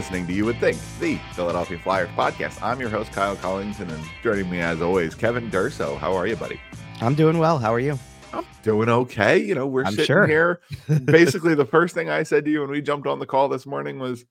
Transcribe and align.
listening 0.00 0.26
to 0.26 0.32
You 0.32 0.46
Would 0.46 0.58
Think, 0.60 0.78
the 0.98 1.18
Philadelphia 1.34 1.78
Flyers 1.78 2.08
podcast. 2.16 2.62
I'm 2.62 2.80
your 2.80 2.88
host, 2.88 3.12
Kyle 3.12 3.36
Collington, 3.36 3.92
and 3.92 4.02
joining 4.22 4.48
me 4.48 4.58
as 4.58 4.80
always, 4.80 5.14
Kevin 5.14 5.50
Durso. 5.50 5.98
How 5.98 6.14
are 6.14 6.26
you, 6.26 6.36
buddy? 6.36 6.58
I'm 7.02 7.14
doing 7.14 7.36
well. 7.36 7.58
How 7.58 7.74
are 7.74 7.80
you? 7.80 7.98
I'm 8.32 8.46
doing 8.62 8.88
okay. 8.88 9.36
You 9.36 9.54
know, 9.54 9.66
we're 9.66 9.84
I'm 9.84 9.90
sitting 9.90 10.06
sure. 10.06 10.26
here. 10.26 10.62
Basically, 11.04 11.54
the 11.54 11.66
first 11.66 11.94
thing 11.94 12.08
I 12.08 12.22
said 12.22 12.46
to 12.46 12.50
you 12.50 12.62
when 12.62 12.70
we 12.70 12.80
jumped 12.80 13.06
on 13.06 13.18
the 13.18 13.26
call 13.26 13.50
this 13.50 13.66
morning 13.66 13.98
was, 13.98 14.22
"Do 14.22 14.26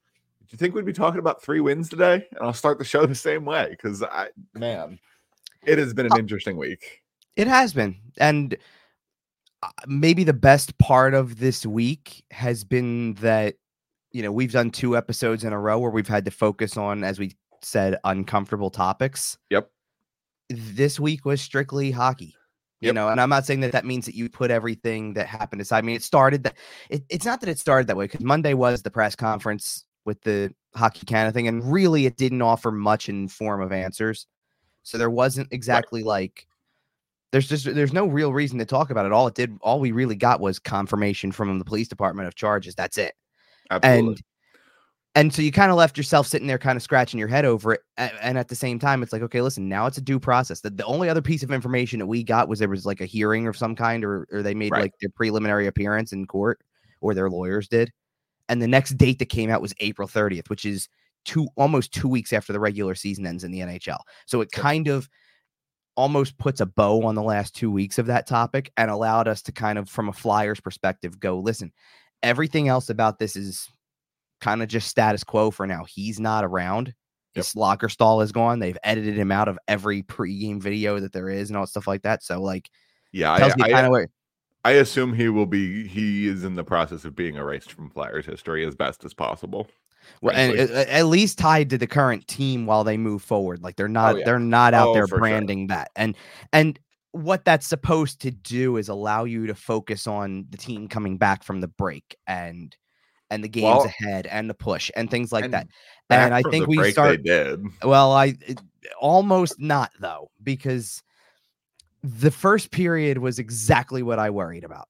you 0.49 0.57
think 0.57 0.73
we'd 0.73 0.85
be 0.85 0.91
talking 0.91 1.19
about 1.19 1.43
three 1.43 1.59
wins 1.59 1.87
today?" 1.87 2.15
And 2.31 2.39
I'll 2.41 2.51
start 2.51 2.79
the 2.79 2.83
show 2.83 3.05
the 3.05 3.13
same 3.13 3.45
way 3.45 3.67
because 3.69 4.01
I, 4.01 4.29
man, 4.55 4.97
it 5.67 5.77
has 5.77 5.93
been 5.93 6.07
an 6.07 6.13
Uh, 6.13 6.17
interesting 6.17 6.57
week. 6.57 7.03
It 7.35 7.45
has 7.45 7.73
been. 7.73 7.95
And 8.17 8.57
uh, 9.61 9.69
maybe 9.85 10.23
the 10.23 10.33
best 10.33 10.79
part 10.79 11.13
of 11.13 11.37
this 11.37 11.63
week 11.63 12.23
has 12.31 12.63
been 12.63 13.13
that, 13.21 13.57
you 14.11 14.23
know, 14.23 14.31
we've 14.31 14.51
done 14.51 14.71
two 14.71 14.97
episodes 14.97 15.43
in 15.43 15.53
a 15.53 15.59
row 15.59 15.79
where 15.79 15.91
we've 15.91 16.07
had 16.07 16.25
to 16.25 16.31
focus 16.31 16.77
on, 16.77 17.03
as 17.03 17.19
we 17.19 17.35
said, 17.61 17.97
uncomfortable 18.03 18.69
topics. 18.69 19.37
Yep. 19.49 19.69
This 20.49 20.99
week 20.99 21.25
was 21.25 21.41
strictly 21.41 21.91
hockey. 21.91 22.35
You 22.81 22.87
Yep. 22.87 22.95
know, 22.95 23.09
and 23.09 23.19
I'm 23.19 23.29
not 23.29 23.45
saying 23.45 23.59
that 23.59 23.73
that 23.73 23.85
means 23.85 24.05
that 24.05 24.15
you 24.15 24.29
put 24.29 24.51
everything 24.51 25.13
that 25.15 25.27
happened 25.27 25.61
aside. 25.61 25.79
I 25.79 25.81
mean, 25.81 25.97
it 25.97 26.03
started 26.03 26.43
that 26.43 26.55
it, 26.89 27.03
it's 27.09 27.25
not 27.25 27.41
that 27.41 27.49
it 27.49 27.59
started 27.59 27.87
that 27.87 27.97
way 27.97 28.05
because 28.05 28.21
Monday 28.21 28.53
was 28.53 28.81
the 28.81 28.89
press 28.89 29.15
conference 29.17 29.83
with 30.05 30.21
the 30.21 30.53
Hockey 30.75 31.05
Canada 31.05 31.33
thing, 31.33 31.49
and 31.49 31.69
really 31.69 32.05
it 32.05 32.15
didn't 32.15 32.41
offer 32.41 32.71
much 32.71 33.09
in 33.09 33.27
form 33.27 33.61
of 33.61 33.73
answers. 33.73 34.27
So 34.83 34.97
there 34.97 35.09
wasn't 35.09 35.49
exactly 35.51 36.03
like 36.03 36.47
there's 37.31 37.49
just 37.49 37.65
there's 37.65 37.93
no 37.93 38.07
real 38.07 38.31
reason 38.33 38.57
to 38.59 38.65
talk 38.65 38.91
about 38.91 39.05
it. 39.05 39.11
All 39.11 39.27
it 39.27 39.35
did, 39.35 39.57
all 39.61 39.81
we 39.81 39.91
really 39.91 40.15
got 40.15 40.39
was 40.39 40.57
confirmation 40.57 41.33
from 41.33 41.59
the 41.59 41.65
police 41.65 41.89
department 41.89 42.27
of 42.27 42.35
charges. 42.35 42.75
That's 42.75 42.97
it. 42.97 43.13
Absolutely. 43.69 44.09
And 44.13 44.21
and 45.15 45.33
so 45.33 45.41
you 45.41 45.51
kind 45.51 45.71
of 45.71 45.77
left 45.77 45.97
yourself 45.97 46.27
sitting 46.27 46.47
there, 46.47 46.59
kind 46.59 46.77
of 46.77 46.83
scratching 46.83 47.19
your 47.19 47.27
head 47.27 47.43
over 47.43 47.73
it. 47.73 47.81
And 47.97 48.37
at 48.37 48.47
the 48.47 48.55
same 48.55 48.77
time, 48.77 49.01
it's 49.01 49.11
like, 49.11 49.23
okay, 49.23 49.41
listen, 49.41 49.67
now 49.67 49.87
it's 49.87 49.97
a 49.97 50.01
due 50.01 50.19
process. 50.19 50.61
The, 50.61 50.69
the 50.69 50.85
only 50.85 51.09
other 51.09 51.21
piece 51.21 51.41
of 51.41 51.51
information 51.51 51.99
that 51.99 52.05
we 52.05 52.23
got 52.23 52.47
was 52.47 52.59
there 52.59 52.69
was 52.69 52.85
like 52.85 53.01
a 53.01 53.05
hearing 53.05 53.47
of 53.47 53.57
some 53.57 53.75
kind, 53.75 54.03
or 54.05 54.27
or 54.31 54.43
they 54.43 54.53
made 54.53 54.71
Right. 54.71 54.83
like 54.83 54.93
their 55.01 55.09
preliminary 55.09 55.67
appearance 55.67 56.13
in 56.13 56.27
court, 56.27 56.61
or 57.01 57.13
their 57.13 57.29
lawyers 57.29 57.67
did. 57.67 57.91
And 58.49 58.61
the 58.61 58.67
next 58.67 58.97
date 58.97 59.19
that 59.19 59.29
came 59.29 59.49
out 59.49 59.61
was 59.61 59.73
April 59.79 60.07
30th, 60.07 60.49
which 60.49 60.63
is 60.63 60.87
two 61.25 61.47
almost 61.57 61.91
two 61.93 62.07
weeks 62.07 62.31
after 62.31 62.53
the 62.53 62.59
regular 62.59 62.95
season 62.95 63.25
ends 63.25 63.43
in 63.43 63.51
the 63.51 63.59
NHL. 63.59 63.99
So 64.25 64.41
it 64.41 64.51
kind 64.51 64.87
of 64.87 65.09
almost 65.95 66.37
puts 66.37 66.61
a 66.61 66.65
bow 66.65 67.03
on 67.03 67.15
the 67.15 67.21
last 67.21 67.53
two 67.55 67.69
weeks 67.71 67.97
of 67.97 68.05
that 68.05 68.25
topic 68.25 68.71
and 68.77 68.89
allowed 68.89 69.27
us 69.27 69.41
to 69.41 69.51
kind 69.51 69.77
of, 69.77 69.89
from 69.89 70.07
a 70.07 70.13
Flyers 70.13 70.61
perspective, 70.61 71.19
go 71.19 71.39
listen. 71.39 71.73
Everything 72.23 72.67
else 72.67 72.89
about 72.89 73.19
this 73.19 73.35
is 73.35 73.69
kind 74.41 74.61
of 74.61 74.69
just 74.69 74.87
status 74.87 75.23
quo 75.23 75.51
for 75.51 75.67
now. 75.67 75.83
He's 75.85 76.19
not 76.19 76.43
around. 76.43 76.93
His 77.33 77.55
locker 77.55 77.89
stall 77.89 78.21
is 78.21 78.31
gone. 78.31 78.59
They've 78.59 78.77
edited 78.83 79.15
him 79.17 79.31
out 79.31 79.47
of 79.47 79.59
every 79.67 80.03
pregame 80.03 80.59
video 80.61 80.99
that 80.99 81.13
there 81.13 81.29
is 81.29 81.49
and 81.49 81.57
all 81.57 81.67
stuff 81.67 81.87
like 81.87 82.01
that. 82.01 82.23
So 82.23 82.41
like 82.41 82.69
yeah, 83.11 83.37
tells 83.37 83.53
I, 83.61 83.65
I, 83.65 83.71
kind 83.71 83.85
of 83.85 83.91
where 83.91 84.09
I 84.65 84.71
assume 84.71 85.13
he 85.13 85.29
will 85.29 85.45
be. 85.45 85.87
He 85.87 86.27
is 86.27 86.43
in 86.43 86.55
the 86.55 86.63
process 86.63 87.05
of 87.05 87.15
being 87.15 87.35
erased 87.35 87.71
from 87.71 87.89
Flyers 87.89 88.25
history 88.25 88.65
as 88.65 88.75
best 88.75 89.05
as 89.05 89.13
possible. 89.13 89.67
well, 90.21 90.35
and 90.35 90.53
frankly. 90.55 90.75
at, 90.75 90.87
at 90.89 91.05
least 91.05 91.37
tied 91.37 91.69
to 91.69 91.77
the 91.77 91.87
current 91.87 92.27
team 92.27 92.65
while 92.65 92.83
they 92.83 92.97
move 92.97 93.21
forward. 93.21 93.61
Like 93.63 93.75
they're 93.75 93.85
oh, 93.85 93.89
not 93.89 94.17
yeah. 94.17 94.25
they're 94.25 94.39
not 94.39 94.73
out 94.73 94.89
Oh, 94.89 94.93
there 94.93 95.07
for 95.07 95.15
sure. 95.15 95.19
branding 95.19 95.67
that. 95.67 95.91
And 95.95 96.15
and 96.51 96.79
what 97.11 97.43
that's 97.45 97.67
supposed 97.67 98.21
to 98.21 98.31
do 98.31 98.77
is 98.77 98.89
allow 98.89 99.23
you 99.23 99.47
to 99.47 99.55
focus 99.55 100.07
on 100.07 100.45
the 100.49 100.57
team 100.57 100.87
coming 100.87 101.17
back 101.17 101.43
from 101.43 101.61
the 101.61 101.67
break 101.67 102.15
and 102.27 102.75
and 103.31 103.43
the 103.43 103.49
games 103.49 103.65
Well, 103.65 103.85
ahead 103.85 104.25
and 104.27 104.49
the 104.49 104.53
push 104.53 104.89
and 104.95 105.09
things 105.09 105.31
like 105.31 105.45
and 105.45 105.53
that. 105.53 105.67
And 106.09 106.33
I 106.33 106.41
think 106.43 106.67
we 106.67 106.91
start. 106.91 107.21
Well, 107.83 108.11
I 108.11 108.35
it- 108.41 108.61
almost 108.99 109.59
not 109.59 109.91
though, 109.99 110.31
because 110.43 111.03
the 112.03 112.31
first 112.31 112.71
period 112.71 113.17
was 113.17 113.39
exactly 113.39 114.01
what 114.03 114.19
I 114.19 114.29
worried 114.29 114.63
about. 114.63 114.87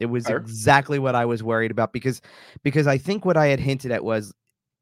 It 0.00 0.06
was 0.06 0.26
Fair. 0.26 0.36
exactly 0.36 0.98
what 0.98 1.14
I 1.14 1.24
was 1.24 1.42
worried 1.42 1.70
about 1.70 1.92
because 1.92 2.20
because 2.62 2.86
I 2.86 2.98
think 2.98 3.24
what 3.24 3.36
I 3.36 3.46
had 3.46 3.60
hinted 3.60 3.90
at 3.92 4.04
was 4.04 4.32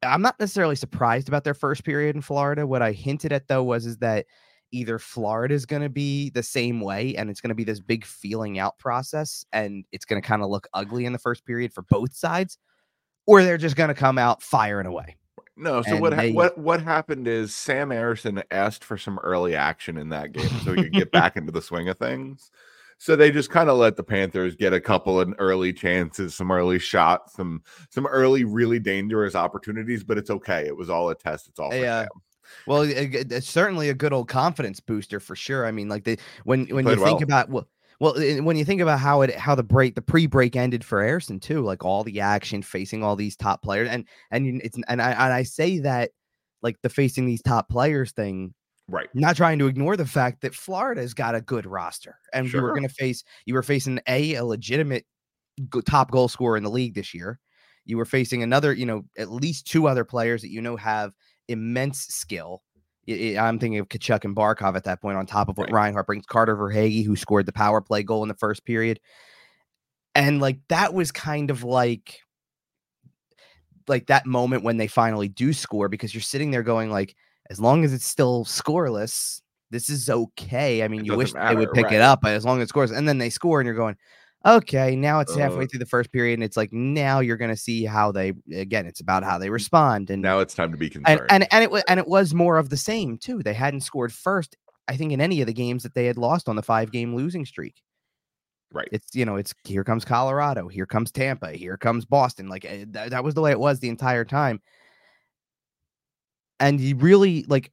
I'm 0.03 0.21
not 0.21 0.39
necessarily 0.39 0.75
surprised 0.75 1.27
about 1.27 1.43
their 1.43 1.53
first 1.53 1.83
period 1.83 2.15
in 2.15 2.21
Florida. 2.23 2.65
What 2.65 2.81
I 2.81 2.91
hinted 2.91 3.31
at 3.31 3.47
though 3.47 3.63
was 3.63 3.85
is 3.85 3.97
that 3.97 4.25
either 4.71 4.97
Florida 4.99 5.53
is 5.53 5.65
going 5.65 5.81
to 5.81 5.89
be 5.89 6.29
the 6.31 6.43
same 6.43 6.81
way 6.81 7.15
and 7.15 7.29
it's 7.29 7.41
going 7.41 7.49
to 7.49 7.55
be 7.55 7.63
this 7.63 7.79
big 7.79 8.05
feeling 8.05 8.59
out 8.59 8.77
process 8.77 9.45
and 9.53 9.85
it's 9.91 10.05
going 10.05 10.21
to 10.21 10.27
kind 10.27 10.41
of 10.41 10.49
look 10.49 10.67
ugly 10.73 11.05
in 11.05 11.13
the 11.13 11.19
first 11.19 11.45
period 11.45 11.73
for 11.73 11.83
both 11.83 12.13
sides 12.13 12.57
or 13.27 13.43
they're 13.43 13.57
just 13.57 13.75
going 13.75 13.89
to 13.89 13.93
come 13.93 14.17
out 14.17 14.41
firing 14.41 14.87
away. 14.87 15.15
No, 15.57 15.81
so 15.81 15.91
And 15.91 16.01
what 16.01 16.15
they- 16.15 16.31
what 16.31 16.57
what 16.57 16.81
happened 16.81 17.27
is 17.27 17.53
Sam 17.53 17.89
Ersson 17.89 18.41
asked 18.51 18.83
for 18.83 18.97
some 18.97 19.19
early 19.19 19.55
action 19.55 19.97
in 19.97 20.09
that 20.09 20.31
game 20.31 20.49
so 20.63 20.73
he 20.73 20.83
could 20.83 20.93
get 20.93 21.11
back 21.11 21.37
into 21.37 21.51
the 21.51 21.61
swing 21.61 21.87
of 21.89 21.97
things. 21.99 22.49
So 22.97 23.15
they 23.15 23.31
just 23.31 23.49
kind 23.49 23.67
of 23.69 23.77
let 23.77 23.95
the 23.95 24.03
Panthers 24.03 24.55
get 24.55 24.73
a 24.73 24.79
couple 24.79 25.19
of 25.19 25.33
early 25.39 25.73
chances, 25.73 26.35
some 26.35 26.51
early 26.51 26.77
shots, 26.77 27.33
some 27.33 27.63
some 27.89 28.05
early 28.07 28.43
really 28.43 28.79
dangerous 28.79 29.33
opportunities, 29.35 30.03
but 30.03 30.17
it's 30.19 30.29
okay. 30.29 30.67
It 30.67 30.77
was 30.77 30.89
all 30.89 31.09
a 31.09 31.15
test. 31.15 31.47
It's 31.47 31.59
all 31.59 31.71
for 31.71 31.77
Yeah. 31.77 32.05
Well, 32.67 32.81
it- 32.83 33.13
it- 33.15 33.31
it's 33.31 33.49
certainly 33.49 33.89
a 33.89 33.93
good 33.93 34.13
old 34.13 34.27
confidence 34.27 34.79
booster 34.79 35.19
for 35.19 35.35
sure. 35.35 35.65
I 35.65 35.71
mean, 35.71 35.89
like 35.89 36.03
the 36.03 36.19
when 36.43 36.65
when 36.67 36.87
you 36.87 36.95
think 36.95 37.19
well. 37.19 37.23
about 37.23 37.49
well, 37.49 37.67
well, 37.99 38.13
when 38.43 38.57
you 38.57 38.65
think 38.65 38.81
about 38.81 38.99
how 38.99 39.21
it 39.21 39.35
how 39.35 39.55
the 39.55 39.63
break 39.63 39.95
the 39.95 40.01
pre 40.01 40.25
break 40.27 40.55
ended 40.55 40.83
for 40.83 41.01
Ersson 41.01 41.41
too, 41.41 41.61
like 41.61 41.83
all 41.85 42.03
the 42.03 42.19
action 42.19 42.61
facing 42.61 43.03
all 43.03 43.15
these 43.15 43.35
top 43.35 43.61
players, 43.61 43.89
and 43.89 44.05
and 44.31 44.61
it's 44.63 44.77
and 44.87 45.01
I 45.01 45.11
and 45.11 45.33
I 45.33 45.43
say 45.43 45.79
that 45.79 46.11
like 46.61 46.77
the 46.81 46.89
facing 46.89 47.25
these 47.25 47.41
top 47.41 47.69
players 47.69 48.11
thing, 48.11 48.53
Right. 48.87 49.07
not 49.13 49.35
trying 49.35 49.57
to 49.59 49.67
ignore 49.67 49.97
the 49.97 50.05
fact 50.05 50.41
that 50.41 50.53
Florida's 50.55 51.13
got 51.13 51.35
a 51.35 51.41
good 51.41 51.65
roster, 51.65 52.17
and 52.33 52.51
you 52.51 52.61
were 52.61 52.69
going 52.71 52.83
to 52.87 52.93
face 52.93 53.23
you 53.45 53.53
were 53.55 53.63
facing 53.63 53.99
a 54.07 54.35
a 54.35 54.45
legitimate 54.45 55.05
top 55.85 56.11
goal 56.11 56.27
scorer 56.27 56.57
in 56.57 56.63
the 56.63 56.69
league 56.69 56.95
this 56.95 57.13
year. 57.13 57.39
You 57.85 57.97
were 57.97 58.05
facing 58.05 58.43
another, 58.43 58.73
you 58.73 58.85
know, 58.85 59.05
at 59.17 59.31
least 59.31 59.67
two 59.67 59.87
other 59.87 60.05
players 60.05 60.41
that 60.43 60.49
you 60.51 60.61
know 60.61 60.75
have 60.77 61.13
immense 61.51 61.99
skill. 62.07 62.63
I- 63.09 63.35
I- 63.37 63.47
I'm 63.47 63.59
thinking 63.59 63.79
of 63.79 63.89
Tkachuk 63.89 64.25
and 64.25 64.35
Barkov 64.35 64.75
at 64.75 64.83
that 64.85 65.01
point, 65.01 65.17
on 65.17 65.25
top 65.25 65.49
of 65.49 65.57
what 65.57 65.71
Right. 65.71 65.85
Reinhart 65.85 66.07
brings. 66.07 66.25
Carter 66.25 66.55
Verhaeghe, 66.55 67.05
who 67.05 67.15
scored 67.15 67.45
the 67.45 67.51
power 67.51 67.81
play 67.81 68.03
goal 68.03 68.23
in 68.23 68.29
the 68.29 68.35
first 68.35 68.63
period, 68.65 68.99
and 70.15 70.39
like 70.41 70.59
that 70.69 70.93
was 70.93 71.11
kind 71.11 71.49
of 71.49 71.63
like 71.63 72.19
like 73.87 74.07
that 74.07 74.25
moment 74.25 74.63
when 74.63 74.77
they 74.77 74.87
finally 74.87 75.27
do 75.27 75.51
score 75.53 75.89
because 75.89 76.13
you're 76.13 76.21
sitting 76.21 76.51
there 76.51 76.63
going 76.63 76.91
like, 76.91 77.15
as 77.49 77.59
long 77.59 77.83
as 77.83 77.93
it's 77.93 78.05
still 78.05 78.45
scoreless, 78.45 79.41
this 79.71 79.89
is 79.89 80.09
okay. 80.09 80.83
I 80.83 80.87
mean, 80.87 81.01
It 81.01 81.07
you 81.07 81.15
wish 81.17 81.33
doesn't 81.33 81.49
they 81.49 81.55
would 81.55 81.73
pick 81.73 81.85
right. 81.85 81.93
it 81.95 82.01
up, 82.01 82.19
but 82.21 82.33
as 82.33 82.45
long 82.45 82.59
as 82.59 82.65
it 82.65 82.69
scores, 82.69 82.91
and 82.91 83.07
then 83.07 83.17
they 83.17 83.29
score, 83.29 83.59
and 83.59 83.65
you're 83.65 83.75
going, 83.75 83.97
okay, 84.45 84.95
now 84.95 85.19
it's 85.19 85.35
halfway 85.35 85.65
Uh. 85.65 85.67
through 85.67 85.79
the 85.79 85.85
first 85.85 86.11
period, 86.11 86.35
and 86.35 86.43
it's 86.43 86.57
like 86.57 86.71
now 86.73 87.19
you're 87.19 87.37
going 87.37 87.51
to 87.51 87.57
see 87.57 87.85
how 87.85 88.11
they 88.11 88.33
again. 88.53 88.85
It's 88.85 88.99
about 88.99 89.23
how 89.23 89.37
they 89.37 89.49
respond, 89.49 90.09
and 90.09 90.21
Now 90.21 90.39
it's 90.39 90.53
time 90.53 90.71
to 90.71 90.77
be 90.77 90.89
concerned. 90.89 91.21
and 91.29 91.43
and 91.43 91.47
and 91.53 91.63
it 91.63 91.71
was 91.71 91.83
and 91.87 91.99
it 91.99 92.07
was 92.07 92.33
more 92.33 92.57
of 92.57 92.69
the 92.69 92.77
same 92.77 93.17
too. 93.17 93.41
They 93.43 93.53
hadn't 93.53 93.81
scored 93.81 94.11
first, 94.13 94.55
I 94.87 94.97
think, 94.97 95.11
in 95.11 95.21
any 95.21 95.41
of 95.41 95.47
the 95.47 95.53
games 95.53 95.83
that 95.83 95.93
they 95.93 96.05
had 96.05 96.17
lost 96.17 96.49
on 96.49 96.55
the 96.55 96.63
five 96.63 96.91
game 96.91 97.15
losing 97.15 97.45
streak. 97.45 97.81
right. 98.73 98.87
It's 98.91 99.13
you 99.15 99.25
know, 99.25 99.35
it's 99.35 99.53
here 99.65 99.83
comes 99.83 100.05
Colorado, 100.05 100.67
here 100.67 100.85
comes 100.85 101.11
Tampa, 101.11 101.51
here 101.51 101.77
comes 101.77 102.05
Boston. 102.05 102.47
Like 102.49 102.65
eh, 102.65 102.85
th- 102.91 103.09
that 103.11 103.23
was 103.23 103.33
the 103.35 103.41
way 103.41 103.51
it 103.51 103.59
was 103.59 103.79
the 103.79 103.89
entire 103.89 104.25
time. 104.25 104.61
And 106.59 106.79
you 106.79 106.95
really 106.95 107.43
like 107.47 107.71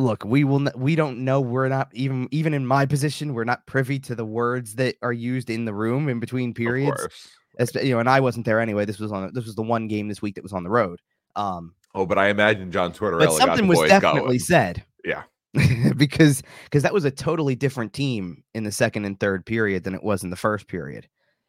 look, 0.00 0.24
we 0.24 0.44
will 0.44 0.66
n- 0.68 0.72
we 0.76 0.94
don't 0.96 1.18
know 1.24 1.40
we're 1.40 1.68
not 1.68 1.88
even 1.94 2.28
even 2.30 2.54
in 2.54 2.66
my 2.66 2.86
position, 2.86 3.34
we're 3.34 3.44
not 3.44 3.66
privy 3.66 3.98
to 4.00 4.14
the 4.14 4.24
words 4.24 4.74
that 4.76 4.96
are 5.02 5.12
used 5.12 5.50
in 5.50 5.64
the 5.64 5.74
room 5.74 6.08
in 6.08 6.20
between 6.20 6.50
Of 6.50 6.56
periods. 6.56 7.00
course. 7.00 7.28
As, 7.58 7.74
you 7.74 7.90
know, 7.94 7.98
and 8.00 8.08
I 8.08 8.20
wasn't 8.20 8.46
there 8.46 8.60
anyway. 8.60 8.84
This 8.84 8.98
was 8.98 9.12
on 9.12 9.30
this 9.34 9.44
was 9.44 9.54
the 9.54 9.62
one 9.62 9.86
game 9.88 10.08
this 10.08 10.22
week 10.22 10.34
that 10.36 10.42
was 10.42 10.52
on 10.52 10.64
the 10.64 10.70
road. 10.70 11.00
Um 11.36 11.74
Oh, 11.94 12.06
but 12.06 12.18
I 12.18 12.28
imagine 12.28 12.70
John 12.70 12.92
Tortorella 12.92 13.26
but 13.26 13.32
something 13.36 13.66
was 13.66 13.80
definitely 13.88 14.20
going. 14.20 14.38
said. 14.38 14.84
Yeah. 15.04 15.22
because 15.96 16.42
because 16.64 16.82
that 16.84 16.94
was 16.94 17.04
a 17.04 17.10
totally 17.10 17.54
different 17.56 17.92
team 17.92 18.42
in 18.54 18.62
the 18.64 18.70
second 18.72 19.04
and 19.04 19.18
third 19.18 19.44
period 19.44 19.82
than 19.84 19.94
it 19.94 20.02
was 20.02 20.22
in 20.22 20.30
the 20.30 20.36
first 20.36 20.68
period. 20.68 21.08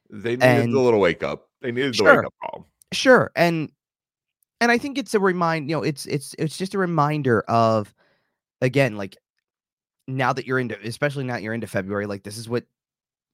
They 0.09 0.31
needed 0.31 0.43
And- 0.43 0.73
the 0.73 0.79
little 0.79 0.99
wake 0.99 1.23
up. 1.23 1.47
They 1.61 1.71
needed 1.71 1.93
the 1.93 1.97
Sure. 1.97 2.17
wake 2.17 2.25
up 2.25 2.33
call. 2.41 2.67
Sure. 2.91 3.31
And 3.35 3.71
and 4.59 4.71
I 4.71 4.77
think 4.77 4.97
it's 4.97 5.13
a 5.13 5.19
remind, 5.19 5.69
you 5.69 5.75
know, 5.75 5.83
it's 5.83 6.05
it's 6.07 6.35
it's 6.39 6.57
just 6.57 6.73
a 6.73 6.77
reminder 6.79 7.41
of 7.41 7.93
again, 8.61 8.97
like 8.97 9.17
now 10.07 10.33
that 10.33 10.45
you're 10.45 10.59
into 10.59 10.77
especially 10.83 11.23
now 11.23 11.37
you're 11.37 11.53
into 11.53 11.67
February, 11.67 12.05
like 12.05 12.23
this 12.23 12.37
is 12.37 12.47
what 12.47 12.65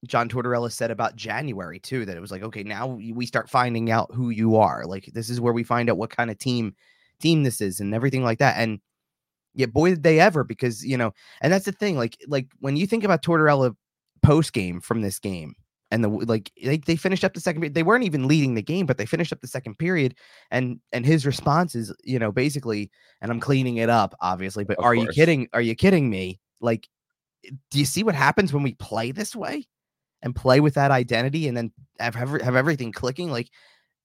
John 0.06 0.30
Tortorella 0.30 0.72
said 0.72 0.92
about 0.92 1.16
January 1.16 1.80
too, 1.80 2.06
that 2.06 2.18
it 2.18 2.22
was 2.22 2.32
like, 2.32 2.44
okay, 2.44 2.64
now 2.64 2.88
we 2.88 3.12
we 3.14 3.26
start 3.26 3.50
finding 3.50 3.92
out 3.92 4.14
who 4.14 4.30
you 4.30 4.56
are. 4.58 4.86
Like 4.86 5.06
this 5.14 5.30
is 5.30 5.42
where 5.42 5.54
we 5.54 5.64
find 5.64 5.90
out 5.90 5.98
what 5.98 6.10
kind 6.10 6.32
of 6.32 6.38
team 6.38 6.76
team 7.20 7.44
this 7.44 7.62
is 7.62 7.80
and 7.80 7.94
everything 7.94 8.24
like 8.24 8.40
that. 8.40 8.58
And 8.58 8.80
yeah, 9.54 9.66
boy 9.66 9.90
did 9.90 10.04
they 10.04 10.20
ever 10.20 10.44
because 10.44 10.86
you 10.86 10.98
know, 10.98 11.14
and 11.42 11.52
that's 11.52 11.66
the 11.66 11.72
thing. 11.72 11.98
Like 11.98 12.18
like 12.28 12.48
when 12.60 12.78
you 12.78 12.88
think 12.88 13.04
about 13.04 13.24
Tortorella 13.24 13.76
post 14.22 14.54
game 14.54 14.82
from 14.82 15.02
this 15.02 15.20
game, 15.20 15.56
and 15.92 16.04
the 16.04 16.10
like 16.10 16.52
they, 16.62 16.78
they 16.78 16.96
finished 16.96 17.24
up 17.24 17.34
the 17.34 17.40
second 17.40 17.62
period. 17.62 17.74
They 17.74 17.84
weren't 17.84 18.04
even 18.04 18.28
leading 18.28 18.56
the 18.56 18.62
game, 18.62 18.86
but 18.86 18.98
they 18.98 19.06
finished 19.06 19.32
up 19.32 19.42
the 19.42 19.48
second 19.48 19.78
period. 19.78 20.16
And 20.52 20.80
and 20.92 21.06
his 21.06 21.26
response 21.26 21.76
is, 21.76 21.94
you 22.04 22.20
know, 22.20 22.32
basically, 22.32 22.92
and 23.22 23.32
I'm 23.32 23.40
cleaning 23.40 23.78
it 23.78 23.90
up, 23.90 24.16
obviously, 24.22 24.64
but 24.64 24.78
Of 24.78 24.86
are 24.86 24.96
you 24.96 25.08
kidding? 25.08 25.48
Are 25.54 25.62
you 25.62 25.76
kidding 25.76 26.10
me? 26.10 26.40
Like, 26.60 26.88
eh, 27.46 27.52
do 27.72 27.80
you 27.80 27.86
see 27.86 28.04
what 28.04 28.16
happens 28.16 28.52
when 28.54 28.64
we 28.64 28.74
play 28.76 29.12
this 29.12 29.36
way 29.36 29.66
and 30.24 30.36
play 30.36 30.60
with 30.60 30.74
that 30.74 30.92
identity 30.92 31.48
and 31.48 31.56
then 31.56 31.72
have 32.00 32.16
have, 32.16 32.42
have 32.42 32.56
everything 32.56 32.92
clicking? 32.92 33.32
Like 33.32 33.50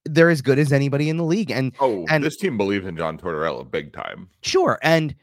they're 0.05 0.31
as 0.31 0.43
good 0.43 0.59
as 0.59 0.73
anybody 0.73 1.09
in 1.09 1.17
the 1.17 1.25
league. 1.25 1.51
And 1.51 1.73
Oh, 1.81 2.05
And- 2.09 2.25
this 2.25 2.37
team 2.37 2.57
believes 2.57 2.87
in 2.87 2.97
John 2.97 3.19
Tortorella 3.19 3.69
big 3.71 3.93
time. 3.93 4.29
Sure. 4.43 4.79
And 4.83 5.15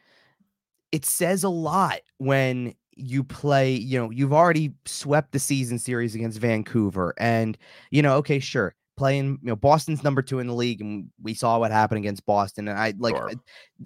it 0.91 1.05
says 1.05 1.43
a 1.43 1.49
lot 1.49 1.99
when 2.17 2.73
you 2.99 3.23
play, 3.23 3.71
you 3.73 3.97
know, 3.99 4.09
you've 4.09 4.33
already 4.33 4.73
swept 4.85 5.31
the 5.31 5.39
season 5.39 5.79
series 5.79 6.15
against 6.15 6.39
Vancouver. 6.39 7.13
And, 7.17 7.57
you 7.91 8.01
know, 8.01 8.15
okay, 8.17 8.39
sure. 8.39 8.75
Playing, 8.97 9.39
you 9.41 9.47
know, 9.47 9.55
Boston's 9.55 10.03
number 10.03 10.21
two 10.21 10.39
in 10.39 10.47
the 10.47 10.53
league, 10.53 10.81
and 10.81 11.09
we 11.21 11.33
saw 11.33 11.57
what 11.57 11.71
happened 11.71 11.99
against 11.99 12.25
Boston. 12.25 12.67
And 12.67 12.77
I 12.77 12.93
like 12.97 13.15
Sure. 13.15 13.31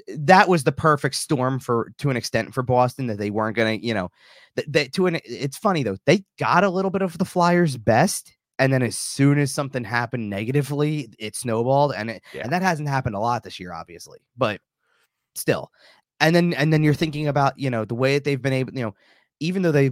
that 0.07 0.49
was 0.49 0.63
the 0.63 0.71
perfect 0.71 1.15
storm 1.15 1.59
for 1.59 1.93
to 1.99 2.09
an 2.09 2.17
extent 2.17 2.53
for 2.53 2.63
Boston 2.63 3.05
that 3.07 3.19
they 3.19 3.29
weren't 3.29 3.55
gonna, 3.55 3.73
you 3.73 3.93
know, 3.93 4.09
that 4.67 4.93
to 4.93 5.05
an 5.05 5.19
it's 5.23 5.57
funny 5.57 5.83
though, 5.83 5.97
they 6.05 6.25
got 6.39 6.63
a 6.63 6.69
little 6.69 6.89
bit 6.91 7.03
of 7.03 7.17
the 7.19 7.25
Flyers' 7.25 7.77
best. 7.77 8.35
And 8.59 8.71
then 8.73 8.81
as 8.81 8.97
soon 8.97 9.37
as 9.39 9.51
something 9.51 9.83
happened 9.83 10.29
negatively, 10.29 11.09
it 11.19 11.35
snowballed. 11.35 11.93
And 11.95 12.09
it, 12.11 12.23
Yeah. 12.33 12.41
and 12.43 12.51
that 12.51 12.61
hasn't 12.63 12.89
happened 12.89 13.15
a 13.15 13.19
lot 13.19 13.43
this 13.43 13.59
year, 13.59 13.73
obviously. 13.73 14.19
But 14.37 14.61
still 15.35 15.71
and 16.19 16.35
then 16.35 16.53
and 16.53 16.71
then 16.71 16.83
you're 16.83 16.93
thinking 16.93 17.27
about 17.27 17.57
you 17.57 17.69
know 17.69 17.85
the 17.85 17.95
way 17.95 18.15
that 18.15 18.23
they've 18.23 18.41
been 18.41 18.53
able 18.53 18.73
you 18.73 18.81
know 18.83 18.95
even 19.39 19.61
though 19.61 19.71
they 19.71 19.91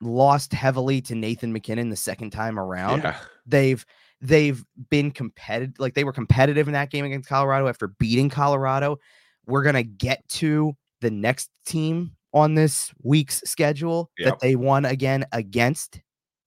lost 0.00 0.52
heavily 0.52 1.00
to 1.02 1.14
Nathan 1.14 1.52
MacKinnon 1.52 1.90
the 1.90 1.96
second 1.96 2.30
time 2.30 2.58
around 2.58 3.02
Yeah. 3.02 3.16
they've 3.46 3.84
they've 4.20 4.64
been 4.90 5.10
competitive 5.10 5.74
like 5.78 5.94
they 5.94 6.04
were 6.04 6.12
competitive 6.12 6.66
in 6.68 6.72
that 6.74 6.90
game 6.90 7.04
against 7.04 7.28
Colorado 7.28 7.68
after 7.68 7.88
beating 7.88 8.30
Colorado 8.30 8.98
we're 9.46 9.62
going 9.62 9.74
to 9.74 9.82
get 9.82 10.26
to 10.28 10.74
the 11.02 11.10
next 11.10 11.50
team 11.66 12.12
on 12.32 12.54
this 12.54 12.92
week's 13.02 13.42
schedule 13.44 14.10
Yep. 14.18 14.28
that 14.28 14.40
they 14.40 14.56
won 14.56 14.84
again 14.86 15.26
against 15.32 16.00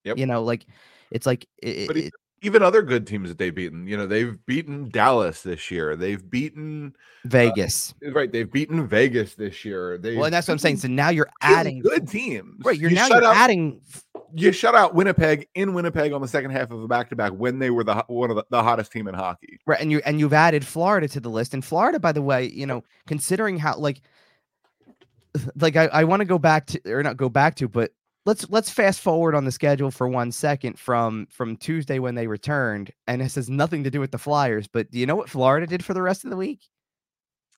Yep. 0.03 0.17
you 0.17 0.25
know 0.25 0.43
like 0.43 0.65
it's 1.11 1.25
like 1.25 1.45
it, 1.61 1.87
But 1.87 1.97
it- 1.97 2.13
Even 2.41 2.61
other 2.61 2.83
good 2.83 3.07
teams 3.07 3.29
that 3.29 3.37
they've 3.37 3.53
beaten, 3.53 3.87
you 3.87 3.97
know, 3.97 4.05
they've 4.05 4.37
beaten 4.45 4.89
Dallas 4.89 5.41
this 5.41 5.71
year. 5.71 5.95
They've 5.95 6.29
beaten 6.29 6.93
uh, 7.25 7.29
Vegas 7.29 7.93
right. 8.11 8.31
They've 8.31 8.51
beaten 8.51 8.87
Vegas 8.87 9.35
this 9.35 9.65
year. 9.65 9.97
They 9.97 10.15
well 10.15 10.25
and 10.25 10.33
that's 10.33 10.47
what 10.47 10.53
I'm 10.53 10.59
saying 10.59 10.77
so 10.77 10.87
now 10.87 11.09
you're 11.09 11.29
adding 11.41 11.79
good 11.79 12.07
teams. 12.07 12.63
right 12.63 12.77
you're 12.77 12.91
You 12.91 12.95
now 12.95 13.07
you're 13.07 13.23
out, 13.23 13.35
adding 13.35 13.81
You 14.33 14.51
shut 14.51 14.75
out 14.75 14.93
Winnipeg 14.93 15.47
in 15.55 15.73
Winnipeg 15.73 16.13
on 16.13 16.21
the 16.21 16.27
second 16.27 16.51
half 16.51 16.71
of 16.71 16.81
a 16.81 16.87
back 16.87 17.09
to 17.09 17.15
back 17.15 17.31
when 17.31 17.59
they 17.59 17.69
were 17.69 17.83
the 17.83 18.03
one 18.07 18.29
of 18.29 18.35
the, 18.35 18.45
the 18.49 18.61
hottest 18.61 18.91
team 18.91 19.07
in 19.07 19.15
hockey. 19.15 19.59
Right, 19.65 19.81
and 19.81 19.91
you 19.91 20.01
and 20.05 20.19
you've 20.19 20.33
added 20.33 20.65
Florida 20.65 21.07
to 21.09 21.19
the 21.19 21.29
list. 21.29 21.53
And 21.53 21.65
Florida, 21.65 21.99
by 21.99 22.11
the 22.11 22.21
way, 22.21 22.45
you 22.49 22.65
know, 22.65 22.83
considering 23.07 23.57
how 23.57 23.77
like 23.77 24.01
like 25.55 25.75
I, 25.75 25.85
I 25.87 26.03
want 26.03 26.21
to 26.21 26.25
go 26.25 26.37
back 26.37 26.67
to 26.67 26.81
or 26.91 27.03
not 27.03 27.17
go 27.17 27.29
back 27.29 27.55
to, 27.55 27.67
but 27.67 27.91
let's 28.27 28.47
let's 28.51 28.69
fast 28.69 28.99
forward 28.99 29.33
on 29.33 29.45
the 29.45 29.51
schedule 29.51 29.89
for 29.89 30.07
one 30.07 30.31
second 30.31 30.77
from 30.77 31.25
from 31.31 31.57
Tuesday 31.57 31.97
when 31.97 32.13
they 32.13 32.27
returned, 32.27 32.91
and 33.07 33.21
this 33.21 33.33
has 33.35 33.49
nothing 33.49 33.83
to 33.85 33.89
do 33.89 33.99
with 33.99 34.11
the 34.11 34.17
Flyers. 34.19 34.67
But 34.67 34.91
do 34.91 34.99
you 34.99 35.07
know 35.07 35.15
what 35.15 35.29
Florida 35.29 35.65
did 35.65 35.83
for 35.83 35.95
the 35.95 36.01
rest 36.03 36.23
of 36.25 36.29
the 36.29 36.37
week? 36.37 36.59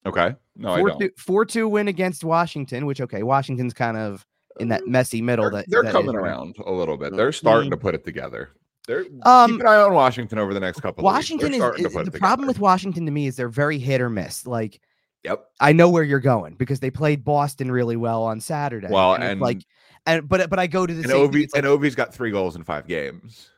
Okay, 0.05 0.33
no, 0.55 0.71
I 0.71 0.79
four 0.79 0.89
don't. 0.89 0.99
two 1.01 1.09
four 1.17 1.43
two 1.45 1.67
win 1.67 1.89
against 1.89 2.23
Washington, 2.23 2.85
which 2.85 3.01
okay, 3.01 3.23
Washington's 3.23 3.73
kind 3.73 3.97
of 3.97 4.25
in 4.61 4.69
that 4.69 4.87
messy 4.87 5.21
middle. 5.21 5.45
Uh, 5.47 5.49
They're, 5.49 5.59
that 5.61 5.69
they're 5.69 5.83
that 5.83 5.89
is 5.89 5.93
coming 5.93 6.15
right. 6.15 6.23
around 6.29 6.55
a 6.65 6.71
little 6.71 6.95
bit. 6.95 7.15
They're 7.17 7.33
starting 7.33 7.69
to 7.71 7.77
Mm. 7.77 7.81
put 7.81 7.95
it 7.95 8.05
together. 8.05 8.51
They're 8.87 9.05
Um, 9.23 9.51
keep 9.51 9.59
an 9.61 9.67
eye 9.67 9.75
on 9.81 9.93
Washington 9.93 10.39
over 10.39 10.53
the 10.53 10.59
next 10.59 10.79
couple. 10.81 11.03
Washington 11.03 11.53
of 11.53 11.53
weeks. 11.53 11.57
is, 11.57 11.59
They're 11.61 11.71
to 11.73 11.87
is- 11.87 11.93
put 11.93 12.11
the 12.11 12.17
it 12.17 12.19
problem 12.19 12.47
with 12.47 12.59
Washington 12.59 13.05
to 13.05 13.11
me 13.11 13.27
is 13.27 13.35
they're 13.35 13.49
very 13.49 13.77
hit 13.77 13.99
or 14.01 14.09
miss. 14.09 14.45
Like 14.47 14.79
Yep. 15.25 15.45
I 15.59 15.73
know 15.73 15.89
where 15.89 16.03
you're 16.03 16.21
going 16.21 16.55
because 16.55 16.79
they 16.79 16.89
played 16.89 17.25
Boston 17.25 17.69
really 17.71 17.97
well 17.97 18.23
on 18.23 18.39
Saturday. 18.39 18.87
Well, 18.89 19.15
it's 19.15 19.23
and- 19.25 19.41
like, 19.41 19.65
and 20.05 20.27
but 20.27 20.49
but 20.49 20.59
I 20.59 20.67
go 20.67 20.85
to 20.85 20.93
the 20.93 21.01
And 21.01 21.11
same. 21.11 21.31
thing, 21.31 21.41
Ovi 21.41 21.43
it's 21.43 21.53
like, 21.53 21.63
and 21.63 21.71
Ovi's 21.71 21.95
got 21.95 22.13
three 22.13 22.31
goals 22.31 22.55
in 22.55 22.63
five 22.63 22.87
games. 22.87 23.49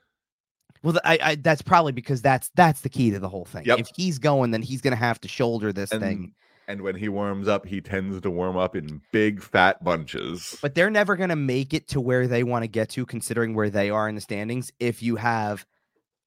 well, 0.83 0.99
I, 1.05 1.19
I 1.21 1.35
that's 1.35 1.61
probably 1.61 1.91
because 1.91 2.21
that's 2.21 2.49
that's 2.55 2.81
the 2.81 2.89
key 2.89 3.11
to 3.11 3.19
the 3.19 3.29
whole 3.29 3.45
thing. 3.45 3.65
Yep. 3.65 3.79
If 3.79 3.88
he's 3.95 4.19
going, 4.19 4.51
then 4.51 4.61
he's 4.61 4.81
gonna 4.81 4.95
have 4.95 5.19
to 5.21 5.27
shoulder 5.27 5.71
this 5.73 5.91
And 5.91 6.01
thing. 6.01 6.33
and 6.67 6.81
when 6.81 6.95
he 6.95 7.09
warms 7.09 7.47
up, 7.47 7.65
he 7.65 7.81
tends 7.81 8.19
to 8.21 8.29
warm 8.31 8.57
up 8.57 8.75
in 8.75 9.01
big 9.11 9.41
fat 9.41 9.83
bunches. 9.83 10.57
But 10.61 10.75
they're 10.75 10.89
never 10.89 11.15
gonna 11.15 11.35
make 11.35 11.73
it 11.73 11.88
to 11.89 12.01
where 12.01 12.27
they 12.27 12.43
want 12.43 12.63
to 12.63 12.67
get 12.67 12.89
to, 12.91 13.05
considering 13.05 13.53
where 13.53 13.69
they 13.69 13.89
are 13.89 14.07
in 14.09 14.15
the 14.15 14.21
standings. 14.21 14.71
If 14.79 15.03
you 15.03 15.15
have, 15.17 15.65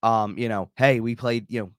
um, 0.03 0.37
you 0.39 0.49
know, 0.49 0.71
hey, 0.77 1.01
we 1.01 1.15
played, 1.17 1.47
you 1.49 1.61
know. 1.61 1.71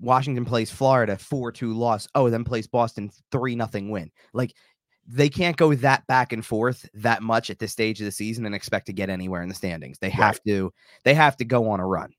Washington 0.00 0.46
plays 0.46 0.70
Florida 0.70 1.16
4-2 1.16 1.76
loss. 1.76 2.08
Oh, 2.14 2.30
then 2.30 2.42
plays 2.42 2.66
Boston 2.66 3.10
3 3.30 3.54
nothing 3.54 3.90
win. 3.90 4.10
Like 4.32 4.54
they 5.06 5.28
can't 5.28 5.56
go 5.56 5.74
that 5.74 6.06
back 6.06 6.32
and 6.32 6.44
forth 6.44 6.88
that 6.94 7.22
much 7.22 7.50
at 7.50 7.58
this 7.58 7.72
stage 7.72 8.00
of 8.00 8.06
the 8.06 8.10
season 8.12 8.46
and 8.46 8.54
expect 8.54 8.86
to 8.86 8.92
get 8.92 9.10
anywhere 9.10 9.42
in 9.42 9.48
the 9.48 9.54
standings. 9.54 9.98
They 9.98 10.10
have 10.10 10.42
to 10.44 10.72
they 11.04 11.14
have 11.14 11.36
to 11.38 11.44
go 11.44 11.68
on 11.70 11.80
a 11.80 11.86
run. 11.86 12.12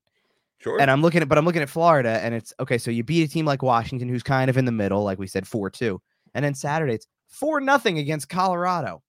Sure. 0.59 0.79
And 0.79 0.89
I'm 0.91 1.01
looking 1.01 1.21
at 1.21 1.27
but 1.27 1.37
I'm 1.37 1.45
looking 1.45 1.61
at 1.61 1.69
Florida 1.69 2.19
and 2.23 2.33
it's 2.35 2.53
okay, 2.59 2.77
so 2.77 2.91
you 2.91 3.03
beat 3.03 3.23
a 3.27 3.31
team 3.31 3.45
like 3.45 3.61
Washington 3.63 4.07
who's 4.09 4.23
kind 4.23 4.49
of 4.49 4.57
in 4.57 4.65
the 4.65 4.71
middle, 4.71 5.03
like 5.03 5.19
we 5.19 5.27
said 5.27 5.45
4-2. 5.45 5.97
And 6.33 6.43
then 6.45 6.53
Saturday 6.53 6.93
it's 6.95 7.07
4 7.29 7.59
nothing 7.61 7.97
against 7.97 8.29
Colorado. 8.29 9.01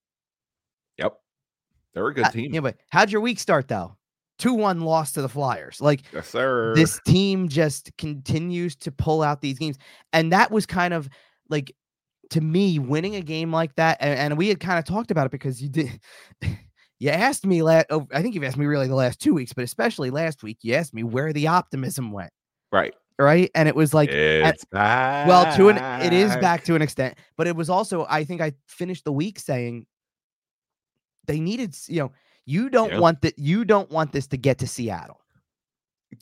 yep. 0.96 1.14
They're 1.94 2.06
a 2.08 2.14
good 2.14 2.26
Uh, 2.26 2.30
team. 2.30 2.52
Yeah, 2.54 2.60
but 2.60 2.76
how'd 2.90 3.10
your 3.10 3.20
week 3.20 3.38
start 3.38 3.68
though? 3.68 3.96
2-1 4.38 4.82
loss 4.82 5.12
to 5.12 5.22
the 5.22 5.28
Flyers. 5.28 5.80
Like 5.80 6.02
Yes, 6.12 6.28
sir. 6.28 6.74
this 6.74 7.00
team 7.06 7.48
just 7.48 7.90
continues 7.96 8.76
to 8.76 8.92
pull 8.92 9.22
out 9.22 9.40
these 9.40 9.58
games 9.58 9.78
and 10.12 10.32
that 10.32 10.50
was 10.50 10.66
kind 10.66 10.92
of 10.92 11.08
like 11.48 11.74
to 12.30 12.40
me 12.40 12.78
winning 12.78 13.16
a 13.16 13.20
game 13.20 13.52
like 13.52 13.74
that 13.76 13.96
and, 14.00 14.18
and 14.18 14.38
we 14.38 14.48
had 14.48 14.60
kind 14.60 14.78
of 14.78 14.84
talked 14.84 15.10
about 15.10 15.26
it 15.26 15.32
because 15.32 15.62
you 15.62 15.68
did 15.68 16.00
you 16.98 17.10
asked 17.10 17.46
me 17.46 17.62
last 17.62 17.86
oh, 17.90 18.06
i 18.12 18.22
think 18.22 18.34
you've 18.34 18.44
asked 18.44 18.56
me 18.56 18.66
really 18.66 18.88
the 18.88 18.94
last 18.94 19.20
two 19.20 19.34
weeks 19.34 19.52
but 19.52 19.64
especially 19.64 20.10
last 20.10 20.42
week 20.42 20.58
you 20.62 20.74
asked 20.74 20.94
me 20.94 21.02
where 21.02 21.32
the 21.32 21.46
optimism 21.46 22.10
went 22.12 22.30
right. 22.72 22.94
right 23.18 23.50
and 23.54 23.68
it 23.68 23.76
was 23.76 23.94
like 23.94 24.10
it's 24.10 24.64
back. 24.66 25.28
well 25.28 25.56
to 25.56 25.68
an 25.68 25.76
it 26.02 26.12
is 26.12 26.34
back 26.36 26.64
to 26.64 26.74
an 26.74 26.82
extent 26.82 27.16
but 27.36 27.46
it 27.46 27.54
was 27.54 27.70
also 27.70 28.06
i 28.08 28.24
think 28.24 28.40
i 28.40 28.52
finished 28.66 29.04
the 29.04 29.12
week 29.12 29.38
saying 29.38 29.86
they 31.26 31.40
needed 31.40 31.76
you 31.88 32.00
know 32.00 32.12
you 32.44 32.70
don't 32.70 32.92
Yeah. 32.92 33.00
want 33.00 33.22
that 33.22 33.38
you 33.38 33.64
don't 33.64 33.90
want 33.90 34.12
this 34.12 34.26
to 34.28 34.36
get 34.36 34.58
to 34.58 34.66
seattle 34.66 35.20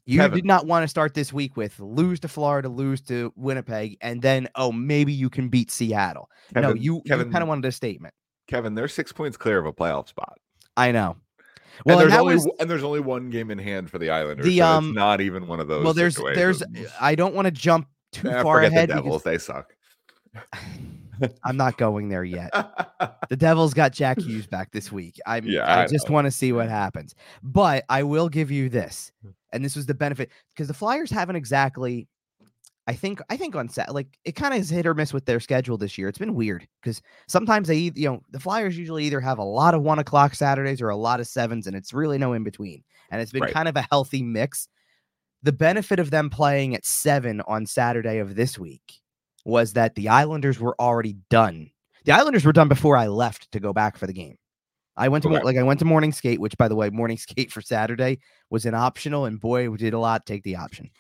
you 0.07 0.19
Kevin. 0.19 0.37
did 0.37 0.45
not 0.45 0.67
want 0.67 0.83
to 0.85 0.89
start 0.89 1.15
this 1.15 1.33
week 1.33 1.57
with 1.57 1.79
lose 1.81 2.21
to 2.21 2.29
florida 2.29 2.69
lose 2.69 3.01
to 3.03 3.33
winnipeg 3.37 3.97
and 4.01 4.23
then 4.23 4.49
oh 4.55 4.73
maybe 4.73 5.13
you 5.13 5.29
can 5.31 5.49
beat 5.49 5.71
seattle 5.71 6.29
no 6.55 6.63
Kevin, 6.63 6.77
you, 6.83 6.95
you 6.97 7.03
Kevin, 7.07 7.31
kind 7.31 7.43
of 7.43 7.49
wanted 7.49 7.65
a 7.67 7.73
statement 7.73 8.15
Kevin, 8.47 8.75
they're 8.75 8.89
six 8.89 9.13
points 9.13 9.37
clear 9.37 9.59
of 9.59 9.67
a 9.67 9.73
playoff 9.73 10.09
spot. 10.09 10.39
i 10.77 10.91
know 10.93 11.17
Well, 11.85 11.99
and 11.99 12.03
and 12.05 12.13
there's 12.13 12.13
that 12.13 12.21
only 12.21 12.35
was 12.35 12.51
and 12.61 12.71
there's 12.71 12.83
only 12.85 13.01
one 13.01 13.31
game 13.31 13.51
in 13.51 13.59
hand 13.59 13.91
for 13.91 13.99
the 13.99 14.11
Islanders. 14.11 14.47
The, 14.47 14.59
so 14.59 14.67
um, 14.67 14.89
it's 14.91 14.95
not 14.97 15.21
even 15.21 15.47
one 15.47 15.61
of 15.61 15.69
those. 15.69 15.85
well 15.85 15.95
there's 15.95 16.17
there's 16.35 16.59
situations. 16.61 16.93
i 17.01 17.15
don't 17.15 17.35
want 17.35 17.47
to 17.47 17.51
jump 17.51 17.89
too 18.13 18.31
Eh, 18.31 18.43
far 18.43 18.59
forget 18.59 18.73
ahead 18.73 18.89
the 18.91 18.95
because 18.95 19.05
Devils. 19.05 19.23
They 19.25 19.39
suck. 19.39 19.75
i'm 21.45 21.57
not 21.57 21.77
going 21.79 22.09
there 22.09 22.25
yet 22.25 22.51
The 23.29 23.37
Devils 23.37 23.75
got 23.75 23.93
Jack 23.93 24.21
Hughes 24.21 24.47
back 24.47 24.71
this 24.73 24.93
week. 24.93 25.19
I'm, 25.27 25.47
Yeah, 25.47 25.65
I, 25.65 25.83
I 25.83 25.87
just 25.87 26.11
want 26.11 26.27
to 26.27 26.31
see 26.31 26.53
what 26.53 26.69
happens. 26.69 27.15
But 27.43 27.85
I 27.89 28.03
will 28.03 28.29
give 28.29 28.51
you 28.51 28.69
this, 28.69 29.13
hmm. 29.23 29.31
and 29.53 29.65
this 29.65 29.77
was 29.77 29.87
the 29.87 29.95
benefit 29.95 30.31
because 30.51 30.69
the 30.69 30.75
Flyers 30.75 31.11
haven't 31.11 31.37
exactly. 31.37 32.09
I 32.87 32.93
think 32.93 33.21
I 33.31 33.39
think 33.39 33.57
on 33.57 33.71
set 33.71 33.95
like 33.95 34.19
it 34.25 34.33
kind 34.33 34.53
of 34.53 34.61
is 34.61 34.69
hit 34.69 34.87
or 34.87 34.93
miss 34.93 35.15
with 35.15 35.25
their 35.25 35.41
schedule 35.41 35.79
this 35.79 35.97
year. 35.97 36.09
It's 36.09 36.19
been 36.19 36.35
weird 36.35 36.69
because 36.83 37.01
sometimes 37.29 37.69
they 37.69 37.91
you 37.95 38.09
know 38.09 38.21
the 38.31 38.41
Flyers 38.41 38.77
usually 38.77 39.05
either 39.05 39.21
have 39.21 39.39
a 39.39 39.45
lot 39.45 39.75
of 39.75 39.83
one 39.83 39.99
o'clock 39.99 40.35
Saturdays 40.35 40.83
or 40.83 40.91
a 40.91 40.97
lot 40.97 41.21
of 41.21 41.27
sevens, 41.27 41.67
and 41.67 41.75
it's 41.75 41.95
really 41.95 42.19
no 42.19 42.35
in 42.35 42.45
between. 42.45 42.85
And 43.11 43.23
it's 43.23 43.33
been 43.33 43.43
Right. 43.43 43.55
kind 43.55 43.69
of 43.69 43.77
a 43.77 43.87
healthy 43.91 44.23
mix. 44.23 44.69
The 45.43 45.53
benefit 45.53 45.99
of 45.99 46.11
them 46.11 46.31
playing 46.31 46.75
at 46.75 46.85
seven 46.85 47.41
on 47.43 47.67
Saturday 47.67 48.19
of 48.19 48.35
this 48.35 48.59
week 48.59 49.01
was 49.45 49.75
that 49.75 49.95
the 49.95 50.09
Islanders 50.09 50.59
were 50.59 50.75
already 50.81 51.17
done. 51.31 51.71
The 52.05 52.13
Islanders 52.13 52.45
were 52.45 52.53
done 52.53 52.69
before 52.69 52.97
I 52.97 53.07
left 53.09 53.51
to 53.53 53.61
go 53.61 53.73
back 53.73 53.97
for 53.97 54.07
the 54.07 54.13
game. 54.13 54.37
I 54.97 55.09
went 55.09 55.23
to 55.23 55.29
Okay. 55.29 55.43
like 55.43 55.57
I 55.57 55.63
went 55.63 55.81
to 55.81 55.85
morning 55.85 56.13
skate, 56.13 56.41
which 56.41 56.57
by 56.57 56.69
the 56.69 56.77
way, 56.77 56.91
morning 56.91 57.19
skate 57.19 57.53
for 57.53 57.61
Saturday 57.61 58.19
was 58.51 58.67
an 58.67 58.75
optional, 58.75 59.25
and 59.25 59.41
boy, 59.41 59.69
we 59.71 59.77
did 59.77 59.95
a 59.95 59.99
lot 59.99 60.27
take 60.27 60.43
the 60.43 60.57
option. 60.57 60.91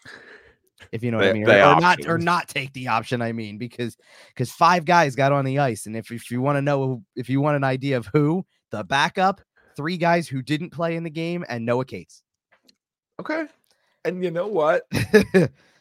If 0.92 1.02
you 1.02 1.10
know 1.10 1.18
what 1.18 1.28
I 1.28 1.32
mean, 1.32 1.48
or, 1.48 1.52
or 1.52 1.80
not, 1.80 2.06
or 2.06 2.18
not 2.18 2.48
take 2.48 2.72
the 2.72 2.88
option. 2.88 3.22
I 3.22 3.32
mean, 3.32 3.58
because 3.58 3.96
because 4.28 4.50
five 4.50 4.84
guys 4.84 5.14
got 5.14 5.32
on 5.32 5.44
the 5.44 5.60
ice, 5.60 5.86
and 5.86 5.96
if 5.96 6.10
if 6.10 6.30
you 6.30 6.40
want 6.40 6.56
to 6.56 6.62
know, 6.62 7.02
if 7.16 7.28
you 7.28 7.40
want 7.40 7.56
an 7.56 7.64
idea 7.64 7.96
of 7.96 8.08
who 8.12 8.44
the 8.70 8.82
backup, 8.84 9.40
three 9.76 9.96
guys 9.96 10.28
who 10.28 10.42
didn't 10.42 10.70
play 10.70 10.96
in 10.96 11.04
the 11.04 11.10
game, 11.10 11.44
and 11.48 11.64
Noah 11.64 11.84
Cates. 11.84 12.22
okay. 13.20 13.46
And 14.04 14.22
you 14.22 14.30
know 14.30 14.48
what? 14.48 14.86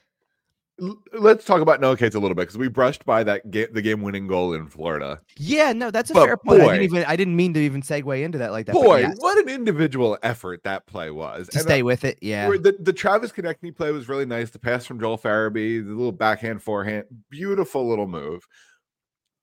let's 1.13 1.46
talk 1.46 1.62
about 1.62 1.82
Noah 1.82 1.98
Cates 1.98 2.16
a 2.16 2.20
little 2.20 2.36
bit 2.36 2.44
because 2.44 2.58
we 2.58 2.68
brushed 2.68 3.06
by 3.06 3.24
that 3.24 3.50
game, 3.52 3.68
the 3.72 3.82
game-winning 3.82 4.28
goal 4.28 4.54
in 4.54 4.68
Florida. 4.68 5.22
Yeah, 5.38 5.74
no, 5.74 5.92
that's 5.92 6.10
a 6.12 6.13
but 6.13 6.25
fair 6.25 6.38
point. 6.38 6.62
Boy, 6.62 6.68
I 6.68 6.78
didn't 6.78 6.84
even 6.84 7.06
I 7.06 7.16
didn't 7.16 7.36
mean 7.36 7.54
to 7.54 7.60
even 7.60 7.82
segue 7.82 8.24
into 8.24 8.38
that 8.40 8.52
like 8.52 8.66
that. 8.68 8.74
Boy, 8.74 9.02
yes. 9.02 9.16
what 9.20 9.38
an 9.38 9.50
individual 9.50 10.18
effort 10.24 10.63
that 10.63 10.86
play 10.86 11.12
was. 11.12 11.48
To 11.50 11.60
and 11.60 11.63
stay 11.63 11.82
uh, 11.82 11.86
with 11.86 12.04
it, 12.04 12.18
yeah. 12.22 12.48
The, 12.50 12.75
the 12.80 12.94
Travis 12.94 13.32
Konecny 13.32 13.75
play 13.75 13.92
was 13.92 14.10
really 14.10 14.25
nice. 14.25 14.50
The 14.50 14.60
pass 14.60 14.86
from 14.86 15.00
Joel 15.00 15.18
Farabee, 15.18 15.86
the 15.86 15.92
little 15.92 16.12
backhand 16.12 16.62
forehand, 16.62 17.06
beautiful 17.30 17.88
little 17.88 18.08
move. 18.08 18.48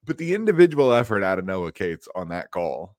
But 0.04 0.18
the 0.18 0.34
individual 0.34 0.92
effort 0.92 1.22
out 1.22 1.38
of 1.38 1.44
Noah 1.44 1.72
Cates 1.72 2.08
on 2.14 2.30
that 2.30 2.50
goal, 2.50 2.96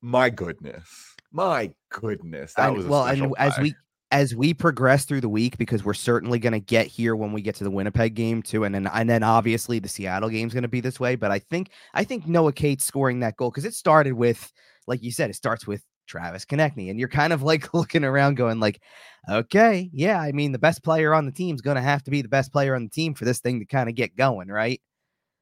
my 0.00 0.30
goodness, 0.30 1.14
my 1.30 1.72
goodness, 1.90 2.54
that 2.54 2.74
was 2.74 2.86
well. 2.86 3.06
and 3.06 3.34
as 3.38 3.58
we 3.58 3.74
as 4.10 4.34
we 4.34 4.52
progress 4.52 5.04
through 5.04 5.20
the 5.20 5.28
week, 5.28 5.56
because 5.56 5.84
we're 5.84 5.94
certainly 5.94 6.38
going 6.38 6.52
to 6.52 6.60
get 6.60 6.86
here 6.86 7.14
when 7.14 7.32
we 7.32 7.42
get 7.42 7.54
to 7.56 7.64
the 7.64 7.70
Winnipeg 7.70 8.14
game 8.14 8.42
too, 8.42 8.64
and 8.64 8.74
then 8.74 8.86
and 8.88 9.08
then 9.08 9.22
obviously 9.22 9.78
the 9.78 9.88
Seattle 9.88 10.28
game 10.28 10.48
is 10.48 10.52
going 10.52 10.62
to 10.62 10.68
be 10.68 10.80
this 10.80 10.98
way. 10.98 11.14
But 11.14 11.30
I 11.30 11.38
think 11.38 11.70
I 11.94 12.04
think 12.04 12.26
Noah 12.26 12.52
Cates 12.52 12.84
scoring 12.84 13.20
that 13.20 13.36
goal 13.36 13.50
because 13.50 13.64
it 13.64 13.74
started 13.74 14.14
with, 14.14 14.52
like 14.86 15.02
you 15.02 15.12
said, 15.12 15.30
it 15.30 15.36
starts 15.36 15.66
with 15.66 15.84
Travis 16.06 16.44
Konecny, 16.44 16.90
and 16.90 16.98
you're 16.98 17.08
kind 17.08 17.32
of 17.32 17.42
like 17.42 17.72
looking 17.74 18.04
around, 18.04 18.34
going 18.34 18.58
like, 18.58 18.82
okay, 19.28 19.88
yeah, 19.92 20.20
I 20.20 20.32
mean 20.32 20.52
the 20.52 20.58
best 20.58 20.82
player 20.82 21.14
on 21.14 21.26
the 21.26 21.32
team 21.32 21.54
is 21.54 21.62
going 21.62 21.76
to 21.76 21.82
have 21.82 22.02
to 22.04 22.10
be 22.10 22.22
the 22.22 22.28
best 22.28 22.52
player 22.52 22.74
on 22.74 22.84
the 22.84 22.90
team 22.90 23.14
for 23.14 23.24
this 23.24 23.38
thing 23.38 23.60
to 23.60 23.66
kind 23.66 23.88
of 23.88 23.94
get 23.94 24.16
going, 24.16 24.48
right? 24.48 24.80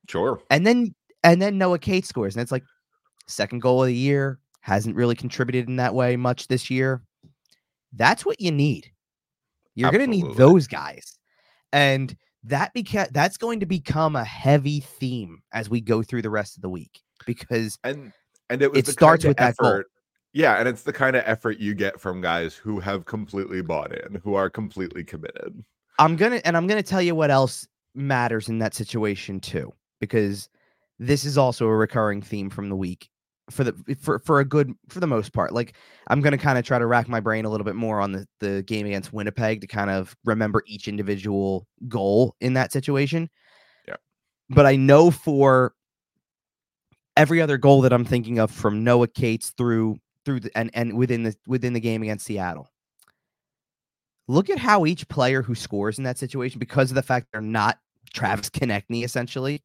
Sure. 0.08 0.40
And 0.50 0.66
then 0.66 0.94
and 1.24 1.40
then 1.40 1.58
Noah 1.58 1.78
Cates 1.78 2.08
scores, 2.08 2.36
and 2.36 2.42
it's 2.42 2.52
like 2.52 2.64
second 3.26 3.60
goal 3.60 3.82
of 3.82 3.88
the 3.88 3.94
year 3.94 4.38
hasn't 4.60 4.96
really 4.96 5.14
contributed 5.14 5.68
in 5.68 5.76
that 5.76 5.94
way 5.94 6.16
much 6.16 6.48
this 6.48 6.68
year 6.68 7.02
that's 7.92 8.24
what 8.24 8.40
you 8.40 8.50
need. 8.50 8.90
You're 9.74 9.92
going 9.92 10.10
to 10.10 10.16
need 10.16 10.36
those 10.36 10.66
guys. 10.66 11.18
And 11.72 12.16
that 12.44 12.74
beca- 12.74 13.10
that's 13.12 13.36
going 13.36 13.60
to 13.60 13.66
become 13.66 14.16
a 14.16 14.24
heavy 14.24 14.80
theme 14.80 15.42
as 15.52 15.70
we 15.70 15.80
go 15.80 16.02
through 16.02 16.22
the 16.22 16.30
rest 16.30 16.56
of 16.56 16.62
the 16.62 16.68
week 16.68 17.00
because 17.26 17.78
and 17.84 18.12
and 18.50 18.62
it, 18.62 18.74
it 18.74 18.86
starts 18.86 19.24
with 19.24 19.40
effort, 19.40 19.56
that 19.62 19.62
goal. 19.62 19.82
Yeah, 20.32 20.56
and 20.58 20.68
it's 20.68 20.82
the 20.82 20.92
kind 20.92 21.16
of 21.16 21.22
effort 21.26 21.58
you 21.58 21.74
get 21.74 22.00
from 22.00 22.20
guys 22.20 22.54
who 22.54 22.80
have 22.80 23.04
completely 23.04 23.62
bought 23.62 23.92
in, 23.92 24.20
who 24.24 24.34
are 24.34 24.50
completely 24.50 25.04
committed. 25.04 25.64
I'm 25.98 26.16
gonna 26.16 26.40
and 26.44 26.56
I'm 26.56 26.66
gonna 26.66 26.82
tell 26.82 27.02
you 27.02 27.14
what 27.14 27.30
else 27.30 27.66
matters 27.94 28.48
in 28.48 28.58
that 28.60 28.74
situation 28.74 29.40
too, 29.40 29.72
because 30.00 30.48
this 30.98 31.24
is 31.24 31.38
also 31.38 31.66
a 31.66 31.76
recurring 31.76 32.22
theme 32.22 32.50
from 32.50 32.68
the 32.68 32.76
week 32.76 33.10
for 33.50 33.64
the 33.64 33.96
for 34.00 34.18
for 34.18 34.40
a 34.40 34.44
good 34.44 34.72
for 34.88 35.00
the 35.00 35.06
most 35.06 35.32
part. 35.32 35.52
Like 35.52 35.74
I'm 36.08 36.20
gonna 36.20 36.38
kind 36.38 36.58
of 36.58 36.64
try 36.64 36.78
to 36.78 36.86
rack 36.86 37.08
my 37.08 37.20
brain 37.20 37.44
a 37.44 37.50
little 37.50 37.64
bit 37.64 37.76
more 37.76 38.00
on 38.00 38.12
the 38.12 38.26
the 38.40 38.62
game 38.62 38.86
against 38.86 39.12
Winnipeg 39.12 39.60
to 39.60 39.66
kind 39.66 39.90
of 39.90 40.16
remember 40.24 40.62
each 40.66 40.88
individual 40.88 41.66
goal 41.88 42.34
in 42.40 42.54
that 42.54 42.72
situation. 42.72 43.28
Yeah. 43.86 43.96
But 44.50 44.66
I 44.66 44.76
know 44.76 45.10
for 45.10 45.74
every 47.16 47.42
other 47.42 47.58
goal 47.58 47.82
that 47.82 47.92
I'm 47.92 48.04
thinking 48.04 48.38
of 48.38 48.50
from 48.50 48.84
Noah 48.84 49.08
Cates 49.08 49.50
through 49.50 49.98
through 50.24 50.40
the, 50.40 50.50
and 50.56 50.70
and 50.74 50.96
within 50.96 51.22
the 51.24 51.34
within 51.46 51.72
the 51.72 51.80
game 51.80 52.02
against 52.02 52.26
Seattle. 52.26 52.70
Look 54.30 54.50
at 54.50 54.58
how 54.58 54.84
each 54.84 55.08
player 55.08 55.42
who 55.42 55.54
scores 55.54 55.96
in 55.96 56.04
that 56.04 56.18
situation, 56.18 56.58
because 56.58 56.90
of 56.90 56.94
the 56.96 57.02
fact 57.02 57.28
they're 57.32 57.40
not 57.40 57.78
Travis 58.12 58.50
Konecny, 58.50 59.02
essentially, 59.02 59.62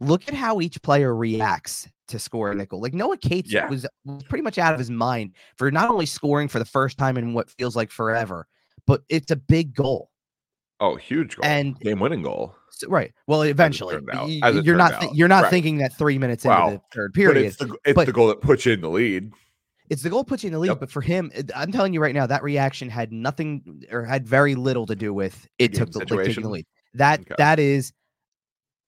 look 0.00 0.26
at 0.26 0.34
how 0.34 0.60
each 0.60 0.82
player 0.82 1.14
reacts 1.14 1.88
to 2.10 2.18
score 2.18 2.50
a 2.50 2.54
nickel. 2.54 2.80
Like 2.80 2.94
Noah 2.94 3.16
Cates 3.16 3.52
yeah. 3.52 3.68
was, 3.68 3.86
was 4.04 4.22
pretty 4.24 4.42
much 4.42 4.58
out 4.58 4.72
of 4.72 4.78
his 4.78 4.90
mind 4.90 5.34
for 5.56 5.70
not 5.70 5.90
only 5.90 6.06
scoring 6.06 6.48
for 6.48 6.58
the 6.58 6.64
first 6.64 6.98
time 6.98 7.16
in 7.16 7.34
what 7.34 7.50
feels 7.50 7.74
like 7.74 7.90
forever, 7.90 8.46
but 8.86 9.02
it's 9.08 9.30
a 9.30 9.36
big 9.36 9.74
goal. 9.74 10.10
Oh, 10.80 10.96
huge 10.96 11.36
goal. 11.36 11.44
And 11.44 11.78
game 11.80 12.00
winning 12.00 12.22
goal. 12.22 12.54
So, 12.70 12.88
right. 12.88 13.12
Well, 13.26 13.42
eventually, 13.42 13.96
you're 14.62 14.76
not 14.76 15.00
th- 15.00 15.12
you're 15.12 15.28
not 15.28 15.42
right. 15.44 15.50
thinking 15.50 15.76
that 15.78 15.96
three 15.98 16.18
minutes 16.18 16.44
wow. 16.44 16.68
into 16.68 16.78
the 16.78 16.82
third 16.94 17.12
period. 17.12 17.44
it's, 17.44 17.56
the, 17.56 17.76
it's 17.84 17.94
but 17.94 18.06
the 18.06 18.12
goal 18.12 18.28
that 18.28 18.40
puts 18.40 18.64
you 18.64 18.72
in 18.72 18.80
the 18.80 18.88
lead. 18.88 19.30
It's 19.90 20.02
the 20.02 20.08
goal 20.08 20.24
puts 20.24 20.42
you 20.42 20.48
in 20.48 20.52
the 20.54 20.58
lead, 20.58 20.68
yep. 20.68 20.80
but 20.80 20.90
for 20.90 21.02
him, 21.02 21.30
I'm 21.54 21.72
telling 21.72 21.92
you 21.92 22.00
right 22.00 22.14
now, 22.14 22.24
that 22.26 22.42
reaction 22.42 22.88
had 22.88 23.12
nothing 23.12 23.82
or 23.90 24.04
had 24.04 24.26
very 24.26 24.54
little 24.54 24.86
to 24.86 24.96
do 24.96 25.12
with 25.12 25.46
it 25.58 25.74
took 25.74 25.90
the, 25.90 25.98
like, 25.98 26.26
taking 26.26 26.44
the 26.44 26.48
lead. 26.48 26.66
That 26.94 27.20
okay. 27.20 27.34
that 27.38 27.58
is 27.58 27.92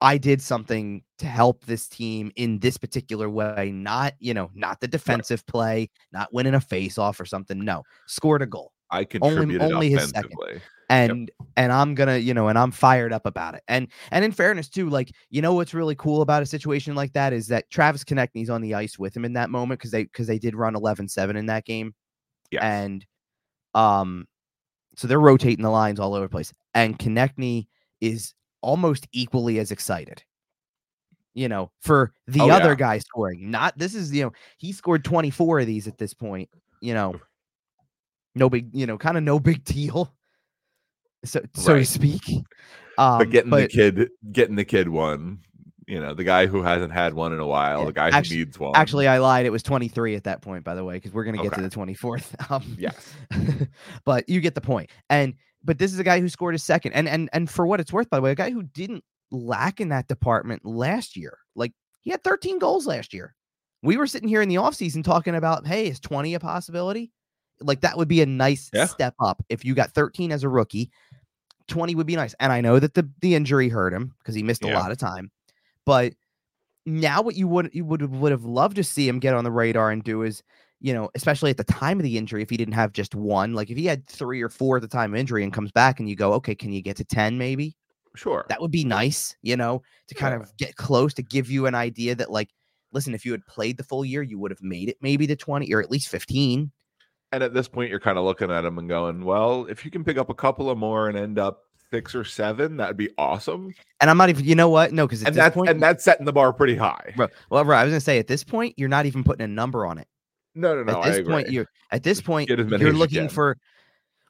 I 0.03 0.19
did 0.19 0.43
something 0.43 1.03
to 1.19 1.27
help 1.27 1.65
this 1.65 1.89
team 1.89 2.33
in 2.35 2.59
this 2.59 2.77
particular 2.77 3.31
way, 3.31 3.71
not, 3.73 4.15
you 4.19 4.35
know, 4.35 4.51
not 4.53 4.81
the 4.81 4.89
defensive 4.89 5.45
right. 5.47 5.53
play, 5.53 5.91
not 6.13 6.35
winning 6.35 6.55
a 6.55 6.61
face 6.61 6.99
off 6.99 7.21
or 7.21 7.25
something. 7.25 7.65
No, 7.65 7.85
scored 8.07 8.43
a 8.43 8.47
goal. 8.47 8.73
I 8.91 9.05
contributed 9.05 9.63
only, 9.63 9.75
only 9.75 9.91
his 9.91 10.11
second. 10.11 10.33
And 10.91 11.31
yep. 11.39 11.49
and 11.57 11.73
I'm 11.73 11.95
gonna, 11.95 12.19
you 12.19 12.35
know, 12.35 12.49
and 12.49 12.59
I'm 12.59 12.73
fired 12.73 13.13
up 13.13 13.25
about 13.27 13.55
it. 13.55 13.63
And 13.69 13.89
and 14.11 14.25
in 14.25 14.33
fairness, 14.33 14.69
too, 14.69 14.91
like, 14.91 15.13
you 15.31 15.41
know 15.41 15.55
what's 15.55 15.73
really 15.73 15.95
cool 15.95 16.21
about 16.21 16.43
a 16.43 16.47
situation 16.47 16.97
like 16.97 17.13
that 17.13 17.33
is 17.33 17.47
that 17.47 17.71
Travis 17.71 18.05
Konecny's 18.05 18.51
on 18.51 18.61
the 18.61 18.75
ice 18.75 18.99
with 18.99 19.17
him 19.17 19.25
in 19.25 19.33
that 19.35 19.51
moment 19.51 19.81
because 19.81 19.93
they 19.93 20.03
because 20.03 20.27
they 20.27 20.39
did 20.39 20.57
run 20.57 20.75
11-7 20.75 21.37
in 21.37 21.47
that 21.47 21.65
game. 21.65 21.95
Yeah. 22.51 22.67
And 22.67 23.07
um 23.73 24.27
so 24.97 25.07
they're 25.07 25.21
rotating 25.21 25.63
the 25.63 25.71
lines 25.71 26.01
all 26.01 26.13
over 26.13 26.27
the 26.27 26.29
place. 26.29 26.53
And 26.75 26.99
Konecny 26.99 27.69
is 28.03 28.35
almost 28.62 29.07
equally 29.12 29.59
as 29.59 29.71
excited. 29.71 30.23
You 31.35 31.49
know, 31.49 31.71
for 31.81 32.12
the 32.26 32.42
oh, 32.42 32.50
other 32.50 32.71
yeah. 32.71 32.75
guy 32.75 32.99
scoring. 32.99 33.50
Not 33.50 33.78
this 33.78 33.95
is, 33.95 34.12
you 34.12 34.25
know, 34.25 34.33
he 34.59 34.71
scored 34.73 35.02
24 35.02 35.61
of 35.61 35.66
these 35.66 35.88
at 35.88 35.97
this 35.97 36.12
point, 36.12 36.50
you 36.81 36.92
know. 36.92 37.14
No 38.35 38.50
big, 38.50 38.69
you 38.75 38.87
know, 38.87 38.99
kind 38.99 39.16
of 39.16 39.23
no 39.23 39.40
big 39.40 39.64
deal. 39.64 40.12
So 41.25 41.40
so 41.54 41.73
right. 41.73 41.78
to 41.81 41.85
speak. 41.87 42.23
Um, 42.99 43.19
but 43.19 43.31
getting 43.31 43.50
but, 43.50 43.62
the 43.62 43.69
kid 43.69 44.11
getting 44.31 44.57
the 44.57 44.64
kid 44.64 44.88
one 44.88 45.38
you 45.87 46.00
know, 46.00 46.14
the 46.14 46.25
guy 46.25 46.47
who 46.47 46.62
hasn't 46.62 46.92
had 46.92 47.14
one 47.14 47.33
in 47.33 47.40
a 47.40 47.47
while, 47.47 47.81
yeah. 47.81 47.87
the 47.87 47.92
guy 47.92 48.09
actually, 48.09 48.38
who 48.38 48.45
needs 48.45 48.59
one. 48.59 48.73
Actually, 48.75 49.09
I 49.09 49.19
lied. 49.19 49.47
It 49.47 49.50
was 49.50 49.62
23 49.62 50.14
at 50.14 50.25
that 50.25 50.40
point, 50.40 50.64
by 50.64 50.75
the 50.75 50.85
way, 50.85 50.95
because 50.95 51.12
we're 51.12 51.25
going 51.25 51.37
to 51.37 51.42
get 51.42 51.52
okay. 51.52 51.62
to 51.62 51.69
the 51.69 51.76
24th. 51.76 52.35
Um, 52.50 52.76
yes. 52.78 53.14
but 54.04 54.28
you 54.28 54.40
get 54.40 54.54
the 54.54 54.61
point. 54.61 54.90
And 55.11 55.35
but 55.64 55.78
this 55.78 55.92
is 55.92 55.99
a 55.99 56.04
guy 56.04 56.21
who 56.21 56.28
scored 56.28 56.54
a 56.54 56.59
second. 56.59 56.92
And 56.92 57.09
and 57.09 57.28
and 57.33 57.50
for 57.50 57.66
what 57.66 57.81
it's 57.81 57.92
worth, 57.92 58.11
by 58.11 58.19
the 58.19 58.23
way, 58.23 58.33
a 58.33 58.37
guy 58.37 58.50
who 58.50 58.62
didn't 58.62 59.04
lack 59.31 59.81
in 59.81 59.88
that 59.88 60.09
department 60.09 60.64
last 60.64 61.16
year. 61.16 61.38
Like 61.54 61.73
he 62.02 62.11
had 62.11 62.23
13 62.23 62.59
goals 62.59 62.87
last 62.87 63.12
year. 63.14 63.35
We 63.83 63.97
were 63.97 64.07
sitting 64.07 64.28
here 64.28 64.42
in 64.42 64.49
the 64.49 64.57
offseason 64.57 65.02
talking 65.02 65.35
about, 65.35 65.66
hey, 65.66 65.88
is 65.88 65.99
20 65.99 66.35
a 66.35 66.40
possibility? 66.40 67.11
Like 67.61 67.81
that 67.81 67.97
would 67.97 68.09
be 68.09 68.23
a 68.23 68.26
nice 68.26 68.71
yeah. 68.73 68.87
step 68.87 69.14
up. 69.21 69.42
If 69.49 69.64
you 69.64 69.75
got 69.75 69.92
13 69.92 70.31
as 70.31 70.45
a 70.45 70.49
rookie, 70.49 70.90
20 71.69 71.95
would 71.97 72.07
be 72.07 72.16
nice. 72.16 72.35
And 72.38 72.52
I 72.52 72.61
know 72.61 72.78
that 72.78 72.95
the, 72.95 73.09
the 73.21 73.35
injury 73.35 73.69
hurt 73.69 73.92
him 73.92 74.14
because 74.19 74.35
he 74.35 74.42
missed 74.42 74.64
a 74.64 74.73
lot 74.73 74.92
of 74.92 74.99
time. 74.99 75.31
But 75.85 76.12
now 76.87 77.23
what 77.23 77.37
you 77.37 77.47
would 77.47 77.71
you 77.73 77.85
would 77.85 78.02
would 78.11 78.33
have 78.33 78.45
loved 78.45 78.76
to 78.76 78.85
see 78.85 79.09
him 79.09 79.21
get 79.21 79.35
on 79.35 79.45
the 79.45 79.52
radar 79.52 79.90
and 79.90 80.02
do 80.02 80.23
is 80.23 80.42
you 80.83 80.93
know, 80.93 81.09
especially 81.15 81.51
at 81.51 81.57
the 81.57 81.65
time 81.65 81.99
of 81.99 82.03
the 82.03 82.19
injury, 82.19 82.43
if 82.43 82.51
he 82.51 82.57
didn't 82.57 82.75
have 82.75 82.93
just 82.93 83.15
one, 83.15 83.55
like 83.55 83.71
if 83.71 83.77
he 83.77 83.87
had 83.87 84.05
three 84.09 84.43
or 84.43 84.49
four 84.49 84.77
at 84.77 84.83
the 84.83 84.89
time 84.89 85.15
of 85.15 85.21
injury 85.21 85.45
and 85.45 85.53
comes 85.53 85.71
back 85.71 86.01
and 86.01 86.09
you 86.09 86.17
go, 86.17 86.33
okay, 86.35 86.57
can 86.57 86.73
you 86.73 86.83
get 86.83 86.97
to 86.97 87.05
10 87.05 87.39
maybe? 87.39 87.77
Sure. 88.17 88.45
That 88.49 88.61
would 88.61 88.73
be 88.73 88.85
nice, 88.85 89.37
you 89.43 89.57
know, 89.57 89.83
to 90.09 90.15
kind 90.15 90.35
yeah. 90.35 90.41
of 90.41 90.57
get 90.57 90.75
close 90.75 91.15
to 91.15 91.23
give 91.23 91.49
you 91.49 91.67
an 91.67 91.77
idea 91.77 92.17
that, 92.17 92.31
like, 92.31 92.51
listen, 92.93 93.15
if 93.15 93.25
you 93.25 93.31
had 93.31 93.47
played 93.47 93.77
the 93.77 93.85
full 93.85 94.05
year, 94.05 94.23
you 94.23 94.39
would 94.41 94.51
have 94.51 94.61
made 94.61 94.89
it 94.89 94.99
maybe 95.01 95.27
to 95.29 95.37
20 95.37 95.73
or 95.73 95.81
at 95.81 95.91
least 95.91 96.09
15. 96.09 96.71
And 97.31 97.43
at 97.43 97.55
this 97.55 97.69
point, 97.69 97.89
you're 97.89 98.01
kind 98.01 98.19
of 98.19 98.25
looking 98.25 98.51
at 98.51 98.65
him 98.65 98.77
and 98.77 98.89
going, 98.89 99.25
well, 99.25 99.67
if 99.67 99.85
you 99.85 99.91
can 99.91 100.05
pick 100.05 100.19
up 100.19 100.31
a 100.31 100.35
couple 100.35 100.69
of 100.69 100.77
more 100.77 101.09
and 101.09 101.17
end 101.17 101.39
up 101.39 101.62
six 101.91 102.15
or 102.15 102.25
seven, 102.25 102.77
that'd 102.77 102.97
be 102.97 103.09
awesome. 103.17 103.73
And 104.01 104.11
I'm 104.11 104.19
not 104.19 104.31
even, 104.31 104.45
you 104.45 104.57
know 104.57 104.69
what? 104.69 104.93
No, 104.93 105.07
because 105.07 105.23
and 105.23 105.35
that's 105.35 105.55
point, 105.55 105.71
and 105.71 105.81
that's 105.81 106.03
setting 106.03 106.27
the 106.27 106.33
bar 106.33 106.53
pretty 106.53 106.77
high. 106.77 107.15
Bro, 107.17 107.29
well, 107.51 107.65
bro, 107.65 107.77
I 107.77 107.85
was 107.85 107.93
gonna 107.93 108.01
say 108.01 108.19
at 108.19 108.27
this 108.27 108.43
point, 108.43 108.75
you're 108.77 108.89
not 108.89 109.07
even 109.07 109.23
putting 109.23 109.45
a 109.45 109.49
number 109.49 109.87
on 109.87 109.99
it. 109.99 110.09
No, 110.55 110.75
no, 110.75 110.83
no. 110.83 111.03
At 111.03 111.13
this 111.13 111.27
point, 111.27 111.51
you're 111.51 111.67
at 111.91 112.03
this 112.03 112.21
point 112.21 112.49
you're 112.49 112.93
looking 112.93 113.29
for 113.29 113.57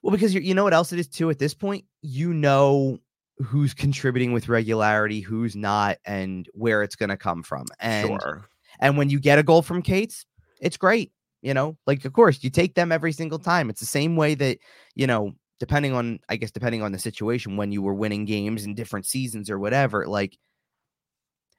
well 0.02 0.12
because 0.12 0.34
you 0.34 0.40
you 0.40 0.54
know 0.54 0.64
what 0.64 0.74
else 0.74 0.92
it 0.92 0.98
is 0.98 1.08
too. 1.08 1.30
At 1.30 1.38
this 1.38 1.54
point, 1.54 1.84
you 2.02 2.32
know 2.32 2.98
who's 3.42 3.74
contributing 3.74 4.32
with 4.32 4.48
regularity, 4.48 5.20
who's 5.20 5.56
not, 5.56 5.98
and 6.04 6.48
where 6.52 6.82
it's 6.82 6.96
going 6.96 7.08
to 7.08 7.16
come 7.16 7.42
from. 7.42 7.66
And 7.80 8.06
sure. 8.06 8.44
and 8.80 8.96
when 8.96 9.10
you 9.10 9.18
get 9.18 9.38
a 9.38 9.42
goal 9.42 9.62
from 9.62 9.82
Cates, 9.82 10.24
it's 10.60 10.76
great. 10.76 11.12
You 11.40 11.54
know, 11.54 11.76
like 11.86 12.04
of 12.04 12.12
course 12.12 12.42
you 12.42 12.50
take 12.50 12.74
them 12.74 12.92
every 12.92 13.12
single 13.12 13.38
time. 13.38 13.68
It's 13.68 13.80
the 13.80 13.86
same 13.86 14.14
way 14.14 14.34
that 14.36 14.58
you 14.94 15.08
know, 15.08 15.32
depending 15.58 15.92
on 15.92 16.20
I 16.28 16.36
guess 16.36 16.52
depending 16.52 16.82
on 16.82 16.92
the 16.92 16.98
situation, 16.98 17.56
when 17.56 17.72
you 17.72 17.82
were 17.82 17.94
winning 17.94 18.24
games 18.26 18.64
in 18.64 18.74
different 18.74 19.06
seasons 19.06 19.50
or 19.50 19.58
whatever, 19.58 20.06
like. 20.06 20.38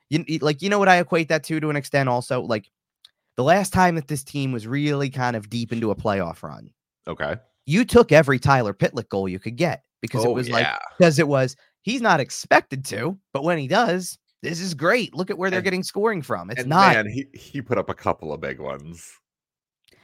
You, 0.10 0.24
like 0.41 0.62
you 0.62 0.70
know 0.70 0.77
what 0.77 0.89
I 0.89 1.00
equate 1.00 1.29
that 1.29 1.43
to 1.46 1.60
to 1.60 1.72
an 1.72 1.75
extent 1.75 2.08
also 2.08 2.41
like 2.41 2.70
the 3.35 3.43
last 3.43 3.73
time 3.73 3.95
that 3.95 4.07
this 4.07 4.23
team 4.23 4.51
was 4.51 4.67
really 4.67 5.09
kind 5.09 5.35
of 5.35 5.49
deep 5.49 5.71
into 5.71 5.91
a 5.91 5.95
playoff 5.95 6.43
run. 6.43 6.69
Okay. 7.07 7.35
You 7.65 7.85
took 7.85 8.11
every 8.11 8.39
Tyler 8.39 8.73
Pitlick 8.73 9.09
goal 9.09 9.27
you 9.27 9.39
could 9.39 9.55
get 9.55 9.83
because 10.01 10.25
oh, 10.25 10.31
it 10.31 10.33
was 10.33 10.49
yeah. 10.49 10.55
like 10.55 10.67
because 10.97 11.19
it 11.19 11.27
was 11.27 11.55
he's 11.81 12.01
not 12.01 12.19
expected 12.19 12.85
to, 12.85 13.17
but 13.31 13.43
when 13.43 13.57
he 13.57 13.67
does, 13.67 14.17
this 14.41 14.59
is 14.59 14.73
great. 14.73 15.15
Look 15.15 15.29
at 15.29 15.37
where 15.37 15.49
they're 15.49 15.59
and, 15.59 15.63
getting 15.63 15.83
scoring 15.83 16.21
from. 16.21 16.51
It's 16.51 16.65
not 16.65 16.95
man, 16.95 17.07
he 17.09 17.27
he 17.33 17.61
put 17.61 17.77
up 17.77 17.89
a 17.89 17.93
couple 17.93 18.33
of 18.33 18.41
big 18.41 18.59
ones. 18.59 19.09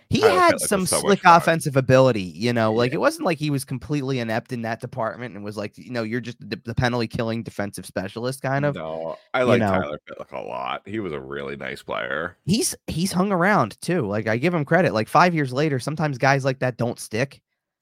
He 0.10 0.22
had 0.22 0.60
some 0.60 0.88
so 0.88 1.00
slick 1.00 1.22
offensive 1.24 1.75
ability, 1.75 2.24
you 2.24 2.51
know, 2.51 2.74
like 2.74 2.92
Yeah. 2.92 2.96
it 2.96 3.00
wasn't 3.00 3.25
like 3.25 3.38
he 3.38 3.51
was 3.51 3.63
completely 3.63 4.20
inept 4.20 4.51
in 4.51 4.63
that 4.63 4.82
department 4.82 5.36
and 5.36 5.44
was 5.44 5.56
like, 5.56 5.78
you 5.78 5.92
know, 5.92 6.01
you're 6.01 6.20
just 6.20 6.39
the, 6.39 6.60
the 6.66 6.74
penalty 6.74 7.08
killing 7.08 7.44
defensive 7.44 7.86
specialist 7.86 8.42
kind 8.42 8.66
of. 8.66 8.74
No, 8.75 9.18
I 9.36 9.44
like 9.44 9.60
know. 9.60 9.70
Tyler 9.72 10.00
Pitlick 10.10 10.32
a 10.32 10.42
lot. 10.42 10.82
He 10.88 11.00
was 11.00 11.13
a 11.13 11.20
really 11.20 11.56
nice 11.56 11.84
player. 11.84 12.36
He's 12.46 12.75
he's 12.88 13.12
hung 13.12 13.32
around 13.32 13.80
too. 13.82 14.08
Like 14.08 14.28
I 14.28 14.38
give 14.38 14.54
him 14.54 14.66
credit. 14.66 14.94
Like 14.94 15.08
five 15.08 15.36
years 15.36 15.54
later, 15.54 15.78
sometimes 15.80 16.18
guys 16.18 16.44
like 16.44 16.60
that 16.60 16.78
don't 16.78 17.00
stick, 17.00 17.42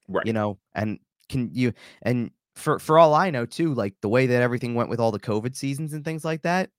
Right. 0.10 0.26
you 0.26 0.34
know, 0.34 0.58
and 0.76 1.00
can 1.30 1.50
you 1.54 1.72
and 2.02 2.32
for 2.56 2.78
for 2.80 3.00
all 3.00 3.14
I 3.14 3.30
know 3.30 3.46
too, 3.46 3.74
like 3.74 3.94
the 4.02 4.10
way 4.10 4.28
that 4.28 4.42
everything 4.42 4.76
went 4.76 4.90
with 4.90 5.00
all 5.00 5.12
the 5.12 5.20
COVID 5.20 5.56
seasons 5.56 5.94
and 5.94 6.04
things 6.04 6.26
like 6.26 6.42
that, 6.42 6.72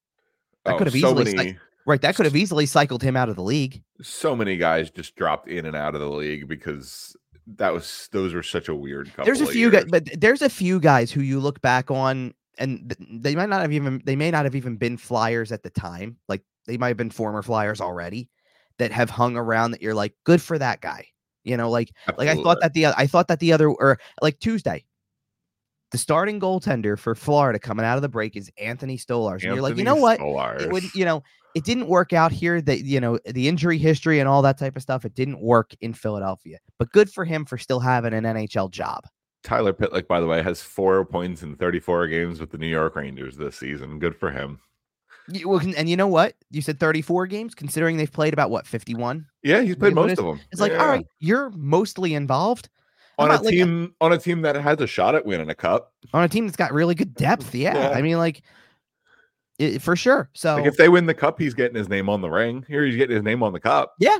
that 0.64 0.75
Oh, 0.75 0.76
could 0.78 0.88
have 0.88 0.93
so 1.00 1.19
easily 1.19 1.35
many 1.35 1.59
right, 1.88 2.00
that 2.02 2.14
could 2.14 2.26
have 2.26 2.37
easily 2.37 2.66
cycled 2.66 3.02
him 3.02 3.16
out 3.16 3.28
of 3.28 3.37
the 3.37 3.42
league. 3.42 3.83
so 4.02 4.37
many 4.37 4.57
guys 4.57 4.90
just 4.90 5.16
dropped 5.16 5.49
in 5.49 5.66
and 5.66 5.75
out 5.75 5.95
of 5.95 6.00
the 6.00 6.11
league 6.11 6.47
because 6.47 7.16
that 7.57 7.73
was 7.73 8.09
those 8.12 8.35
were 8.35 8.42
such 8.42 8.68
a 8.68 8.75
weird 8.75 9.09
couple. 9.09 9.25
there's 9.25 9.40
a 9.40 9.47
few 9.47 9.71
guys, 9.71 9.87
but 9.88 10.07
there's 10.21 10.42
a 10.42 10.50
few 10.50 10.78
guys 10.78 11.11
who 11.11 11.23
you 11.23 11.40
look 11.40 11.61
back 11.62 11.90
on, 11.90 12.35
and 12.59 12.95
they 13.11 13.35
might 13.35 13.49
not 13.49 13.62
have 13.62 13.73
even 13.73 14.02
they 14.04 14.16
may 14.16 14.30
not 14.30 14.45
have 14.45 14.54
even 14.54 14.76
been 14.76 14.97
flyers 14.97 15.50
at 15.50 15.62
the 15.62 15.71
time. 15.71 16.18
Like 16.28 16.42
they 16.66 16.76
might 16.76 16.88
have 16.88 16.97
been 16.97 17.11
former 17.11 17.42
flyers 17.42 17.80
already 17.80 18.28
that 18.78 18.92
have 18.92 19.09
hung 19.09 19.37
around. 19.37 19.71
That 19.71 19.80
you're 19.80 19.95
like, 19.95 20.14
good 20.25 20.42
for 20.42 20.59
that 20.59 20.80
guy. 20.83 21.07
You 21.42 21.57
know, 21.57 21.71
like 21.71 21.90
like 22.18 22.28
I 22.28 22.35
thought 22.35 22.59
that 22.61 22.75
the 22.75 22.87
I 22.87 23.07
thought 23.07 23.28
that 23.28 23.40
the 23.40 23.52
other 23.52 23.68
or 23.68 23.99
like 24.21 24.38
Tuesday. 24.40 24.85
The 25.90 25.97
starting 25.97 26.38
goaltender 26.38 26.99
for 26.99 27.14
Florida 27.14 27.59
coming 27.59 27.87
out 27.87 27.97
of 27.97 28.02
the 28.02 28.11
break 28.11 28.37
is 28.37 28.50
Anthony 28.59 28.99
Stolarz. 28.99 29.42
And 29.42 29.45
you're 29.45 29.62
like, 29.62 29.78
you 29.78 29.85
know 29.85 29.95
what? 29.97 30.21
It 30.61 30.71
would, 30.71 30.85
you 30.95 31.07
know, 31.07 31.23
it 31.58 31.64
didn't 31.64 31.88
work 31.88 32.12
out 32.12 32.32
here. 32.32 32.60
That 32.60 32.84
you 32.84 33.00
know, 33.00 33.18
the 33.26 33.48
injury 33.48 33.78
history 33.78 34.20
and 34.20 34.28
all 34.28 34.40
that 34.42 34.58
type 34.58 34.76
of 34.76 34.82
stuff, 34.82 35.04
it 35.04 35.14
didn't 35.14 35.40
work 35.40 35.74
in 35.80 35.92
Philadelphia. 35.92 36.58
But 36.78 36.90
good 36.92 37.10
for 37.10 37.24
him 37.24 37.44
for 37.44 37.58
still 37.58 37.80
having 37.80 38.14
an 38.14 38.24
NHL 38.24 38.70
job. 38.70 39.04
Tyler 39.44 39.72
Pitlick, 39.72 40.06
by 40.08 40.20
the 40.20 40.26
way, 40.26 40.42
has 40.42 40.60
four 40.62 41.04
points 41.04 41.42
in 41.42 41.56
34 41.56 42.08
games 42.08 42.40
with 42.40 42.50
the 42.50 42.58
New 42.58 42.66
York 42.66 42.96
Rangers 42.96 43.36
this 43.36 43.56
season. 43.56 43.98
Good 43.98 44.16
for 44.16 44.30
him. 44.30 44.58
Well, 45.44 45.60
and 45.76 45.88
you 45.88 45.96
know 45.96 46.06
what? 46.08 46.34
You 46.50 46.62
said 46.62 46.80
34 46.80 47.26
games, 47.26 47.54
considering 47.54 47.98
they've 47.98 48.10
played 48.10 48.32
about 48.32 48.50
what 48.50 48.66
51. 48.66 49.26
Yeah, 49.42 49.60
he's 49.60 49.76
played 49.76 49.94
most 49.94 50.18
of 50.18 50.24
them. 50.24 50.40
It's 50.50 50.60
like, 50.60 50.72
Yeah. 50.72 50.78
all 50.82 50.88
right, 50.88 51.06
you're 51.20 51.50
mostly 51.50 52.14
involved 52.14 52.68
on 53.18 53.30
a 53.30 53.34
not, 53.34 53.44
like, 53.44 53.52
team 53.52 53.94
on 54.00 54.12
a 54.12 54.18
team 54.18 54.42
that 54.42 54.56
has 54.56 54.80
a 54.80 54.86
shot 54.86 55.14
at 55.14 55.26
winning 55.26 55.50
a 55.50 55.54
cup. 55.54 55.92
on 56.14 56.24
a 56.24 56.28
team 56.28 56.46
that's 56.46 56.56
got 56.56 56.72
really 56.72 56.94
good 56.94 57.14
depth. 57.14 57.54
Yeah, 57.54 57.74
Yeah. 57.90 57.90
I 57.90 58.00
mean, 58.02 58.16
like, 58.16 58.42
i- 59.60 59.78
for 59.78 59.96
sure. 59.96 60.30
So 60.34 60.56
Like 60.56 60.66
if 60.66 60.76
they 60.76 60.88
win 60.88 61.06
the 61.06 61.14
cup, 61.14 61.38
he's 61.38 61.54
getting 61.54 61.76
his 61.76 61.88
name 61.88 62.08
on 62.08 62.20
the 62.20 62.30
ring. 62.30 62.64
Here 62.68 62.84
he's 62.84 62.96
getting 62.96 63.14
his 63.16 63.24
name 63.24 63.42
on 63.42 63.52
the 63.52 63.60
cup. 63.60 63.94
Yeah. 63.98 64.18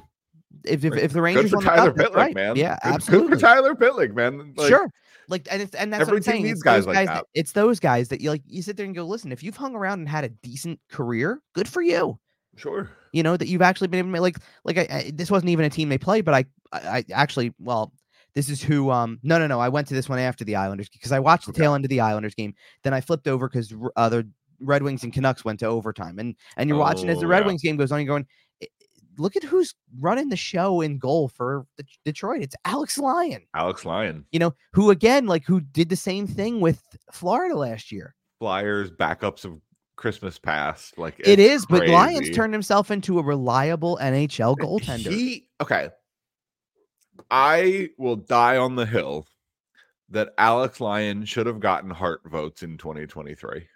If 0.65 0.85
if, 0.85 0.95
if 0.95 1.13
the 1.13 1.19
Good 1.19 1.23
Rangers 1.23 1.51
for 1.51 1.57
won 1.59 1.65
the 1.67 1.71
Tyler 1.71 1.93
cup, 1.93 2.13
Pitlick, 2.13 2.17
right. 2.17 2.35
man. 2.35 2.57
Yeah, 2.57 2.79
Good- 2.83 2.95
absolutely. 2.95 3.29
Good 3.31 3.41
for 3.41 3.47
Tyler 3.47 3.75
Pitlick, 3.75 4.15
man. 4.15 4.55
Like, 4.57 4.69
sure. 4.69 4.91
Like, 5.29 5.47
and 5.51 5.61
it's 5.61 5.75
and 5.75 5.93
that's 5.93 6.07
what 6.07 6.17
I'm 6.17 6.23
saying. 6.23 6.43
needs 6.43 6.53
it's 6.61 6.63
guys 6.63 6.87
like 6.87 6.95
guys 6.97 7.07
that. 7.09 7.27
It's 7.35 7.53
those 7.53 7.79
guys 7.81 8.09
that 8.09 8.21
you 8.23 8.31
like. 8.31 8.43
You 8.47 8.63
sit 8.63 8.77
there 8.79 8.87
and 8.87 8.95
go, 8.95 9.05
listen. 9.05 9.31
If 9.31 9.43
you've 9.43 9.57
hung 9.59 9.75
around 9.75 9.99
and 10.01 10.09
had 10.09 10.25
a 10.25 10.31
decent 10.31 10.81
career, 10.91 11.43
good 11.55 11.69
for 11.69 11.83
you. 11.83 12.19
Sure. 12.57 12.91
you 13.13 13.23
know 13.23 13.37
that 13.37 13.47
you've 13.47 13.63
actually 13.63 13.87
been 13.89 13.99
able 13.99 14.09
to 14.09 14.13
make 14.13 14.21
like 14.23 14.37
like 14.65 14.79
I, 14.79 14.97
I 14.97 15.11
this 15.15 15.31
wasn't 15.31 15.51
even 15.51 15.65
a 15.65 15.71
team 15.71 15.89
they 15.91 15.97
played 15.99 16.25
but 16.25 16.35
I, 16.35 16.45
I 16.73 16.81
I 16.99 17.05
actually 17.13 17.55
well 17.61 17.93
this 18.35 18.49
is 18.49 18.61
who 18.61 18.91
um 18.91 19.21
no 19.23 19.39
no 19.39 19.47
no 19.47 19.61
I 19.61 19.69
went 19.69 19.87
to 19.89 19.95
this 19.95 20.09
one 20.09 20.19
after 20.19 20.45
the 20.45 20.57
Islanders 20.57 20.89
because 20.89 21.13
I 21.13 21.21
watched 21.21 21.47
the 21.47 21.51
Okay. 21.53 21.61
tail 21.63 21.75
end 21.75 21.85
of 21.85 21.89
the 21.89 22.01
Islanders 22.01 22.35
game 22.35 22.55
then 22.83 22.93
I 22.93 23.01
flipped 23.01 23.29
over 23.29 23.49
because 23.49 23.69
the 23.69 24.29
Red 24.61 24.83
Wings 24.83 25.05
and 25.05 25.13
Canucks 25.13 25.45
went 25.45 25.61
to 25.61 25.67
overtime 25.67 26.19
and 26.19 26.35
and 26.57 26.69
you're 26.69 26.79
watching 26.79 27.09
as 27.09 27.19
the 27.21 27.27
Oh, 27.27 27.29
Red 27.29 27.41
yeah. 27.41 27.47
Wings 27.47 27.63
game 27.63 27.77
goes 27.77 27.93
on 27.93 28.01
you're 28.01 28.07
going 28.07 28.27
look 29.19 29.35
at 29.35 29.43
who's 29.43 29.75
running 29.99 30.29
the 30.29 30.37
show 30.37 30.81
in 30.81 30.97
goal 30.99 31.29
for 31.29 31.67
the 31.77 31.85
Detroit 32.05 32.43
it's 32.43 32.55
Alex 32.65 32.99
Lyon 32.99 33.43
Alex 33.55 33.85
Lyon. 33.85 34.25
you 34.31 34.39
know 34.39 34.55
who 34.73 34.91
again 34.91 35.27
like 35.27 35.45
who 35.45 35.61
did 35.61 35.89
the 35.89 35.97
same 35.97 36.27
thing 36.27 36.61
with 36.61 36.83
Florida 37.13 37.57
last 37.57 37.91
year 37.91 38.15
Flyers 38.39 38.91
backups 38.93 39.45
of 39.45 39.61
Christmas 39.97 40.39
past. 40.39 40.97
Like 40.97 41.17
it's 41.19 41.43
is 41.43 41.67
but 41.67 41.89
Lyons 41.89 42.31
turned 42.31 42.55
himself 42.55 42.93
into 42.93 43.19
a 43.19 43.23
reliable 43.23 43.99
NHL 44.01 44.57
goaltender 44.57 45.11
He 45.11 45.49
okay. 45.61 45.91
I 47.33 47.91
will 47.99 48.15
die 48.15 48.57
on 48.59 48.77
the 48.77 48.87
hill 48.87 49.27
that 50.11 50.31
Alex 50.39 50.81
Lyon 50.81 51.25
should 51.25 51.47
have 51.47 51.59
gotten 51.59 51.91
heart 51.91 52.21
votes 52.27 52.63
in 52.63 52.79
2023 52.79 53.67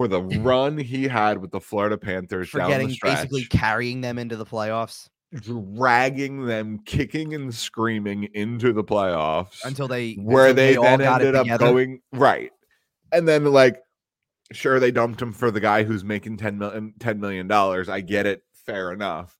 for 0.00 0.08
the 0.08 0.22
run 0.22 0.78
he 0.78 1.06
had 1.06 1.36
with 1.36 1.50
the 1.50 1.60
Florida 1.60 1.98
Panthers 1.98 2.48
for 2.48 2.56
down 2.56 2.70
getting 2.70 2.88
the 2.88 2.94
stretch, 2.94 3.16
basically 3.16 3.44
carrying 3.44 4.00
them 4.00 4.18
into 4.18 4.34
the 4.34 4.46
playoffs. 4.46 5.10
Dragging 5.34 6.46
them 6.46 6.80
kicking 6.86 7.34
and 7.34 7.54
screaming 7.54 8.24
into 8.32 8.72
the 8.72 8.82
playoffs 8.82 9.62
until 9.62 9.88
they 9.88 10.14
where 10.14 10.54
they, 10.54 10.76
all 10.76 10.84
then 10.84 11.02
ended 11.02 11.34
up 11.34 11.44
together. 11.44 11.66
going 11.66 12.00
right. 12.14 12.50
And 13.12 13.28
then 13.28 13.44
like 13.44 13.76
sure 14.52 14.80
they 14.80 14.90
dumped 14.90 15.20
him 15.20 15.34
for 15.34 15.50
the 15.50 15.60
guy 15.60 15.82
who's 15.82 16.02
making 16.02 16.38
10 16.38 16.56
million 16.56 16.94
10 16.98 17.20
million 17.20 17.46
dollars. 17.46 17.90
I 17.90 18.00
get 18.00 18.24
it. 18.24 18.42
Fair 18.54 18.92
enough 18.92 19.36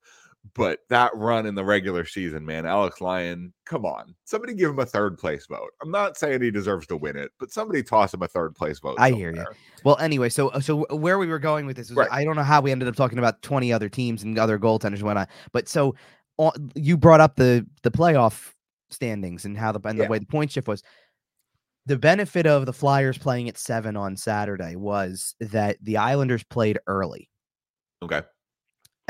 but 0.55 0.79
that 0.88 1.14
run 1.14 1.44
in 1.44 1.55
the 1.55 1.64
regular 1.64 2.05
season 2.05 2.44
man 2.44 2.64
alex 2.64 3.00
lyon 3.03 3.53
come 3.66 3.85
on 3.85 4.14
somebody 4.24 4.55
give 4.55 4.70
him 4.70 4.79
a 4.79 4.87
third 4.87 5.18
place 5.18 5.46
vote 5.46 5.68
i'm 5.83 5.90
not 5.90 6.16
saying 6.16 6.40
he 6.40 6.50
deserves 6.50 6.87
to 6.87 6.96
win 6.96 7.14
it 7.16 7.31
but 7.38 7.53
somebody 7.53 7.83
toss 7.83 8.14
him 8.14 8.22
a 8.22 8.29
third 8.29 8.55
place 8.55 8.79
vote 8.79 8.96
I 8.98 9.11
hear 9.12 9.35
you. 9.35 9.44
Well, 9.85 9.96
anyway, 9.98 10.29
so 10.29 10.50
so 10.61 10.87
where 10.94 11.18
we 11.18 11.26
were 11.26 11.38
going 11.38 11.64
with 11.66 11.76
this 11.76 11.90
is 11.90 11.96
Right. 11.96 12.09
I 12.11 12.24
don't 12.24 12.37
know 12.37 12.42
how 12.42 12.61
we 12.61 12.70
ended 12.70 12.88
up 12.88 12.96
talking 12.96 13.18
about 13.18 13.40
twenty 13.42 13.72
other 13.72 13.88
teams 13.88 14.22
and 14.22 14.38
other 14.38 14.59
goaltenders 14.59 14.94
and 14.96 15.03
whatnot. 15.05 15.29
But 15.53 15.68
so 15.68 15.94
uh, 16.38 16.50
you 16.74 16.96
brought 16.98 17.20
up 17.20 17.37
the 17.37 17.66
the 17.83 17.90
playoff 17.90 18.53
standings 18.90 19.44
and 19.44 19.57
how 19.57 19.72
the 19.72 19.81
and 19.88 19.98
the 19.98 20.05
Yeah. 20.05 20.09
way 20.11 20.18
the 20.18 20.26
point 20.26 20.53
shift 20.53 20.68
was. 20.68 20.83
The 21.87 21.96
benefit 21.96 22.46
of 22.46 22.66
the 22.66 22.74
Flyers 22.74 23.16
playing 23.16 23.48
at 23.48 23.57
seven 23.57 23.96
on 23.96 24.16
Saturday 24.16 24.76
was 24.76 25.35
that 25.40 25.79
the 25.83 25.96
Islanders 25.96 26.44
played 26.44 26.79
early. 26.87 27.29
okay 28.03 28.22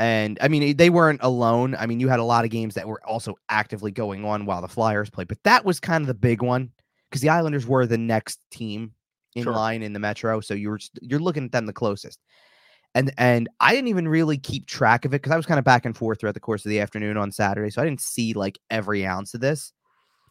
And 0.01 0.39
I 0.41 0.47
mean, 0.47 0.75
they 0.77 0.89
weren't 0.89 1.19
alone. 1.21 1.75
I 1.75 1.85
mean, 1.85 1.99
you 1.99 2.09
had 2.09 2.19
a 2.19 2.23
lot 2.23 2.43
of 2.43 2.49
games 2.49 2.73
that 2.73 2.87
were 2.87 2.99
also 3.05 3.35
actively 3.49 3.91
going 3.91 4.25
on 4.25 4.47
while 4.47 4.59
the 4.59 4.67
Flyers 4.67 5.11
played, 5.11 5.27
but 5.27 5.37
that 5.43 5.63
was 5.63 5.79
kind 5.79 6.01
of 6.01 6.07
the 6.07 6.15
big 6.15 6.41
one 6.41 6.71
because 7.07 7.21
the 7.21 7.29
Islanders 7.29 7.67
were 7.67 7.85
the 7.85 7.99
next 7.99 8.39
team 8.49 8.93
in 9.35 9.43
Sure. 9.43 9.53
line 9.53 9.83
in 9.83 9.93
the 9.93 9.99
Metro. 9.99 10.41
So 10.41 10.55
you 10.55 10.69
were 10.69 10.79
you're 11.03 11.19
looking 11.19 11.45
at 11.45 11.51
them 11.51 11.67
the 11.67 11.73
closest. 11.73 12.19
And 12.95 13.13
and 13.19 13.47
I 13.59 13.75
didn't 13.75 13.89
even 13.89 14.07
really 14.07 14.39
keep 14.39 14.65
track 14.65 15.05
of 15.05 15.13
it 15.13 15.21
because 15.21 15.31
I 15.33 15.37
was 15.37 15.45
kind 15.45 15.59
of 15.59 15.65
back 15.65 15.85
and 15.85 15.95
forth 15.95 16.19
throughout 16.19 16.33
the 16.33 16.39
course 16.39 16.65
of 16.65 16.69
the 16.71 16.79
afternoon 16.79 17.15
on 17.15 17.31
Saturday. 17.31 17.69
So 17.69 17.79
I 17.81 17.85
didn't 17.85 18.01
see 18.01 18.33
like 18.33 18.57
every 18.71 19.05
ounce 19.05 19.35
of 19.35 19.39
this. 19.41 19.71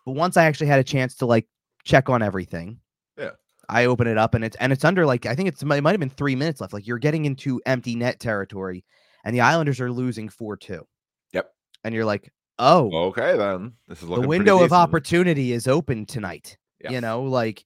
But 0.05 0.13
once 0.17 0.37
I 0.37 0.47
actually 0.47 0.67
had 0.67 0.81
a 0.81 0.85
chance 0.85 1.15
to 1.17 1.27
like 1.27 1.47
check 1.85 2.09
on 2.09 2.23
everything, 2.23 2.81
Yeah. 3.17 3.31
I 3.69 3.85
open 3.85 4.09
it 4.09 4.19
up 4.19 4.35
and 4.35 4.45
it's 4.45 4.57
and 4.57 4.73
it's 4.73 4.85
under 4.85 5.07
like 5.07 5.27
I 5.27 5.37
think 5.37 5.49
it's 5.49 5.63
it 5.63 5.67
might 5.67 5.85
have 5.93 6.01
been 6.01 6.11
three 6.11 6.35
minutes 6.35 6.61
left. 6.61 6.73
Like 6.73 6.89
you're 6.89 6.99
getting 6.99 7.25
into 7.25 7.61
empty 7.67 7.95
net 7.95 8.19
territory, 8.19 8.85
and 9.25 9.35
the 9.35 9.41
Islanders 9.41 9.81
are 9.81 9.91
losing 9.91 10.29
four 10.29 10.57
two. 10.57 10.87
Yep. 11.33 11.53
And 11.85 11.95
you're 11.95 12.05
like, 12.05 12.33
oh, 12.59 12.95
okay 13.09 13.37
then 13.37 13.73
this 13.89 14.03
is 14.03 14.09
the 14.09 14.21
window 14.21 14.63
of 14.63 14.73
opportunity 14.73 15.53
is 15.53 15.67
open 15.67 16.07
tonight. 16.07 16.57
You 16.89 17.01
know, 17.01 17.23
like 17.23 17.65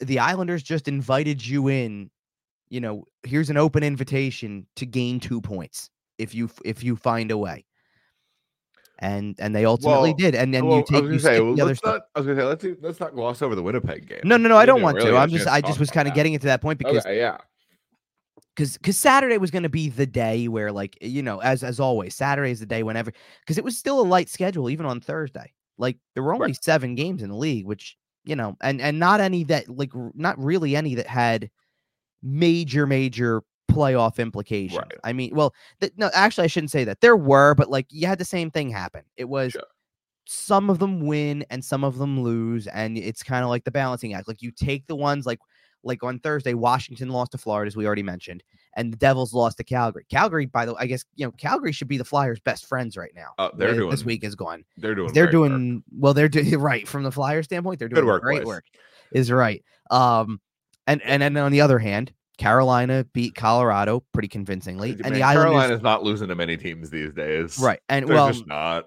the 0.00 0.18
Islanders 0.18 0.62
just 0.62 0.88
invited 0.88 1.46
you 1.46 1.68
in. 1.68 2.10
You 2.70 2.80
know, 2.80 3.04
here's 3.22 3.50
an 3.50 3.56
open 3.56 3.82
invitation 3.82 4.66
to 4.76 4.86
gain 4.86 5.20
two 5.20 5.40
points 5.40 5.90
if 6.18 6.34
you 6.34 6.50
if 6.64 6.82
you 6.82 6.96
find 6.96 7.30
a 7.30 7.38
way. 7.38 7.64
And 9.00 9.34
and 9.38 9.54
they 9.54 9.64
ultimately 9.64 10.10
Well, 10.10 10.16
did. 10.16 10.34
And 10.34 10.54
then 10.54 10.66
Well, 10.66 10.78
you 10.78 10.84
take 10.88 11.04
you 11.04 11.18
say, 11.18 11.40
well, 11.40 11.54
the 11.54 11.62
other 11.62 11.74
stuff. 11.74 11.94
not, 11.94 12.02
I 12.14 12.20
was 12.20 12.26
gonna 12.26 12.40
say 12.40 12.46
let's 12.46 12.82
let's 12.82 13.00
not 13.00 13.14
gloss 13.14 13.42
over 13.42 13.54
the 13.54 13.62
Winnipeg 13.62 14.08
game. 14.08 14.20
No, 14.24 14.36
no, 14.36 14.48
no, 14.48 14.56
I 14.56 14.66
don't 14.66 14.82
want 14.82 14.96
really 14.96 15.10
to. 15.10 15.16
I'm 15.16 15.30
just 15.30 15.46
I 15.46 15.60
just 15.60 15.78
was 15.78 15.90
kind 15.90 16.08
of 16.08 16.14
getting 16.14 16.32
into 16.32 16.46
that 16.46 16.62
point 16.62 16.78
because 16.78 17.04
okay, 17.04 17.18
yeah, 17.18 17.38
because 18.54 18.76
because 18.78 18.96
Saturday 18.96 19.38
was 19.38 19.50
going 19.50 19.62
to 19.64 19.68
be 19.68 19.88
the 19.88 20.06
day 20.06 20.48
where 20.48 20.70
like 20.72 20.96
you 21.00 21.22
know 21.22 21.40
as 21.40 21.62
as 21.64 21.80
always 21.80 22.14
Saturday 22.14 22.50
is 22.50 22.60
the 22.60 22.66
day 22.66 22.82
whenever 22.82 23.12
because 23.40 23.58
it 23.58 23.64
was 23.64 23.76
still 23.78 24.00
a 24.00 24.02
light 24.02 24.28
schedule 24.28 24.70
even 24.70 24.86
on 24.86 25.00
Thursday 25.00 25.52
like 25.78 25.96
there 26.14 26.22
were 26.22 26.34
only 26.34 26.46
Right. 26.48 26.64
seven 26.64 26.94
games 26.94 27.22
in 27.22 27.30
the 27.30 27.36
league 27.36 27.66
which 27.66 27.96
you 28.24 28.36
know 28.36 28.56
and 28.62 28.80
and 28.80 28.98
not 28.98 29.20
any 29.20 29.44
that 29.44 29.68
like 29.68 29.90
not 30.14 30.38
really 30.38 30.76
any 30.76 30.94
that 30.94 31.06
had 31.06 31.50
major 32.22 32.86
major 32.86 33.42
playoff 33.70 34.18
implications. 34.18 34.78
Right. 34.78 34.98
I 35.02 35.12
mean, 35.12 35.34
well, 35.34 35.52
th- 35.80 35.92
no, 35.96 36.08
actually 36.14 36.44
I 36.44 36.48
shouldn't 36.48 36.70
say 36.70 36.84
that 36.84 37.00
there 37.00 37.16
were, 37.16 37.54
but 37.56 37.68
like 37.70 37.86
you 37.90 38.06
had 38.06 38.18
the 38.18 38.24
same 38.24 38.50
thing 38.50 38.70
happen. 38.70 39.02
It 39.16 39.24
was 39.24 39.52
Sure. 39.52 39.62
some 40.26 40.70
of 40.70 40.78
them 40.78 41.00
win 41.06 41.44
and 41.50 41.64
some 41.64 41.84
of 41.84 41.98
them 41.98 42.22
lose 42.22 42.66
and 42.68 42.96
it's 42.96 43.22
kind 43.22 43.42
of 43.44 43.50
like 43.50 43.64
the 43.64 43.70
balancing 43.70 44.14
act 44.14 44.28
like 44.28 44.42
you 44.42 44.50
take 44.52 44.86
the 44.86 44.96
ones 44.96 45.26
like 45.26 45.38
like 45.84 46.02
on 46.02 46.18
thursday 46.18 46.54
washington 46.54 47.08
lost 47.08 47.32
to 47.32 47.38
florida 47.38 47.66
as 47.66 47.76
we 47.76 47.86
already 47.86 48.02
mentioned 48.02 48.42
and 48.76 48.92
the 48.92 48.96
devils 48.96 49.32
lost 49.34 49.56
to 49.58 49.64
calgary 49.64 50.04
calgary 50.10 50.46
by 50.46 50.64
the 50.66 50.72
way 50.72 50.78
i 50.80 50.86
guess 50.86 51.04
you 51.14 51.24
know 51.24 51.30
calgary 51.32 51.72
should 51.72 51.88
be 51.88 51.96
the 51.98 52.04
flyers 52.04 52.40
best 52.40 52.66
friends 52.66 52.96
right 52.96 53.12
now 53.14 53.28
Oh, 53.38 53.50
they're 53.56 53.70
Uh, 53.70 53.74
doing 53.74 53.90
this 53.90 54.04
week 54.04 54.24
is 54.24 54.34
gone 54.34 54.64
They're 54.78 54.94
doing. 54.94 55.12
they're 55.12 55.26
great 55.26 55.38
work. 55.40 55.48
doing 55.50 55.84
well 55.98 56.14
they're 56.14 56.28
doing 56.28 56.58
right 56.58 56.86
from 56.88 57.02
the 57.04 57.12
flyers 57.12 57.44
standpoint 57.44 57.78
they're 57.78 57.88
doing 57.88 58.04
work, 58.06 58.22
great 58.22 58.38
boys. 58.40 58.46
work 58.46 58.64
is 59.12 59.30
right 59.30 59.62
um 59.90 60.40
and 60.86 61.00
and 61.02 61.22
then 61.22 61.36
on 61.38 61.52
the 61.52 61.60
other 61.60 61.78
hand 61.78 62.12
carolina 62.36 63.06
beat 63.12 63.34
colorado 63.34 64.02
pretty 64.12 64.26
convincingly 64.28 64.90
and 65.04 65.14
the 65.14 65.22
islanders 65.22 65.52
Carolina's 65.52 65.82
not 65.82 66.02
losing 66.02 66.26
to 66.28 66.34
many 66.34 66.56
teams 66.56 66.90
these 66.90 67.12
days. 67.12 67.58
right 67.58 67.80
and 67.88 68.08
They're 68.08 68.16
well 68.16 68.28
just 68.32 68.46
not. 68.46 68.86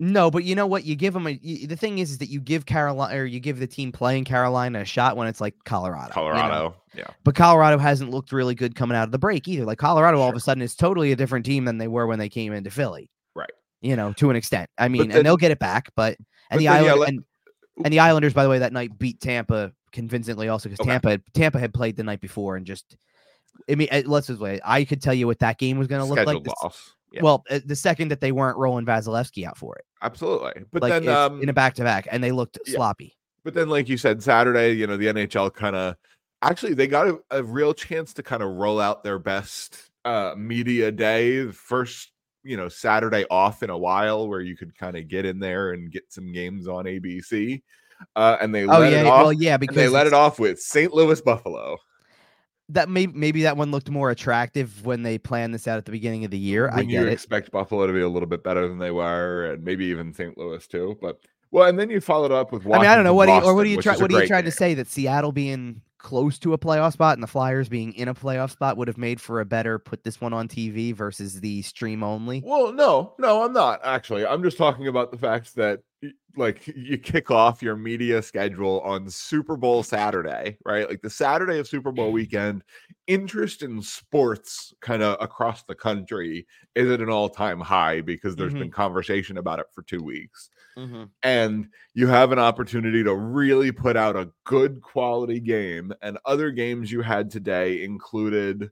No, 0.00 0.30
but 0.30 0.44
you 0.44 0.54
know 0.54 0.66
what? 0.66 0.84
You 0.84 0.94
give 0.94 1.12
them 1.12 1.26
a. 1.26 1.30
You, 1.30 1.66
the 1.66 1.74
thing 1.76 1.98
is, 1.98 2.12
is 2.12 2.18
that 2.18 2.28
you 2.28 2.40
give 2.40 2.66
Carolina 2.66 3.18
or 3.20 3.24
you 3.24 3.40
give 3.40 3.58
the 3.58 3.66
team 3.66 3.90
playing 3.90 4.24
Carolina 4.24 4.80
a 4.80 4.84
shot 4.84 5.16
when 5.16 5.26
it's 5.26 5.40
like 5.40 5.54
Colorado. 5.64 6.02
you 6.02 6.28
know? 6.28 6.32
Colorado. 6.38 6.76
Yeah. 6.94 7.06
But 7.24 7.34
Colorado 7.34 7.78
hasn't 7.78 8.10
looked 8.10 8.30
really 8.30 8.54
good 8.54 8.76
coming 8.76 8.96
out 8.96 9.04
of 9.04 9.10
the 9.10 9.18
break 9.18 9.48
either. 9.48 9.64
Like 9.64 9.78
Colorado, 9.78 10.20
all 10.20 10.28
of 10.30 10.36
a 10.36 10.40
sudden, 10.40 10.62
is 10.62 10.76
totally 10.76 11.10
a 11.10 11.16
different 11.16 11.44
team 11.44 11.64
than 11.64 11.78
they 11.78 11.88
were 11.88 12.06
when 12.06 12.20
they 12.20 12.28
came 12.28 12.52
into 12.52 12.70
Philly. 12.70 13.10
Right. 13.34 13.50
You 13.80 13.96
know, 13.96 14.12
to 14.14 14.30
an 14.30 14.36
extent. 14.36 14.70
I 14.78 14.86
mean, 14.88 15.08
then- 15.08 15.18
and 15.18 15.26
they'll 15.26 15.36
get 15.36 15.50
it 15.50 15.58
back, 15.58 15.90
but 15.96 16.16
and 16.18 16.26
but 16.50 16.58
the 16.58 16.64
then, 16.66 16.84
yeah, 16.84 16.92
let- 16.92 17.08
and, 17.08 17.24
and 17.84 17.92
the 17.92 17.98
Islanders, 18.00 18.32
by 18.34 18.44
the 18.44 18.50
way, 18.50 18.60
that 18.60 18.72
night 18.72 18.96
beat 18.98 19.20
Tampa 19.20 19.72
convincingly 19.90 20.48
also 20.48 20.68
because 20.68 20.80
Okay. 20.80 20.90
Tampa 20.90 21.10
had, 21.10 21.22
Tampa 21.34 21.58
had 21.58 21.74
played 21.74 21.96
the 21.96 22.04
night 22.04 22.20
before 22.20 22.54
and 22.56 22.64
just. 22.66 22.96
I 23.68 23.74
mean, 23.74 23.88
uh, 23.90 24.02
let's 24.06 24.28
just 24.28 24.38
wait. 24.40 24.60
I 24.64 24.84
could 24.84 25.02
tell 25.02 25.12
you 25.14 25.26
what 25.26 25.40
that 25.40 25.58
game 25.58 25.78
was 25.78 25.88
going 25.88 26.00
to 26.00 26.04
look 26.04 26.18
like. 26.18 26.26
Scheduled 26.26 26.44
the 26.44 26.50
s- 26.50 26.62
loss. 26.62 26.94
Yeah. 27.12 27.22
Well, 27.22 27.44
uh, 27.50 27.58
the 27.64 27.74
second 27.74 28.08
that 28.08 28.20
they 28.20 28.30
weren't 28.32 28.56
rolling 28.58 28.84
Vasilevskiy 28.86 29.44
out 29.46 29.56
for 29.56 29.76
it, 29.76 29.84
absolutely. 30.02 30.64
But 30.72 30.82
like 30.82 30.92
then 30.92 31.08
um 31.08 31.42
in 31.42 31.48
a 31.48 31.52
back 31.52 31.74
to 31.74 31.84
back, 31.84 32.08
and 32.10 32.22
they 32.22 32.32
looked 32.32 32.58
yeah. 32.66 32.74
sloppy. 32.74 33.16
But 33.44 33.54
then, 33.54 33.68
like 33.68 33.88
you 33.88 33.96
said, 33.96 34.22
Saturday, 34.22 34.72
you 34.72 34.86
know, 34.86 34.96
the 34.96 35.06
NHL 35.06 35.54
kind 35.54 35.76
of 35.76 35.96
actually 36.42 36.74
they 36.74 36.86
got 36.86 37.08
a, 37.08 37.18
a 37.30 37.42
real 37.42 37.74
chance 37.74 38.12
to 38.14 38.22
kind 38.22 38.42
of 38.42 38.50
roll 38.50 38.80
out 38.80 39.02
their 39.02 39.18
best 39.18 39.90
uh 40.04 40.34
media 40.36 40.90
day, 40.92 41.50
first 41.50 42.12
you 42.42 42.56
know 42.56 42.68
Saturday 42.68 43.24
off 43.30 43.62
in 43.62 43.70
a 43.70 43.78
while, 43.78 44.28
where 44.28 44.40
you 44.40 44.56
could 44.56 44.76
kind 44.76 44.96
of 44.96 45.08
get 45.08 45.24
in 45.24 45.38
there 45.38 45.72
and 45.72 45.90
get 45.90 46.04
some 46.08 46.32
games 46.32 46.68
on 46.68 46.84
ABC. 46.84 47.62
Uh, 48.14 48.36
and 48.40 48.54
they 48.54 48.64
Oh 48.64 48.78
let 48.78 48.92
yeah, 48.92 49.00
it 49.00 49.06
off. 49.06 49.22
well 49.22 49.32
yeah, 49.32 49.56
because 49.56 49.76
they 49.76 49.88
let 49.88 50.06
it 50.06 50.12
off 50.12 50.38
with 50.38 50.60
St. 50.60 50.92
Louis 50.94 51.20
Buffalo. 51.20 51.78
That 52.70 52.88
maybe 52.88 53.12
maybe 53.14 53.42
that 53.42 53.56
one 53.56 53.70
looked 53.70 53.90
more 53.90 54.10
attractive 54.10 54.84
when 54.84 55.02
they 55.02 55.18
planned 55.18 55.54
this 55.54 55.66
out 55.66 55.78
at 55.78 55.84
the 55.86 55.92
beginning 55.92 56.24
of 56.24 56.30
the 56.30 56.38
year. 56.38 56.68
I 56.70 56.76
When 56.76 56.88
you 56.90 56.98
get 57.00 57.08
it. 57.08 57.12
expect 57.12 57.50
Buffalo 57.50 57.86
to 57.86 57.92
be 57.92 58.00
a 58.00 58.08
little 58.08 58.28
bit 58.28 58.42
better 58.44 58.68
than 58.68 58.78
they 58.78 58.90
were, 58.90 59.52
and 59.52 59.64
maybe 59.64 59.86
even 59.86 60.12
St. 60.12 60.36
Louis 60.36 60.66
too. 60.66 60.96
But 61.00 61.18
well, 61.50 61.66
and 61.68 61.78
then 61.78 61.88
you 61.90 62.00
followed 62.00 62.32
up 62.32 62.52
with. 62.52 62.66
I 62.66 62.78
mean, 62.78 62.86
I 62.86 62.94
don't 62.94 63.04
know 63.04 63.14
what 63.14 63.26
do 63.26 63.32
you, 63.32 63.40
or 63.40 63.54
what 63.54 63.64
Washington, 63.64 63.64
do 63.64 63.70
you 63.70 63.76
which 63.78 63.84
try 63.84 63.94
is 63.94 64.00
a 64.00 64.02
what 64.02 64.12
are 64.12 64.20
you 64.20 64.26
trying 64.26 64.44
to 64.44 64.50
say 64.50 64.74
that 64.74 64.86
Seattle 64.86 65.32
being 65.32 65.80
close 65.98 66.38
to 66.40 66.52
a 66.52 66.58
playoff 66.58 66.92
spot 66.92 67.14
and 67.14 67.22
the 67.22 67.26
Flyers 67.26 67.68
being 67.68 67.92
in 67.94 68.08
a 68.08 68.14
playoff 68.14 68.50
spot 68.52 68.76
would 68.76 68.88
have 68.88 68.98
made 68.98 69.20
for 69.20 69.40
a 69.40 69.44
better 69.44 69.78
put 69.78 70.04
this 70.04 70.20
one 70.20 70.32
on 70.32 70.48
TV 70.48 70.92
versus 70.92 71.40
the 71.40 71.62
stream 71.62 72.02
only. 72.02 72.46
Well, 72.46 72.72
no, 72.72 73.14
no, 73.18 73.42
I'm 73.44 73.52
not 73.52 73.80
actually. 73.84 74.24
I'm 74.24 74.42
just 74.42 74.56
talking 74.58 74.86
about 74.86 75.10
the 75.10 75.18
fact 75.18 75.54
that 75.56 75.80
like 76.36 76.68
you 76.68 76.96
kick 76.96 77.32
off 77.32 77.60
your 77.62 77.74
media 77.74 78.22
schedule 78.22 78.80
on 78.82 79.10
Super 79.10 79.56
Bowl 79.56 79.82
Saturday, 79.82 80.56
right? 80.64 80.88
Like 80.88 81.02
the 81.02 81.10
Saturday 81.10 81.58
of 81.58 81.66
Super 81.66 81.90
Bowl 81.90 82.12
weekend, 82.12 82.62
interest 83.08 83.62
in 83.62 83.82
sports 83.82 84.72
kind 84.80 85.02
of 85.02 85.16
across 85.20 85.64
the 85.64 85.74
country 85.74 86.46
is 86.76 86.88
at 86.92 87.00
an 87.00 87.10
all-time 87.10 87.58
high 87.58 88.00
because 88.02 88.36
there's 88.36 88.54
Mhm. 88.54 88.58
been 88.58 88.70
conversation 88.70 89.36
about 89.36 89.58
it 89.58 89.66
for 89.72 89.82
2 89.82 90.00
weeks. 90.00 90.48
And 91.22 91.68
you 91.94 92.06
have 92.06 92.32
an 92.32 92.38
opportunity 92.38 93.02
to 93.04 93.14
really 93.14 93.72
put 93.72 93.96
out 93.96 94.16
a 94.16 94.30
good 94.44 94.80
quality 94.80 95.40
game 95.40 95.92
and 96.02 96.18
other 96.24 96.50
games 96.50 96.92
you 96.92 97.02
had 97.02 97.30
today 97.30 97.82
included 97.84 98.70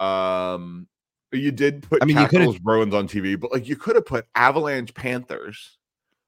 um 0.00 0.86
you 1.32 1.50
did 1.50 1.82
put 1.82 2.02
I 2.02 2.06
mean, 2.06 2.16
you 2.16 2.22
could've- 2.26 2.30
Capitals 2.32 2.58
Bruins 2.58 2.94
on 2.94 3.08
TV, 3.08 3.38
but 3.38 3.52
like 3.52 3.68
you 3.68 3.76
could 3.76 3.96
have 3.96 4.06
put 4.06 4.26
Avalanche 4.34 4.94
Panthers. 4.94 5.78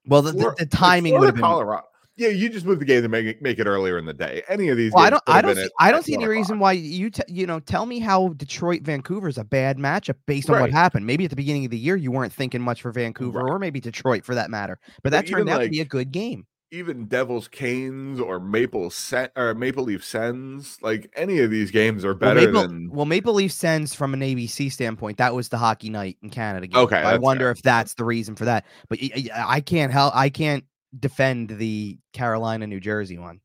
Well, 0.07 0.23
the, 0.23 0.33
the, 0.33 0.55
the 0.59 0.66
timing 0.66 1.19
would 1.19 1.27
have 1.27 1.35
been. 1.35 1.42
Colorado. 1.42 1.87
Yeah, 2.19 2.29
you 2.29 2.49
just 2.49 2.65
move 2.65 2.79
the 2.79 2.85
game 2.87 3.03
to 3.03 3.09
make 3.09 3.27
it 3.27 3.43
make 3.43 3.59
it 3.59 3.67
earlier 3.67 3.99
in 3.99 4.07
the 4.07 4.15
day. 4.15 4.43
Any 4.49 4.69
of 4.69 4.77
these 4.79 4.91
Well, 4.93 5.05
I 5.05 5.11
games 5.11 5.21
don't. 5.27 5.37
I 5.37 5.43
don't. 5.43 5.57
See, 5.57 5.69
I 5.81 5.91
don't 5.93 6.03
see 6.05 6.15
any 6.15 6.25
1 6.25 6.31
reason 6.31 6.59
why 6.59 6.73
you. 6.73 7.11
T- 7.11 7.23
you 7.29 7.47
know, 7.47 7.61
tell 7.61 7.85
me 7.85 7.99
how 7.99 8.29
Detroit 8.31 8.83
Vancouver 8.83 9.29
is 9.29 9.37
a 9.39 9.45
bad 9.45 9.77
matchup 9.77 10.15
based 10.27 10.49
on 10.49 10.61
what 10.61 10.71
happened. 10.71 11.07
Maybe 11.07 11.25
at 11.25 11.31
the 11.31 11.37
beginning 11.37 11.67
of 11.67 11.71
the 11.71 11.79
year 11.79 11.95
you 11.97 12.11
weren't 12.11 12.33
thinking 12.33 12.63
much 12.63 12.81
for 12.81 12.91
Vancouver 12.91 13.41
Right. 13.41 13.51
or 13.53 13.59
maybe 13.59 13.81
Detroit 13.81 14.25
for 14.25 14.35
that 14.35 14.49
matter. 14.51 14.79
But 15.03 15.03
But 15.05 15.13
that 15.13 15.27
turned 15.27 15.49
out 15.51 15.59
to 15.61 15.69
be 15.69 15.81
a 15.81 15.85
good 15.85 16.11
game. 16.11 16.47
even 16.73 17.07
Devils 17.07 17.47
Canes 17.49 18.19
or 18.19 18.41
Maple 18.41 18.89
Sen- 18.91 19.29
or 19.37 19.55
Maple 19.55 19.85
Leaf 19.85 20.05
Sens, 20.05 20.79
like 20.83 21.09
any 21.15 21.39
of 21.41 21.51
these 21.51 21.71
games 21.71 22.05
are 22.05 22.09
Well, 22.15 22.35
better 22.35 22.41
Maple, 22.47 22.63
than 22.63 22.91
well, 22.91 23.05
Maple 23.07 23.35
Leaf 23.35 23.53
Sens 23.53 23.95
from 23.95 24.15
an 24.15 24.21
ABC 24.21 24.71
standpoint, 24.73 25.19
that 25.19 25.35
was 25.35 25.49
the 25.51 25.59
hockey 25.59 25.91
night 25.91 26.17
in 26.23 26.31
Canada. 26.31 26.67
Game. 26.67 26.83
Okay, 26.83 26.97
I 26.97 27.19
wonder 27.19 27.45
fair. 27.45 27.51
if 27.53 27.63
that's 27.63 27.95
the 27.95 28.05
reason 28.05 28.35
for 28.37 28.47
that. 28.47 28.65
But 28.89 28.99
I 29.35 29.61
can't 29.61 29.93
help. 29.93 30.17
I 30.17 30.29
can't 30.29 30.65
defend 31.01 31.51
the 31.51 31.99
Carolina 32.13 32.67
New 32.67 32.81
Jersey 32.81 33.19
one. 33.19 33.41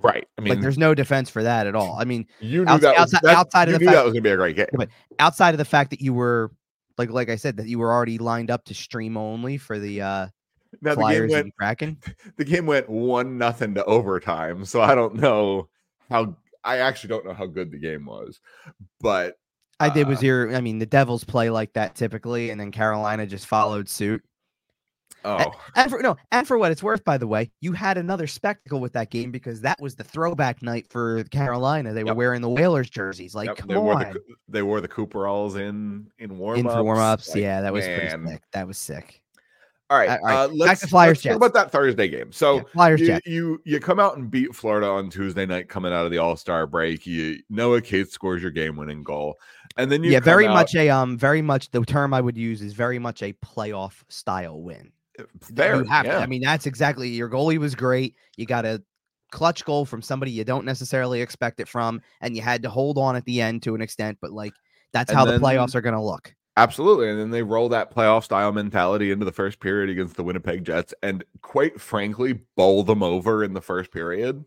right. 0.00 0.26
I 0.36 0.40
mean, 0.42 0.54
like, 0.54 0.60
there's 0.60 0.78
no 0.78 0.94
defense 0.94 1.30
for 1.30 1.42
that 1.42 1.66
at 1.66 1.74
all. 1.74 1.96
I 1.98 2.04
mean, 2.04 2.26
you 2.40 2.64
knew 2.64 2.70
outs- 2.70 2.82
that 2.82 2.92
was, 2.92 3.00
outside- 3.14 3.20
that- 3.22 3.36
outside 3.36 3.68
of 3.68 3.78
the 3.78 3.84
fact- 3.86 3.96
that 3.96 4.04
was 4.04 4.12
gonna 4.12 4.22
be 4.22 4.30
a 4.30 4.36
great 4.36 4.56
game. 4.56 4.66
but 4.74 4.88
outside 5.18 5.54
of 5.54 5.58
the 5.58 5.64
fact 5.64 5.90
that 5.90 6.00
you 6.00 6.12
were 6.12 6.50
like, 6.98 7.10
like 7.10 7.28
I 7.28 7.36
said, 7.36 7.56
that 7.58 7.66
you 7.66 7.78
were 7.78 7.92
already 7.92 8.18
lined 8.18 8.50
up 8.50 8.64
to 8.66 8.74
stream 8.74 9.16
only 9.16 9.56
for 9.58 9.78
the 9.78 10.00
uh, 10.02 10.26
Now 10.82 10.94
the 10.94 10.96
game 10.96 10.96
Flyers 10.96 11.30
went 11.30 11.44
and 11.44 11.56
Kraken. 11.56 11.98
the 12.36 12.44
game 12.44 12.66
went 12.66 12.88
one 12.88 13.38
nothing 13.38 13.74
to 13.74 13.84
overtime, 13.84 14.64
so 14.64 14.80
I 14.82 14.94
don't 14.94 15.14
know 15.16 15.68
how. 16.10 16.36
I 16.64 16.78
actually 16.78 17.08
don't 17.10 17.24
know 17.24 17.32
how 17.34 17.46
good 17.46 17.70
the 17.70 17.78
game 17.78 18.06
was, 18.06 18.40
but 19.00 19.38
I 19.78 19.88
did 19.88 20.08
was 20.08 20.18
Uh, 20.22 20.26
your. 20.26 20.56
I 20.56 20.60
mean, 20.60 20.78
the 20.78 20.86
Devils 20.86 21.22
play 21.24 21.48
like 21.50 21.72
that 21.74 21.94
typically, 21.94 22.50
and 22.50 22.60
then 22.60 22.72
Carolina 22.72 23.26
just 23.26 23.46
followed 23.46 23.88
suit. 23.88 24.22
Oh, 25.24 25.52
And 25.74 25.90
for 25.90 26.00
no, 26.00 26.16
and 26.30 26.46
for 26.46 26.58
what 26.58 26.72
it's 26.72 26.82
worth, 26.82 27.04
by 27.04 27.18
the 27.18 27.26
way, 27.26 27.50
you 27.60 27.72
had 27.72 27.98
another 27.98 28.26
spectacle 28.26 28.80
with 28.80 28.92
that 28.94 29.10
game 29.10 29.30
because 29.30 29.60
that 29.62 29.80
was 29.80 29.96
the 29.96 30.04
throwback 30.04 30.62
night 30.62 30.86
for 30.88 31.24
Carolina. 31.24 31.92
They 31.92 32.04
were 32.04 32.14
wearing 32.14 32.42
the 32.42 32.50
Whalers 32.50 32.90
jerseys. 32.90 33.34
Like, 33.34 33.46
yep, 33.46 33.56
come 33.56 33.68
they 33.68 33.76
wore 33.76 33.94
on, 33.94 34.12
the 34.12 34.20
they 34.48 34.62
wore 34.62 34.80
the 34.80 34.88
Cooperalls 34.88 35.56
in 35.56 36.08
in 36.18 36.38
warm 36.38 36.58
in 36.58 36.68
for 36.68 36.82
warm 36.82 36.98
ups. 36.98 37.34
yeah, 37.34 37.60
that 37.60 37.72
was 37.72 37.84
pretty 37.84 38.08
sick. 38.08 38.42
That 38.52 38.66
was 38.66 38.78
sick. 38.78 39.22
All 39.88 39.96
right, 39.96 40.10
All 40.10 40.18
right, 40.24 40.34
uh, 40.34 40.48
back 40.48 40.56
let's, 40.56 40.80
to 40.80 40.88
Flyers 40.88 41.22
talk 41.22 41.36
about 41.36 41.54
that 41.54 41.70
Thursday 41.70 42.08
game. 42.08 42.32
So 42.32 42.56
Yeah, 42.56 42.62
Flyers 42.72 43.00
you, 43.00 43.20
you 43.24 43.62
you 43.64 43.78
come 43.78 44.00
out 44.00 44.16
and 44.16 44.28
beat 44.28 44.52
Florida 44.52 44.88
on 44.88 45.10
Tuesday 45.10 45.46
night 45.46 45.68
coming 45.68 45.92
out 45.92 46.04
of 46.04 46.10
the 46.10 46.18
All 46.18 46.34
Star 46.36 46.66
break. 46.66 47.06
You 47.06 47.38
Noah 47.50 47.80
Cates 47.80 48.12
scores 48.12 48.42
your 48.42 48.50
game 48.50 48.74
winning 48.74 49.04
goal, 49.04 49.36
and 49.76 49.90
then 49.90 50.02
you 50.02 50.10
Yeah, 50.10 50.18
very 50.18 50.48
out- 50.48 50.54
much 50.54 50.74
a 50.74 50.90
um, 50.90 51.16
very 51.16 51.40
much 51.40 51.70
the 51.70 51.84
term 51.84 52.12
I 52.12 52.20
would 52.20 52.36
use 52.36 52.62
is 52.62 52.72
very 52.72 52.98
much 52.98 53.22
a 53.22 53.32
playoff 53.34 54.02
style 54.08 54.60
win. 54.60 54.90
There. 55.50 55.76
you 55.76 55.84
have 55.84 56.04
to. 56.04 56.10
yeah. 56.12 56.18
I 56.18 56.26
mean, 56.26 56.42
that's 56.42 56.66
exactly 56.66 57.08
your 57.08 57.28
goalie 57.28 57.58
was 57.58 57.74
great. 57.74 58.14
You 58.36 58.46
got 58.46 58.64
a 58.64 58.82
clutch 59.32 59.64
goal 59.64 59.84
from 59.84 60.02
somebody 60.02 60.30
you 60.30 60.44
don't 60.44 60.64
necessarily 60.64 61.20
expect 61.20 61.60
it 61.60 61.68
from, 61.68 62.00
and 62.20 62.36
you 62.36 62.42
had 62.42 62.62
to 62.62 62.70
hold 62.70 62.98
on 62.98 63.16
at 63.16 63.24
the 63.24 63.40
end 63.40 63.62
to 63.64 63.74
an 63.74 63.80
extent. 63.80 64.18
But 64.20 64.32
like 64.32 64.52
that's 64.92 65.10
And 65.10 65.18
how 65.18 65.24
then- 65.24 65.40
the 65.40 65.46
playoffs 65.46 65.74
are 65.74 65.80
going 65.80 65.94
to 65.94 66.00
look. 66.02 66.32
Absolutely. 66.58 67.10
And 67.10 67.18
then 67.20 67.30
they 67.30 67.42
roll 67.42 67.68
that 67.68 67.94
playoff 67.94 68.24
style 68.24 68.50
mentality 68.50 69.10
into 69.10 69.26
the 69.26 69.32
first 69.32 69.60
period 69.60 69.90
against 69.90 70.16
the 70.16 70.24
Winnipeg 70.24 70.64
Jets 70.64 70.94
and 71.02 71.22
quite 71.42 71.78
frankly 71.78 72.40
bowl 72.56 72.82
them 72.82 73.02
over 73.02 73.44
in 73.44 73.52
the 73.52 73.60
first 73.60 73.92
period. 73.92 74.42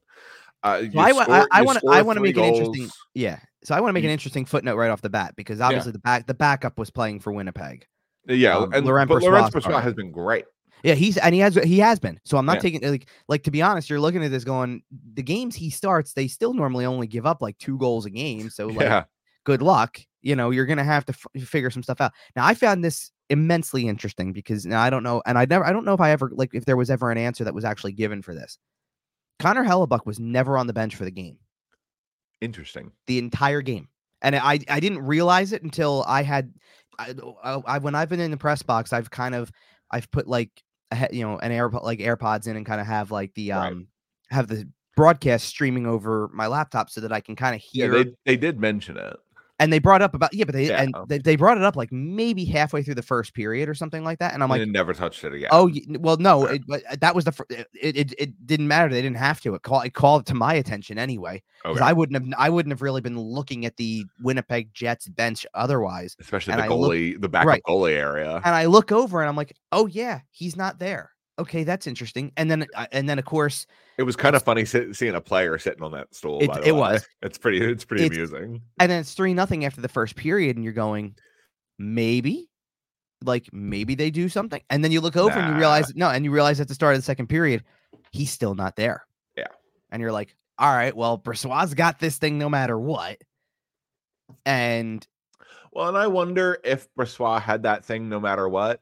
Uh, 0.63 0.81
So 0.91 0.97
I 0.99 1.09
I- 1.11 1.45
I 1.51 1.65
score 1.65 1.93
I 1.93 2.01
wanna 2.01 2.19
three 2.19 2.29
make 2.29 2.37
an 2.37 2.43
interesting- 2.45 2.89
Yeah. 3.13 3.37
So 3.63 3.75
I 3.75 3.79
want 3.79 3.89
to 3.89 3.93
make 3.93 4.05
an 4.05 4.09
interesting 4.09 4.45
footnote 4.45 4.75
right 4.77 4.89
off 4.89 5.01
the 5.01 5.09
bat 5.11 5.35
because 5.35 5.61
obviously 5.61 5.91
the 5.91 5.99
back 5.99 6.25
the 6.25 6.33
backup 6.33 6.79
was 6.79 6.89
playing 6.89 7.19
for 7.19 7.31
Winnipeg. 7.31 7.85
Yeah, 8.27 8.57
um, 8.57 8.73
and 8.73 8.85
Laurent 8.87 9.07
but 9.07 9.19
Brossoit 9.19 9.23
Laurent 9.23 9.47
started. 9.51 9.79
Has 9.81 9.93
been 9.93 10.11
great. 10.11 10.45
Yeah, 10.83 10.93
he's 10.95 11.17
and 11.17 11.33
he 11.35 11.41
has 11.41 11.55
he 11.55 11.79
has 11.79 11.99
been. 11.99 12.19
So 12.25 12.37
I'm 12.37 12.45
not 12.45 12.55
Yeah. 12.55 12.59
taking 12.59 12.81
like 12.89 13.09
like 13.27 13.43
to 13.43 13.51
be 13.51 13.61
honest, 13.61 13.89
you're 13.89 13.99
looking 13.99 14.23
at 14.23 14.31
this 14.31 14.43
going 14.43 14.81
the 15.13 15.23
games 15.23 15.55
he 15.55 15.69
starts, 15.69 16.13
they 16.13 16.27
still 16.27 16.53
normally 16.53 16.85
only 16.85 17.07
give 17.07 17.25
up 17.25 17.41
like 17.41 17.57
two 17.57 17.77
goals 17.77 18.05
a 18.05 18.09
game. 18.09 18.49
So 18.49 18.67
like 18.71 18.85
yeah, 18.85 19.03
good 19.43 19.61
luck. 19.61 19.99
You 20.21 20.35
know, 20.35 20.49
you're 20.51 20.65
gonna 20.65 20.83
have 20.83 21.05
to 21.05 21.13
f- 21.13 21.43
figure 21.47 21.69
some 21.69 21.83
stuff 21.83 22.01
out. 22.01 22.11
Now, 22.35 22.45
I 22.45 22.53
found 22.53 22.83
this 22.83 23.11
immensely 23.29 23.87
interesting 23.87 24.33
because 24.33 24.65
now 24.65 24.81
I 24.81 24.89
don't 24.89 25.03
know, 25.03 25.21
and 25.25 25.37
I 25.37 25.45
never, 25.45 25.65
I 25.65 25.71
don't 25.71 25.85
know 25.85 25.93
if 25.93 26.01
I 26.01 26.11
ever 26.11 26.31
like 26.33 26.49
if 26.53 26.65
there 26.65 26.77
was 26.77 26.89
ever 26.89 27.11
an 27.11 27.17
answer 27.17 27.43
that 27.43 27.53
was 27.53 27.63
actually 27.65 27.93
given 27.93 28.21
for 28.21 28.33
this. 28.33 28.57
Connor 29.39 29.63
Hellebuyck 29.63 30.05
was 30.05 30.19
never 30.19 30.57
on 30.57 30.67
the 30.67 30.73
bench 30.73 30.95
for 30.95 31.05
the 31.05 31.11
game, 31.11 31.37
interesting. 32.41 32.91
the 33.07 33.17
entire 33.17 33.61
game, 33.61 33.87
and 34.21 34.35
I, 34.35 34.59
I 34.69 34.79
didn't 34.79 35.05
realize 35.05 35.53
it 35.53 35.63
until 35.63 36.03
I 36.07 36.23
had, 36.23 36.53
I, 36.97 37.13
I, 37.43 37.77
when 37.77 37.95
I've 37.95 38.09
been 38.09 38.19
in 38.19 38.31
the 38.31 38.37
press 38.37 38.61
box, 38.61 38.91
I've 38.93 39.09
kind 39.09 39.35
of, 39.35 39.51
I've 39.91 40.09
put 40.11 40.27
like, 40.27 40.51
you 41.11 41.25
know, 41.25 41.37
an 41.37 41.51
AirPod 41.51 41.83
like 41.83 41.99
AirPods 41.99 42.47
in 42.47 42.55
and 42.55 42.65
kind 42.65 42.81
of 42.81 42.87
have 42.87 43.11
like 43.11 43.33
the 43.35 43.51
Right. 43.51 43.71
um, 43.71 43.87
have 44.29 44.47
the 44.47 44.69
broadcast 44.95 45.47
streaming 45.47 45.85
over 45.87 46.29
my 46.33 46.47
laptop 46.47 46.89
so 46.89 47.01
that 47.01 47.11
I 47.11 47.21
can 47.21 47.35
kind 47.35 47.55
of 47.55 47.61
Yeah, 47.73 47.85
hear 47.85 48.03
they 48.03 48.15
they 48.25 48.37
did 48.37 48.59
mention 48.59 48.97
it. 48.97 49.17
And 49.59 49.71
they 49.71 49.79
brought 49.79 50.01
up 50.01 50.13
about 50.15 50.33
yeah, 50.33 50.45
but 50.45 50.53
they 50.53 50.67
Yeah. 50.67 50.81
and 50.81 50.95
they, 51.07 51.17
they 51.17 51.35
brought 51.35 51.57
it 51.57 51.63
up 51.63 51.75
like 51.75 51.91
maybe 51.91 52.45
halfway 52.45 52.81
through 52.83 52.95
the 52.95 53.01
first 53.01 53.33
period 53.33 53.69
or 53.69 53.73
something 53.75 54.03
like 54.03 54.19
that, 54.19 54.33
and 54.33 54.41
I'm 54.41 54.49
and 54.51 54.59
like, 54.61 54.67
they 54.67 54.71
never 54.71 54.93
touched 54.93 55.23
it 55.23 55.33
again. 55.33 55.49
oh 55.51 55.69
well, 55.99 56.17
no, 56.17 56.45
it, 56.45 56.61
uh, 56.71 56.77
that 57.01 57.13
was 57.13 57.25
the 57.25 57.31
fir- 57.31 57.45
it, 57.49 57.67
it 57.73 58.13
it 58.17 58.47
didn't 58.47 58.67
matter. 58.67 58.89
They 58.89 59.01
didn't 59.01 59.17
have 59.17 59.41
to. 59.41 59.53
It 59.55 59.61
called 59.61 59.85
it 59.85 59.93
called 59.93 60.25
to 60.27 60.33
my 60.33 60.53
attention 60.53 60.97
anyway 60.97 61.43
okay. 61.65 61.81
I 61.83 61.93
wouldn't 61.93 62.15
have 62.23 62.39
I 62.39 62.49
wouldn't 62.49 62.71
have 62.71 62.81
really 62.81 63.01
been 63.01 63.19
looking 63.19 63.65
at 63.65 63.75
the 63.77 64.05
Winnipeg 64.21 64.73
Jets 64.73 65.07
bench 65.07 65.45
otherwise. 65.53 66.15
especially 66.19 66.53
and 66.53 66.61
the 66.61 66.65
I 66.65 66.67
look- 66.69 66.91
goalie, 66.91 67.19
the 67.21 67.29
backup 67.29 67.47
right. 67.47 67.63
goalie 67.67 67.93
area. 67.95 68.41
And 68.43 68.55
I 68.55 68.65
look 68.65 68.91
over 68.91 69.21
and 69.21 69.29
I'm 69.29 69.35
like, 69.35 69.55
oh 69.71 69.87
yeah, 69.87 70.21
he's 70.31 70.55
not 70.55 70.79
there. 70.79 71.11
Okay, 71.39 71.63
that's 71.63 71.87
interesting. 71.87 72.31
And 72.37 72.51
then 72.51 72.67
uh, 72.75 72.85
and 72.91 73.09
then 73.09 73.17
of 73.17 73.25
course 73.25 73.65
It 73.97 74.03
was 74.03 74.15
kind 74.15 74.35
of 74.35 74.43
funny 74.43 74.65
sit, 74.65 74.95
seeing 74.95 75.15
a 75.15 75.21
player 75.21 75.57
sitting 75.57 75.81
on 75.83 75.91
that 75.93 76.13
stool. 76.13 76.39
It- 76.41 76.67
it 76.67 76.71
was. 76.75 77.07
It's 77.21 77.37
pretty. 77.37 77.59
It's 77.63 77.83
pretty 77.85 78.05
It's- 78.05 78.15
amusing. 78.17 78.61
and 78.79 78.91
then 78.91 78.99
it's 78.99 79.13
three 79.13 79.33
nothing 79.33 79.65
after 79.65 79.81
the 79.81 79.87
first 79.89 80.15
period, 80.15 80.55
and 80.57 80.63
you're 80.63 80.73
going, 80.73 81.15
maybe. 81.77 82.45
like 83.25 83.49
maybe 83.51 83.95
they 83.95 84.09
do 84.11 84.29
something. 84.29 84.61
And 84.69 84.81
then 84.83 84.91
you 84.93 85.01
look 85.01 85.17
over 85.17 85.37
and 85.37 85.53
you 85.53 85.59
realize 85.59 85.93
no, 85.95 86.09
and 86.09 86.23
you 86.23 86.31
realize 86.31 86.61
at 86.61 86.69
the 86.69 86.73
start 86.73 86.95
of 86.95 86.99
the 86.99 87.05
second 87.05 87.27
period, 87.27 87.63
he's 88.11 88.31
still 88.31 88.55
not 88.55 88.77
there. 88.77 89.05
Yeah. 89.35 89.47
And 89.91 90.01
you're 90.01 90.13
like, 90.13 90.35
all 90.57 90.73
right, 90.73 90.95
well, 90.95 91.17
Brossoit's 91.17 91.73
got 91.73 91.99
this 91.99 92.17
thing 92.17 92.37
no 92.37 92.47
matter 92.47 92.79
what. 92.79 93.17
And 94.45 95.05
well, 95.73 95.89
and 95.89 95.97
I 95.97 96.07
wonder 96.07 96.59
if 96.63 96.87
Brossoit 96.95 97.41
had 97.41 97.63
that 97.63 97.83
thing 97.85 98.07
no 98.09 98.19
matter 98.21 98.47
what. 98.47 98.79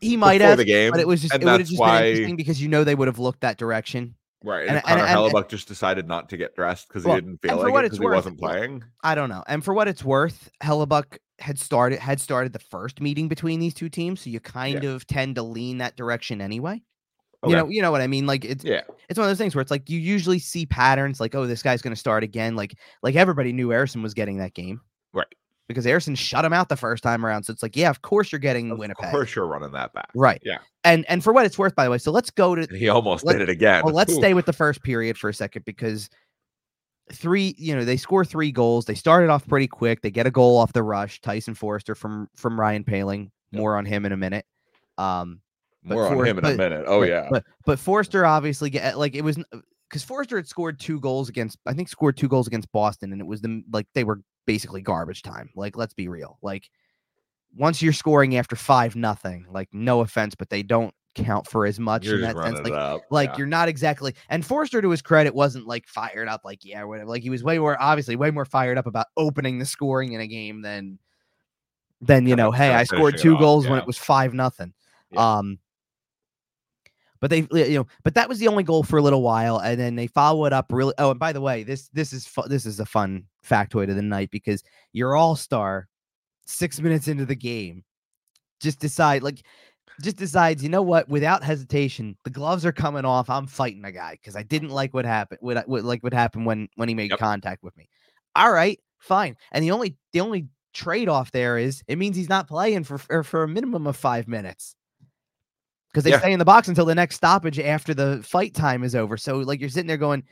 He 0.00 0.16
might 0.16 0.40
have 0.40 0.58
the 0.58 0.64
game, 0.64 0.90
but 0.92 1.00
it 1.00 1.06
was 1.08 1.22
just 1.22 1.34
and 1.34 1.42
it 1.42 1.46
would 1.46 1.60
have 1.60 1.68
just 1.68 1.80
why- 1.80 2.00
been 2.00 2.10
interesting 2.10 2.36
because 2.36 2.62
you 2.62 2.68
know 2.68 2.84
they 2.84 2.94
would 2.94 3.08
have 3.08 3.18
looked 3.18 3.40
that 3.40 3.56
direction. 3.58 4.14
Right. 4.44 4.68
And, 4.68 4.76
And- 4.76 4.84
Connor 4.84 5.00
and- 5.04 5.08
and- 5.18 5.32
Hellebuyck 5.34 5.48
just 5.48 5.66
decided 5.66 6.06
not 6.06 6.28
to 6.28 6.36
get 6.36 6.54
dressed 6.54 6.86
because 6.88 7.04
Well, 7.04 7.16
he 7.16 7.20
didn't 7.22 7.38
feel 7.42 7.56
like 7.56 7.74
it 7.74 7.82
because 7.82 7.98
he 7.98 8.04
wasn't 8.06 8.38
playing. 8.38 8.84
I 9.02 9.16
don't 9.16 9.28
know. 9.28 9.42
And 9.48 9.64
for 9.64 9.74
what 9.74 9.88
it's 9.88 10.04
worth, 10.04 10.48
Hellebuyck 10.62 11.18
had 11.40 11.58
started 11.58 11.98
had 11.98 12.20
started 12.20 12.52
the 12.52 12.58
first 12.60 13.00
meeting 13.00 13.26
between 13.28 13.58
these 13.58 13.74
two 13.74 13.88
teams, 13.88 14.20
so 14.20 14.30
you 14.30 14.38
kind 14.40 14.84
of 14.84 15.06
tend 15.08 15.34
to 15.36 15.42
lean 15.42 15.78
that 15.78 15.96
direction 15.96 16.40
anyway. 16.40 16.82
You 17.46 17.54
know, 17.54 17.68
you 17.68 17.82
know 17.82 17.92
what 17.92 18.00
I 18.00 18.08
mean? 18.08 18.26
Like 18.26 18.44
it's 18.44 18.64
Yeah. 18.64 18.82
it's 19.08 19.16
one 19.18 19.24
of 19.26 19.30
those 19.30 19.38
things 19.38 19.54
where 19.54 19.62
it's 19.62 19.70
like 19.70 19.88
you 19.88 19.98
usually 20.00 20.40
see 20.40 20.66
patterns 20.66 21.20
like, 21.20 21.34
oh, 21.36 21.46
this 21.46 21.62
guy's 21.62 21.82
gonna 21.82 21.94
start 21.96 22.22
again. 22.24 22.56
Like 22.56 22.74
like 23.02 23.14
everybody 23.16 23.52
knew 23.52 23.68
Ersson 23.68 24.02
was 24.02 24.14
getting 24.14 24.38
that 24.38 24.54
game. 24.54 24.80
Right. 25.12 25.26
Because 25.68 25.84
Ersson 25.84 26.16
shut 26.16 26.44
him 26.44 26.52
out 26.54 26.70
the 26.70 26.76
first 26.76 27.02
time 27.02 27.24
around. 27.24 27.44
So 27.44 27.52
it's 27.52 27.62
like, 27.62 27.76
yeah, 27.76 27.90
of 27.90 28.00
course 28.02 28.32
you're 28.32 28.38
getting 28.38 28.70
Of 28.70 28.78
Winnipeg. 28.78 29.04
Of 29.04 29.10
course 29.10 29.34
you're 29.36 29.46
running 29.46 29.70
that 29.72 29.92
back. 29.92 30.08
Right. 30.14 30.40
Yeah. 30.44 30.58
And 30.82 31.04
and 31.08 31.22
for 31.22 31.32
what 31.32 31.44
it's 31.44 31.58
worth, 31.58 31.74
by 31.76 31.84
the 31.84 31.90
way, 31.90 31.98
so 31.98 32.10
let's 32.10 32.30
go 32.30 32.54
to 32.54 32.66
he 32.74 32.88
almost 32.88 33.24
Let- 33.24 33.34
did 33.34 33.42
it 33.42 33.48
again. 33.50 33.84
well, 33.84 33.92
let's 33.94 34.12
Ooh. 34.12 34.16
stay 34.16 34.32
with 34.32 34.46
the 34.46 34.52
first 34.54 34.82
period 34.82 35.18
for 35.18 35.28
a 35.28 35.34
second 35.34 35.64
because 35.66 36.08
three, 37.12 37.54
you 37.58 37.74
know, 37.76 37.84
they 37.84 37.96
score 37.96 38.24
three 38.24 38.50
goals. 38.52 38.86
They 38.86 38.94
started 38.94 39.30
off 39.30 39.46
pretty 39.46 39.66
quick. 39.66 40.00
They 40.02 40.10
get 40.10 40.26
a 40.26 40.30
goal 40.30 40.56
off 40.56 40.72
the 40.72 40.82
rush. 40.82 41.20
Tyson 41.20 41.54
Foerster 41.54 41.94
from 41.94 42.28
from 42.34 42.58
Ryan 42.58 42.84
Poehling. 42.84 43.30
Yep. 43.52 43.60
More 43.60 43.76
on 43.76 43.84
him 43.84 44.06
in 44.06 44.12
a 44.12 44.16
minute. 44.16 44.46
Um, 44.96 45.40
but 45.84 45.94
More 45.94 46.06
on 46.08 46.16
for- 46.16 46.26
him 46.26 46.38
in 46.38 46.44
a 46.44 46.54
minute. 46.54 46.84
Oh 46.86 47.00
but- 47.00 47.08
yeah. 47.08 47.28
But 47.30 47.44
but 47.66 47.78
Foerster 47.78 48.24
obviously 48.24 48.70
get 48.70 48.98
like 48.98 49.14
it 49.14 49.22
was 49.22 49.38
because 49.88 50.02
Foerster 50.02 50.36
had 50.36 50.46
scored 50.48 50.80
two 50.80 51.00
goals 51.00 51.28
against 51.28 51.58
I 51.66 51.72
think 51.74 51.88
scored 51.88 52.16
two 52.16 52.28
goals 52.28 52.46
against 52.46 52.70
Boston 52.72 53.12
and 53.12 53.20
it 53.20 53.26
was 53.26 53.40
them 53.42 53.64
like 53.72 53.86
they 53.94 54.04
were 54.04 54.20
basically 54.48 54.80
garbage 54.80 55.22
time. 55.22 55.50
Like 55.54 55.76
let's 55.76 55.92
be 55.92 56.08
real. 56.08 56.38
Like 56.40 56.70
once 57.54 57.82
you're 57.82 57.92
scoring 57.92 58.36
after 58.36 58.56
five 58.56 58.96
nothing, 58.96 59.46
like 59.50 59.68
no 59.72 60.00
offense, 60.00 60.34
but 60.34 60.48
they 60.48 60.62
don't 60.62 60.94
count 61.14 61.46
for 61.46 61.66
as 61.66 61.78
much 61.78 62.06
You're 62.06 62.16
in 62.16 62.22
that 62.22 62.36
sense. 62.36 62.60
Like 62.60 62.72
up. 62.72 63.02
like 63.10 63.30
yeah. 63.30 63.36
you're 63.38 63.46
not 63.46 63.68
exactly 63.68 64.14
and 64.30 64.44
Foerster, 64.44 64.80
to 64.80 64.88
his 64.88 65.02
credit 65.02 65.34
wasn't 65.34 65.66
like 65.66 65.86
fired 65.86 66.28
up 66.28 66.42
like 66.44 66.64
yeah 66.64 66.82
whatever 66.84 67.08
like 67.08 67.22
he 67.22 67.30
was 67.30 67.44
way 67.44 67.58
more 67.58 67.76
obviously 67.80 68.16
way 68.16 68.30
more 68.30 68.46
fired 68.46 68.78
up 68.78 68.86
about 68.86 69.06
opening 69.16 69.58
the 69.58 69.66
scoring 69.66 70.12
in 70.12 70.20
a 70.20 70.26
game 70.26 70.62
than 70.62 70.98
than 72.00 72.26
you 72.26 72.36
know 72.36 72.52
hey 72.52 72.72
I 72.72 72.84
scored 72.84 73.18
two 73.18 73.36
goals 73.38 73.68
when 73.68 73.78
it 73.78 73.86
was 73.86 73.98
five 73.98 74.32
nothing 74.32 74.72
Yeah. 75.10 75.38
um 75.38 75.58
but 77.20 77.30
they 77.30 77.46
you 77.52 77.78
know 77.78 77.86
but 78.04 78.14
that 78.14 78.28
was 78.28 78.38
the 78.38 78.48
only 78.48 78.62
goal 78.62 78.82
for 78.82 78.98
a 78.98 79.02
little 79.02 79.22
while 79.22 79.58
and 79.58 79.78
then 79.80 79.96
they 79.96 80.06
follow 80.06 80.44
it 80.44 80.52
up 80.52 80.66
really 80.70 80.94
oh 80.98 81.10
and 81.10 81.18
by 81.20 81.32
the 81.32 81.40
way 81.40 81.62
this 81.62 81.88
this 81.88 82.12
is 82.12 82.26
fu- 82.26 82.48
this 82.48 82.66
is 82.66 82.80
a 82.80 82.86
fun 82.86 83.24
factoid 83.46 83.88
of 83.90 83.96
the 83.96 84.02
night 84.02 84.30
because 84.30 84.62
your 84.92 85.16
all-star 85.16 85.88
6 86.46 86.80
minutes 86.80 87.08
into 87.08 87.24
the 87.26 87.34
game 87.34 87.84
just 88.60 88.80
decide 88.80 89.22
like 89.22 89.42
just 90.00 90.16
decides, 90.16 90.62
you 90.62 90.68
know 90.68 90.82
what, 90.82 91.08
without 91.08 91.42
hesitation, 91.42 92.16
the 92.22 92.30
gloves 92.30 92.64
are 92.64 92.72
coming 92.72 93.04
off. 93.04 93.28
I'm 93.28 93.46
fighting 93.46 93.84
a 93.84 93.92
guy 93.92 94.12
because 94.12 94.36
I 94.36 94.42
didn't 94.42 94.68
like 94.70 94.94
what 94.94 95.04
happened. 95.04 95.40
What, 95.42 95.68
what 95.68 95.84
like 95.84 96.02
what 96.02 96.12
happened 96.12 96.46
when 96.46 96.68
when 96.76 96.88
he 96.88 96.94
made 96.94 97.10
Yep. 97.10 97.18
contact 97.18 97.62
with 97.62 97.76
me. 97.76 97.88
All 98.36 98.52
right, 98.52 98.78
fine. 98.98 99.36
And 99.52 99.64
the 99.64 99.72
only 99.72 99.96
the 100.12 100.20
only 100.20 100.48
trade 100.72 101.08
off 101.08 101.32
there 101.32 101.58
is 101.58 101.82
it 101.88 101.98
means 101.98 102.16
he's 102.16 102.28
not 102.28 102.46
playing 102.46 102.84
for, 102.84 102.98
for 103.24 103.42
a 103.42 103.48
minimum 103.48 103.86
of 103.86 103.96
five 103.96 104.28
minutes 104.28 104.76
because 105.98 106.04
they 106.04 106.10
Yeah. 106.10 106.20
stay 106.20 106.32
in 106.32 106.38
the 106.38 106.44
box 106.44 106.68
until 106.68 106.84
the 106.84 106.94
next 106.94 107.16
stoppage 107.16 107.58
after 107.58 107.92
the 107.92 108.22
fight 108.22 108.54
time 108.54 108.84
is 108.84 108.94
over. 108.94 109.16
So 109.16 109.38
like 109.38 109.58
you're 109.60 109.68
sitting 109.68 109.88
there 109.88 109.96
going. 109.96 110.22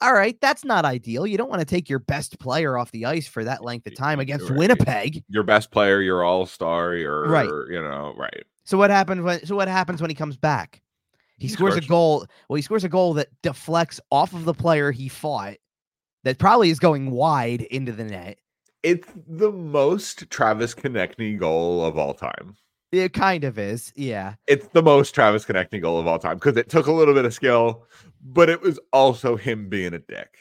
All 0.00 0.12
right, 0.12 0.36
that's 0.40 0.64
not 0.64 0.84
ideal. 0.84 1.24
You 1.24 1.38
don't 1.38 1.48
want 1.48 1.60
to 1.60 1.64
take 1.64 1.88
your 1.88 2.00
best 2.00 2.38
player 2.40 2.76
off 2.76 2.90
the 2.90 3.06
ice 3.06 3.28
for 3.28 3.44
that 3.44 3.62
length 3.64 3.86
of 3.86 3.94
time 3.94 4.18
against 4.18 4.50
Right. 4.50 4.58
Winnipeg. 4.58 5.22
your 5.28 5.44
best 5.44 5.70
player, 5.70 6.00
your 6.02 6.24
all 6.24 6.46
star, 6.46 6.94
your 6.94 7.28
Right. 7.28 7.48
you 7.70 7.80
know, 7.80 8.12
right. 8.18 8.42
So 8.64 8.76
what 8.76 8.90
happens 8.90 9.22
when 9.22 9.46
so 9.46 9.54
what 9.54 9.68
happens 9.68 10.00
when 10.00 10.10
he 10.10 10.16
comes 10.16 10.36
back? 10.36 10.82
He, 11.38 11.46
He 11.46 11.52
scores 11.52 11.76
a 11.76 11.80
goal. 11.80 12.26
Well, 12.48 12.56
he 12.56 12.62
scores 12.62 12.82
a 12.82 12.88
goal 12.88 13.14
that 13.14 13.28
deflects 13.42 14.00
off 14.10 14.34
of 14.34 14.44
the 14.44 14.52
player 14.54 14.90
he 14.90 15.08
fought. 15.08 15.54
That 16.24 16.38
probably 16.38 16.70
is 16.70 16.80
going 16.80 17.12
wide 17.12 17.62
into 17.62 17.92
the 17.92 18.04
net. 18.04 18.38
It's 18.82 19.08
the 19.28 19.52
most 19.52 20.28
Travis 20.28 20.74
Konecny 20.74 21.38
goal 21.38 21.84
of 21.84 21.96
all 21.96 22.14
time. 22.14 22.56
It 22.94 23.12
kind 23.12 23.44
of 23.44 23.58
is, 23.58 23.92
yeah. 23.96 24.34
It's 24.46 24.68
the 24.68 24.82
most 24.82 25.14
Travis 25.14 25.44
Konecny 25.44 25.80
goal 25.80 25.98
of 25.98 26.06
all 26.06 26.18
time 26.18 26.36
because 26.36 26.56
it 26.56 26.68
took 26.68 26.86
a 26.86 26.92
little 26.92 27.14
bit 27.14 27.24
of 27.24 27.34
skill, 27.34 27.86
but 28.22 28.48
it 28.48 28.60
was 28.62 28.78
also 28.92 29.36
him 29.36 29.68
being 29.68 29.94
a 29.94 29.98
dick. 29.98 30.36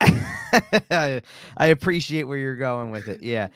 I 0.00 1.22
appreciate 1.58 2.24
where 2.24 2.38
you're 2.38 2.56
going 2.56 2.90
with 2.90 3.08
it. 3.08 3.22
Yeah. 3.22 3.48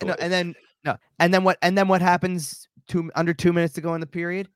And, 0.00 0.08
no, 0.08 0.14
and 0.20 0.32
then 0.32 0.54
no, 0.84 0.96
and 1.18 1.32
then 1.32 1.44
what? 1.44 1.58
And 1.62 1.76
then 1.76 1.88
what 1.88 2.02
happens? 2.02 2.68
Two 2.86 3.10
under 3.14 3.32
two 3.32 3.52
minutes 3.52 3.74
to 3.74 3.80
go 3.80 3.94
in 3.94 4.00
the 4.00 4.06
period, 4.06 4.48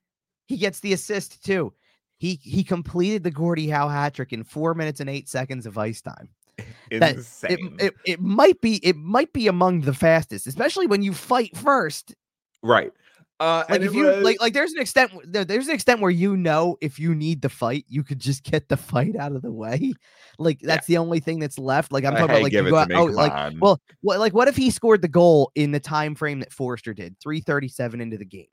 he 0.47 0.57
gets 0.57 0.81
the 0.81 0.93
assist 0.93 1.45
too. 1.45 1.73
He 2.19 2.41
he 2.43 2.65
completed 2.65 3.23
the 3.23 3.31
Gordie 3.31 3.69
Howe 3.69 3.89
hat 3.89 4.15
trick 4.15 4.33
in 4.33 4.45
four 4.45 4.75
minutes 4.75 5.01
and 5.01 5.09
eight 5.09 5.29
seconds 5.29 5.67
of 5.67 5.79
ice 5.79 6.03
time. 6.03 6.29
insane. 6.91 7.77
It, 7.79 7.87
it 7.87 7.95
it 8.05 8.21
might 8.21 8.61
be 8.61 8.85
it 8.85 8.97
might 8.97 9.33
be 9.33 9.47
among 9.47 9.83
the 9.83 9.95
fastest, 9.95 10.47
especially 10.47 10.87
when 10.87 11.03
you 11.03 11.15
fight 11.15 11.57
first. 11.57 12.15
Right. 12.63 12.93
Uh, 13.41 13.63
Like 13.69 13.77
and 13.77 13.85
if 13.85 13.95
you 13.95 14.05
was- 14.07 14.25
like 14.25 14.41
like 14.41 14.53
there's 14.53 14.73
an 14.73 14.81
extent 14.81 15.13
there, 15.25 15.45
there's 15.45 15.69
an 15.69 15.75
extent 15.75 16.01
where 16.01 16.11
you 16.11 16.37
know 16.37 16.77
if 16.81 16.99
you 16.99 17.15
need 17.15 17.41
the 17.41 17.49
fight, 17.49 17.85
you 17.89 18.03
could 18.03 18.19
just 18.19 18.43
get 18.43 18.69
the 18.69 18.77
fight 18.93 19.15
out 19.17 19.33
of 19.33 19.43
the 19.43 19.53
way. 19.53 19.93
Like 20.41 20.59
that's 20.61 20.87
the 20.89 20.97
only 20.99 21.21
thing 21.21 21.39
that's 21.39 21.59
left. 21.59 21.93
Like 21.93 22.05
I'm 22.05 22.15
talking 22.15 22.29
hey, 22.29 22.35
about 22.35 22.43
like 22.43 22.53
you 22.53 22.69
go 22.71 22.77
out- 22.77 22.93
oh 22.93 23.05
like 23.05 23.33
on. 23.33 23.61
well 23.61 23.81
what 24.01 24.19
like 24.19 24.35
what 24.35 24.49
if 24.49 24.57
he 24.57 24.71
scored 24.71 25.03
the 25.03 25.09
goal 25.09 25.53
in 25.55 25.71
the 25.71 25.79
time 25.81 26.15
frame 26.17 26.41
that 26.41 26.53
Foerster 26.53 26.93
did, 26.95 27.15
337 27.23 28.01
into 28.01 28.19
the 28.19 28.25
game. 28.25 28.47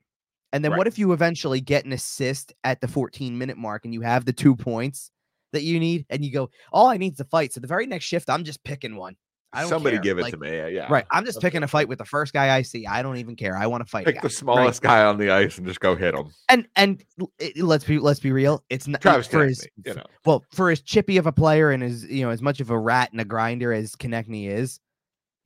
And 0.52 0.64
then 0.64 0.70
Right. 0.70 0.78
what 0.78 0.86
if 0.86 0.98
you 1.00 1.12
eventually 1.12 1.60
get 1.60 1.84
an 1.84 1.92
assist 1.92 2.54
at 2.62 2.80
the 2.80 2.86
14 2.88 3.36
minute 3.36 3.56
mark 3.58 3.84
and 3.84 3.92
you 3.92 4.02
have 4.02 4.24
the 4.24 4.32
two 4.32 4.54
points 4.54 5.10
that 5.52 5.62
you 5.64 5.80
need 5.80 6.06
and 6.10 6.24
you 6.24 6.30
go, 6.32 6.48
all 6.72 6.86
I 6.86 6.96
need 6.96 7.14
is 7.14 7.20
a 7.20 7.24
fight. 7.24 7.52
So 7.52 7.58
the 7.60 7.66
very 7.66 7.86
next 7.86 8.04
shift, 8.04 8.30
I'm 8.30 8.44
just 8.44 8.62
picking 8.62 8.94
one. 8.94 9.16
I 9.52 9.60
don't 9.60 9.68
somebody 9.70 9.96
care. 9.96 10.02
give 10.02 10.18
it 10.18 10.22
Like, 10.22 10.32
to 10.32 10.38
me. 10.38 10.74
Yeah. 10.74 10.86
Right. 10.90 11.06
I'm 11.10 11.24
just 11.24 11.40
picking 11.40 11.62
a 11.62 11.68
fight 11.68 11.88
with 11.88 11.98
the 11.98 12.04
first 12.04 12.32
guy 12.34 12.54
I 12.54 12.62
see. 12.62 12.86
I 12.86 13.02
don't 13.02 13.16
even 13.16 13.36
care. 13.36 13.56
I 13.56 13.66
want 13.66 13.84
to 13.84 13.90
fight. 13.90 14.04
Pick 14.04 14.16
guy, 14.16 14.20
the 14.20 14.26
right? 14.26 14.32
smallest 14.32 14.82
guy 14.82 15.04
on 15.04 15.16
the 15.18 15.30
ice 15.30 15.56
and 15.56 15.66
just 15.66 15.80
go 15.80 15.94
hit 15.96 16.14
him. 16.14 16.28
And 16.48 16.66
and 16.76 17.02
it- 17.38 17.56
eh, 17.56 17.62
let's 17.62 17.84
be 17.84 17.98
let's 17.98 18.20
be 18.20 18.32
real. 18.32 18.62
It's 18.68 18.86
not 18.86 19.00
Travis 19.00 19.26
for 19.28 19.44
his 19.46 19.66
you 19.84 19.94
know. 19.94 20.02
well 20.26 20.44
for 20.52 20.70
as 20.70 20.82
chippy 20.82 21.16
of 21.16 21.26
a 21.26 21.32
player 21.32 21.70
and 21.70 21.82
as 21.82 22.04
you 22.04 22.22
know 22.22 22.30
as 22.30 22.42
much 22.42 22.60
of 22.60 22.70
a 22.70 22.78
rat 22.78 23.12
and 23.12 23.20
a 23.20 23.24
grinder 23.24 23.72
as 23.72 23.92
Konecny 23.96 24.48
is. 24.50 24.78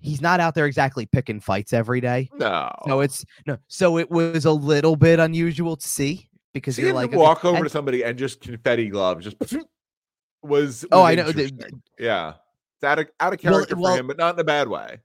He's 0.02 0.22
not 0.22 0.40
out 0.40 0.54
there 0.54 0.64
exactly 0.64 1.04
picking 1.04 1.40
fights 1.40 1.74
every 1.74 2.00
day. 2.00 2.30
No. 2.34 2.70
So 2.86 3.00
it's 3.00 3.22
no. 3.46 3.58
So 3.68 3.98
it 3.98 4.10
was 4.10 4.46
a 4.46 4.50
little 4.52 4.96
bit 4.96 5.20
unusual 5.20 5.76
to 5.76 5.86
see 5.86 6.26
because 6.54 6.76
See 6.76 6.82
you're 6.82 6.94
like 6.94 7.10
okay, 7.10 7.18
walk 7.18 7.44
over 7.44 7.58
and- 7.58 7.64
to 7.66 7.70
somebody 7.70 8.02
and 8.02 8.18
just 8.18 8.40
confetti 8.40 8.88
gloves 8.88 9.24
just 9.26 9.36
was, 10.42 10.86
Oh, 10.90 11.02
I 11.02 11.14
know, 11.14 11.30
the- 11.32 11.52
yeah 11.98 12.32
it's 12.80 12.84
out 12.84 12.98
of 12.98 13.08
out 13.20 13.32
of 13.32 13.38
character 13.38 13.76
well- 13.76 13.94
for 13.94 14.00
him 14.00 14.06
but 14.06 14.16
not 14.16 14.34
in 14.34 14.40
a 14.40 14.44
bad 14.44 14.68
way 14.68 14.98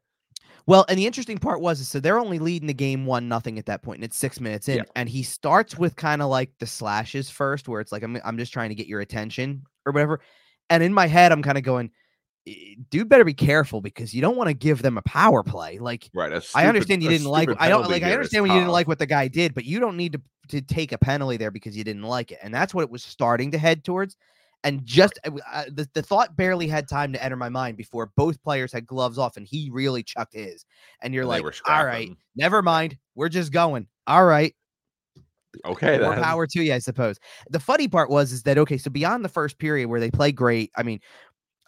Well, 0.68 0.84
and 0.90 0.98
the 0.98 1.06
interesting 1.06 1.38
part 1.38 1.62
was 1.62 1.80
is 1.80 1.88
so 1.88 2.00
they're 2.00 2.18
only 2.18 2.40
leading 2.40 2.66
the 2.68 2.74
game 2.74 3.06
one 3.06 3.28
nothing 3.28 3.60
at 3.60 3.68
that 3.68 3.84
point, 3.84 3.98
and 3.98 4.04
it's 4.04 4.18
six 4.18 4.40
minutes 4.40 4.68
in, 4.68 4.78
Yeah. 4.78 4.84
and 4.96 5.08
he 5.08 5.22
starts 5.22 5.78
with 5.78 5.96
kind 5.96 6.24
of 6.24 6.30
like 6.30 6.50
the 6.60 6.66
slashes 6.66 7.30
first, 7.30 7.68
where 7.68 7.82
it's 7.82 7.92
like 7.92 8.02
I'm 8.02 8.18
I'm 8.26 8.36
just 8.38 8.52
trying 8.52 8.70
to 8.70 8.76
get 8.76 8.88
your 8.88 9.02
attention 9.02 9.62
or 9.86 9.92
whatever. 9.92 10.22
And 10.72 10.82
in 10.82 10.92
my 10.92 11.06
head, 11.06 11.32
I'm 11.32 11.44
kind 11.44 11.60
of 11.60 11.64
going, 11.64 11.92
"Eh, 12.48 12.76
dude, 12.90 13.10
better 13.10 13.24
be 13.24 13.36
careful 13.36 13.80
because 13.80 14.12
you 14.16 14.22
don't 14.24 14.38
want 14.38 14.48
to 14.48 14.56
give 14.56 14.82
them 14.82 14.98
a 14.98 15.04
power 15.04 15.44
play. 15.44 15.78
Like 15.78 16.10
right 16.16 16.32
a 16.32 16.38
I 16.38 16.40
stupid- 16.40 16.68
understand 16.68 17.04
you 17.04 17.10
didn't 17.10 17.28
like 17.28 17.50
I 17.60 17.70
don't 17.70 17.88
like 17.88 18.02
I 18.02 18.12
understand 18.14 18.42
when 18.42 18.52
you 18.52 18.58
didn't 18.60 18.72
like 18.72 18.88
what 18.88 18.98
the 18.98 19.06
guy 19.06 19.28
did, 19.28 19.54
but 19.54 19.66
you 19.66 19.80
don't 19.80 19.98
need 19.98 20.14
to 20.14 20.22
to 20.48 20.62
take 20.62 20.94
a 20.94 20.98
penalty 20.98 21.38
there 21.38 21.52
because 21.52 21.78
you 21.78 21.84
didn't 21.84 22.02
like 22.04 22.32
it, 22.32 22.40
and 22.42 22.52
that's 22.52 22.74
what 22.74 22.82
it 22.82 22.90
was 22.90 23.04
starting 23.04 23.52
to 23.52 23.60
head 23.60 23.84
towards. 23.84 24.18
And 24.66 24.86
just 24.86 25.20
uh, 25.26 25.32
uh, 25.54 25.66
the, 25.68 25.88
the 25.94 26.02
thought 26.02 26.36
barely 26.36 26.68
had 26.68 26.90
time 26.90 27.14
to 27.14 27.24
enter 27.24 27.38
my 27.38 27.50
mind 27.50 27.78
before 27.78 28.12
both 28.18 28.42
players 28.44 28.74
had 28.74 28.86
gloves 28.86 29.18
off 29.18 29.38
and 29.38 29.46
he 29.48 29.70
really 29.72 30.04
chucked 30.04 30.34
his. 30.34 30.66
And 31.02 31.14
you're 31.14 31.24
And 31.24 31.30
like, 31.30 31.44
all 31.68 31.86
right, 31.86 32.10
never 32.36 32.62
mind. 32.62 32.98
We're 33.16 33.30
just 33.30 33.54
going. 33.54 33.88
All 34.08 34.26
right. 34.26 34.54
okay 35.66 36.00
More 36.00 36.16
then. 36.16 36.24
power 36.24 36.48
to 36.48 36.64
you, 36.64 36.74
I 36.74 36.80
suppose. 36.80 37.18
The 37.50 37.60
funny 37.60 37.88
part 37.88 38.10
was 38.10 38.32
is 38.34 38.44
that 38.44 38.58
okay, 38.58 38.78
so 38.78 38.90
beyond 38.90 39.24
the 39.24 39.30
first 39.30 39.58
period 39.60 39.88
where 39.88 40.00
they 40.00 40.12
play 40.12 40.32
great, 40.32 40.72
I 40.76 40.84
mean, 40.84 41.00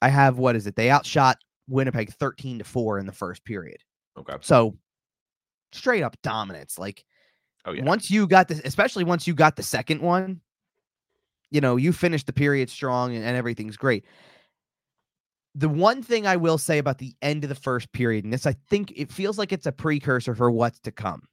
I 0.02 0.10
have 0.10 0.38
what 0.40 0.56
is 0.56 0.68
it? 0.68 0.76
They 0.76 0.90
outshot 0.90 1.38
Winnipeg 1.68 2.12
13 2.14 2.60
to 2.60 2.64
4 2.66 3.00
in 3.00 3.06
the 3.06 3.12
first 3.12 3.46
period. 3.46 3.78
okay 4.18 4.36
So 4.42 4.76
straight 5.72 6.04
up 6.04 6.18
dominance. 6.24 6.78
Like 6.80 7.06
oh 7.66 7.74
yeah 7.74 7.84
once 7.84 8.10
you 8.10 8.28
got 8.28 8.48
this, 8.48 8.62
especially 8.66 9.04
once 9.04 9.28
you 9.28 9.34
got 9.36 9.56
the 9.56 9.64
second 9.64 10.02
one, 10.02 10.42
you 11.52 11.62
know, 11.62 11.76
you 11.76 11.94
finished 11.94 12.28
the 12.28 12.34
period 12.34 12.70
strong 12.70 13.16
and, 13.16 13.24
and 13.24 13.38
everything's 13.38 13.78
great. 13.78 14.06
The 15.56 15.70
one 15.70 16.04
thing 16.04 16.28
I 16.28 16.36
will 16.36 16.58
say 16.58 16.78
about 16.78 17.00
the 17.00 17.16
end 17.22 17.44
of 17.44 17.50
the 17.50 17.56
first 17.56 17.92
period, 17.92 18.24
and 18.24 18.34
this 18.34 18.46
I 18.46 18.56
think 18.70 18.94
it 18.96 19.12
feels 19.12 19.38
like 19.38 19.52
it's 19.52 19.66
a 19.66 19.72
precursor 19.72 20.36
for 20.36 20.52
what's 20.52 20.80
to 20.82 20.92
come, 20.92 21.24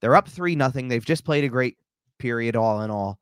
They're 0.00 0.16
up 0.16 0.28
three 0.28 0.56
nothing. 0.56 0.88
They've 0.88 1.04
just 1.04 1.24
played 1.24 1.44
a 1.44 1.48
great 1.48 1.76
period, 2.18 2.56
all 2.56 2.80
in 2.82 2.90
all. 2.90 3.18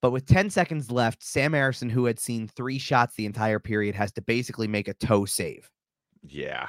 But 0.00 0.10
with 0.10 0.26
10 0.26 0.50
seconds 0.50 0.90
left, 0.90 1.22
Sam 1.22 1.52
Ersson, 1.52 1.90
who 1.90 2.06
had 2.06 2.18
seen 2.18 2.48
three 2.48 2.78
shots 2.78 3.14
the 3.14 3.26
entire 3.26 3.60
period, 3.60 3.94
has 3.94 4.10
to 4.12 4.22
basically 4.22 4.66
make 4.66 4.88
a 4.88 4.94
toe 4.94 5.24
save. 5.24 5.70
Yeah. 6.24 6.68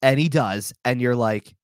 And 0.00 0.18
he 0.18 0.30
does. 0.30 0.72
And 0.86 1.00
you're 1.02 1.14
like, 1.16 1.54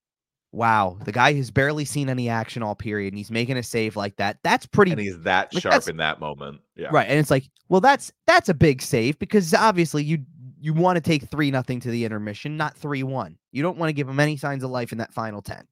wow, 0.58 0.98
the 1.04 1.12
guy 1.12 1.32
has 1.34 1.50
barely 1.50 1.84
seen 1.84 2.08
any 2.08 2.28
action 2.28 2.62
all 2.62 2.74
period 2.74 3.12
and 3.12 3.18
he's 3.18 3.30
making 3.30 3.56
a 3.56 3.62
save 3.62 3.96
like 3.96 4.16
that. 4.16 4.38
That's 4.42 4.66
pretty 4.66 4.90
And 4.90 5.00
he's 5.00 5.20
that 5.20 5.54
Like, 5.54 5.62
sharp 5.62 5.88
in 5.88 5.96
that 5.98 6.18
moment. 6.18 6.60
Yeah. 6.74 6.88
right. 6.90 7.08
And 7.08 7.18
it's 7.18 7.30
like, 7.30 7.48
well, 7.68 7.80
that's 7.80 8.12
that's 8.26 8.48
a 8.48 8.54
big 8.54 8.82
save 8.82 9.18
because 9.20 9.54
obviously 9.54 10.02
you 10.02 10.18
you 10.60 10.74
want 10.74 10.96
to 10.96 11.00
take 11.00 11.30
three 11.30 11.52
nothing 11.52 11.78
to 11.80 11.90
the 11.90 12.04
intermission, 12.04 12.56
not 12.56 12.76
three 12.76 13.04
one. 13.04 13.38
You 13.52 13.62
don't 13.62 13.78
want 13.78 13.88
to 13.88 13.92
give 13.92 14.08
him 14.08 14.18
any 14.18 14.36
signs 14.36 14.64
of 14.64 14.70
life 14.70 14.90
in 14.90 14.98
that 14.98 15.14
final 15.14 15.40
10. 15.40 15.64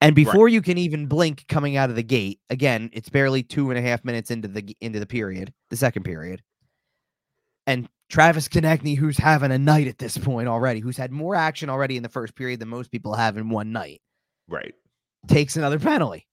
And 0.00 0.14
before 0.14 0.48
you 0.48 0.62
can 0.62 0.78
even 0.78 1.06
blink 1.06 1.44
coming 1.48 1.76
out 1.76 1.90
of 1.90 1.96
the 1.96 2.02
gate, 2.02 2.40
again, 2.50 2.88
it's 2.92 3.08
barely 3.08 3.42
two 3.42 3.70
and 3.70 3.78
a 3.78 3.82
half 3.82 4.04
minutes 4.04 4.30
into 4.30 4.48
the 4.48 4.74
into 4.80 5.00
the 5.00 5.06
period, 5.06 5.52
the 5.68 5.76
second 5.76 6.04
period. 6.04 6.42
And 7.66 7.88
Travis 8.08 8.48
Konecny, 8.48 8.96
who's 8.96 9.18
having 9.18 9.52
a 9.52 9.58
night 9.58 9.86
at 9.86 9.98
this 9.98 10.16
point 10.16 10.48
already, 10.48 10.80
who's 10.80 10.96
had 10.96 11.12
more 11.12 11.34
action 11.34 11.68
already 11.68 11.96
in 11.96 12.02
the 12.02 12.08
first 12.08 12.34
period 12.34 12.60
than 12.60 12.68
most 12.68 12.90
people 12.90 13.14
have 13.14 13.36
in 13.36 13.50
one 13.50 13.70
night, 13.72 14.00
Right. 14.48 14.74
takes 15.26 15.56
another 15.56 15.78
penalty. 15.78 16.26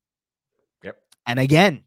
Yep. 0.83 0.95
And 1.27 1.39
again, 1.39 1.83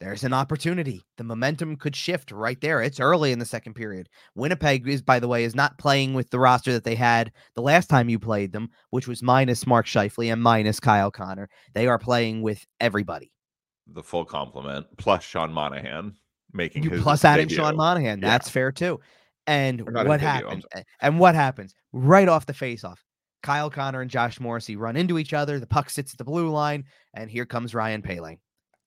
there's 0.00 0.22
an 0.24 0.32
opportunity. 0.32 1.02
The 1.18 1.24
momentum 1.24 1.76
could 1.76 1.96
shift 1.96 2.30
right 2.30 2.60
there. 2.60 2.80
It's 2.82 3.00
early 3.00 3.32
in 3.32 3.38
the 3.38 3.44
second 3.44 3.74
period. 3.74 4.08
Winnipeg 4.34 4.86
is, 4.86 5.02
by 5.02 5.18
the 5.18 5.28
way, 5.28 5.44
is 5.44 5.54
not 5.54 5.78
playing 5.78 6.14
with 6.14 6.30
the 6.30 6.38
roster 6.38 6.72
that 6.72 6.84
they 6.84 6.94
had 6.94 7.32
the 7.54 7.62
last 7.62 7.88
time 7.88 8.08
you 8.08 8.18
played 8.18 8.52
them, 8.52 8.70
which 8.90 9.08
was 9.08 9.22
minus 9.22 9.66
Mark 9.66 9.86
Scheifele 9.86 10.32
and 10.32 10.42
minus 10.42 10.78
Kyle 10.78 11.10
Connor. 11.10 11.48
They 11.74 11.86
are 11.86 11.98
playing 11.98 12.42
with 12.42 12.64
everybody. 12.80 13.32
The 13.86 14.02
full 14.02 14.24
complement 14.24 14.86
plus 14.96 15.22
Sean 15.24 15.52
Monahan 15.52 16.16
making 16.52 16.84
You 16.84 16.90
his 16.90 17.02
plus 17.02 17.24
adding 17.24 17.46
debut. 17.48 17.56
Sean 17.56 17.76
Monahan. 17.76 18.20
Yeah. 18.20 18.28
That's 18.28 18.48
fair 18.48 18.70
too. 18.72 19.00
And 19.46 19.82
Or 19.82 19.90
not 19.90 20.00
his 20.00 20.08
what 20.08 20.20
happens? 20.20 20.64
And 21.00 21.18
what 21.18 21.34
happens 21.34 21.74
right 21.92 22.28
off 22.28 22.46
the 22.46 22.52
faceoff? 22.52 22.96
Kyle 23.42 23.68
Connor 23.70 24.00
and 24.00 24.10
Josh 24.10 24.40
Morrissey 24.40 24.74
run 24.74 24.96
into 24.96 25.18
each 25.18 25.34
other. 25.34 25.60
The 25.60 25.66
puck 25.66 25.90
sits 25.90 26.14
at 26.14 26.18
the 26.18 26.24
blue 26.24 26.48
line, 26.48 26.84
and 27.14 27.30
here 27.30 27.44
comes 27.44 27.74
Ryan 27.74 28.00
Poehling 28.00 28.38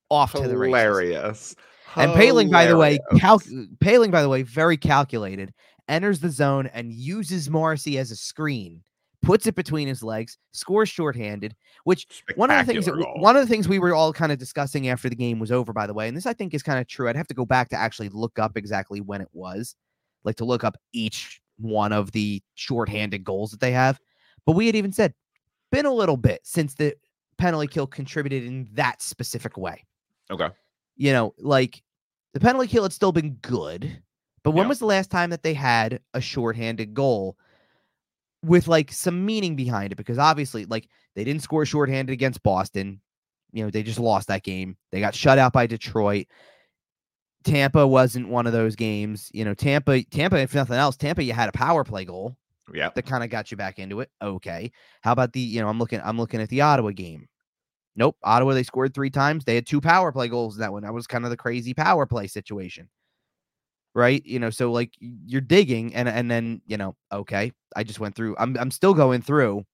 off 0.09 0.33
to 0.33 0.47
the 0.47 0.57
races. 0.57 0.73
Hilarious. 0.73 1.55
And 1.95 2.11
Poehling, 2.11 2.51
by 2.51 2.65
the 2.65 2.75
way, 2.75 2.97
Hilarious. 3.11 3.21
cal- 3.21 3.39
Poehling, 3.83 4.11
by 4.11 4.21
the 4.23 4.29
way, 4.29 4.41
very 4.41 4.75
calculated, 4.77 5.53
enters 5.87 6.19
the 6.19 6.29
zone 6.31 6.67
and 6.73 6.91
uses 6.91 7.49
Morrissey 7.49 7.99
as 7.99 8.09
a 8.09 8.15
screen, 8.15 8.81
puts 9.21 9.45
it 9.45 9.53
between 9.55 9.87
his 9.87 10.01
legs, 10.01 10.37
scores 10.53 10.89
shorthanded. 10.89 11.55
Which 11.83 12.23
one 12.35 12.49
of 12.49 12.65
the 12.65 12.73
things 12.73 12.85
that 12.85 12.95
one 13.17 13.35
of 13.35 13.43
the 13.43 13.47
things 13.47 13.67
we 13.67 13.79
were 13.79 13.93
all 13.93 14.11
kind 14.11 14.31
of 14.31 14.39
discussing 14.39 14.89
after 14.89 15.07
the 15.07 15.15
game 15.15 15.39
was 15.39 15.51
over, 15.51 15.71
by 15.71 15.85
the 15.85 15.93
way, 15.93 16.07
and 16.07 16.17
this 16.17 16.25
I 16.25 16.33
think 16.33 16.55
is 16.55 16.63
kind 16.63 16.79
of 16.79 16.87
true. 16.87 17.07
I'd 17.07 17.15
have 17.15 17.27
to 17.27 17.35
go 17.35 17.45
back 17.45 17.69
to 17.69 17.75
actually 17.75 18.09
look 18.09 18.39
up 18.39 18.57
exactly 18.57 19.01
when 19.01 19.21
it 19.21 19.29
was, 19.33 19.75
like 20.27 20.35
to 20.35 20.45
look 20.45 20.63
up 20.63 20.77
each 20.93 21.41
one 21.57 21.91
of 21.91 22.11
the 22.11 22.41
shorthanded 22.53 23.23
goals 23.23 23.49
that 23.49 23.59
they 23.59 23.71
have. 23.71 23.99
But 24.45 24.51
we 24.51 24.67
had 24.67 24.75
even 24.75 24.91
said, 24.93 25.13
been 25.71 25.87
a 25.87 25.93
little 25.93 26.17
bit 26.17 26.41
since 26.43 26.75
the 26.75 26.95
penalty 27.37 27.67
kill 27.67 27.87
contributed 27.87 28.43
in 28.43 28.67
that 28.73 29.01
specific 29.01 29.57
way 29.57 29.83
Okay. 30.31 30.49
you 30.95 31.11
know, 31.11 31.33
like 31.39 31.83
the 32.33 32.39
penalty 32.39 32.67
kill 32.67 32.83
had 32.83 32.93
still 32.93 33.11
been 33.11 33.33
good, 33.41 34.01
but 34.43 34.51
when 34.51 34.65
Yeah. 34.65 34.69
was 34.69 34.79
the 34.79 34.85
last 34.85 35.09
time 35.11 35.29
that 35.31 35.43
they 35.43 35.53
had 35.53 35.99
a 36.13 36.21
shorthanded 36.21 36.93
goal 36.93 37.37
with 38.43 38.67
like 38.67 38.91
some 38.91 39.25
meaning 39.25 39.55
behind 39.55 39.91
it? 39.91 39.95
Because 39.95 40.17
obviously, 40.17 40.65
like 40.65 40.87
they 41.15 41.23
didn't 41.23 41.41
score 41.43 41.65
shorthanded 41.65 42.13
against 42.13 42.43
Boston. 42.43 43.01
You 43.51 43.63
know, 43.63 43.69
they 43.69 43.83
just 43.83 43.99
lost 43.99 44.27
that 44.27 44.43
game. 44.43 44.77
They 44.91 44.99
got 44.99 45.15
shut 45.15 45.37
out 45.39 45.53
by 45.53 45.67
Detroit. 45.67 46.27
Tampa 47.47 47.87
wasn't 47.87 48.27
one 48.29 48.45
of 48.47 48.53
those 48.53 48.75
games. 48.75 49.29
You 49.33 49.45
know, 49.45 49.53
Tampa, 49.53 50.03
Tampa, 50.03 50.37
if 50.37 50.53
nothing 50.53 50.77
else, 50.77 50.97
Tampa, 50.97 51.23
you 51.23 51.33
had 51.33 51.49
a 51.49 51.53
power 51.53 51.83
play 51.83 52.05
goal 52.05 52.35
Yeah. 52.73 52.89
that 52.95 53.05
kind 53.05 53.23
of 53.23 53.29
got 53.29 53.49
you 53.51 53.57
back 53.57 53.79
into 53.79 54.01
it. 54.01 54.09
Okay. 54.21 54.71
How 55.01 55.11
about 55.13 55.33
the, 55.33 55.39
you 55.39 55.61
know, 55.61 55.67
I'm 55.69 55.79
looking, 55.79 56.01
I'm 56.03 56.17
looking 56.17 56.41
at 56.41 56.49
the 56.49 56.61
Ottawa 56.61 56.91
game. 56.91 57.27
Nope. 57.95 58.15
Ottawa, 58.23 58.53
they 58.53 58.63
scored 58.63 58.93
three 58.93 59.09
times. 59.09 59.43
They 59.45 59.55
had 59.55 59.65
two 59.65 59.81
power 59.81 60.11
play 60.11 60.27
goals 60.27 60.55
in 60.55 60.61
that 60.61 60.71
one. 60.71 60.83
That 60.83 60.93
was 60.93 61.07
kind 61.07 61.23
of 61.23 61.31
the 61.31 61.37
crazy 61.37 61.73
power 61.73 62.05
play 62.05 62.27
situation. 62.27 62.89
Right. 63.95 64.23
You 64.25 64.37
know, 64.37 64.51
so 64.51 64.71
like 64.71 64.91
you're 64.99 65.41
digging 65.41 65.95
and 65.95 66.07
and 66.07 66.29
then, 66.29 66.61
you 66.67 66.77
know, 66.77 66.95
okay. 67.11 67.51
I 67.75 67.83
just 67.83 67.99
went 67.99 68.13
through. 68.15 68.35
I'm 68.37 68.55
I'm 68.59 68.69
still 68.69 68.93
going 68.93 69.23
through. 69.23 69.65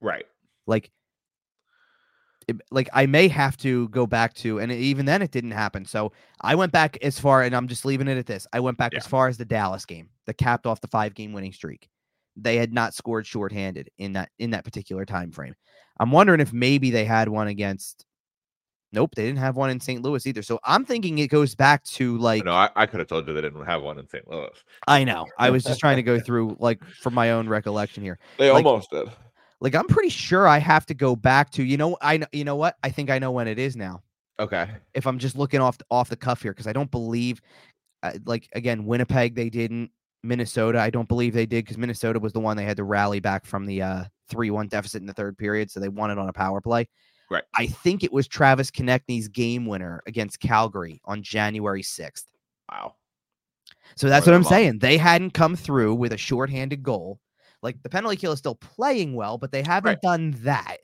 Right. 0.00 0.26
Like 0.68 0.92
it- 2.48 2.60
like 2.70 2.88
I 2.92 3.06
may 3.06 3.28
have 3.28 3.56
to 3.58 3.88
go 3.88 4.06
back 4.06 4.34
to, 4.34 4.58
and 4.60 4.70
even 4.72 5.06
then 5.06 5.22
it 5.22 5.30
didn't 5.30 5.50
happen. 5.52 5.84
So 5.84 6.12
I 6.40 6.54
went 6.54 6.72
back 6.72 6.98
as 7.02 7.18
far, 7.18 7.42
and 7.42 7.54
I'm 7.54 7.68
just 7.68 7.84
leaving 7.84 8.08
it 8.08 8.18
at 8.18 8.26
this. 8.26 8.46
I 8.52 8.60
went 8.60 8.78
back 8.78 8.92
Yeah. 8.92 8.98
as 8.98 9.06
far 9.06 9.28
as 9.28 9.38
the 9.38 9.44
Dallas 9.44 9.84
game 9.86 10.08
that 10.26 10.34
capped 10.38 10.66
off 10.66 10.80
the 10.80 10.88
five 10.88 11.14
game 11.14 11.32
winning 11.32 11.52
streak. 11.52 11.88
They 12.36 12.56
had 12.56 12.72
not 12.72 12.94
scored 12.94 13.26
shorthanded 13.26 13.90
in 13.98 14.14
that 14.14 14.30
in 14.38 14.50
that 14.50 14.64
particular 14.64 15.04
time 15.04 15.30
frame. 15.32 15.54
I'm 16.00 16.10
wondering 16.10 16.40
if 16.40 16.52
maybe 16.52 16.90
they 16.90 17.04
had 17.04 17.28
one 17.28 17.48
against. 17.48 18.06
Nope, 18.94 19.14
they 19.14 19.24
didn't 19.24 19.38
have 19.38 19.56
one 19.56 19.70
in 19.70 19.80
St. 19.80 20.02
Louis 20.02 20.26
either. 20.26 20.42
So 20.42 20.60
I'm 20.64 20.84
thinking 20.84 21.18
it 21.18 21.28
goes 21.28 21.54
back 21.54 21.82
to 21.84 22.18
like 22.18 22.44
No, 22.44 22.52
I, 22.52 22.68
I 22.76 22.84
could 22.84 23.00
have 23.00 23.08
told 23.08 23.26
you 23.26 23.32
they 23.32 23.40
didn't 23.40 23.64
have 23.64 23.82
one 23.82 23.98
in 23.98 24.06
St. 24.06 24.28
Louis. 24.30 24.50
I 24.86 25.02
know. 25.04 25.26
I 25.38 25.48
was 25.48 25.64
just 25.64 25.80
trying 25.80 25.96
to 25.96 26.02
go 26.02 26.20
through 26.26 26.56
like 26.60 26.82
from 26.84 27.14
my 27.14 27.30
own 27.30 27.48
recollection 27.48 28.02
here. 28.02 28.18
They 28.38 28.50
Like- 28.50 28.66
almost 28.66 28.90
did. 28.90 29.08
Like 29.62 29.76
I'm 29.76 29.86
pretty 29.86 30.08
sure 30.08 30.48
I 30.48 30.58
have 30.58 30.86
to 30.86 30.94
go 30.94 31.14
back 31.14 31.50
to 31.52 31.62
you 31.62 31.76
know 31.76 31.96
I 32.02 32.16
know 32.16 32.26
you 32.32 32.44
know 32.44 32.56
what 32.56 32.76
I 32.82 32.90
think 32.90 33.10
I 33.10 33.18
know 33.20 33.30
when 33.30 33.46
it 33.46 33.58
is 33.58 33.76
now. 33.76 34.02
Okay. 34.40 34.68
if 34.94 35.06
I'm 35.06 35.18
just 35.18 35.36
looking 35.36 35.60
off 35.60 35.78
off 35.88 36.08
the 36.08 36.16
cuff 36.16 36.42
here 36.42 36.52
because 36.52 36.66
I 36.66 36.72
don't 36.72 36.90
believe, 36.90 37.40
uh, 38.02 38.12
like 38.26 38.48
again, 38.54 38.84
Winnipeg 38.86 39.36
they 39.36 39.48
didn't, 39.48 39.90
Minnesota 40.24 40.80
I 40.80 40.90
don't 40.90 41.06
believe 41.06 41.32
they 41.32 41.46
did 41.46 41.64
because 41.64 41.78
Minnesota 41.78 42.18
was 42.18 42.32
the 42.32 42.40
one 42.40 42.56
they 42.56 42.64
had 42.64 42.76
to 42.78 42.84
rally 42.84 43.20
back 43.20 43.46
from 43.46 43.64
the 43.66 43.82
uh 43.82 44.04
three 44.28 44.50
one 44.50 44.66
deficit 44.66 45.00
in 45.00 45.06
the 45.06 45.12
third 45.12 45.38
period, 45.38 45.70
so 45.70 45.78
they 45.78 45.88
won 45.88 46.10
it 46.10 46.18
on 46.18 46.28
a 46.28 46.32
power 46.32 46.60
play. 46.60 46.88
Right. 47.30 47.44
I 47.54 47.66
think 47.66 48.02
it 48.02 48.12
was 48.12 48.26
Travis 48.26 48.70
Konecny's 48.70 49.28
game 49.28 49.64
winner 49.66 50.02
against 50.08 50.40
Calgary 50.40 51.00
on 51.04 51.22
January 51.22 51.82
sixth. 51.82 52.26
Wow. 52.70 52.96
So 53.94 54.08
that's 54.08 54.26
More 54.26 54.32
what 54.32 54.36
I'm 54.38 54.44
one. 54.44 54.50
saying. 54.50 54.78
They 54.80 54.96
hadn't 54.96 55.34
come 55.34 55.54
through 55.54 55.94
with 55.94 56.12
a 56.12 56.18
shorthanded 56.18 56.82
goal. 56.82 57.20
Like 57.62 57.82
the 57.82 57.88
penalty 57.88 58.16
kill 58.16 58.32
is 58.32 58.38
still 58.38 58.56
playing 58.56 59.14
well, 59.14 59.38
but 59.38 59.52
they 59.52 59.62
haven't 59.62 59.90
Right. 59.92 60.02
done 60.02 60.32
that 60.40 60.78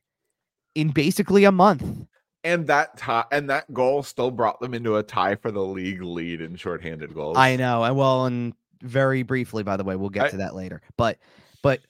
in 0.74 0.90
basically 0.90 1.44
a 1.44 1.52
month. 1.52 2.06
And 2.44 2.66
that 2.68 2.96
tie 2.96 3.24
and 3.32 3.50
that 3.50 3.72
goal 3.74 4.02
still 4.04 4.30
brought 4.30 4.60
them 4.60 4.72
into 4.74 4.96
a 4.96 5.02
tie 5.02 5.34
for 5.34 5.50
the 5.50 5.60
league 5.64 6.02
lead 6.02 6.40
in 6.40 6.54
shorthanded 6.56 7.12
goals. 7.14 7.36
I 7.36 7.56
know. 7.56 7.82
And 7.82 7.96
well, 7.96 8.26
and 8.26 8.54
very 8.82 9.24
briefly, 9.24 9.64
by 9.64 9.76
the 9.76 9.82
way, 9.84 9.96
we'll 9.96 10.08
get 10.08 10.26
I- 10.26 10.30
to 10.30 10.36
that 10.38 10.54
later. 10.54 10.80
But, 10.96 11.18
but, 11.62 11.80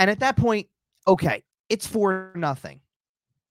and 0.00 0.10
at 0.10 0.18
that 0.20 0.36
point, 0.36 0.66
okay, 1.06 1.44
it's 1.68 1.86
for 1.86 2.32
nothing. 2.34 2.80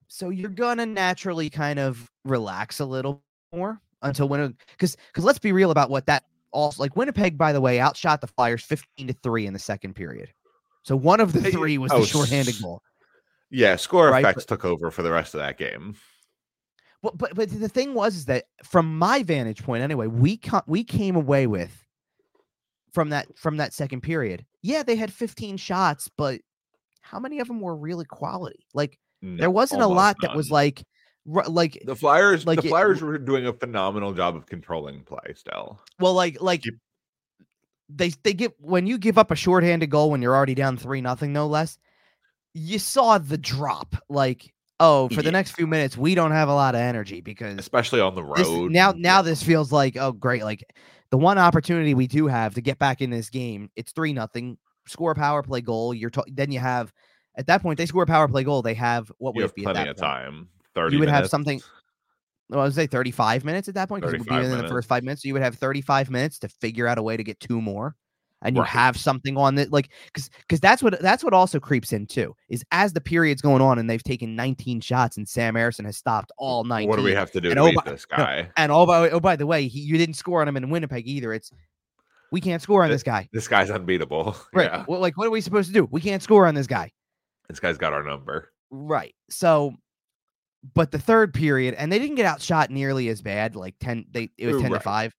So 0.10 0.30
you're 0.30 0.50
gonna 0.50 0.86
naturally 0.86 1.50
kind 1.50 1.80
of 1.80 2.12
relax 2.26 2.80
a 2.82 2.86
little 2.86 3.24
more 3.54 3.80
until 4.02 4.28
when, 4.28 4.56
because, 4.72 4.98
because 5.08 5.24
let's 5.24 5.40
be 5.40 5.54
real 5.54 5.72
about 5.72 5.90
what 5.90 6.06
that 6.08 6.26
also 6.52 6.84
like. 6.84 6.96
Winnipeg, 6.98 7.38
by 7.38 7.54
the 7.54 7.62
way, 7.62 7.80
outshot 7.80 8.20
the 8.22 8.28
Flyers 8.28 8.64
15 8.64 9.08
to 9.08 9.14
three 9.14 9.46
in 9.48 9.54
the 9.54 9.60
second 9.60 9.94
period. 9.96 10.34
So 10.88 10.96
one 10.96 11.20
of 11.20 11.34
the 11.34 11.42
three 11.52 11.78
was 11.78 11.92
oh, 11.92 12.00
the 12.00 12.06
shorthanded 12.06 12.62
goal. 12.62 12.82
Yeah, 13.50 13.76
score 13.76 14.10
Right, 14.10 14.24
effects 14.24 14.46
took 14.46 14.64
over 14.64 14.90
for 14.90 15.04
the 15.04 15.12
rest 15.12 15.34
of 15.34 15.40
that 15.40 15.58
game. 15.58 15.96
Well, 17.04 17.12
but 17.14 17.36
but 17.36 17.50
the 17.50 17.68
thing 17.68 17.94
was 17.94 18.16
is 18.16 18.26
that 18.26 18.46
from 18.64 18.98
my 18.98 19.22
vantage 19.22 19.64
point 19.64 19.84
anyway, 19.84 20.08
we 20.08 20.38
co- 20.38 20.64
we 20.66 20.86
came 20.86 21.18
away 21.18 21.46
with 21.46 21.86
from 22.94 23.10
that 23.10 23.28
from 23.38 23.58
that 23.58 23.74
second 23.74 24.00
period. 24.00 24.46
Yeah, 24.62 24.84
they 24.84 24.96
had 24.96 25.12
15 25.12 25.58
shots, 25.58 26.10
but 26.18 26.40
how 27.02 27.20
many 27.20 27.40
of 27.40 27.50
them 27.50 27.60
were 27.60 27.76
really 27.76 28.06
quality? 28.06 28.66
Like 28.74 28.98
No, 29.22 29.42
there 29.42 29.52
wasn't 29.52 29.82
a 29.82 29.88
lot 29.88 30.16
that 30.22 30.38
was 30.38 30.50
like 30.50 30.86
like 31.26 31.84
the 31.86 31.98
Flyers. 31.98 32.48
like 32.48 32.62
the 32.62 32.68
it- 32.68 32.70
Flyers 32.70 33.02
were 33.02 33.18
doing 33.18 33.46
a 33.46 33.52
phenomenal 33.52 34.14
job 34.14 34.38
of 34.38 34.46
controlling 34.46 35.04
play. 35.04 35.34
Still, 35.36 35.82
well 36.00 36.14
like 36.14 36.42
like 36.42 36.62
Keep- 36.62 36.80
they 37.90 38.10
they 38.24 38.34
give 38.34 38.52
when 38.60 38.88
you 38.88 38.98
give 38.98 39.18
up 39.18 39.32
a 39.32 39.36
shorthanded 39.36 39.90
goal 39.90 40.12
when 40.12 40.22
you're 40.22 40.36
already 40.36 40.56
down 40.56 40.78
3 40.78 41.02
nothing 41.02 41.34
no 41.34 41.48
less. 41.48 41.78
You 42.54 42.80
saw 42.80 43.18
the 43.18 43.38
drop 43.38 43.96
like 44.10 44.54
oh, 44.80 45.10
for 45.10 45.22
the 45.22 45.32
next 45.32 45.52
few 45.52 45.68
minutes 45.68 45.98
we 45.98 46.16
don't 46.16 46.32
have 46.32 46.50
a 46.50 46.54
lot 46.54 46.76
of 46.76 46.82
energy 46.82 47.22
because 47.22 47.58
especially 47.58 48.02
on 48.02 48.16
the 48.16 48.24
this, 48.36 48.48
road. 48.48 48.72
now 48.72 48.94
now 48.96 49.22
this 49.22 49.42
feels 49.42 49.72
like 49.72 49.96
oh 49.98 50.12
great 50.12 50.44
like 50.44 50.64
the 51.10 51.18
one 51.18 51.38
opportunity 51.38 51.94
we 51.94 52.08
do 52.08 52.28
have 52.28 52.54
to 52.56 52.62
get 52.62 52.78
back 52.78 53.02
in 53.02 53.10
this 53.10 53.30
game 53.30 53.70
it's 53.76 53.92
three 53.92 54.14
nothing 54.14 54.58
score 54.88 55.12
a 55.12 55.16
power 55.16 55.42
play 55.44 55.62
goal 55.62 55.94
you're 55.94 56.10
ta- 56.10 56.24
then 56.28 56.52
you 56.52 56.60
have 56.60 56.94
at 57.38 57.48
that 57.48 57.62
point 57.62 57.78
they 57.78 57.86
score 57.86 58.04
a 58.04 58.08
power 58.08 58.28
play 58.28 58.44
goal 58.44 58.62
they 58.62 58.74
have 58.74 59.12
what 59.18 59.36
you 59.36 59.42
would 59.42 59.44
have 59.44 59.56
be 59.56 59.66
at 59.66 59.74
plenty 59.74 59.86
that 59.86 59.92
of 59.92 59.98
point? 59.98 60.12
time. 60.12 60.48
Thirty. 60.76 60.96
you 60.96 61.00
would 61.00 61.10
have 61.10 61.28
something 61.28 61.62
well, 62.50 62.62
I 62.62 62.64
would 62.64 62.74
say 62.76 62.88
35 62.88 63.44
minutes 63.46 63.68
at 63.68 63.76
that 63.76 63.90
point 63.90 64.02
because 64.02 64.14
it 64.14 64.20
would 64.20 64.26
be 64.26 64.30
35 64.32 64.52
within 64.52 64.66
the 64.66 64.72
first 64.72 64.88
five 64.88 65.04
minutes. 65.04 65.24
So 65.24 65.28
you 65.28 65.34
would 65.34 65.44
have 65.44 65.56
35 65.56 66.10
minutes 66.10 66.40
to 66.40 66.48
figure 66.50 66.88
out 66.88 66.98
a 66.98 67.04
way 67.04 67.18
to 67.18 67.24
get 67.24 67.40
two 67.40 67.62
more. 67.62 67.96
and 68.44 68.56
you 68.56 68.62
Right. 68.62 68.70
have 68.70 68.96
something 68.98 69.36
on 69.36 69.56
that 69.56 69.72
like 69.74 69.90
because 70.14 70.30
because 70.42 70.60
that's 70.60 70.84
what 70.84 71.02
that's 71.02 71.24
what 71.24 71.34
also 71.34 71.60
creeps 71.60 71.92
in 71.92 72.06
too 72.06 72.36
is 72.50 72.64
as 72.72 72.94
the 72.94 73.02
period's 73.02 73.42
going 73.42 73.64
on 73.64 73.80
and 73.80 73.90
they've 73.90 74.04
taken 74.04 74.36
19 74.36 74.80
shots 74.80 75.18
and 75.18 75.28
Sam 75.28 75.56
Ersson 75.56 75.86
has 75.86 75.98
stopped 75.98 76.32
all 76.38 76.64
19 76.64 76.88
What 76.88 76.98
do 76.98 77.04
we 77.04 77.14
have 77.16 77.32
to 77.32 77.42
do 77.42 77.50
And 77.50 77.58
to 77.58 77.62
oh 77.64 77.66
beat 77.70 77.76
my- 77.84 77.92
this 77.92 78.06
no, 78.12 78.18
guy? 78.18 78.50
and 78.56 78.72
oh 78.72 78.86
by 78.86 79.10
oh 79.10 79.20
by 79.20 79.36
the 79.38 79.48
way 79.48 79.68
he, 79.68 79.80
you 79.80 79.98
didn't 79.98 80.14
score 80.18 80.42
on 80.42 80.48
him 80.48 80.56
in 80.56 80.70
Winnipeg 80.70 81.08
either 81.08 81.34
it's 81.34 81.50
we 82.32 82.40
can't 82.40 82.62
score 82.62 82.84
on 82.84 82.90
Th- 82.90 82.94
this 82.96 83.02
guy 83.04 83.28
This 83.34 83.48
guy's 83.48 83.72
unbeatable. 83.72 84.38
right 84.54 84.70
Yeah. 84.72 84.86
well, 84.88 85.00
like 85.02 85.18
what 85.18 85.26
are 85.26 85.32
we 85.32 85.42
supposed 85.42 85.70
to 85.70 85.74
do 85.74 85.88
we 85.90 86.00
can't 86.00 86.22
score 86.22 86.46
on 86.46 86.54
this 86.54 86.68
guy 86.68 86.92
This 87.50 87.60
guy's 87.60 87.78
got 87.80 87.92
our 87.94 88.04
number. 88.04 88.52
Right. 88.70 89.16
So, 89.32 89.74
but 90.74 90.92
the 90.92 91.00
third 91.00 91.34
period, 91.34 91.74
and 91.76 91.92
they 91.92 92.00
didn't 92.00 92.16
get 92.16 92.26
outshot 92.26 92.70
nearly 92.72 93.10
as 93.10 93.22
bad. 93.22 93.56
Like 93.56 93.76
ten, 93.80 94.06
they 94.12 94.30
it 94.38 94.48
was 94.48 94.62
ten 94.62 94.72
Right. 94.72 94.78
to 94.80 94.84
five. 94.84 95.16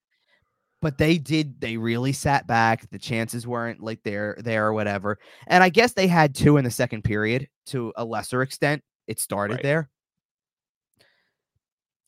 But 0.81 0.97
they 0.97 1.19
did. 1.19 1.61
They 1.61 1.77
really 1.77 2.13
sat 2.13 2.47
back. 2.47 2.89
The 2.91 3.01
chances 3.01 3.47
weren't 3.49 3.83
like 3.83 4.01
there, 4.05 4.37
there 4.39 4.69
or 4.69 4.73
whatever. 4.73 5.19
And 5.49 5.65
I 5.65 5.71
guess 5.71 5.93
they 5.93 6.07
had 6.07 6.37
two 6.37 6.57
in 6.57 6.65
the 6.65 6.71
second 6.71 7.03
period 7.03 7.49
to 7.67 7.93
a 7.97 8.05
lesser 8.05 8.43
extent. 8.43 8.85
It 9.09 9.19
started 9.19 9.55
Right. 9.55 9.63
there. 9.65 9.91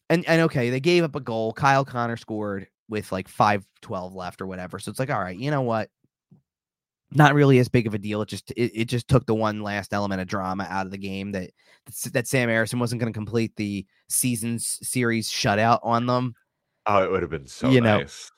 And 0.08 0.24
and 0.28 0.42
okay, 0.42 0.70
they 0.70 0.80
gave 0.80 1.04
up 1.04 1.14
a 1.16 1.20
goal. 1.20 1.52
Kyle 1.52 1.84
Connor 1.84 2.16
scored 2.16 2.68
with 2.88 3.12
like 3.12 3.28
5-12 3.28 4.14
left 4.14 4.40
or 4.40 4.46
whatever. 4.46 4.78
So 4.80 4.90
it's 4.90 4.98
like, 4.98 5.10
all 5.10 5.20
right, 5.20 5.36
you 5.38 5.50
know 5.50 5.62
what? 5.62 5.88
Not 7.12 7.34
really 7.34 7.58
as 7.58 7.68
big 7.68 7.86
of 7.86 7.94
a 7.94 7.98
deal. 7.98 8.22
It 8.22 8.28
just 8.28 8.50
it, 8.52 8.72
it 8.74 8.84
just 8.86 9.08
took 9.08 9.26
the 9.26 9.34
one 9.34 9.62
last 9.62 9.92
element 9.92 10.20
of 10.20 10.28
drama 10.28 10.66
out 10.68 10.86
of 10.86 10.92
the 10.92 10.98
game 10.98 11.32
that 11.32 11.50
that 12.12 12.28
Sam 12.28 12.48
Ersson 12.48 12.78
wasn't 12.78 13.00
going 13.00 13.12
to 13.12 13.16
complete 13.16 13.56
the 13.56 13.84
season's 14.08 14.78
series 14.82 15.28
shutout 15.28 15.80
on 15.82 16.06
them. 16.06 16.34
Oh, 16.86 17.02
it 17.02 17.10
would 17.10 17.22
have 17.22 17.30
been 17.30 17.46
so 17.46 17.68
You 17.68 17.80
know, 17.80 17.98
nice. 17.98 18.30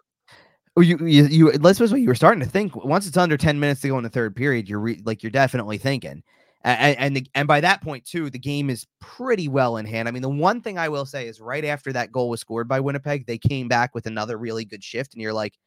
Or 0.75 0.83
you 0.83 0.97
you 1.07 1.27
you 1.27 1.53
let's 1.53 1.79
this 1.79 1.93
way, 1.93 2.01
you 2.01 2.09
were 2.09 2.15
starting 2.15 2.43
to 2.43 2.49
think 2.49 2.75
once 2.85 3.07
it's 3.07 3.19
under 3.19 3.37
10 3.37 3.61
minutes 3.61 3.83
to 3.83 3.89
go 3.89 3.99
in 3.99 4.05
the 4.05 4.11
third 4.11 4.35
period, 4.35 4.69
you're 4.69 4.81
re, 4.81 5.03
like 5.05 5.23
you're 5.23 5.31
definitely 5.31 5.77
thinking. 5.77 6.23
And 6.65 6.97
and, 6.99 7.17
the, 7.17 7.27
and 7.35 7.49
by 7.49 7.61
that 7.61 7.83
point 7.83 8.05
too, 8.05 8.31
the 8.31 8.39
game 8.39 8.71
is 8.71 8.87
pretty 9.01 9.49
well 9.49 9.77
in 9.77 9.85
hand. 9.85 10.09
I 10.09 10.13
mean, 10.13 10.23
the 10.23 10.29
one 10.29 10.61
thing 10.61 10.79
I 10.79 10.89
will 10.89 11.05
say 11.05 11.27
is 11.27 11.41
right 11.41 11.65
after 11.65 11.93
that 11.93 12.13
goal 12.13 12.31
was 12.31 12.41
scored 12.41 12.69
by 12.69 12.81
Winnipeg, 12.81 13.27
they 13.27 13.37
came 13.37 13.69
back 13.69 13.95
with 13.95 14.07
another 14.07 14.39
really 14.39 14.65
good 14.65 14.83
shift, 14.83 15.13
and 15.13 15.21
you're 15.21 15.33
like, 15.33 15.59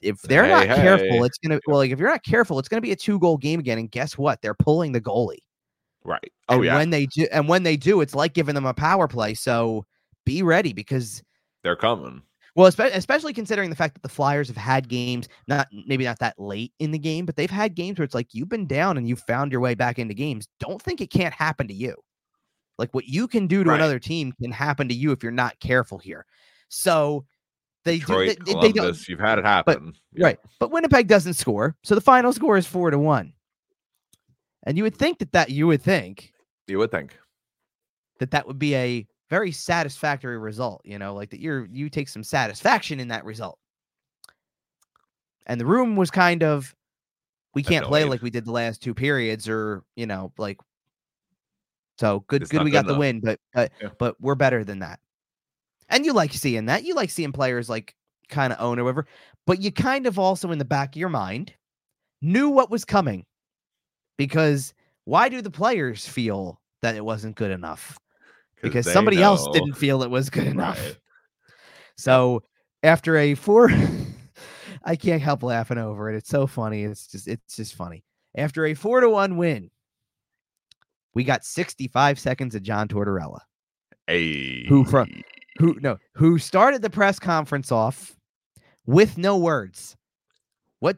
if 0.00 0.20
they're 0.22 0.44
Hey, 0.44 0.50
not 0.50 0.66
careful, 0.76 1.24
it's 1.24 1.38
gonna 1.38 1.58
well, 1.66 1.78
like 1.78 1.90
if 1.90 1.98
you're 1.98 2.08
not 2.10 2.22
careful, 2.24 2.58
it's 2.58 2.68
gonna 2.68 2.80
be 2.82 2.92
a 2.92 2.96
two 2.96 3.18
goal 3.18 3.36
game 3.36 3.60
again. 3.60 3.78
And 3.78 3.90
guess 3.90 4.16
what? 4.18 4.40
They're 4.42 4.54
pulling 4.54 4.92
the 4.92 5.00
goalie. 5.00 5.38
Right. 6.04 6.32
Oh 6.48 6.56
and 6.56 6.64
yeah. 6.64 6.74
when 6.76 6.90
they 6.90 7.06
do, 7.06 7.26
and 7.32 7.48
when 7.48 7.62
they 7.64 7.76
do, 7.76 8.00
it's 8.00 8.14
like 8.14 8.32
giving 8.34 8.54
them 8.54 8.66
a 8.66 8.74
power 8.74 9.08
play. 9.08 9.34
So 9.34 9.84
be 10.24 10.42
ready 10.42 10.72
because 10.72 11.22
They're 11.62 11.76
coming. 11.76 12.22
well, 12.54 12.66
especially 12.66 13.32
considering 13.32 13.70
the 13.70 13.76
fact 13.76 13.94
that 13.94 14.02
the 14.02 14.08
Flyers 14.08 14.48
have 14.48 14.56
had 14.56 14.88
games, 14.88 15.28
not 15.48 15.68
maybe 15.86 16.04
not 16.04 16.18
that 16.20 16.38
late 16.38 16.72
in 16.78 16.90
the 16.92 16.98
game, 16.98 17.26
but 17.26 17.36
they've 17.36 17.50
had 17.50 17.74
games 17.74 17.98
where 17.98 18.04
it's 18.04 18.14
like 18.14 18.32
you've 18.32 18.48
been 18.48 18.66
down 18.66 18.96
and 18.96 19.08
you've 19.08 19.20
found 19.22 19.52
your 19.52 19.60
way 19.60 19.74
back 19.74 19.98
into 19.98 20.14
games. 20.14 20.48
Don't 20.60 20.80
think 20.80 21.00
it 21.00 21.10
can't 21.10 21.34
happen 21.34 21.68
to 21.68 21.74
you. 21.74 21.94
Like 22.78 22.94
what 22.94 23.06
you 23.06 23.26
can 23.26 23.46
do 23.48 23.64
to 23.64 23.70
Right. 23.70 23.76
another 23.76 23.98
team 23.98 24.32
can 24.40 24.52
happen 24.52 24.88
to 24.88 24.94
you 24.94 25.10
if 25.12 25.22
you're 25.22 25.32
not 25.32 25.58
careful 25.60 25.98
here. 25.98 26.24
So 26.68 27.26
they 27.92 27.98
Detroit, 27.98 28.38
do. 28.38 28.44
They, 28.44 28.52
they 28.54 28.60
don't. 28.60 28.72
Columbus, 28.74 29.08
you've 29.08 29.20
had 29.20 29.38
it 29.38 29.44
happen. 29.44 29.94
Yeah. 30.14 30.26
Right. 30.26 30.38
But 30.58 30.70
Winnipeg 30.70 31.06
doesn't 31.08 31.34
score. 31.34 31.76
So 31.82 31.94
the 31.94 32.00
final 32.00 32.32
score 32.32 32.56
is 32.56 32.66
four 32.66 32.90
to 32.90 32.98
one. 32.98 33.32
And 34.64 34.76
you 34.76 34.82
would 34.84 34.96
think 34.96 35.18
that 35.20 35.32
that 35.32 35.50
you 35.50 35.66
would 35.66 35.82
think 35.82 36.32
You 36.66 36.78
would 36.78 36.90
think. 36.90 37.16
that 38.18 38.30
that 38.32 38.46
would 38.46 38.58
be 38.58 38.74
a 38.74 39.06
very 39.30 39.52
satisfactory 39.52 40.38
result 40.38 40.80
you 40.84 40.98
know 40.98 41.14
like 41.14 41.28
that 41.30 41.38
you're 41.40 41.66
you 41.70 41.90
take 41.90 42.08
some 42.08 42.24
satisfaction 42.24 42.98
in 42.98 43.08
that 43.08 43.24
result 43.26 43.58
and 45.46 45.60
the 45.60 45.66
room 45.66 45.96
was 45.96 46.10
kind 46.10 46.42
of 46.42 46.74
we 47.54 47.62
can't 47.62 47.84
play 47.84 48.04
like 48.04 48.22
we 48.22 48.30
did 48.30 48.46
the 48.46 48.50
last 48.52 48.82
two 48.82 48.94
periods 48.94 49.46
or 49.46 49.82
you 49.96 50.06
know 50.06 50.32
like 50.38 50.58
so 51.98 52.24
good 52.28 52.40
It's 52.40 52.50
good 52.50 52.62
we 52.62 52.70
got 52.70 52.86
the 52.86 52.96
win 52.98 53.20
but 53.20 53.38
but, 53.52 53.70
Yeah. 53.82 53.90
but 53.98 54.16
we're 54.18 54.34
better 54.34 54.64
than 54.64 54.78
that 54.78 54.98
and 55.88 56.04
you 56.04 56.12
like 56.12 56.32
seeing 56.32 56.66
that 56.66 56.84
you 56.84 56.94
like 56.94 57.10
seeing 57.10 57.32
players 57.32 57.68
like 57.68 57.94
kind 58.28 58.52
of 58.52 58.60
own 58.60 58.78
or 58.78 58.84
whatever 58.84 59.06
but 59.46 59.60
you 59.60 59.72
kind 59.72 60.06
of 60.06 60.18
also 60.18 60.50
in 60.50 60.58
the 60.58 60.64
back 60.64 60.94
of 60.94 61.00
your 61.00 61.08
mind 61.08 61.52
knew 62.20 62.48
what 62.50 62.70
was 62.70 62.84
coming 62.84 63.24
because 64.16 64.74
why 65.04 65.28
do 65.28 65.40
the 65.40 65.50
players 65.50 66.06
feel 66.06 66.60
that 66.82 66.94
it 66.94 67.04
wasn't 67.04 67.36
good 67.36 67.50
enough 67.50 67.98
because 68.62 68.90
somebody 68.92 69.22
else 69.22 69.46
didn't 69.52 69.74
feel 69.74 70.02
it 70.02 70.10
was 70.10 70.30
good 70.30 70.46
enough. 70.46 70.78
Right. 70.84 70.96
So 71.96 72.44
after 72.84 73.16
a 73.16 73.34
four, 73.34 73.72
I 74.84 74.94
can't 74.94 75.20
help 75.20 75.42
laughing 75.42 75.78
over 75.78 76.08
it. 76.08 76.16
It's 76.16 76.28
so 76.28 76.46
funny. 76.46 76.84
It's 76.84 77.08
just 77.08 77.26
it's 77.26 77.56
just 77.56 77.74
funny. 77.74 78.04
After 78.36 78.66
a 78.66 78.74
four 78.74 79.00
to 79.00 79.10
one 79.10 79.36
win, 79.36 79.68
we 81.12 81.24
got 81.24 81.44
65 81.44 82.20
seconds 82.20 82.54
of 82.54 82.62
John 82.62 82.86
Tortorella, 82.86 83.40
Hey. 84.06 84.64
Who 84.68 84.84
from- 84.84 85.10
who 85.58 85.76
no, 85.80 85.98
who 86.12 86.38
started 86.38 86.82
the 86.82 86.90
press 86.90 87.18
conference 87.18 87.72
off 87.72 88.16
with 88.86 89.18
no 89.18 89.36
words. 89.36 89.96
What 90.78 90.96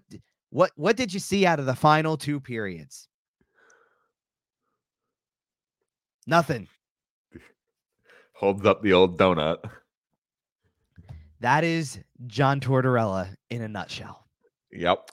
what 0.51 0.71
what 0.77 0.97
did 0.97 1.13
you 1.13 1.21
see 1.21 1.47
out 1.47 1.59
of 1.59 1.67
the 1.67 1.75
final 1.75 2.17
two 2.17 2.41
periods? 2.41 3.09
Nothing. 6.27 6.69
holds 8.35 8.65
up 8.65 8.83
the 8.83 8.93
old 8.93 9.19
donut? 9.19 9.59
That 11.41 11.65
is 11.65 11.99
John 12.27 12.61
Tortorella 12.61 13.35
in 13.49 13.63
a 13.63 13.69
nutshell. 13.69 14.27
Yep. 14.73 15.11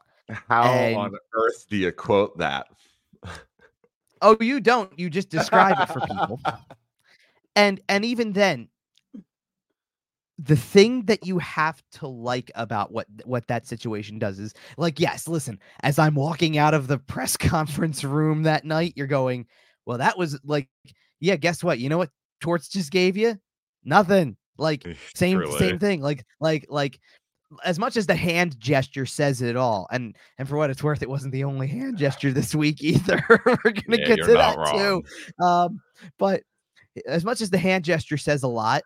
How 0.50 0.64
And- 0.64 0.95
on 0.98 1.12
earth 1.34 1.66
do 1.70 1.78
you 1.78 1.91
quote 1.91 2.38
that? 2.38 2.68
Oh, 4.22 4.36
you 4.41 4.60
don't. 4.60 4.91
You 5.00 5.10
just 5.10 5.30
describe 5.30 5.80
it 5.80 5.93
for 5.93 6.02
people. 6.02 6.41
And 7.56 7.82
and 7.89 8.06
even 8.06 8.34
then, 8.34 8.68
the 10.40 10.56
thing 10.56 11.04
that 11.06 11.26
you 11.26 11.40
have 11.40 11.82
to 11.92 12.08
like 12.08 12.52
about 12.56 12.92
what 12.92 13.08
what 13.26 13.48
that 13.48 13.66
situation 13.66 14.20
does 14.20 14.40
is 14.40 14.54
like, 14.78 15.00
yes, 15.00 15.28
listen, 15.28 15.60
as 15.82 15.98
I'm 15.98 16.16
walking 16.16 16.58
out 16.58 16.74
of 16.74 16.88
the 16.88 17.00
press 17.00 17.36
conference 17.38 18.04
room 18.04 18.44
that 18.44 18.66
night, 18.66 18.94
you're 18.96 19.08
going, 19.08 19.48
well, 19.86 19.98
that 19.98 20.18
was 20.18 20.40
like, 20.44 20.70
yeah, 21.20 21.36
guess 21.38 21.64
what? 21.64 21.80
You 21.80 21.90
know 21.90 21.98
what 21.98 22.12
Torts 22.40 22.68
just 22.68 22.92
gave 22.92 23.18
you? 23.18 23.38
Nothing. 23.84 24.38
Like 24.58 24.86
same 25.16 25.40
Truly. 25.40 25.58
same 25.58 25.80
thing 25.80 26.02
like 26.02 26.26
like 26.40 26.66
like 26.70 27.00
as 27.64 27.80
much 27.80 27.96
as 27.96 28.08
the 28.08 28.16
hand 28.16 28.60
gesture 28.60 29.06
says 29.06 29.42
it 29.42 29.56
all 29.56 29.88
and 29.92 30.16
and 30.38 30.50
for 30.50 30.58
what 30.58 30.70
it's 30.70 30.84
worth 30.84 31.02
it 31.02 31.10
wasn't 31.10 31.32
the 31.32 31.44
only 31.44 31.68
hand 31.68 31.98
gesture 31.98 32.32
this 32.32 32.54
week 32.54 32.82
either 32.82 33.24
we're 33.30 33.72
gonna 33.72 33.98
Yeah, 34.00 34.06
get 34.06 34.24
to 34.24 34.34
that 34.34 34.58
too 34.66 35.02
um 35.42 35.80
but 36.18 36.44
as 37.06 37.24
much 37.24 37.40
as 37.40 37.50
the 37.50 37.58
hand 37.58 37.84
gesture 37.86 38.18
says 38.18 38.44
a 38.44 38.48
lot 38.48 38.82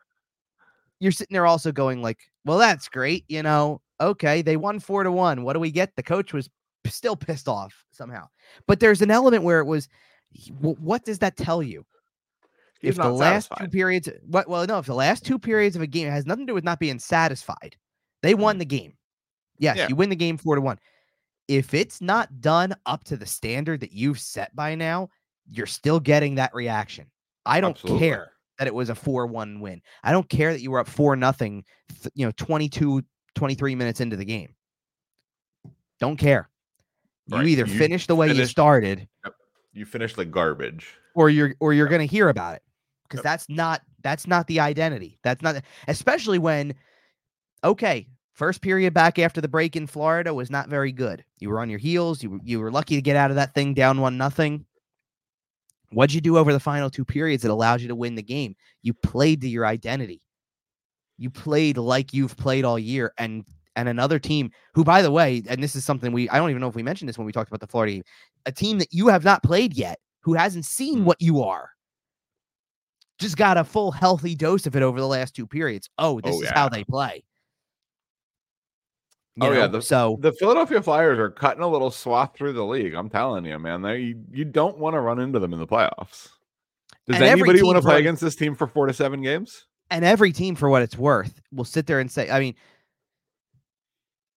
you're 1.02 1.12
sitting 1.12 1.34
there 1.34 1.48
also 1.48 1.72
going 1.72 2.02
like 2.02 2.20
well 2.46 2.58
that's 2.58 2.88
great 2.88 3.26
you 3.28 3.44
know 3.44 3.82
okay 4.00 4.42
they 4.42 4.56
won 4.56 4.80
four 4.80 5.04
to 5.04 5.12
one 5.12 5.44
what 5.44 5.54
do 5.54 5.60
we 5.60 5.72
get? 5.72 5.96
The 5.96 6.04
coach 6.04 6.32
was 6.32 6.50
still 6.86 7.16
pissed 7.16 7.48
off 7.48 7.84
somehow. 7.92 8.28
But 8.68 8.80
there's 8.80 9.02
an 9.02 9.12
element 9.12 9.44
where 9.44 9.60
it 9.60 9.66
was 9.66 9.88
what 10.60 11.04
does 11.04 11.20
that 11.20 11.38
tell 11.38 11.62
you? 11.62 11.86
He's 12.80 12.92
if 12.92 12.96
the 12.96 13.10
last 13.10 13.52
two 13.60 13.68
periods 13.68 14.10
what 14.26 14.48
well 14.48 14.66
no 14.66 14.80
if 14.80 14.86
the 14.86 14.96
last 14.96 15.26
two 15.26 15.38
periods 15.38 15.76
of 15.76 15.82
a 15.82 15.88
game 15.88 16.10
has 16.10 16.26
nothing 16.26 16.48
to 16.48 16.52
do 16.52 16.56
with 16.56 16.64
not 16.64 16.80
being 16.80 17.00
satisfied. 17.00 17.76
They 18.22 18.34
won 18.34 18.54
mm-hmm. 18.54 18.60
the 18.60 18.66
game. 18.66 18.94
Yes 19.60 19.78
Yeah. 19.78 19.88
you 19.88 19.96
win 19.96 20.10
the 20.10 20.16
game 20.16 20.38
four 20.38 20.56
to 20.56 20.62
one. 20.62 20.80
If 21.48 21.74
it's 21.74 22.02
not 22.02 22.40
done 22.40 22.76
up 22.86 23.04
to 23.06 23.18
the 23.18 23.26
standard 23.26 23.82
that 23.82 23.92
you've 23.92 24.20
set 24.20 24.56
by 24.56 24.76
now 24.76 25.10
you're 25.50 25.68
still 25.68 26.00
getting 26.00 26.36
that 26.36 26.54
reaction. 26.54 27.08
I 27.46 27.60
don't 27.60 27.72
Absolutely. 27.72 28.00
care 28.00 28.32
that 28.62 28.68
it 28.68 28.76
was 28.76 28.92
a 28.92 28.94
4-1 28.94 29.60
win 29.60 29.82
i 30.04 30.12
don't 30.12 30.30
care 30.30 30.54
that 30.54 30.62
you 30.62 30.70
were 30.70 30.78
up 30.78 30.88
4 30.88 31.16
nothing 31.16 31.64
you 32.14 32.24
know 32.28 32.32
22 32.38 33.02
23 33.34 33.74
minutes 33.74 34.00
into 34.02 34.16
the 34.16 34.24
game 34.24 34.54
don't 36.00 36.16
care 36.18 36.48
you 37.26 37.38
Right, 37.38 37.48
either 37.48 37.66
you 37.66 37.76
finish 37.80 38.06
the 38.06 38.16
way 38.16 38.28
you 38.28 38.34
finished- 38.36 38.52
started 38.52 39.08
You 39.74 39.86
finished 39.88 40.16
like 40.20 40.30
garbage. 40.30 40.94
or 41.16 41.32
you're 41.32 41.56
or 41.60 41.74
you're 41.74 41.88
Yep. 41.88 41.90
going 41.90 42.08
to 42.08 42.12
hear 42.16 42.30
about 42.30 42.54
it 42.54 42.62
because 43.04 43.18
Yep. 43.18 43.24
that's 43.24 43.50
not 43.50 43.82
that's 44.04 44.28
not 44.28 44.46
the 44.46 44.60
identity 44.60 45.18
that's 45.24 45.42
not 45.42 45.56
especially 45.88 46.38
when 46.38 46.76
okay 47.64 48.08
first 48.34 48.62
period 48.62 48.94
back 48.94 49.18
after 49.18 49.42
the 49.42 49.48
break 49.48 49.76
in 49.76 49.88
florida 49.88 50.36
was 50.36 50.52
not 50.52 50.70
very 50.70 50.92
good 50.92 51.26
you 51.40 51.50
were 51.50 51.60
on 51.60 51.68
your 51.72 51.80
heels 51.80 52.22
you 52.22 52.30
were, 52.30 52.40
you 52.44 52.60
were 52.60 52.70
lucky 52.72 52.94
to 52.94 53.02
get 53.02 53.16
out 53.16 53.32
of 53.32 53.36
that 53.38 53.56
thing 53.56 53.74
down 53.74 54.00
one 54.02 54.18
nothing 54.20 54.64
what'd 55.92 56.14
you 56.14 56.22
do 56.22 56.38
over 56.38 56.52
the 56.54 56.60
final 56.60 56.90
two 56.90 57.06
periods 57.06 57.44
that 57.44 57.52
allowed 57.52 57.82
you 57.82 57.88
to 57.88 57.96
win 57.96 58.16
the 58.16 58.24
game? 58.24 58.56
You 58.82 58.94
played 58.94 59.42
to 59.42 59.48
your 59.50 59.66
identity. 59.66 60.22
You 61.18 61.30
played 61.30 61.78
like 61.78 62.14
you've 62.14 62.36
played 62.38 62.66
all 62.66 62.80
year 62.80 63.14
and 63.18 63.46
and 63.76 63.88
another 63.88 64.20
team 64.20 64.52
who 64.74 64.84
by 64.84 65.02
the 65.02 65.12
way 65.12 65.42
and 65.48 65.64
this 65.64 65.76
is 65.78 65.86
something 65.86 66.12
we 66.12 66.28
i 66.30 66.38
don't 66.38 66.50
even 66.50 66.60
know 66.60 66.68
if 66.68 66.76
we 66.76 66.84
mentioned 66.84 67.08
this 67.08 67.18
when 67.18 67.26
we 67.26 67.32
talked 67.32 67.50
about 67.50 67.62
the 67.62 67.68
florida 67.68 67.94
game 67.94 68.04
a 68.46 68.52
team 68.52 68.78
that 68.80 68.90
you 68.92 69.08
have 69.08 69.24
not 69.24 69.42
played 69.44 69.74
yet 69.74 69.98
who 70.22 70.34
hasn't 70.34 70.66
seen 70.66 71.00
Mm. 71.00 71.04
what 71.06 71.22
you 71.22 71.42
are. 71.42 71.70
Just 73.18 73.38
got 73.38 73.58
a 73.58 73.64
full 73.64 73.92
healthy 73.92 74.36
dose 74.36 74.66
of 74.66 74.76
it 74.76 74.82
over 74.84 75.00
the 75.00 75.08
last 75.08 75.36
two 75.36 75.46
periods. 75.48 75.90
Oh 75.98 76.20
this 76.22 76.36
Oh, 76.36 76.42
is 76.42 76.50
how 76.50 76.68
they 76.70 76.84
play 76.84 77.24
You 79.38 79.48
Oh, 79.48 79.50
know? 79.54 79.60
yeah, 79.60 79.68
the- 79.68 79.82
so 79.82 80.18
The 80.20 80.34
Philadelphia 80.34 80.82
Flyers 80.82 81.18
are 81.18 81.30
cutting 81.32 81.64
a 81.64 81.68
little 81.68 81.90
swath 81.92 82.36
through 82.36 82.54
the 82.54 82.66
league. 82.66 82.94
I'm 82.94 83.10
telling 83.10 83.46
you, 83.46 83.58
man. 83.60 83.82
They 83.82 84.00
you, 84.00 84.24
you 84.32 84.46
don't 84.46 84.78
want 84.78 84.94
to 84.96 85.00
run 85.00 85.20
into 85.20 85.40
them 85.40 85.54
in 85.54 85.60
the 85.60 85.68
playoffs. 85.68 86.30
Does 87.08 87.20
anybody 87.22 87.64
want 87.64 87.78
to 87.78 87.82
play 87.82 87.94
runs- 87.96 88.00
against 88.02 88.22
this 88.22 88.36
team 88.36 88.56
for 88.56 88.68
four 88.68 88.88
to 88.88 88.94
seven 88.94 89.22
games? 89.22 89.66
and 89.90 90.06
every 90.06 90.32
team 90.32 90.56
for 90.56 90.70
what 90.70 90.82
it's 90.82 90.98
worth 90.98 91.42
will 91.52 91.66
sit 91.66 91.86
there 91.86 92.00
and 92.00 92.10
say 92.10 92.30
i 92.30 92.40
mean 92.40 92.56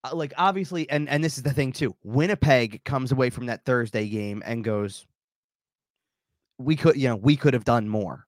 uh, 0.02 0.10
like 0.12 0.32
obviously 0.36 0.90
and 0.90 1.08
and 1.08 1.22
this 1.22 1.36
is 1.36 1.44
the 1.44 1.52
thing 1.52 1.70
too 1.70 1.94
winnipeg 2.02 2.82
comes 2.82 3.12
away 3.12 3.30
from 3.30 3.46
that 3.46 3.64
thursday 3.64 4.08
game 4.08 4.42
and 4.44 4.64
goes 4.64 5.06
we 6.58 6.74
could 6.74 6.96
you 6.96 7.06
know 7.08 7.14
we 7.14 7.36
could 7.36 7.54
have 7.54 7.62
done 7.64 7.88
more 7.88 8.26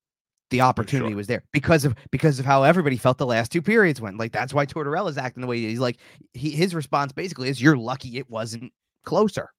the 0.51 0.61
opportunity 0.61 1.11
sure. 1.11 1.17
was 1.17 1.27
there 1.27 1.43
because 1.53 1.85
of 1.85 1.95
because 2.11 2.39
of 2.39 2.45
how 2.45 2.63
everybody 2.63 2.97
felt 2.97 3.19
the 3.19 3.27
last 3.27 3.51
two 3.51 3.61
periods 3.63 4.01
went 4.01 4.17
like 4.19 4.33
that's 4.33 4.55
why 4.55 4.65
tortorella's 4.65 5.19
acting 5.19 5.41
the 5.41 5.47
way 5.47 5.59
he's 5.59 5.81
like 5.81 5.99
he, 6.35 6.51
his 6.51 6.75
response 6.75 7.13
basically 7.13 7.49
is 7.49 7.61
you're 7.61 7.77
lucky 7.77 8.17
it 8.17 8.31
wasn't 8.31 8.73
closer 9.05 9.51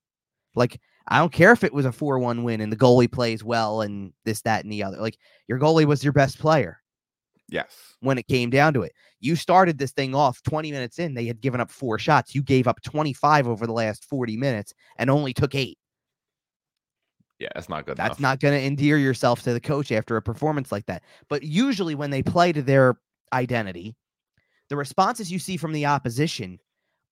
like 0.55 0.79
i 1.09 1.17
don't 1.19 1.33
care 1.33 1.51
if 1.51 1.63
it 1.65 1.73
was 1.73 1.85
a 1.85 1.89
4-1 1.89 2.43
win 2.43 2.61
and 2.61 2.71
the 2.71 2.77
goalie 2.77 3.11
plays 3.11 3.43
well 3.43 3.81
and 3.81 4.13
this 4.23 4.41
that 4.43 4.63
and 4.63 4.71
the 4.71 4.81
other 4.83 4.97
like 4.97 5.17
your 5.47 5.59
goalie 5.59 5.85
was 5.85 6.03
your 6.03 6.13
best 6.13 6.39
player 6.39 6.79
Yes. 7.49 7.95
when 8.01 8.17
it 8.17 8.27
came 8.27 8.49
down 8.49 8.73
to 8.73 8.81
it. 8.83 8.91
You 9.21 9.37
started 9.37 9.77
this 9.77 9.93
thing 9.93 10.13
off 10.13 10.43
20 10.43 10.69
minutes 10.69 10.99
in, 10.99 11.13
they 11.13 11.25
had 11.25 11.39
given 11.39 11.61
up 11.61 11.71
four 11.71 11.97
shots. 11.97 12.35
You 12.35 12.43
gave 12.43 12.67
up 12.67 12.81
25 12.81 13.47
over 13.47 13.65
the 13.65 13.71
last 13.73 14.03
40 14.03 14.35
minutes 14.35 14.73
and 14.97 15.09
only 15.09 15.33
took 15.33 15.55
eight. 15.55 15.77
Yeah, 17.39 17.49
that's 17.53 17.69
not 17.69 17.85
good. 17.85 17.97
That's 17.97 18.17
enough. 18.17 18.19
not 18.19 18.39
going 18.39 18.59
to 18.59 18.65
endear 18.65 18.97
yourself 18.97 19.43
to 19.43 19.53
the 19.53 19.59
coach 19.59 19.91
after 19.91 20.17
a 20.17 20.21
performance 20.21 20.71
like 20.71 20.87
that. 20.87 21.03
But 21.29 21.43
usually, 21.43 21.93
when 21.93 22.09
they 22.09 22.23
play 22.23 22.51
to 22.51 22.61
their 22.61 22.95
identity, 23.31 23.95
the 24.69 24.75
responses 24.75 25.31
you 25.31 25.39
see 25.39 25.57
from 25.57 25.71
the 25.71 25.85
opposition 25.85 26.59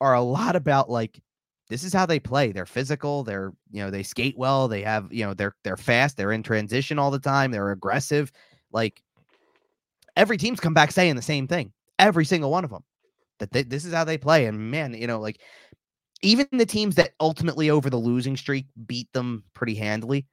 are 0.01 0.15
a 0.15 0.21
lot 0.21 0.55
about 0.55 0.89
like, 0.89 1.21
this 1.69 1.83
is 1.83 1.93
how 1.93 2.05
they 2.05 2.19
play. 2.19 2.51
They're 2.51 2.65
physical. 2.65 3.23
They're 3.23 3.51
you 3.71 3.83
know 3.83 3.89
they 3.89 4.03
skate 4.03 4.37
well. 4.37 4.67
They 4.67 4.81
have 4.83 5.11
you 5.11 5.25
know 5.25 5.33
they're 5.33 5.55
they're 5.63 5.77
fast. 5.77 6.15
They're 6.17 6.31
in 6.31 6.43
transition 6.43 6.99
all 6.99 7.11
the 7.11 7.19
time. 7.19 7.51
They're 7.51 7.71
aggressive. 7.71 8.31
Like 8.71 9.01
every 10.15 10.37
team's 10.37 10.59
come 10.59 10.75
back 10.75 10.91
saying 10.91 11.15
the 11.15 11.21
same 11.23 11.47
thing. 11.47 11.71
Every 11.97 12.25
single 12.25 12.51
one 12.51 12.65
of 12.65 12.69
them 12.69 12.83
that 13.39 13.51
they, 13.51 13.63
this 13.63 13.85
is 13.85 13.93
how 13.93 14.03
they 14.03 14.17
play. 14.17 14.45
And 14.45 14.69
man, 14.71 14.93
you 14.93 15.07
know 15.07 15.19
like 15.19 15.41
even 16.25 16.47
the 16.51 16.65
teams 16.65 16.95
that 16.95 17.13
ultimately 17.19 17.69
over 17.69 17.89
the 17.89 17.97
losing 17.97 18.35
streak 18.35 18.65
beat 18.85 19.11
them 19.13 19.43
pretty 19.53 19.75
handily. 19.75 20.25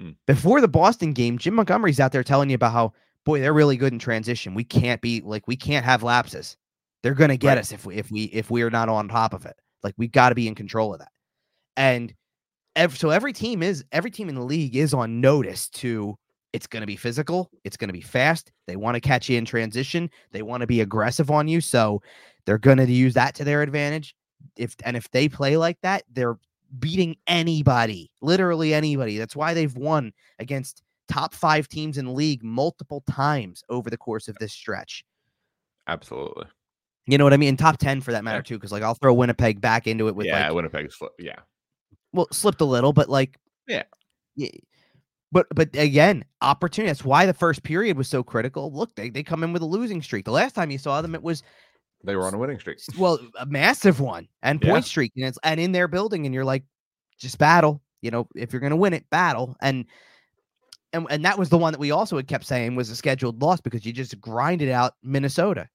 Mm. 0.00 0.14
Before 0.26 0.60
the 0.60 0.68
Boston 0.68 1.12
game, 1.12 1.38
Jim 1.38 1.54
Montgomery's 1.54 2.00
out 2.00 2.12
there 2.12 2.22
telling 2.24 2.50
you 2.50 2.54
about 2.54 2.72
how 2.72 2.92
boy 3.24 3.40
they're 3.40 3.52
really 3.52 3.76
good 3.76 3.92
in 3.92 3.98
transition. 3.98 4.54
We 4.54 4.64
can't 4.64 5.00
be 5.00 5.20
like 5.22 5.46
we 5.48 5.56
can't 5.56 5.84
have 5.84 6.02
lapses. 6.02 6.56
They're 7.02 7.14
gonna 7.14 7.36
get 7.36 7.48
Right. 7.48 7.58
us 7.58 7.72
if 7.72 7.84
we 7.84 7.96
if 7.96 8.10
we 8.10 8.24
if 8.24 8.50
we 8.50 8.62
are 8.62 8.70
not 8.70 8.88
on 8.88 9.08
top 9.08 9.34
of 9.34 9.44
it. 9.44 9.56
Like 9.82 9.94
we've 9.96 10.12
got 10.12 10.30
to 10.30 10.34
be 10.34 10.48
in 10.48 10.54
control 10.54 10.92
of 10.92 11.00
that. 11.00 11.12
And 11.76 12.12
ev- 12.76 12.96
so 12.96 13.10
every 13.10 13.32
team 13.32 13.62
is 13.62 13.84
every 13.92 14.10
team 14.10 14.28
in 14.28 14.34
the 14.34 14.44
league 14.44 14.76
is 14.76 14.94
on 14.94 15.20
notice 15.20 15.68
to 15.70 16.16
it's 16.52 16.66
going 16.66 16.80
to 16.80 16.86
be 16.86 16.96
physical, 16.96 17.50
it's 17.64 17.76
going 17.76 17.88
to 17.88 17.92
be 17.92 18.00
fast. 18.00 18.50
They 18.66 18.76
want 18.76 18.94
to 18.94 19.00
catch 19.00 19.28
you 19.28 19.36
in 19.36 19.44
transition, 19.44 20.10
they 20.32 20.42
want 20.42 20.62
to 20.62 20.66
be 20.66 20.80
aggressive 20.80 21.30
on 21.30 21.46
you, 21.46 21.60
so 21.60 22.00
they're 22.46 22.56
going 22.58 22.78
to 22.78 22.90
use 22.90 23.14
that 23.14 23.34
to 23.36 23.44
their 23.44 23.62
advantage. 23.62 24.16
If 24.56 24.74
and 24.84 24.96
if 24.96 25.10
they 25.10 25.28
play 25.28 25.56
like 25.56 25.78
that, 25.82 26.04
they're 26.12 26.38
beating 26.78 27.16
anybody, 27.26 28.10
literally 28.20 28.74
anybody. 28.74 29.18
That's 29.18 29.36
why 29.36 29.54
they've 29.54 29.74
won 29.74 30.12
against 30.38 30.82
top 31.08 31.32
5 31.32 31.68
teams 31.68 31.96
in 31.96 32.04
the 32.04 32.12
league 32.12 32.44
multiple 32.44 33.02
times 33.10 33.62
over 33.70 33.88
the 33.88 33.96
course 33.96 34.28
of 34.28 34.36
this 34.38 34.52
stretch. 34.52 35.04
Absolutely. 35.86 36.44
You 37.06 37.16
know 37.16 37.24
what 37.24 37.32
I 37.32 37.38
mean? 37.38 37.56
Top 37.56 37.78
10 37.78 38.02
for 38.02 38.12
that 38.12 38.24
matter 38.24 38.42
too 38.42 38.58
cuz 38.58 38.70
like 38.70 38.82
I'll 38.82 38.94
throw 38.94 39.14
Winnipeg 39.14 39.60
back 39.60 39.86
into 39.86 40.08
it 40.08 40.14
with 40.14 40.26
yeah, 40.26 40.46
like 40.48 40.54
Winnipeg. 40.54 40.90
Sli- 40.90 41.08
yeah. 41.18 41.36
well 42.12 42.26
slipped 42.32 42.60
a 42.60 42.66
little 42.66 42.92
but 42.92 43.08
like 43.08 43.38
Yeah. 43.66 43.84
yeah 44.36 44.50
but 45.32 45.46
but 45.54 45.74
again 45.74 46.24
opportunity 46.42 46.90
that's 46.90 47.04
why 47.04 47.24
the 47.24 47.32
first 47.32 47.62
period 47.62 47.96
was 47.96 48.08
so 48.08 48.22
critical 48.22 48.70
look 48.72 48.94
they, 48.94 49.08
they 49.08 49.22
come 49.22 49.42
in 49.42 49.52
with 49.54 49.62
a 49.62 49.66
losing 49.66 50.02
streak 50.02 50.26
the 50.26 50.30
last 50.30 50.54
time 50.54 50.70
you 50.70 50.76
saw 50.78 51.00
them 51.00 51.14
it 51.14 51.22
was 51.22 51.42
They 52.04 52.14
were 52.16 52.26
on 52.26 52.34
a 52.34 52.38
winning 52.38 52.58
streak. 52.60 52.78
well 52.98 53.18
a 53.38 53.46
massive 53.46 54.00
one 54.00 54.28
and 54.42 54.62
Yeah. 54.62 54.70
point 54.70 54.84
streak 54.84 55.12
and 55.16 55.24
it's 55.26 55.38
and 55.42 55.58
in 55.60 55.72
their 55.72 55.88
building 55.88 56.26
and 56.26 56.34
you're 56.34 56.44
like 56.44 56.64
just 57.18 57.38
battle 57.38 57.82
you 58.02 58.10
know 58.10 58.28
if 58.36 58.52
you're 58.52 58.60
gonna 58.60 58.76
win 58.76 58.92
it 58.94 59.04
battle 59.10 59.56
and 59.60 59.84
and, 60.92 61.06
and 61.10 61.24
that 61.24 61.38
was 61.38 61.48
the 61.50 61.58
one 61.58 61.72
that 61.72 61.80
we 61.80 61.90
also 61.90 62.16
had 62.16 62.28
kept 62.28 62.46
saying 62.46 62.74
was 62.76 62.88
a 62.88 62.96
scheduled 62.96 63.42
loss 63.42 63.60
because 63.60 63.84
you 63.84 63.92
just 63.92 64.18
grinded 64.20 64.70
out 64.70 64.94
minnesota 65.02 65.68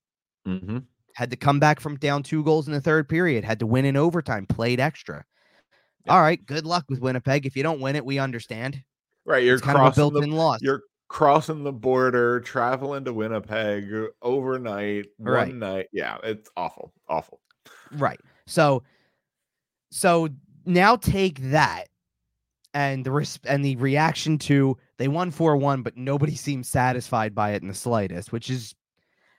Mm-hmm. 0.48 0.80
had 1.16 1.30
to 1.32 1.38
come 1.38 1.60
back 1.60 1.80
from 1.80 1.96
down 1.98 2.22
two 2.24 2.44
goals 2.44 2.68
in 2.68 2.74
the 2.74 2.82
third 2.82 3.08
period, 3.08 3.46
had 3.46 3.60
to 3.60 3.66
win 3.66 3.86
in 3.86 3.96
overtime, 3.96 4.46
played 4.46 4.80
extra. 4.82 5.24
Yeah. 6.06 6.14
All 6.16 6.22
right, 6.22 6.46
good 6.46 6.66
luck 6.66 6.84
with 6.90 7.00
Winnipeg. 7.00 7.46
If 7.46 7.56
you 7.56 7.64
don't 7.64 7.80
win 7.80 7.96
it, 7.96 8.04
we 8.04 8.20
understand. 8.20 8.82
Right. 9.26 9.44
You're 9.46 9.54
It's 9.56 9.64
kind 9.64 9.78
of 9.78 9.86
a 9.86 9.96
built-in 9.96 10.32
loss. 10.32 10.60
you're 10.62 10.82
crossing 11.14 11.64
the 11.64 11.72
border, 11.72 12.40
traveling 12.40 13.06
to 13.06 13.14
Winnipeg 13.14 13.86
overnight, 14.24 15.06
Right. 15.20 15.50
one 15.50 15.60
night. 15.60 15.88
Yeah, 15.94 16.18
it's 16.24 16.50
awful. 16.58 16.92
Awful. 17.08 17.40
Right. 17.92 18.20
So 18.48 18.82
so 19.92 20.28
now 20.66 20.96
take 20.96 21.38
that 21.52 21.88
and 22.74 23.06
the 23.06 23.12
res- 23.12 23.38
and 23.46 23.64
the 23.64 23.76
reaction 23.76 24.40
to 24.40 24.76
they 24.98 25.08
won 25.08 25.32
4-1 25.32 25.84
but 25.84 25.96
nobody 25.96 26.34
seems 26.36 26.68
satisfied 26.68 27.36
by 27.36 27.52
it 27.52 27.62
in 27.62 27.68
the 27.68 27.76
slightest, 27.76 28.32
which 28.32 28.50
is 28.50 28.74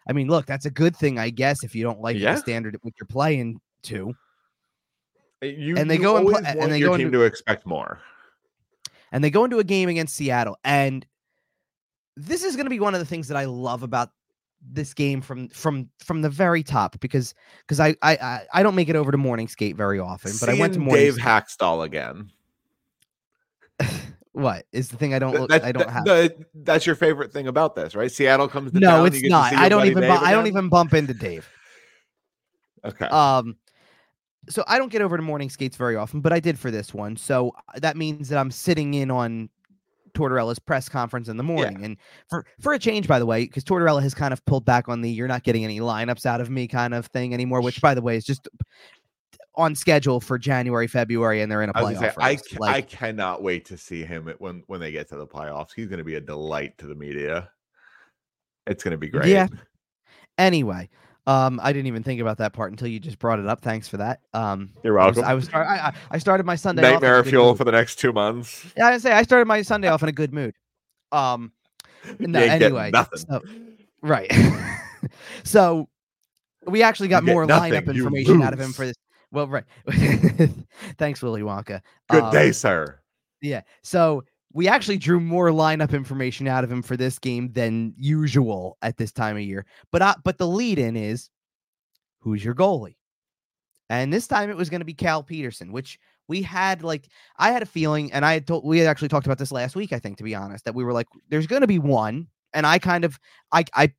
I 0.08 0.12
mean, 0.12 0.28
look, 0.28 0.46
that's 0.46 0.66
a 0.66 0.70
good 0.70 0.94
thing, 0.94 1.18
I 1.18 1.30
guess, 1.30 1.64
if 1.64 1.74
you 1.74 1.82
don't 1.82 2.00
like 2.00 2.16
Yeah. 2.16 2.34
the 2.34 2.40
standard 2.40 2.76
at 2.76 2.84
which 2.84 2.94
you're 3.00 3.06
playing 3.08 3.60
to. 3.84 4.14
Uh, 5.42 5.46
You, 5.46 5.76
And 5.76 5.90
they 5.90 5.98
go 5.98 6.18
and 6.18 6.28
always 6.28 6.44
and 6.46 6.70
they 6.70 6.78
your 6.78 6.90
go 6.90 6.96
team 6.98 7.06
into- 7.08 7.18
to 7.18 7.24
expect 7.24 7.66
more. 7.66 7.98
and 9.10 9.24
they 9.24 9.30
go 9.30 9.42
into 9.44 9.58
a 9.58 9.64
game 9.64 9.88
against 9.88 10.14
Seattle. 10.14 10.56
And 10.62 11.04
this 12.16 12.44
is 12.44 12.56
going 12.56 12.66
to 12.66 12.70
be 12.70 12.80
one 12.80 12.94
of 12.94 13.00
the 13.00 13.06
things 13.06 13.28
that 13.28 13.36
I 13.36 13.44
love 13.44 13.82
about 13.82 14.10
this 14.66 14.94
game 14.94 15.20
from 15.20 15.48
from 15.50 15.90
from 15.98 16.22
the 16.22 16.30
very 16.30 16.62
top 16.62 16.98
because 17.00 17.34
because 17.62 17.80
I, 17.80 17.94
I 18.02 18.42
I 18.52 18.62
don't 18.62 18.74
make 18.74 18.88
it 18.88 18.96
over 18.96 19.10
to 19.12 19.18
morning 19.18 19.48
skate 19.48 19.76
very 19.76 19.98
often, 20.00 20.32
but 20.40 20.48
I 20.48 20.54
went 20.54 20.72
to 20.74 20.80
morning. 20.80 21.04
Dave 21.04 21.14
Skate- 21.14 21.24
Hakstol 21.26 21.84
again. 21.84 22.30
what 24.32 24.66
is 24.72 24.88
the 24.88 24.96
thing 24.96 25.12
I 25.14 25.18
don't 25.18 25.34
look, 25.34 25.50
that- 25.50 25.64
I 25.64 25.72
don't 25.72 25.86
that- 25.86 25.92
have? 25.92 26.04
the- 26.04 26.46
that's 26.54 26.86
your 26.86 26.94
favorite 26.96 27.32
thing 27.32 27.46
about 27.48 27.74
this, 27.74 27.94
right? 27.94 28.10
Seattle 28.10 28.48
comes 28.48 28.72
to 28.72 28.78
No, 28.80 28.88
town, 28.88 29.06
it's 29.06 29.16
you 29.16 29.22
get 29.22 29.28
to 29.28 29.32
not. 29.32 29.50
see 29.50 29.56
I 29.56 29.68
don't 29.68 29.86
even 29.86 30.02
bu- 30.02 30.08
I 30.24 30.32
don't 30.32 30.46
even 30.46 30.68
bump 30.68 30.94
into 30.94 31.14
Dave. 31.14 31.48
Okay. 32.84 33.06
Um, 33.06 33.56
so 34.48 34.62
I 34.66 34.78
don't 34.78 34.90
get 34.92 35.00
over 35.02 35.16
to 35.16 35.22
morning 35.22 35.48
skates 35.50 35.76
very 35.76 35.96
often, 35.96 36.20
but 36.20 36.32
I 36.32 36.40
did 36.40 36.58
for 36.58 36.70
this 36.70 36.92
one. 36.92 37.16
So 37.16 37.52
uh, 37.74 37.80
that 37.80 37.96
means 37.96 38.28
that 38.28 38.38
I'm 38.38 38.50
sitting 38.50 38.94
in 38.94 39.10
on 39.10 39.48
Tortorella's 40.14 40.58
press 40.58 40.88
conference 40.88 41.28
in 41.28 41.36
the 41.36 41.42
morning. 41.42 41.84
And 41.84 41.96
for 42.28 42.46
for 42.60 42.72
a 42.72 42.78
change, 42.78 43.06
by 43.06 43.18
the 43.18 43.26
way, 43.26 43.44
because 43.44 43.64
Tortorella 43.64 44.02
has 44.02 44.14
kind 44.14 44.32
of 44.32 44.44
pulled 44.46 44.64
back 44.64 44.88
on 44.88 45.00
the 45.02 45.10
"you're 45.10 45.28
not 45.28 45.42
getting 45.44 45.64
any 45.64 45.80
lineups 45.80 46.24
out 46.26 46.40
of 46.40 46.50
me" 46.50 46.66
kind 46.66 46.94
of 46.94 47.06
thing 47.06 47.34
anymore. 47.34 47.60
Which, 47.60 47.80
by 47.80 47.94
the 47.94 48.02
way, 48.02 48.16
is 48.16 48.24
just 48.24 48.48
on 49.56 49.74
schedule 49.74 50.20
for 50.20 50.38
January, 50.38 50.86
February, 50.86 51.40
and 51.42 51.50
they're 51.50 51.62
in 51.62 51.70
a 51.70 51.72
I 51.76 51.82
playoff 51.82 51.98
say, 52.00 52.12
I, 52.18 52.36
ca- 52.36 52.56
Like, 52.58 52.74
I 52.74 52.80
cannot 52.82 53.42
wait 53.42 53.64
to 53.66 53.76
see 53.76 54.04
him 54.04 54.28
at- 54.28 54.40
when 54.40 54.62
when 54.66 54.80
they 54.80 54.90
get 54.92 55.08
to 55.10 55.16
the 55.16 55.26
playoffs. 55.26 55.70
He's 55.74 55.86
going 55.86 55.98
to 55.98 56.04
be 56.04 56.16
a 56.16 56.20
delight 56.20 56.76
to 56.78 56.86
the 56.86 56.94
media. 56.94 57.50
It's 58.66 58.82
going 58.82 58.92
to 58.92 58.98
be 58.98 59.08
great. 59.08 59.26
Yeah. 59.26 59.48
anyway, 60.38 60.88
um, 61.26 61.58
I 61.62 61.72
didn't 61.72 61.86
even 61.86 62.02
think 62.02 62.20
about 62.20 62.38
that 62.38 62.52
part 62.52 62.70
until 62.70 62.88
you 62.88 63.00
just 63.00 63.18
brought 63.18 63.38
it 63.38 63.46
up. 63.46 63.62
Thanks 63.62 63.88
for 63.88 63.96
that. 63.96 64.20
Um, 64.34 64.70
You're 64.82 64.98
I 64.98 65.06
was, 65.06 65.16
welcome. 65.16 65.30
I 65.30 65.34
was 65.34 65.48
I, 65.52 65.92
I- 66.10 66.18
started 66.18 66.44
my 66.44 66.56
Sunday 66.56 66.82
off 66.82 66.86
in 66.86 66.90
a 66.90 66.94
Nightmare 66.94 67.24
fuel 67.24 67.48
mood. 67.48 67.58
for 67.58 67.64
the 67.64 67.72
next 67.72 67.96
two 67.96 68.12
months. 68.12 68.66
Yeah, 68.76 68.88
I 68.88 68.98
say 68.98 69.12
I 69.12 69.22
started 69.22 69.46
my 69.46 69.62
Sunday 69.62 69.88
off 69.88 70.02
in 70.02 70.08
a 70.08 70.12
good 70.12 70.32
mood. 70.34 70.54
Um, 71.12 71.52
no, 72.18 72.40
anyway, 72.40 72.90
nothing. 72.92 73.18
so- 73.18 73.42
right. 74.02 74.30
so 75.44 75.88
we 76.66 76.82
actually 76.82 77.08
got 77.08 77.24
more 77.24 77.46
nothing, 77.46 77.72
lineup 77.72 77.86
information 77.94 78.42
out 78.42 78.52
of 78.52 78.60
him 78.60 78.72
for 78.72 78.86
this. 78.86 78.96
Well, 79.30 79.48
right. 79.48 79.64
Thanks, 80.98 81.20
Willy 81.22 81.42
Wonka. 81.42 81.80
Good 82.10 82.22
Um, 82.22 82.32
day, 82.32 82.52
sir. 82.52 83.00
Yeah. 83.40 83.62
So 83.82 84.24
we 84.54 84.68
actually 84.68 84.96
drew 84.96 85.20
more 85.20 85.48
lineup 85.48 85.92
information 85.92 86.48
out 86.48 86.64
of 86.64 86.72
him 86.72 86.80
for 86.80 86.96
this 86.96 87.18
game 87.18 87.52
than 87.52 87.92
usual 87.98 88.78
at 88.80 88.96
this 88.96 89.12
time 89.12 89.36
of 89.36 89.42
year. 89.42 89.66
But 89.90 90.00
uh, 90.00 90.14
but 90.24 90.38
the 90.38 90.46
lead 90.46 90.78
in 90.78 90.96
is 90.96 91.28
who's 92.20 92.42
your 92.42 92.54
goalie? 92.54 92.96
And 93.90 94.10
this 94.12 94.26
time 94.26 94.48
it 94.48 94.56
was 94.56 94.70
going 94.70 94.80
to 94.80 94.86
be 94.86 94.94
Cal 94.94 95.22
Petersen, 95.22 95.70
which 95.72 95.98
we 96.28 96.40
had 96.40 96.82
like 96.82 97.08
I 97.36 97.50
had 97.50 97.62
a 97.62 97.66
feeling, 97.66 98.10
and 98.12 98.24
I 98.24 98.32
had 98.32 98.46
told 98.46 98.64
we 98.64 98.78
had 98.78 98.88
actually 98.88 99.08
talked 99.08 99.26
about 99.26 99.38
this 99.38 99.52
last 99.52 99.76
week, 99.76 99.92
I 99.92 99.98
think, 99.98 100.16
to 100.18 100.24
be 100.24 100.34
honest, 100.34 100.64
that 100.64 100.74
we 100.74 100.84
were 100.84 100.92
like, 100.94 101.08
there's 101.28 101.46
going 101.46 101.60
to 101.60 101.66
be 101.66 101.78
one, 101.80 102.28
and 102.54 102.66
I 102.66 102.78
kind 102.78 103.04
of 103.04 103.18
I 103.52 103.64
I 103.74 103.92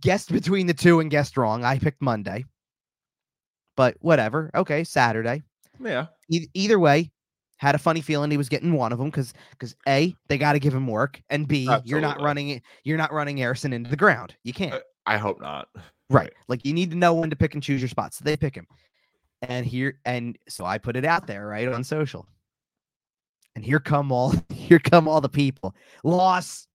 guessed 0.00 0.32
between 0.32 0.66
the 0.66 0.74
two 0.74 0.98
and 1.00 1.10
guessed 1.10 1.36
wrong. 1.36 1.62
I 1.64 1.78
picked 1.78 2.02
Monday, 2.02 2.44
but 3.76 3.96
whatever. 4.00 4.50
Okay, 4.54 4.82
Saturday 4.84 5.42
Yeah. 5.78 6.06
e- 6.28 6.48
either 6.54 6.78
way, 6.78 7.10
had 7.58 7.74
a 7.74 7.78
funny 7.78 8.00
feeling 8.00 8.30
he 8.30 8.36
was 8.36 8.48
getting 8.48 8.72
one 8.72 8.92
of 8.92 8.98
them 8.98 9.08
because 9.08 9.34
because 9.50 9.76
a 9.86 10.14
they 10.28 10.38
got 10.38 10.54
to 10.54 10.58
give 10.58 10.74
him 10.74 10.86
work 10.86 11.20
and 11.28 11.46
b 11.46 11.68
you're 11.84 12.00
not 12.00 12.20
running 12.20 12.62
you're 12.84 12.96
not 12.96 13.12
running 13.12 13.36
Ersson 13.36 13.72
into 13.72 13.90
the 13.90 13.96
ground. 13.96 14.34
You 14.44 14.52
can't. 14.52 14.82
I 15.06 15.18
hope 15.18 15.40
not. 15.40 15.68
Right. 15.74 16.22
Right. 16.22 16.32
Like 16.48 16.64
you 16.64 16.72
need 16.72 16.90
to 16.90 16.96
know 16.96 17.14
when 17.14 17.30
to 17.30 17.36
pick 17.36 17.54
and 17.54 17.62
choose 17.62 17.80
your 17.80 17.88
spots. 17.88 18.18
So 18.18 18.24
they 18.24 18.36
pick 18.36 18.54
him. 18.54 18.66
And 19.42 19.66
here 19.66 20.00
and 20.04 20.38
so 20.48 20.64
I 20.64 20.78
put 20.78 20.96
it 20.96 21.04
out 21.04 21.26
there, 21.26 21.46
right, 21.46 21.68
on 21.68 21.84
social. 21.84 22.26
And 23.54 23.64
here 23.64 23.80
come 23.80 24.10
all 24.12 24.34
here 24.52 24.78
come 24.78 25.08
all 25.08 25.20
the 25.20 25.28
people. 25.28 25.74
Loss. 26.04 26.66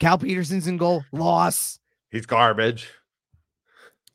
Cal 0.00 0.18
Petersen's 0.18 0.68
in 0.68 0.76
goal. 0.76 1.04
Loss. 1.12 1.80
He's 2.10 2.26
garbage. 2.26 2.88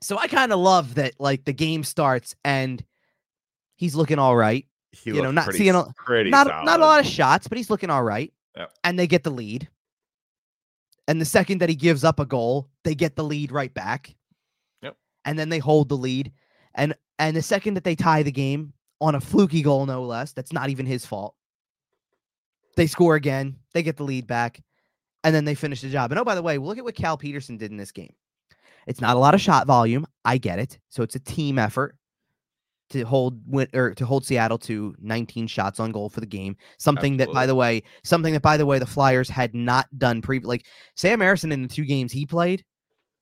So 0.01 0.18
I 0.18 0.28
kind 0.28 0.51
of 0.51 0.60
love 0.60 0.95
that 0.95 1.14
like 1.20 1.45
the 1.45 1.54
game 1.54 1.84
starts 1.84 2.36
and 2.43 2.84
he's 3.76 3.95
looking 3.95 4.20
all 4.20 4.36
right. 4.36 4.66
He 4.93 5.09
You 5.11 5.21
know, 5.21 5.31
not 5.31 5.45
pretty, 5.45 5.59
seeing 5.59 5.75
a- 5.75 5.91
pretty 5.97 6.29
not 6.29 6.47
solid. 6.47 6.65
not 6.65 6.79
a 6.79 6.85
lot 6.85 6.99
of 6.99 7.05
shots, 7.05 7.47
but 7.47 7.57
he's 7.57 7.69
looking 7.69 7.89
all 7.89 8.03
right. 8.03 8.31
Yep. 8.55 8.71
And 8.83 8.97
they 8.99 9.07
get 9.07 9.23
the 9.23 9.31
lead. 9.31 9.67
And 11.07 11.19
the 11.19 11.25
second 11.25 11.57
that 11.59 11.67
he 11.69 11.75
gives 11.75 12.03
up 12.03 12.19
a 12.19 12.25
goal, 12.25 12.69
they 12.83 12.95
get 12.95 13.15
the 13.15 13.23
lead 13.23 13.51
right 13.51 13.73
back. 13.73 14.15
Yep. 14.83 14.95
And 15.25 15.37
then 15.37 15.49
they 15.49 15.59
hold 15.59 15.89
the 15.89 15.97
lead. 15.97 16.31
And 16.75 16.93
and 17.19 17.35
the 17.35 17.41
second 17.41 17.73
that 17.73 17.83
they 17.83 17.95
tie 17.95 18.23
the 18.23 18.31
game 18.31 18.73
on 19.01 19.15
a 19.15 19.21
fluky 19.21 19.61
goal, 19.61 19.85
no 19.85 20.03
less, 20.03 20.31
that's 20.31 20.53
not 20.53 20.69
even 20.69 20.85
his 20.85 21.05
fault. 21.05 21.35
They 22.75 22.87
score 22.87 23.15
again. 23.15 23.57
They 23.73 23.83
get 23.83 23.97
the 23.97 24.03
lead 24.03 24.27
back. 24.27 24.61
And 25.23 25.33
then 25.33 25.45
they 25.45 25.55
finish 25.55 25.81
the 25.81 25.89
job. 25.89 26.11
And 26.11 26.19
oh, 26.19 26.23
by 26.25 26.35
the 26.35 26.41
way, 26.41 26.57
look 26.57 26.77
at 26.77 26.83
what 26.83 26.95
Cal 26.95 27.17
Petersen 27.17 27.57
did 27.57 27.71
in 27.71 27.77
this 27.77 27.91
game. 27.91 28.13
It's 28.87 28.99
not 29.01 29.15
a 29.15 29.19
lot 29.19 29.33
of 29.33 29.41
shot 29.41 29.67
volume. 29.67 30.05
I 30.25 30.37
get 30.37 30.59
it. 30.59 30.77
So 30.89 31.03
it's 31.03 31.15
a 31.15 31.19
team 31.19 31.57
effort 31.57 31.95
to 32.93 33.03
hold 33.03 33.39
or 33.73 33.93
to 33.93 34.05
hold 34.05 34.25
Seattle 34.25 34.57
to 34.59 34.95
19 35.01 35.47
shots 35.47 35.79
on 35.79 35.91
goal 35.91 36.09
for 36.09 36.19
the 36.21 36.25
game. 36.25 36.55
Something 36.77 37.17
that, 37.17 37.31
by 37.33 37.45
the 37.45 37.55
way, 37.55 37.83
something 38.03 38.33
that, 38.33 38.41
by 38.41 38.55
the 38.57 38.65
way, 38.65 38.79
the 38.79 38.85
Flyers 38.85 39.29
had 39.29 39.53
not 39.53 39.87
done 39.97 40.21
pre. 40.21 40.39
Like 40.39 40.65
Sam 40.95 41.19
Ersson 41.19 41.51
in 41.51 41.61
the 41.61 41.67
two 41.67 41.85
games 41.85 42.11
he 42.11 42.25
played, 42.25 42.63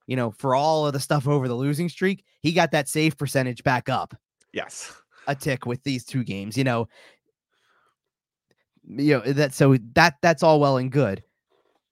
you 0.08 0.16
know, 0.16 0.32
for 0.32 0.56
all 0.56 0.86
of 0.86 0.94
the 0.94 1.00
stuff 1.00 1.28
over 1.28 1.48
the 1.48 1.56
losing 1.56 1.90
streak, 1.90 2.24
he 2.42 2.52
got 2.52 2.72
that 2.72 2.88
save 2.90 3.18
percentage 3.18 3.64
back 3.64 3.90
up 3.90 4.14
Yes. 4.54 4.94
a 5.28 5.36
tick 5.36 5.66
with 5.66 5.84
these 5.84 6.06
two 6.06 6.24
games. 6.24 6.58
You 6.58 6.64
know, 6.64 6.88
you 8.84 9.14
know 9.20 9.34
that 9.34 9.54
so 9.54 9.78
that 9.94 10.16
that's 10.22 10.44
all 10.44 10.60
well 10.60 10.78
and 10.78 10.92
good. 10.92 11.24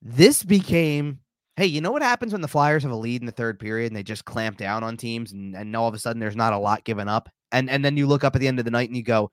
This 0.01 0.43
became, 0.43 1.19
hey, 1.59 1.65
you 1.65 1.81
know 1.81 1.91
what 1.91 2.01
happens 2.01 2.31
when 2.31 2.39
the 2.39 2.47
Flyers 2.47 2.83
have 2.83 2.91
a 2.91 2.95
lead 2.95 3.21
in 3.21 3.25
the 3.25 3.33
third 3.33 3.59
period 3.59 3.87
and 3.87 3.95
they 3.95 4.01
just 4.01 4.23
clamp 4.23 4.57
down 4.57 4.81
on 4.81 4.95
teams 4.95 5.33
and, 5.33 5.53
and 5.57 5.75
all 5.75 5.89
of 5.89 5.93
a 5.93 5.99
sudden 5.99 6.19
there's 6.21 6.37
not 6.37 6.53
a 6.53 6.57
lot 6.57 6.85
given 6.85 7.09
up, 7.09 7.29
and 7.51 7.69
and 7.69 7.83
then 7.83 7.97
you 7.97 8.07
look 8.07 8.23
up 8.23 8.33
at 8.33 8.39
the 8.39 8.47
end 8.47 8.59
of 8.59 8.65
the 8.65 8.71
night 8.71 8.87
and 8.89 8.95
you 8.95 9.03
go, 9.03 9.29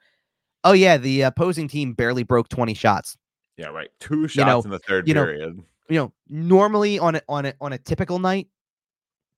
oh 0.64 0.72
yeah, 0.72 0.96
the 0.96 1.22
opposing 1.22 1.68
team 1.68 1.92
barely 1.92 2.24
broke 2.24 2.48
twenty 2.48 2.74
shots. 2.74 3.16
Yeah, 3.56 3.68
right. 3.68 3.90
Two 4.00 4.26
shots 4.26 4.46
know- 4.46 4.60
in 4.62 4.70
the 4.70 4.80
third 4.80 5.06
you 5.06 5.14
know, 5.14 5.24
period. 5.24 5.62
You 5.88 5.98
know, 6.00 6.12
normally 6.28 6.98
on 6.98 7.14
a 7.14 7.22
on 7.28 7.46
a 7.46 7.54
on 7.60 7.72
a 7.72 7.78
typical 7.78 8.18
night, 8.18 8.48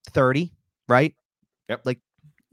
thirty, 0.07 0.51
right? 0.87 1.13
Yep. 1.69 1.81
Like 1.85 1.99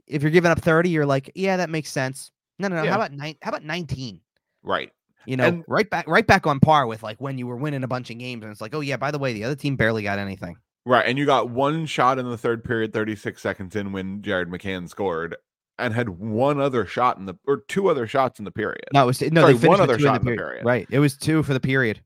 if 0.06 0.20
you're 0.20 0.30
giving 0.30 0.50
up 0.50 0.60
thirty, 0.60 0.90
you're 0.90 1.06
like, 1.06 1.32
yeah, 1.34 1.56
that 1.56 1.70
makes 1.70 1.90
sense. 1.90 2.30
No, 2.58 2.68
no, 2.68 2.76
no. 2.76 2.82
Yeah. 2.82 2.90
How 2.90 2.96
about 2.96 3.12
nine? 3.12 3.36
How 3.40 3.48
about 3.48 3.64
nineteen? 3.64 4.20
Right. 4.62 4.92
You 5.26 5.36
know, 5.36 5.44
And- 5.44 5.64
right 5.68 5.88
back, 5.88 6.06
right 6.08 6.26
back 6.26 6.46
on 6.46 6.60
par 6.60 6.86
with 6.86 7.02
like 7.02 7.20
when 7.20 7.38
you 7.38 7.46
were 7.46 7.56
winning 7.56 7.82
a 7.82 7.88
bunch 7.88 8.10
of 8.10 8.18
games, 8.18 8.42
and 8.42 8.52
it's 8.52 8.60
like, 8.60 8.74
oh 8.74 8.80
yeah, 8.80 8.96
by 8.96 9.10
the 9.10 9.18
way, 9.18 9.32
the 9.32 9.44
other 9.44 9.56
team 9.56 9.76
barely 9.76 10.02
got 10.02 10.18
anything. 10.18 10.56
Right. 10.84 11.04
And 11.06 11.18
you 11.18 11.26
got 11.26 11.50
one 11.50 11.84
shot 11.86 12.18
in 12.18 12.30
the 12.30 12.38
third 12.38 12.62
period, 12.62 12.92
36 12.92 13.42
seconds 13.42 13.74
in 13.74 13.90
when 13.92 14.22
Jared 14.22 14.48
McCann 14.48 14.88
scored, 14.88 15.36
and 15.78 15.92
had 15.92 16.08
one 16.08 16.60
other 16.60 16.86
shot 16.86 17.18
in 17.18 17.26
the 17.26 17.34
or 17.46 17.64
two 17.68 17.88
other 17.88 18.06
shots 18.06 18.38
in 18.38 18.44
the 18.44 18.50
period. 18.52 18.84
No, 18.92 19.02
it 19.02 19.06
was 19.06 19.20
no. 19.20 19.42
Sorry, 19.42 19.52
they 19.52 19.58
finished 19.58 19.68
one 19.68 19.80
other 19.80 19.96
two 19.98 20.04
in 20.06 20.12
shot 20.12 20.20
in 20.20 20.26
the 20.26 20.36
period. 20.36 20.64
Right, 20.64 20.86
it 20.90 21.00
was 21.00 21.16
two 21.16 21.42
for 21.42 21.52
the 21.52 21.60
period. 21.60 22.00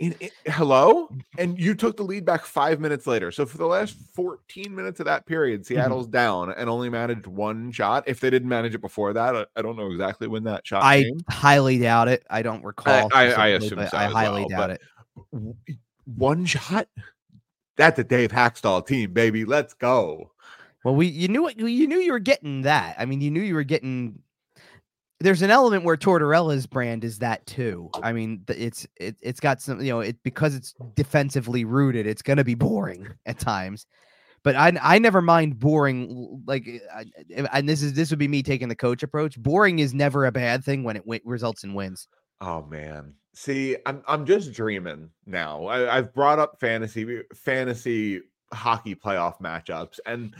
In, 0.00 0.14
in- 0.20 0.30
hello? 0.46 1.08
And 1.38 1.58
you 1.58 1.74
took 1.74 1.96
the 1.96 2.02
lead 2.02 2.24
back 2.24 2.44
five 2.46 2.80
minutes 2.80 3.06
later. 3.06 3.30
So 3.30 3.44
for 3.44 3.58
the 3.58 3.66
last 3.66 3.96
14 4.14 4.74
minutes 4.74 4.98
of 5.00 5.06
that 5.06 5.22
Mm-hmm. 5.22 5.28
period, 5.28 5.66
Seattle's 5.66 6.06
down 6.06 6.52
and 6.52 6.68
only 6.70 6.88
managed 6.88 7.26
one 7.26 7.70
shot. 7.70 8.04
If 8.06 8.20
they 8.20 8.30
didn't 8.30 8.48
manage 8.48 8.74
it 8.74 8.80
before 8.80 9.12
that, 9.12 9.36
I, 9.36 9.44
I 9.56 9.62
don't 9.62 9.76
know 9.76 9.90
exactly 9.90 10.26
when 10.26 10.44
that 10.44 10.66
shot 10.66 10.82
I 10.82 11.02
came. 11.02 11.20
highly 11.28 11.78
doubt 11.78 12.08
it. 12.08 12.24
I 12.30 12.42
don't 12.42 12.64
recall. 12.64 13.10
I- 13.12 13.26
I 13.26 13.30
specifically, 13.58 13.84
assume 13.84 13.88
so 13.88 13.96
I 13.98 14.04
highly 14.06 14.46
well, 14.50 14.68
doubt 14.68 14.70
it. 14.70 14.80
One 16.16 16.44
shot? 16.46 16.88
That's 17.76 17.98
a 17.98 18.04
Dave 18.04 18.30
Hakstol 18.30 18.86
team, 18.86 19.12
baby. 19.12 19.44
Let's 19.44 19.74
go. 19.74 20.30
Well, 20.84 20.94
we 20.94 21.06
you 21.06 21.28
knew 21.28 21.42
what 21.42 21.58
you 21.58 21.86
knew 21.86 21.98
you 21.98 22.12
were 22.12 22.18
getting 22.18 22.62
that. 22.62 22.96
I 22.98 23.04
mean, 23.04 23.20
you 23.20 23.30
knew 23.30 23.40
you 23.42 23.54
were 23.54 23.64
getting. 23.64 24.18
There's 25.24 25.40
an 25.40 25.50
element 25.50 25.84
where 25.84 25.96
Tortorella's 25.96 26.66
brand 26.66 27.02
is 27.02 27.18
that 27.20 27.46
too. 27.46 27.88
I 28.02 28.12
mean, 28.12 28.44
it's 28.46 28.86
it, 28.96 29.16
it's 29.22 29.40
got 29.40 29.62
some 29.62 29.80
you 29.80 29.90
know 29.90 30.00
it 30.00 30.22
because 30.22 30.54
it's 30.54 30.74
defensively 30.94 31.64
rooted. 31.64 32.06
It's 32.06 32.20
going 32.20 32.36
to 32.36 32.44
be 32.44 32.54
boring 32.54 33.08
at 33.26 33.38
times, 33.38 33.86
but 34.42 34.54
I 34.54 34.72
I 34.82 34.98
never 34.98 35.22
mind 35.22 35.58
boring. 35.58 36.42
Like, 36.46 36.68
I, 36.94 37.06
and 37.54 37.66
this 37.66 37.82
is 37.82 37.94
this 37.94 38.10
would 38.10 38.18
be 38.18 38.28
me 38.28 38.42
taking 38.42 38.68
the 38.68 38.76
coach 38.76 39.02
approach. 39.02 39.40
Boring 39.42 39.78
is 39.78 39.94
never 39.94 40.26
a 40.26 40.32
bad 40.32 40.62
thing 40.62 40.84
when 40.84 40.96
it 40.96 41.04
wi- 41.04 41.22
results 41.24 41.64
in 41.64 41.72
wins. 41.72 42.06
Oh 42.42 42.66
man. 42.66 43.14
See, 43.34 43.78
I'm 43.86 44.02
I'm 44.06 44.26
just 44.26 44.52
dreaming 44.52 45.08
now. 45.24 45.64
I, 45.64 45.96
I've 45.96 46.12
brought 46.12 46.38
up 46.38 46.60
fantasy 46.60 47.22
fantasy 47.34 48.20
hockey 48.52 48.94
playoff 48.94 49.40
matchups 49.40 50.00
and 50.04 50.34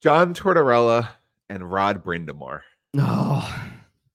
John 0.00 0.34
Tortorella 0.34 1.08
and 1.48 1.68
Rod 1.68 2.04
Brind'Amour. 2.04 2.60
Oh, 3.00 3.62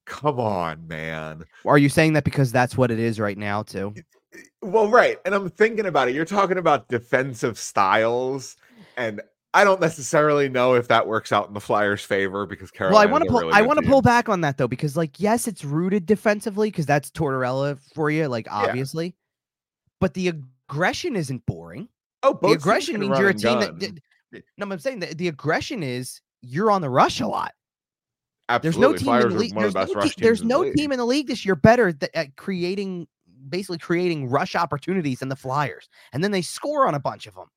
Come 0.06 0.40
on, 0.40 0.88
man. 0.88 1.46
are 1.66 1.78
you 1.78 1.88
saying 1.90 2.14
that 2.14 2.24
because 2.26 2.52
that's 2.52 2.76
what 2.78 2.92
it 2.92 3.00
is 3.00 3.20
right 3.20 3.38
now 3.38 3.64
too? 3.64 3.94
Well, 4.62 4.90
right. 4.90 5.18
And 5.26 5.34
I'm 5.34 5.50
thinking 5.50 5.86
about 5.86 6.10
it. 6.10 6.16
You're 6.16 6.26
talking 6.26 6.58
about 6.58 6.88
defensive 6.90 7.58
styles, 7.58 8.58
and 8.98 9.22
I 9.54 9.64
don't 9.64 9.82
necessarily 9.82 10.48
know 10.50 10.74
if 10.76 10.88
that 10.90 11.08
works 11.08 11.32
out 11.32 11.48
in 11.48 11.54
the 11.54 11.60
Flyers' 11.60 12.04
favor 12.04 12.46
because 12.46 12.72
Carolina. 12.72 12.96
well, 12.96 13.08
I 13.08 13.12
want 13.12 13.24
to 13.24 13.30
pull. 13.30 13.54
I 13.54 13.62
want 13.62 13.80
to 13.80 13.86
pull. 13.90 14.02
back 14.02 14.30
on 14.30 14.42
that 14.42 14.58
though, 14.58 14.68
because 14.68 14.96
like, 14.98 15.20
yes, 15.20 15.48
it's 15.48 15.64
rooted 15.64 16.06
defensively 16.06 16.70
because 16.70 16.86
that's 16.86 17.10
Tortorella 17.12 17.80
for 17.94 18.10
you, 18.10 18.28
like 18.28 18.48
obviously, 18.52 19.16
but 20.00 20.14
the 20.14 20.30
aggression 20.70 21.16
isn't 21.16 21.46
boring. 21.46 21.88
Oh, 22.24 22.34
The 22.34 22.36
both 22.40 22.52
teams 22.52 22.64
aggression 22.64 23.00
means 23.00 23.18
you're 23.20 23.30
a 23.30 23.34
team 23.34 23.60
that. 23.60 23.80
gun. 23.80 24.00
did- 24.34 24.44
No, 24.58 24.68
I'm 24.70 24.80
saying 24.80 25.00
that 25.00 25.18
the 25.18 25.28
aggression 25.28 25.84
is 25.84 26.22
you're 26.42 26.72
on 26.72 26.82
the 26.82 26.90
rush 26.90 27.20
a 27.20 27.28
lot. 27.28 27.54
There's 28.60 28.78
no 28.78 28.93
team 28.93 29.06
Flyers 29.06 29.26
in 29.26 29.32
the 29.32 29.38
league. 29.38 29.56
There's 29.56 29.74
the 29.74 29.86
no, 29.86 30.02
te- 30.02 30.14
there's 30.18 30.39
the 30.39 30.45
no 30.45 30.72
team 30.72 30.91
in 30.91 30.97
the 30.97 31.06
league 31.06 31.28
this 31.28 31.45
year 31.45 31.56
better 31.56 31.91
th- 31.91 32.12
at 32.14 32.36
creating, 32.36 33.08
basically 33.49 33.78
creating 33.78 34.30
rush 34.30 34.56
opportunities 34.56 35.20
than 35.20 35.30
the 35.30 35.36
Flyers, 35.36 35.89
and 36.14 36.24
then 36.24 36.32
they 36.32 36.41
score 36.41 36.88
on 36.88 36.95
a 36.95 36.99
bunch 36.99 37.28
of 37.28 37.36
them. 37.36 37.47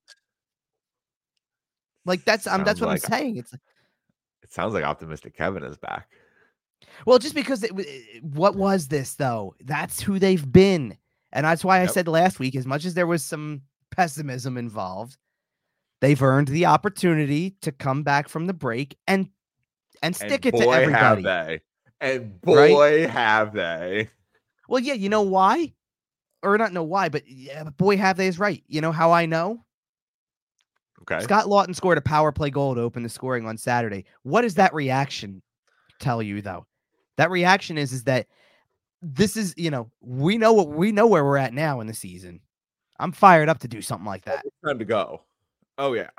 Like 2.05 2.23
that's 2.23 2.47
um, 2.47 2.63
that's 2.63 2.79
what 2.79 2.87
like- 2.87 3.03
I'm 3.05 3.11
saying. 3.11 3.37
It's 3.37 3.53
It 3.53 4.53
sounds 4.53 4.73
like 4.73 4.83
optimistic 4.83 5.35
Kevin 5.35 5.63
is 5.63 5.77
back. 5.77 6.07
Well, 7.05 7.19
just 7.19 7.35
because 7.35 7.63
it, 7.63 7.71
it- 7.75 8.23
what 8.23 8.55
was 8.55 8.87
this 8.87 9.15
though? 9.15 9.55
That's 9.63 9.99
who 10.01 10.19
they've 10.19 10.51
been, 10.51 10.97
and 11.31 11.45
that's 11.45 11.65
why 11.65 11.81
I 11.81 11.87
said 11.87 12.07
last 12.07 12.39
week. 12.39 12.55
As 12.55 12.65
much 12.65 12.85
as 12.85 12.93
there 12.93 13.07
was 13.07 13.23
some 13.23 13.61
pessimism 13.91 14.57
involved, 14.57 15.17
they've 16.01 16.21
earned 16.21 16.49
the 16.49 16.65
opportunity 16.67 17.51
to 17.61 17.71
come 17.71 18.03
back 18.03 18.29
from 18.29 18.45
the 18.45 18.53
break 18.53 18.97
and 19.07 19.29
and 20.05 20.15
stick 20.15 20.45
and 20.45 20.55
it 20.55 20.57
to 20.59 20.71
everybody. 20.71 21.23
Have 21.23 21.23
they. 21.23 21.61
And 22.01 22.39
Right? 22.43 22.71
boy, 22.71 23.07
have 23.07 23.53
they. 23.53 24.09
Well, 24.67 24.81
yeah, 24.81 24.93
you 24.93 25.09
know 25.09 25.21
why, 25.21 25.73
or 26.43 26.57
not 26.57 26.73
know 26.73 26.83
why, 26.83 27.09
but 27.09 27.27
yeah, 27.27 27.63
but 27.63 27.77
boy, 27.77 27.97
have 27.97 28.17
they 28.17 28.27
is 28.27 28.39
right. 28.39 28.63
You 28.67 28.81
know 28.81 28.91
how 28.91 29.11
I 29.11 29.25
know? 29.25 29.63
Okay. 31.01 31.23
Scott 31.23 31.45
Laughton 31.45 31.75
scored 31.75 31.97
a 31.97 32.01
power 32.01 32.31
play 32.31 32.49
goal 32.49 32.73
to 32.75 32.81
open 32.81 33.03
the 33.03 33.09
scoring 33.09 33.45
on 33.45 33.57
Saturday. 33.57 34.05
What 34.23 34.41
does 34.41 34.55
that 34.55 34.73
reaction 34.73 35.41
tell 35.99 36.21
you 36.21 36.41
though? 36.41 36.65
That 37.17 37.29
reaction 37.29 37.77
is 37.77 37.93
is 37.93 38.03
that 38.05 38.27
this 39.01 39.37
is, 39.37 39.53
you 39.55 39.69
know, 39.69 39.91
we 40.01 40.37
know 40.37 40.53
what 40.53 40.69
we 40.69 40.91
know 40.91 41.05
where 41.05 41.23
we're 41.23 41.37
at 41.37 41.53
now 41.53 41.79
in 41.79 41.87
the 41.87 41.93
season. 41.93 42.39
I'm 42.99 43.11
fired 43.11 43.49
up 43.49 43.59
to 43.59 43.67
do 43.67 43.81
something 43.81 44.05
like 44.05 44.25
that. 44.25 44.45
It's 44.45 44.55
time 44.65 44.79
to 44.79 44.85
go. 44.85 45.21
Oh 45.77 45.93
yeah. 45.93 46.09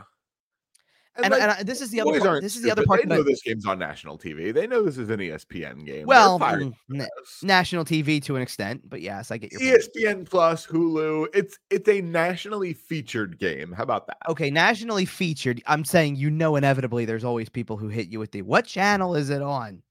And, 1.23 1.31
like, 1.33 1.43
and 1.43 1.51
I, 1.51 1.63
this 1.63 1.81
is 1.81 1.91
the 1.91 2.01
other 2.01 2.11
boys 2.13 2.21
part. 2.21 2.31
aren't 2.31 2.43
This 2.43 2.57
is 2.57 2.63
the 2.63 2.71
other 2.71 2.85
part 2.85 3.01
They 3.03 3.09
that 3.09 3.15
I, 3.15 3.17
know 3.19 3.23
this 3.23 3.43
game's 3.43 3.65
on 3.67 3.79
national 3.79 4.19
TV. 4.19 4.53
They 4.53 4.67
know 4.67 4.83
this 4.83 4.99
is 4.99 5.09
an 5.09 5.19
ESPN 5.21 5.85
game. 5.87 6.07
Well, 6.07 6.39
fired 6.39 6.73
na- 6.89 7.07
national 7.43 7.85
TV 7.85 8.23
to 8.25 8.37
an 8.37 8.43
extent, 8.43 8.83
but 8.89 9.01
yes, 9.01 9.31
I 9.31 9.39
get 9.39 9.53
your 9.53 9.61
point. 9.61 9.89
ESPN 9.97 10.29
Plus, 10.29 10.67
Hulu. 10.67 11.29
It's 11.35 11.59
it's 11.71 11.89
a 11.89 12.01
nationally 12.03 12.75
featured 12.75 13.39
game. 13.39 13.73
How 13.73 13.83
about 13.83 14.07
that? 14.09 14.19
Okay, 14.29 14.51
nationally 14.51 15.05
featured. 15.07 15.63
I'm 15.67 15.85
saying 15.85 16.17
you 16.17 16.31
know 16.31 16.57
inevitably 16.57 17.05
there's 17.07 17.25
always 17.25 17.49
people 17.49 17.77
who 17.77 17.89
hit 17.89 18.09
you 18.09 18.19
with 18.19 18.33
the 18.33 18.43
what 18.43 18.67
channel 18.67 19.15
is 19.15 19.31
it 19.31 19.43
on? 19.43 19.83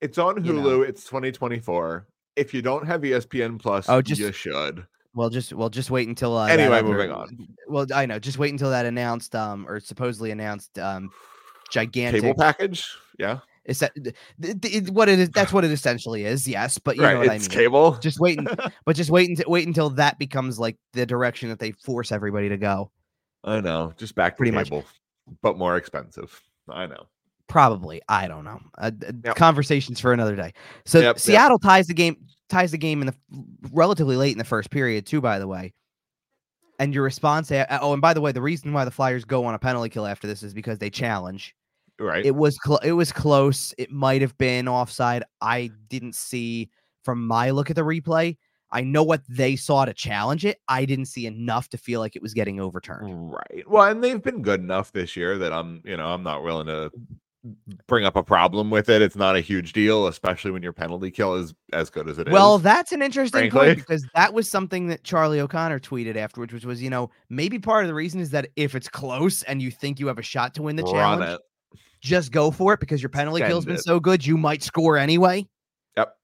It's 0.00 0.18
on 0.18 0.44
you 0.44 0.52
Hulu. 0.52 0.62
know. 0.62 0.82
It's 0.82 1.04
2024. 1.04 2.06
If 2.36 2.54
you 2.54 2.62
don't 2.62 2.86
have 2.86 3.00
ESPN 3.02 3.58
Plus, 3.60 3.88
Oh, 3.88 4.00
just- 4.02 4.20
you 4.20 4.32
should. 4.32 4.86
Well, 5.14 5.28
just 5.30 5.52
well, 5.52 5.68
just 5.68 5.90
wait 5.90 6.06
until 6.08 6.36
uh, 6.36 6.46
Anyway, 6.46 6.78
other- 6.78 6.88
moving 6.88 7.10
on. 7.10 7.48
Well, 7.68 7.86
I 7.94 8.06
know. 8.06 8.18
Just 8.18 8.38
wait 8.38 8.52
until 8.52 8.70
that 8.70 8.86
announced, 8.86 9.34
um, 9.34 9.66
or 9.68 9.80
supposedly 9.80 10.30
announced, 10.30 10.78
um, 10.78 11.10
gigantic. 11.70 12.22
Cable 12.22 12.34
package. 12.38 12.84
Yeah. 13.18 13.38
Is 13.66 13.80
that 13.80 13.92
th- 14.02 14.14
th- 14.40 14.60
th- 14.60 14.88
what 14.90 15.08
it 15.08 15.18
is? 15.18 15.28
That's 15.30 15.52
what 15.52 15.64
it 15.64 15.70
essentially 15.70 16.24
is. 16.24 16.48
Yes, 16.48 16.78
but 16.78 16.96
you 16.96 17.02
right. 17.02 17.12
know 17.14 17.18
what 17.20 17.30
I 17.30 17.38
mean. 17.38 17.48
cable. 17.48 17.92
Just 18.00 18.18
wait, 18.18 18.38
but 18.86 18.96
just 18.96 19.10
wait 19.10 19.28
until 19.28 19.50
wait 19.50 19.66
until 19.66 19.90
that 19.90 20.18
becomes 20.18 20.58
like 20.58 20.76
the 20.94 21.04
direction 21.06 21.48
that 21.50 21.58
they 21.58 21.72
force 21.72 22.10
everybody 22.10 22.48
to 22.48 22.56
go. 22.56 22.90
I 23.44 23.60
know, 23.60 23.92
just 23.96 24.14
back 24.14 24.34
to 24.34 24.36
Pretty 24.38 24.52
much. 24.52 24.70
but 25.42 25.58
more 25.58 25.76
expensive. 25.76 26.40
I 26.68 26.86
know. 26.86 27.06
Probably, 27.48 28.00
I 28.08 28.28
don't 28.28 28.44
know. 28.44 28.60
Uh, 28.78 28.92
Yep. 29.24 29.36
Conversations 29.36 29.98
for 30.00 30.12
another 30.12 30.36
day. 30.36 30.52
So 30.84 30.98
Yep, 30.98 31.04
yep. 31.06 31.18
Seattle 31.18 31.58
ties 31.58 31.86
the 31.88 31.94
game, 31.94 32.16
ties 32.50 32.72
the 32.72 32.78
game 32.78 33.00
in 33.00 33.06
the 33.06 33.14
relatively 33.72 34.16
late 34.16 34.32
in 34.32 34.38
the 34.38 34.44
first 34.44 34.70
period 34.70 35.06
too. 35.06 35.20
By 35.20 35.38
the 35.38 35.46
way, 35.46 35.72
and 36.78 36.94
your 36.94 37.04
response. 37.04 37.50
Eh, 37.50 37.64
uh, 37.68 37.78
oh, 37.80 37.92
and 37.92 38.02
by 38.02 38.12
the 38.12 38.20
way, 38.20 38.32
the 38.32 38.42
reason 38.42 38.72
why 38.72 38.84
the 38.84 38.90
Flyers 38.90 39.24
go 39.24 39.44
on 39.44 39.54
a 39.54 39.58
penalty 39.58 39.88
kill 39.88 40.06
after 40.06 40.26
this 40.26 40.42
is 40.42 40.52
because 40.52 40.78
they 40.78 40.90
challenge. 40.90 41.54
Right. 41.98 42.24
It 42.24 42.34
was 42.34 42.58
cl- 42.64 42.78
it 42.78 42.92
was 42.92 43.12
close. 43.12 43.74
It 43.78 43.92
might 43.92 44.22
have 44.22 44.36
been 44.38 44.66
offside. 44.66 45.22
I 45.40 45.70
didn't 45.88 46.14
see 46.14 46.70
from 47.04 47.26
my 47.26 47.50
look 47.50 47.70
at 47.70 47.76
the 47.76 47.82
replay. 47.82 48.36
I 48.72 48.82
know 48.82 49.02
what 49.02 49.22
they 49.28 49.56
saw 49.56 49.84
to 49.84 49.92
challenge 49.92 50.44
it. 50.44 50.58
I 50.68 50.84
didn't 50.84 51.06
see 51.06 51.26
enough 51.26 51.68
to 51.70 51.78
feel 51.78 52.00
like 52.00 52.14
it 52.16 52.22
was 52.22 52.34
getting 52.34 52.60
overturned. 52.60 53.32
Right. 53.32 53.64
Well, 53.66 53.90
and 53.90 54.02
they've 54.02 54.22
been 54.22 54.42
good 54.42 54.60
enough 54.60 54.92
this 54.92 55.16
year 55.16 55.38
that 55.38 55.52
I'm, 55.52 55.82
you 55.84 55.96
know, 55.96 56.06
I'm 56.06 56.22
not 56.22 56.44
willing 56.44 56.68
to 56.68 56.90
bring 57.86 58.04
up 58.04 58.16
a 58.16 58.22
problem 58.22 58.70
with 58.70 58.88
it. 58.88 59.00
It's 59.00 59.16
not 59.16 59.36
a 59.36 59.40
huge 59.40 59.72
deal, 59.72 60.06
especially 60.06 60.50
when 60.50 60.62
your 60.62 60.72
penalty 60.72 61.10
kill 61.10 61.34
is 61.36 61.54
as 61.72 61.88
good 61.88 62.08
as 62.08 62.18
it 62.18 62.28
is. 62.28 62.32
Well, 62.32 62.58
that's 62.58 62.92
an 62.92 63.02
interesting 63.02 63.50
frankly. 63.50 63.60
point 63.60 63.78
because 63.78 64.06
that 64.14 64.34
was 64.34 64.50
something 64.50 64.88
that 64.88 65.04
Charlie 65.04 65.40
O'Connor 65.40 65.80
tweeted 65.80 66.16
afterwards, 66.16 66.52
which 66.52 66.64
was, 66.64 66.82
you 66.82 66.90
know, 66.90 67.10
maybe 67.30 67.58
part 67.58 67.84
of 67.84 67.88
the 67.88 67.94
reason 67.94 68.20
is 68.20 68.30
that 68.30 68.48
if 68.56 68.74
it's 68.74 68.88
close 68.88 69.42
and 69.44 69.62
you 69.62 69.70
think 69.70 69.98
you 69.98 70.06
have 70.06 70.18
a 70.18 70.22
shot 70.22 70.54
to 70.54 70.62
win 70.62 70.76
the 70.76 70.82
run 70.82 70.92
challenge, 70.92 71.40
it. 71.72 71.80
just 72.00 72.30
go 72.32 72.50
for 72.50 72.74
it 72.74 72.80
because 72.80 73.02
your 73.02 73.08
penalty 73.10 73.42
kill's 73.42 73.64
been 73.64 73.78
so 73.78 73.98
good, 73.98 74.26
you 74.26 74.36
might 74.36 74.62
score 74.62 74.98
anyway. 74.98 75.46
Yep. 75.96 76.14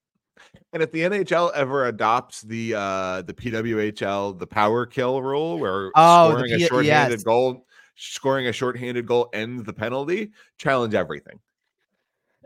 And 0.75 0.83
if 0.83 0.93
the 0.93 1.01
NHL 1.01 1.53
ever 1.55 1.87
adopts 1.87 2.43
the 2.43 2.75
uh 2.77 3.23
the 3.23 3.33
PWHL 3.33 4.39
the 4.39 4.47
power 4.47 4.85
kill 4.85 5.23
rule 5.23 5.59
where 5.59 5.91
Oh, 5.95 6.31
scoring 6.33 6.53
a 6.53 6.57
P- 6.59 6.67
shorthanded 6.67 7.19
yes. 7.21 7.25
goal 7.25 7.66
scoring 7.97 8.47
a 8.47 8.53
shorthanded 8.53 9.07
goal 9.07 9.29
ends 9.33 9.65
the 9.65 9.73
penalty, 9.73 10.31
challenge 10.59 10.95
everything. 10.95 11.41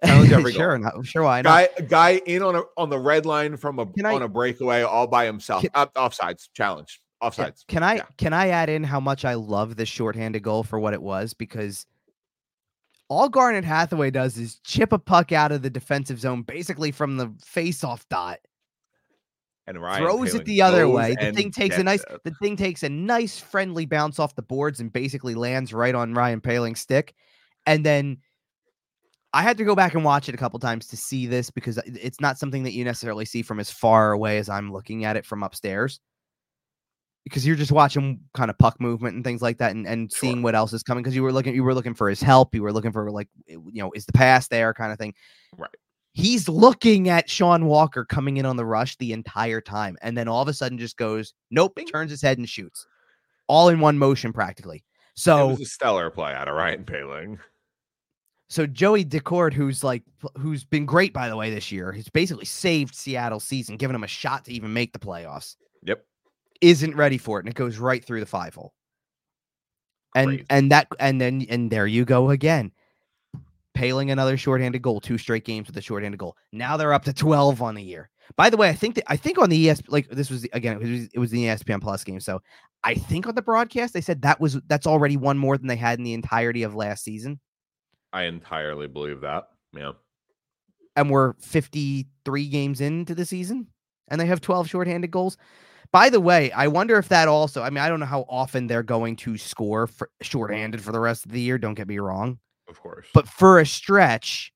Challenge 0.04 0.32
every 0.32 0.52
goal. 0.52 0.60
sure, 0.60 0.78
not, 0.78 1.06
sure, 1.06 1.22
why 1.22 1.42
not? 1.42 1.68
Guy 1.76 1.82
guy 1.82 2.10
in 2.26 2.42
on 2.42 2.56
a 2.56 2.62
on 2.76 2.88
the 2.88 2.98
red 2.98 3.26
line 3.26 3.56
from 3.56 3.78
a 3.78 3.86
Can 3.86 4.06
on 4.06 4.22
a 4.22 4.28
breakaway 4.28 4.82
all 4.82 5.06
by 5.06 5.26
himself. 5.26 5.62
Can- 5.62 5.70
Up 5.74 5.92
offsides, 5.94 6.48
challenge. 6.54 7.00
Can, 7.20 7.30
Offsides. 7.30 7.66
can 7.66 7.82
I 7.82 7.94
Yeah. 7.96 8.04
can 8.16 8.32
I 8.32 8.48
add 8.48 8.70
in 8.70 8.82
how 8.82 8.98
much 9.00 9.26
I 9.26 9.34
love 9.34 9.76
this 9.76 9.90
shorthanded 9.90 10.42
goal 10.42 10.62
for 10.62 10.78
what 10.80 10.94
it 10.94 11.02
was? 11.02 11.34
Because 11.34 11.84
all 13.08 13.28
Garnet 13.28 13.64
Hathaway 13.64 14.10
does 14.10 14.38
is 14.38 14.58
chip 14.64 14.92
a 14.92 14.98
puck 14.98 15.32
out 15.32 15.52
of 15.52 15.60
the 15.62 15.68
defensive 15.68 16.18
zone, 16.20 16.42
basically 16.42 16.92
from 16.92 17.16
the 17.18 17.30
face-off 17.44 18.08
dot, 18.08 18.38
And 19.70 19.80
Ryan 19.80 20.02
throws 20.02 20.34
it 20.34 20.44
the 20.44 20.62
other 20.62 20.88
way. 20.88 21.14
The 21.14 21.32
thing 21.32 21.52
takes 21.52 21.78
a 21.78 21.84
nice 21.84 22.04
the 22.24 22.32
thing 22.42 22.56
takes 22.56 22.82
a 22.82 22.88
nice 22.88 23.38
friendly 23.38 23.86
bounce 23.86 24.18
off 24.18 24.34
the 24.34 24.42
boards 24.42 24.80
and 24.80 24.92
basically 24.92 25.36
lands 25.36 25.72
right 25.72 25.94
on 25.94 26.12
Ryan 26.12 26.40
Poehling's 26.40 26.80
stick. 26.80 27.14
And 27.66 27.86
then 27.86 28.18
I 29.32 29.42
had 29.42 29.58
to 29.58 29.64
go 29.64 29.76
back 29.76 29.94
and 29.94 30.04
watch 30.04 30.28
it 30.28 30.34
a 30.34 30.38
couple 30.38 30.58
times 30.58 30.88
to 30.88 30.96
see 30.96 31.28
this 31.28 31.50
because 31.50 31.78
it's 31.86 32.20
not 32.20 32.36
something 32.36 32.64
that 32.64 32.72
you 32.72 32.84
necessarily 32.84 33.24
see 33.24 33.42
from 33.42 33.60
as 33.60 33.70
far 33.70 34.10
away 34.10 34.38
as 34.38 34.48
I'm 34.48 34.72
looking 34.72 35.04
at 35.04 35.16
it 35.16 35.24
from 35.24 35.44
upstairs. 35.44 36.00
Because 37.22 37.46
you're 37.46 37.54
just 37.54 37.70
watching 37.70 38.18
kind 38.34 38.50
of 38.50 38.58
puck 38.58 38.80
movement 38.80 39.14
and 39.14 39.22
things 39.22 39.40
like 39.40 39.58
that 39.58 39.70
and, 39.70 39.86
and 39.86 40.10
seeing 40.10 40.42
what 40.42 40.56
else 40.56 40.72
is 40.72 40.82
coming 40.82 41.04
because 41.04 41.14
you 41.14 41.22
were 41.22 41.32
looking 41.32 41.54
you 41.54 41.62
were 41.62 41.74
looking 41.74 41.94
for 41.94 42.08
his 42.08 42.20
help, 42.20 42.56
you 42.56 42.62
were 42.62 42.72
looking 42.72 42.90
for 42.90 43.08
like 43.12 43.28
you 43.46 43.70
know, 43.74 43.92
is 43.92 44.04
the 44.04 44.12
pass 44.12 44.48
there 44.48 44.74
kind 44.74 44.90
of 44.90 44.98
thing. 44.98 45.14
Right. 45.56 45.70
He's 46.20 46.48
looking 46.48 47.08
at 47.08 47.28
Sean 47.30 47.64
Walker 47.66 48.04
coming 48.04 48.36
in 48.36 48.44
on 48.46 48.56
the 48.56 48.64
rush 48.64 48.96
the 48.96 49.12
entire 49.12 49.60
time, 49.60 49.96
and 50.02 50.16
then 50.16 50.28
all 50.28 50.42
of 50.42 50.48
a 50.48 50.52
sudden 50.52 50.78
just 50.78 50.96
goes, 50.96 51.32
nope, 51.50 51.78
turns 51.90 52.10
his 52.10 52.20
head 52.22 52.38
and 52.38 52.48
shoots, 52.48 52.86
all 53.48 53.68
in 53.68 53.80
one 53.80 53.96
motion 53.98 54.32
practically. 54.32 54.78
It 54.78 54.82
So, 55.14 55.48
was 55.48 55.60
a 55.60 55.64
stellar 55.64 56.10
play 56.10 56.32
out 56.32 56.48
of 56.48 56.54
Ryan 56.54 56.84
Poehling. 56.84 57.38
so 58.48 58.66
Joey 58.66 59.04
Daccord, 59.04 59.52
who's 59.52 59.82
like, 59.82 60.02
who's 60.38 60.64
been 60.64 60.84
great 60.86 61.12
by 61.12 61.28
the 61.28 61.36
way 61.36 61.50
this 61.50 61.72
year, 61.72 61.90
he's 61.92 62.08
basically 62.10 62.44
saved 62.44 62.94
Seattle's 62.94 63.44
season, 63.44 63.76
given 63.76 63.96
him 63.96 64.04
a 64.04 64.08
shot 64.08 64.44
to 64.44 64.52
even 64.52 64.72
make 64.72 64.92
the 64.92 64.98
playoffs. 64.98 65.56
Yep. 65.84 66.04
Isn't 66.60 66.94
ready 66.96 67.16
for 67.16 67.38
it, 67.38 67.46
and 67.46 67.48
it 67.48 67.56
goes 67.56 67.78
right 67.78 68.04
through 68.04 68.20
the 68.20 68.26
five 68.26 68.54
hole. 68.54 68.74
And 70.14 70.28
Crazy. 70.28 70.44
and 70.50 70.72
that 70.72 70.88
and 70.98 71.20
then 71.20 71.46
and 71.48 71.70
there 71.70 71.86
you 71.86 72.04
go 72.04 72.30
again. 72.30 72.72
Poehling 73.80 74.12
another 74.12 74.36
shorthanded 74.36 74.82
goal, 74.82 75.00
two 75.00 75.18
straight 75.18 75.44
games 75.44 75.66
with 75.66 75.76
a 75.76 75.80
shorthanded 75.80 76.18
goal. 76.18 76.36
Now 76.52 76.76
they're 76.76 76.92
up 76.92 77.04
to 77.04 77.12
12 77.12 77.62
on 77.62 77.74
the 77.74 77.82
year. 77.82 78.10
By 78.36 78.50
the 78.50 78.56
way, 78.56 78.68
I 78.68 78.74
think 78.74 78.94
that 78.96 79.04
I 79.08 79.16
think 79.16 79.38
on 79.38 79.50
the 79.50 79.68
ES 79.68 79.82
like 79.88 80.08
this 80.10 80.30
was 80.30 80.42
the- 80.42 80.50
again 80.52 80.76
it 80.76 80.82
was 80.82 81.08
it 81.14 81.18
was 81.18 81.30
the 81.30 81.44
ESPN 81.44 81.80
Plus 81.80 82.04
game. 82.04 82.20
So 82.20 82.40
I 82.84 82.94
think 82.94 83.26
on 83.26 83.34
the 83.34 83.42
broadcast 83.42 83.92
they 83.92 84.00
said 84.00 84.22
that 84.22 84.40
was 84.40 84.60
that's 84.66 84.86
already 84.86 85.16
one 85.16 85.38
more 85.38 85.58
than 85.58 85.66
they 85.66 85.76
had 85.76 85.98
in 85.98 86.04
the 86.04 86.14
entirety 86.14 86.62
of 86.62 86.74
last 86.74 87.02
season. 87.02 87.40
I 88.12 88.24
entirely 88.24 88.86
believe 88.86 89.20
that. 89.22 89.48
Yeah. 89.76 89.92
And 90.96 91.10
we're 91.10 91.34
53 91.40 92.48
games 92.48 92.80
into 92.80 93.14
the 93.14 93.24
season 93.24 93.68
and 94.08 94.20
they 94.20 94.26
have 94.26 94.40
12 94.40 94.68
shorthanded 94.68 95.10
goals. 95.10 95.36
By 95.92 96.10
the 96.10 96.20
way, 96.20 96.52
I 96.52 96.68
wonder 96.68 96.98
if 96.98 97.08
that 97.08 97.26
also, 97.26 97.62
I 97.62 97.70
mean, 97.70 97.78
I 97.78 97.88
don't 97.88 98.00
know 98.00 98.06
how 98.06 98.24
often 98.28 98.66
they're 98.66 98.82
going 98.82 99.16
to 99.16 99.36
score 99.36 99.86
for 99.86 100.10
shorthanded 100.22 100.82
for 100.82 100.92
the 100.92 101.00
rest 101.00 101.26
of 101.26 101.32
the 101.32 101.40
year. 101.40 101.58
Don't 101.58 101.74
get 101.74 101.88
me 101.88 101.98
wrong. 101.98 102.38
Of 102.70 102.80
course. 102.80 103.06
but 103.12 103.28
for 103.28 103.58
a 103.58 103.66
stretch 103.66 104.52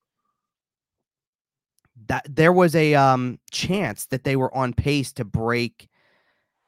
that 2.07 2.27
there 2.29 2.53
was 2.53 2.75
a 2.75 2.95
um 2.95 3.39
chance 3.51 4.07
that 4.07 4.25
they 4.25 4.37
were 4.37 4.55
on 4.55 4.73
pace 4.73 5.12
to 5.12 5.25
break 5.25 5.89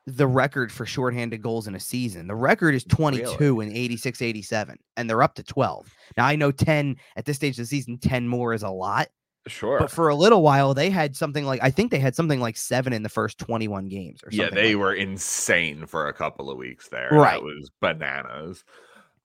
the 0.06 0.26
record 0.26 0.70
for 0.70 0.86
shorthanded 0.86 1.42
goals 1.42 1.66
in 1.66 1.74
a 1.74 1.80
season. 1.80 2.28
The 2.28 2.34
record 2.34 2.76
is 2.76 2.84
22 2.84 3.60
in 3.60 3.72
86 3.72 4.22
87 4.22 4.78
and 4.96 5.10
they're 5.10 5.22
up 5.22 5.34
to 5.34 5.42
12. 5.42 5.92
Now 6.16 6.26
I 6.26 6.36
know 6.36 6.52
10 6.52 6.96
at 7.16 7.24
this 7.24 7.36
stage 7.36 7.54
of 7.54 7.64
the 7.64 7.66
season 7.66 7.98
10 7.98 8.28
more 8.28 8.54
is 8.54 8.62
a 8.62 8.70
lot, 8.70 9.08
sure. 9.48 9.80
but 9.80 9.90
for 9.90 10.08
a 10.08 10.14
little 10.14 10.42
while 10.42 10.74
they 10.74 10.90
had 10.90 11.16
something 11.16 11.44
like 11.44 11.60
I 11.60 11.70
think 11.70 11.90
they 11.90 11.98
had 11.98 12.14
something 12.14 12.38
like 12.38 12.56
7 12.56 12.92
in 12.92 13.02
the 13.02 13.08
first 13.08 13.38
21 13.38 13.88
games 13.88 14.22
or 14.22 14.28
yeah, 14.30 14.48
they 14.48 14.76
like 14.76 14.80
were 14.80 14.94
insane 14.94 15.86
for 15.86 16.06
a 16.06 16.12
couple 16.12 16.50
of 16.50 16.56
weeks 16.56 16.88
there. 16.88 17.08
Right. 17.10 17.32
That 17.32 17.42
was 17.42 17.70
bananas. 17.80 18.64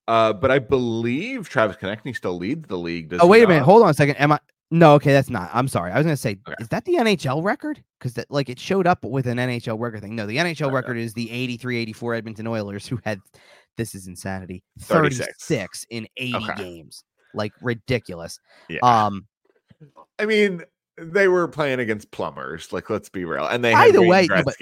Uh, 0.07 0.33
but 0.33 0.51
I 0.51 0.59
believe 0.59 1.47
Travis 1.47 1.77
Konecny 1.77 2.15
still 2.15 2.37
leads 2.37 2.67
the 2.67 2.77
league. 2.77 3.09
does 3.09 3.21
Oh 3.21 3.27
wait 3.27 3.43
a 3.43 3.47
minute, 3.47 3.63
hold 3.63 3.83
on 3.83 3.89
a 3.89 3.93
second. 3.93 4.15
Am 4.15 4.31
I 4.31 4.39
No, 4.71 4.93
okay, 4.95 5.11
that's 5.13 5.29
not. 5.29 5.49
I'm 5.53 5.67
sorry. 5.67 5.91
I 5.91 5.97
was 5.97 6.05
going 6.05 6.13
to 6.15 6.21
say 6.21 6.37
Okay. 6.47 6.55
is 6.59 6.69
that 6.69 6.85
the 6.85 6.95
NHL 6.95 7.43
record? 7.43 7.83
Cuz 7.99 8.13
that 8.15 8.29
like 8.31 8.49
it 8.49 8.59
showed 8.59 8.87
up 8.87 9.03
with 9.05 9.27
an 9.27 9.37
NHL 9.37 9.79
record 9.79 10.01
thing. 10.01 10.15
No, 10.15 10.25
the 10.25 10.37
NHL 10.37 10.67
Okay. 10.67 10.75
record 10.75 10.97
is 10.97 11.13
the 11.13 11.27
83-84 11.29 12.17
Edmonton 12.17 12.47
Oilers 12.47 12.87
who 12.87 12.99
had 13.03 13.19
this 13.77 13.93
is 13.95 14.07
insanity. 14.07 14.63
36. 14.79 15.27
36 15.47 15.85
in 15.89 16.07
80 16.17 16.35
Okay. 16.35 16.53
games. 16.55 17.03
Like 17.33 17.53
ridiculous. 17.61 18.39
Yeah. 18.69 18.79
Um 18.81 19.27
I 20.19 20.25
mean, 20.25 20.63
they 20.97 21.27
were 21.27 21.47
playing 21.47 21.79
against 21.79 22.11
plumbers. 22.11 22.71
Like, 22.73 22.89
let's 22.89 23.09
be 23.09 23.25
real. 23.25 23.47
And 23.47 23.63
they 23.63 23.73
By 23.73 23.85
had 23.85 23.95
the 23.95 24.01
way, 24.03 24.27
no, 24.29 24.43
but- 24.43 24.55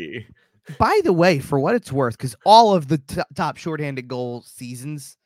by 0.77 1.01
the 1.03 1.11
way, 1.13 1.39
for 1.39 1.59
what 1.59 1.73
it's 1.75 1.91
worth 1.91 2.17
cuz 2.17 2.35
all 2.45 2.73
of 2.75 2.87
the 2.87 2.99
t- 2.99 3.21
top 3.35 3.57
shorthanded 3.57 4.07
goal 4.07 4.43
seasons 4.43 5.17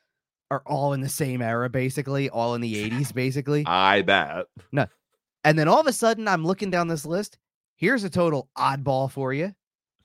are 0.54 0.64
all 0.66 0.94
in 0.94 1.02
the 1.02 1.10
same 1.10 1.42
era 1.42 1.70
basically, 1.70 2.30
all 2.30 2.56
in 2.56 2.62
the 2.62 2.90
80s 2.90 3.14
basically. 3.24 3.64
I 3.66 4.02
bet. 4.02 4.46
No. 4.72 4.86
And 5.44 5.58
then 5.60 5.68
all 5.68 5.80
of 5.80 5.88
a 5.88 5.94
sudden 5.94 6.28
I'm 6.28 6.46
looking 6.46 6.70
down 6.70 6.88
this 6.88 7.06
list. 7.06 7.38
Here's 7.76 8.04
a 8.04 8.10
total 8.10 8.50
oddball 8.58 9.12
for 9.12 9.34
you. 9.34 9.54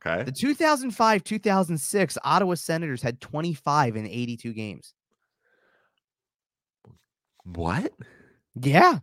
Okay. 0.04 0.22
The 0.24 0.32
2005 0.32 1.24
2006 1.24 2.18
Ottawa 2.22 2.54
Senators 2.54 3.02
had 3.02 3.20
25 3.20 3.96
in 3.96 4.06
82 4.06 4.52
games. 4.52 4.94
What? 7.44 7.92
Yeah. 8.60 8.98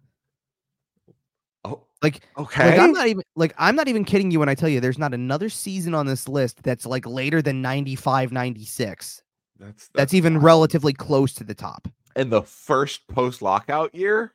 Oh, 1.63 1.83
Like, 2.01 2.21
okay. 2.37 2.71
like 2.71 2.79
I'm 2.79 2.91
not 2.91 3.07
even 3.07 3.23
like 3.35 3.53
I'm 3.57 3.75
not 3.75 3.87
even 3.87 4.05
kidding 4.05 4.31
you 4.31 4.39
when 4.39 4.49
I 4.49 4.55
tell 4.55 4.69
you 4.69 4.79
there's 4.79 4.99
not 4.99 5.13
another 5.13 5.49
season 5.49 5.93
on 5.95 6.05
this 6.05 6.27
list 6.27 6.61
that's 6.63 6.85
like 6.85 7.05
later 7.07 7.41
than 7.41 7.61
95 7.61 8.31
96. 8.31 9.23
That's, 9.59 9.89
That's, 9.93 10.13
even 10.13 10.35
wild. 10.35 10.43
relatively 10.43 10.93
close 10.93 11.33
to 11.35 11.43
the 11.43 11.53
top. 11.55 11.87
in 12.15 12.29
the 12.29 12.41
first 12.41 13.07
post 13.07 13.41
lockout 13.41 13.93
year. 13.95 14.33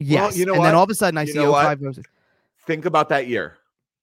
Yes. 0.00 0.36
you 0.36 0.46
know 0.46 0.54
and 0.54 0.64
then 0.64 0.74
all 0.76 0.84
of 0.84 0.90
a 0.90 0.94
sudden 0.94 1.18
I 1.18 1.22
You 1.22 1.32
see 1.32 1.38
05 1.38 1.80
goes- 1.82 2.00
Think 2.66 2.84
about 2.84 3.08
that 3.08 3.26
year. 3.26 3.56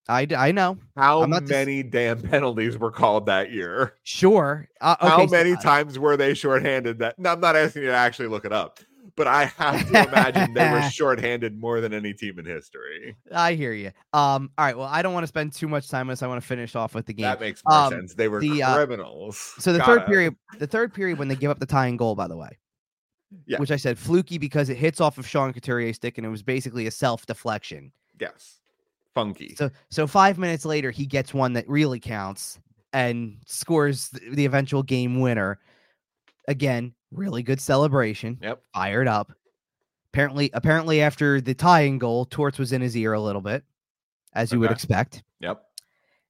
I, 0.07 0.27
I 0.37 0.51
know. 0.51 0.77
How 0.95 1.23
I'm 1.23 1.31
dis- 1.31 1.49
many 1.49 1.81
damn 1.81 2.21
penalties 2.21 2.77
were 2.77 2.91
called 2.91 3.25
that 3.27 3.51
year? 3.51 3.93
Sure. 4.03 4.67
Uh, 4.81 4.95
okay, 5.01 5.09
How 5.09 5.25
so, 5.25 5.31
many 5.31 5.53
uh, 5.53 5.61
times 5.61 5.97
were 5.97 6.15
they 6.17 6.33
shorthanded? 6.35 6.99
That 6.99 7.17
no, 7.17 7.31
I'm 7.31 7.39
not 7.39 7.55
asking 7.55 7.83
you 7.83 7.87
to 7.87 7.95
actually 7.95 8.27
look 8.27 8.45
it 8.45 8.53
up, 8.53 8.79
but 9.15 9.27
I 9.27 9.45
have 9.45 9.87
to 9.91 10.07
imagine 10.07 10.53
they 10.53 10.69
were 10.71 10.81
shorthanded 10.91 11.59
more 11.59 11.81
than 11.81 11.93
any 11.93 12.13
team 12.13 12.39
in 12.39 12.45
history. 12.45 13.15
I 13.31 13.53
hear 13.53 13.73
you. 13.73 13.91
Um 14.13 14.51
all 14.57 14.65
right, 14.65 14.77
well 14.77 14.87
I 14.87 15.01
don't 15.01 15.13
want 15.13 15.23
to 15.23 15.27
spend 15.27 15.53
too 15.53 15.67
much 15.67 15.87
time 15.89 16.07
on 16.07 16.13
this. 16.13 16.23
I 16.23 16.27
want 16.27 16.41
to 16.41 16.47
finish 16.47 16.75
off 16.75 16.95
with 16.95 17.05
the 17.05 17.13
game. 17.13 17.23
That 17.25 17.39
makes 17.39 17.61
more 17.67 17.77
Um, 17.77 17.91
sense. 17.91 18.13
They 18.15 18.27
were 18.27 18.39
the, 18.39 18.63
uh, 18.63 18.75
criminals. 18.75 19.37
So 19.59 19.71
the 19.73 19.79
Got 19.79 19.85
third 19.87 20.01
it. 20.01 20.07
period, 20.07 20.35
the 20.59 20.67
third 20.67 20.93
period 20.93 21.19
when 21.19 21.27
they 21.27 21.35
give 21.35 21.51
up 21.51 21.59
the 21.59 21.65
tying 21.65 21.97
goal, 21.97 22.15
by 22.15 22.27
the 22.27 22.37
way, 22.37 22.57
Yeah. 23.45 23.59
which 23.59 23.71
I 23.71 23.75
said 23.77 23.97
fluky 23.99 24.37
because 24.37 24.69
it 24.69 24.77
hits 24.77 24.99
off 25.01 25.17
of 25.17 25.27
Sean 25.27 25.53
Couturier's 25.53 25.97
stick 25.97 26.17
and 26.17 26.25
it 26.25 26.29
was 26.29 26.43
basically 26.43 26.87
a 26.87 26.91
self 26.91 27.25
deflection. 27.25 27.91
Yes, 28.19 28.59
funky. 29.13 29.55
So 29.55 29.69
so 29.89 30.07
five 30.07 30.37
minutes 30.37 30.65
later, 30.65 30.91
he 30.91 31.05
gets 31.05 31.33
one 31.33 31.53
that 31.53 31.67
really 31.69 31.99
counts 31.99 32.59
and 32.93 33.37
scores 33.45 34.09
the 34.09 34.45
eventual 34.45 34.81
game 34.83 35.19
winner. 35.19 35.59
again, 36.47 36.93
really 37.15 37.43
good 37.43 37.59
celebration. 37.59 38.37
Yep. 38.41 38.61
Fired 38.73 39.07
up. 39.07 39.31
Apparently, 40.13 40.49
apparently 40.53 41.01
after 41.01 41.41
the 41.41 41.53
tying 41.53 41.97
goal, 41.97 42.25
Torts 42.25 42.57
was 42.57 42.71
in 42.71 42.81
his 42.81 42.95
ear 42.95 43.13
a 43.13 43.19
little 43.19 43.41
bit, 43.41 43.63
as 44.33 44.51
you 44.51 44.59
would 44.59 44.71
expect. 44.71 45.23
Yep. 45.41 45.61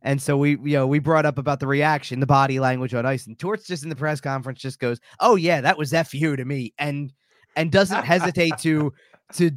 And 0.02 0.22
so 0.22 0.38
we, 0.38 0.52
you 0.52 0.74
know, 0.74 0.88
we 0.88 1.00
brought 1.00 1.26
up 1.26 1.38
about 1.38 1.60
the 1.60 1.68
reaction, 1.68 2.20
the 2.20 2.26
body 2.26 2.60
language 2.60 2.94
on 2.94 3.06
ice, 3.06 3.28
and 3.28 3.38
Torts 3.38 3.68
just 3.68 3.84
in 3.84 3.90
the 3.90 3.96
press 3.96 4.22
conference 4.22 4.60
just 4.60 4.80
goes, 4.80 5.00
"Oh 5.20 5.36
yeah, 5.36 5.62
that 5.62 5.78
was 5.78 5.92
fu 5.92 6.36
to 6.36 6.46
me," 6.46 6.74
and 6.78 7.12
and 7.56 7.72
doesn't 7.72 8.04
hesitate 8.04 8.58
to 8.60 8.94
to 9.34 9.52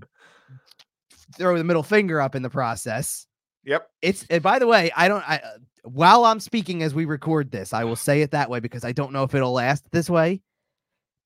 throw 1.36 1.56
the 1.56 1.64
middle 1.64 1.82
finger 1.82 2.20
up 2.20 2.34
in 2.34 2.42
the 2.42 2.50
process. 2.50 3.26
Yep. 3.64 3.88
It's 4.00 4.26
and 4.30 4.42
by 4.42 4.58
the 4.58 4.66
way, 4.66 4.90
I 4.96 5.08
don't. 5.08 5.28
I 5.28 5.40
while 5.84 6.24
I'm 6.24 6.40
speaking 6.40 6.82
as 6.82 6.94
we 6.94 7.04
record 7.04 7.50
this, 7.50 7.72
I 7.72 7.84
will 7.84 7.92
uh-huh. 7.92 7.96
say 7.96 8.22
it 8.22 8.30
that 8.32 8.50
way 8.50 8.60
because 8.60 8.84
I 8.84 8.92
don't 8.92 9.12
know 9.12 9.24
if 9.24 9.34
it'll 9.34 9.52
last 9.52 9.84
this 9.90 10.08
way. 10.08 10.40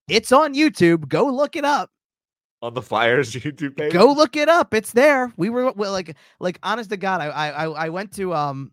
It's 0.08 0.32
on 0.32 0.54
YouTube. 0.54 1.08
Go 1.08 1.26
look 1.26 1.56
it 1.56 1.64
up. 1.64 1.90
On 2.60 2.74
the 2.74 2.82
Flyers 2.82 3.32
YouTube 3.32 3.76
page. 3.76 3.92
Go 3.92 4.12
look 4.12 4.36
it 4.36 4.48
up. 4.48 4.72
It's 4.74 4.92
there. 4.92 5.32
We 5.36 5.50
were 5.50 5.72
well, 5.72 5.90
like, 5.92 6.16
like 6.38 6.58
honest 6.62 6.90
to 6.90 6.96
God, 6.96 7.20
I, 7.20 7.26
I, 7.28 7.64
I- 7.68 7.88
went 7.88 8.12
to 8.16 8.34
um, 8.34 8.72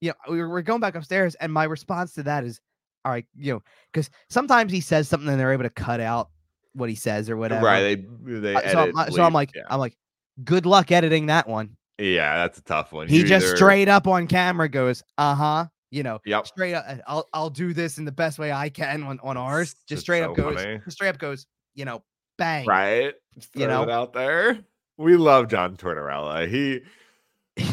you 0.00 0.10
know, 0.10 0.14
we 0.32 0.38
were, 0.40 0.48
we're 0.48 0.62
going 0.62 0.80
back 0.80 0.94
upstairs, 0.94 1.34
and 1.36 1.52
my 1.52 1.64
response 1.64 2.14
to 2.14 2.22
that 2.22 2.44
is, 2.44 2.60
all 3.04 3.12
right, 3.12 3.26
you 3.36 3.52
know, 3.52 3.62
because 3.92 4.10
sometimes 4.28 4.72
he 4.72 4.80
says 4.80 5.08
something 5.08 5.28
and 5.28 5.38
they're 5.40 5.52
able 5.52 5.64
to 5.64 5.70
cut 5.70 6.00
out 6.00 6.30
what 6.74 6.88
he 6.88 6.94
says 6.94 7.28
or 7.28 7.36
whatever. 7.36 7.66
Right. 7.66 7.80
They 7.82 8.32
they 8.40 8.54
Uh, 8.54 8.60
so, 8.60 8.78
I'm, 8.78 8.88
edit, 8.90 8.96
uh, 8.96 9.10
so 9.10 9.22
I'm 9.24 9.32
like, 9.32 9.50
yeah. 9.54 9.62
I'm 9.68 9.78
like, 9.80 9.96
good 10.44 10.64
luck 10.64 10.92
editing 10.92 11.26
that 11.26 11.48
one. 11.48 11.76
yeah, 11.98 12.36
that's 12.36 12.58
a 12.58 12.62
tough 12.62 12.92
one. 12.92 13.08
He 13.08 13.18
You 13.18 13.24
just 13.24 13.44
either- 13.46 13.56
straight 13.56 13.88
up 13.88 14.06
on 14.06 14.26
camera 14.28 14.68
goes, 14.68 15.02
uh 15.18 15.34
huh, 15.34 15.66
you 15.90 16.02
know, 16.02 16.20
Yep. 16.24 16.46
straight 16.46 16.74
up. 16.74 16.84
I'll 17.06 17.26
I'll 17.32 17.50
do 17.50 17.72
this 17.72 17.98
in 17.98 18.04
the 18.04 18.12
best 18.12 18.38
way 18.38 18.52
I 18.52 18.68
can 18.68 19.02
on 19.02 19.18
on 19.22 19.36
ours. 19.36 19.74
Just 19.74 19.88
That's 19.88 20.00
straight 20.02 20.22
up 20.22 20.34
goes, 20.36 20.54
funny. 20.56 20.80
straight 20.88 21.08
up 21.08 21.18
goes, 21.18 21.46
you 21.74 21.84
know, 21.84 22.02
bang. 22.38 22.66
Right. 22.66 23.14
Just 23.34 23.54
You 23.54 23.66
know? 23.66 23.88
out 23.90 24.12
there. 24.12 24.58
We 24.96 25.16
love 25.16 25.48
John 25.48 25.76
Tortorella. 25.76 26.48
He 26.48 26.80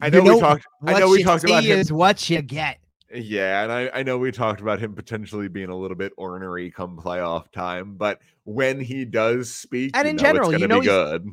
I 0.00 0.06
You 0.08 0.22
know, 0.22 0.34
we 0.34 0.40
talked 0.40 0.66
I 0.86 0.98
know 0.98 1.08
we 1.08 1.22
talked 1.22 1.44
about 1.44 1.64
him 1.64 1.78
is 1.78 1.92
what 1.92 2.28
you 2.28 2.42
get. 2.42 2.78
Yeah, 3.14 3.62
and 3.62 3.70
I, 3.72 3.90
I 3.94 4.02
know 4.02 4.18
we 4.18 4.32
talked 4.32 4.60
about 4.60 4.80
him 4.80 4.92
potentially 4.92 5.46
being 5.48 5.68
a 5.70 5.76
little 5.76 5.96
bit 5.96 6.12
ornery 6.16 6.72
come 6.72 6.98
playoff 7.00 7.52
time, 7.52 7.94
but 7.96 8.20
when 8.42 8.80
he 8.80 9.04
does 9.04 9.54
speak, 9.54 9.92
And 9.94 10.06
you 10.06 10.10
in 10.10 10.16
know 10.16 10.22
general, 10.22 10.50
it's 10.50 10.60
you 10.60 10.66
know 10.66 10.80
be 10.80 10.86
good. 10.86 11.28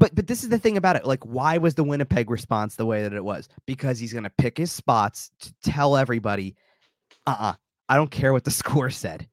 But 0.00 0.14
but 0.14 0.26
this 0.26 0.42
is 0.42 0.48
the 0.48 0.58
thing 0.58 0.76
about 0.76 0.96
it. 0.96 1.04
Like, 1.06 1.24
why 1.24 1.58
was 1.58 1.74
the 1.74 1.84
Winnipeg 1.84 2.30
response 2.30 2.74
the 2.74 2.86
way 2.86 3.02
that 3.04 3.12
it 3.12 3.22
was? 3.22 3.48
Because 3.66 4.00
he's 4.00 4.12
gonna 4.12 4.32
pick 4.38 4.56
his 4.58 4.72
spots 4.72 5.30
to 5.40 5.54
tell 5.62 5.96
everybody, 5.96 6.56
uh-uh, 7.26 7.52
I 7.88 7.96
don't 7.96 8.10
care 8.10 8.32
what 8.32 8.44
the 8.44 8.50
score 8.62 8.90
said. 8.90 9.28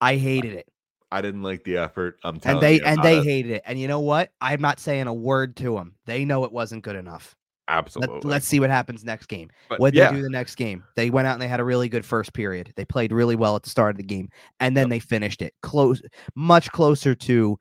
I 0.00 0.16
hated 0.16 0.54
it. 0.54 0.66
I 1.10 1.20
didn't 1.22 1.42
like 1.42 1.62
the 1.64 1.76
effort. 1.76 2.18
I'm 2.24 2.40
telling 2.40 2.56
And 2.56 2.62
they 2.62 2.74
you 2.76 2.82
and 2.84 3.02
they 3.02 3.18
it. 3.18 3.24
hated 3.24 3.52
it. 3.52 3.62
And 3.66 3.78
you 3.78 3.86
know 3.88 4.00
what? 4.00 4.30
I'm 4.40 4.60
not 4.60 4.80
saying 4.80 5.06
a 5.06 5.14
word 5.14 5.56
to 5.56 5.74
them. 5.74 5.94
They 6.06 6.24
know 6.24 6.44
it 6.44 6.52
wasn't 6.52 6.84
good 6.84 6.96
enough. 6.96 7.34
absolutely. 7.68 8.20
Let, 8.28 8.38
us 8.38 8.44
see 8.46 8.60
what 8.60 8.70
happens 8.70 9.04
next 9.04 9.26
game. 9.26 9.50
What 9.76 9.92
yeah, 9.94 10.10
they 10.10 10.16
do 10.16 10.22
the 10.22 10.30
next 10.30 10.54
game? 10.54 10.84
They 10.96 11.10
went 11.10 11.26
out 11.26 11.34
and 11.34 11.42
they 11.42 11.48
had 11.48 11.60
a 11.60 11.64
really 11.64 11.88
good 11.88 12.04
first 12.04 12.32
period. 12.32 12.72
They 12.76 12.84
played 12.84 13.12
really 13.12 13.36
well 13.36 13.56
at 13.56 13.62
the 13.62 13.70
start 13.70 13.90
of 13.90 13.96
the 13.98 14.02
game, 14.04 14.30
and 14.60 14.76
then 14.76 14.88
they 14.88 15.00
finished 15.00 15.42
it 15.42 15.54
close, 15.62 16.00
much 16.34 16.70
closer 16.72 17.14
to. 17.14 17.58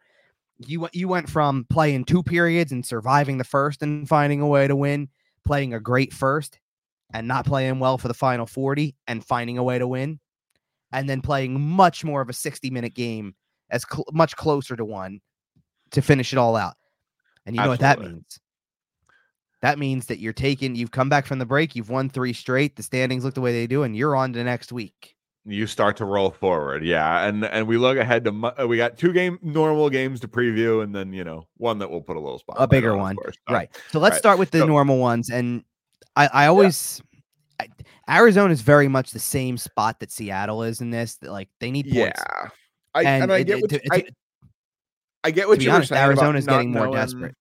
You 0.60 0.82
went. 0.82 0.96
You 0.96 1.08
went 1.08 1.30
from 1.30 1.66
playing 1.70 2.06
two 2.06 2.24
periods 2.24 2.72
and 2.72 2.86
surviving 2.86 3.38
the 3.38 3.44
first 3.44 3.84
and 3.84 4.08
finding 4.08 4.42
a 4.42 4.48
way 4.48 4.68
to 4.68 4.76
win, 4.76 5.10
playing 5.46 5.74
a 5.74 5.80
great 5.80 6.14
first, 6.14 6.60
and 7.14 7.28
not 7.28 7.46
playing 7.46 7.80
well 7.80 7.98
for 7.98 8.08
the 8.08 8.14
final 8.14 8.46
forty 8.46 8.96
and 9.08 9.24
finding 9.24 9.58
a 9.58 9.64
way 9.64 9.78
to 9.78 9.88
win, 9.88 10.20
and 10.92 11.10
then 11.10 11.22
playing 11.22 11.60
much 11.62 12.04
more 12.04 12.22
of 12.22 12.30
a 12.30 12.34
sixty 12.34 12.70
minute 12.70 12.96
game 12.96 13.36
as 13.70 13.86
cl- 13.92 14.06
much 14.14 14.36
closer 14.36 14.76
to 14.76 14.86
one 14.86 15.20
to 15.92 16.02
finish 16.02 16.34
it 16.34 16.40
all 16.40 16.56
out. 16.56 16.76
And 17.46 17.56
you 17.56 17.62
know 17.62 17.70
what 17.70 17.80
that 17.82 18.00
means? 18.00 18.40
That 19.62 19.80
means 19.80 20.06
that 20.08 20.20
you're 20.20 20.34
taking, 20.34 20.76
you've 20.76 20.92
come 20.92 21.10
back 21.10 21.26
from 21.26 21.40
the 21.40 21.46
break, 21.46 21.76
you've 21.76 21.90
won 21.90 22.10
three 22.10 22.34
straight, 22.34 22.76
the 22.76 22.84
standings 22.84 23.26
look 23.26 23.34
the 23.34 23.42
way 23.42 23.52
they 23.52 23.68
do, 23.68 23.84
and 23.84 23.98
you're 23.98 24.16
on 24.16 24.34
to 24.34 24.44
next 24.44 24.72
week. 24.72 25.16
You 25.50 25.66
start 25.66 25.96
to 25.98 26.06
roll 26.06 26.30
forward. 26.32 26.84
Yeah, 26.84 27.26
and 27.26 27.46
and 27.46 27.68
we 27.68 27.78
look 27.78 27.98
ahead 27.98 28.26
to 28.26 28.66
we 28.68 28.76
got 28.78 28.98
two 28.98 29.14
game 29.14 29.40
normal 29.42 29.90
games 29.90 30.20
to 30.20 30.28
preview, 30.28 30.84
and 30.84 30.94
then 30.94 31.14
you 31.14 31.24
know 31.24 31.48
one 31.58 31.80
that 31.80 31.90
we'll 31.90 32.02
put 32.02 32.18
a 32.18 32.20
little 32.20 32.38
spot 32.40 32.58
A 32.60 32.68
bigger 32.68 32.96
one, 32.98 33.16
right. 33.50 33.70
So 33.92 34.00
let's 34.00 34.14
right. 34.16 34.20
start 34.20 34.40
with 34.40 34.52
the 34.52 34.60
So- 34.60 34.66
normal 34.66 34.98
ones. 34.98 35.30
And 35.30 35.64
I, 36.16 36.28
I 36.34 36.46
always, 36.48 37.02
I, 37.60 37.70
Arizona 38.10 38.52
is 38.52 38.62
very 38.62 38.88
much 38.88 39.12
the 39.12 39.20
same 39.20 39.58
spot 39.58 40.00
that 40.02 40.12
Seattle 40.12 40.64
is 40.64 40.82
in 40.82 40.90
this. 40.92 41.16
That 41.18 41.32
like 41.32 41.50
they 41.60 41.72
need 41.72 41.86
Yeah, 41.88 42.06
points. 42.12 42.24
I, 42.94 43.04
and, 43.04 43.24
and 43.24 43.32
I 43.34 43.44
get 43.44 43.60
it- 43.60 43.84
what 43.84 43.94
I, 43.94 44.04
I 45.24 45.32
get 45.32 45.48
what 45.48 45.62
you're 45.62 45.74
honest, 45.74 45.90
saying. 45.90 46.04
Arizona's 46.04 46.46
getting 46.46 46.72
more 46.72 46.84
knowing- 46.88 46.96
desperate. 46.96 47.36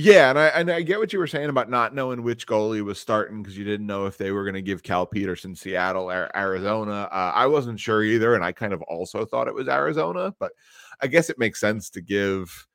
Yeah, 0.00 0.30
and 0.30 0.38
I 0.38 0.46
and 0.46 0.70
I 0.70 0.82
get 0.82 1.00
what 1.00 1.12
you 1.12 1.18
were 1.18 1.26
saying 1.26 1.48
about 1.48 1.68
not 1.68 1.92
knowing 1.92 2.22
which 2.22 2.46
goalie 2.46 2.84
was 2.84 3.00
starting 3.00 3.42
because 3.42 3.58
you 3.58 3.64
didn't 3.64 3.88
know 3.88 4.06
if 4.06 4.16
they 4.16 4.30
were 4.30 4.44
going 4.44 4.54
to 4.54 4.62
give 4.62 4.84
Cal 4.84 5.04
Petersen 5.04 5.56
Seattle 5.56 6.08
or 6.08 6.30
Arizona. 6.36 7.08
Uh, 7.10 7.32
I 7.34 7.46
wasn't 7.46 7.80
sure 7.80 8.04
either, 8.04 8.36
and 8.36 8.44
I 8.44 8.52
kind 8.52 8.72
of 8.72 8.80
also 8.82 9.24
thought 9.24 9.48
it 9.48 9.54
was 9.56 9.66
Arizona, 9.66 10.32
but 10.38 10.52
I 11.00 11.08
guess 11.08 11.30
it 11.30 11.38
makes 11.40 11.58
sense 11.58 11.90
to 11.90 12.00
give 12.00 12.68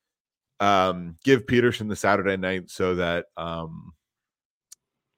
um 0.59 1.15
give 1.24 1.47
Petersen 1.47 1.88
the 1.88 1.95
Saturday 1.95 2.36
night 2.36 2.69
so 2.69 2.95
that 2.95 3.28
um 3.38 3.93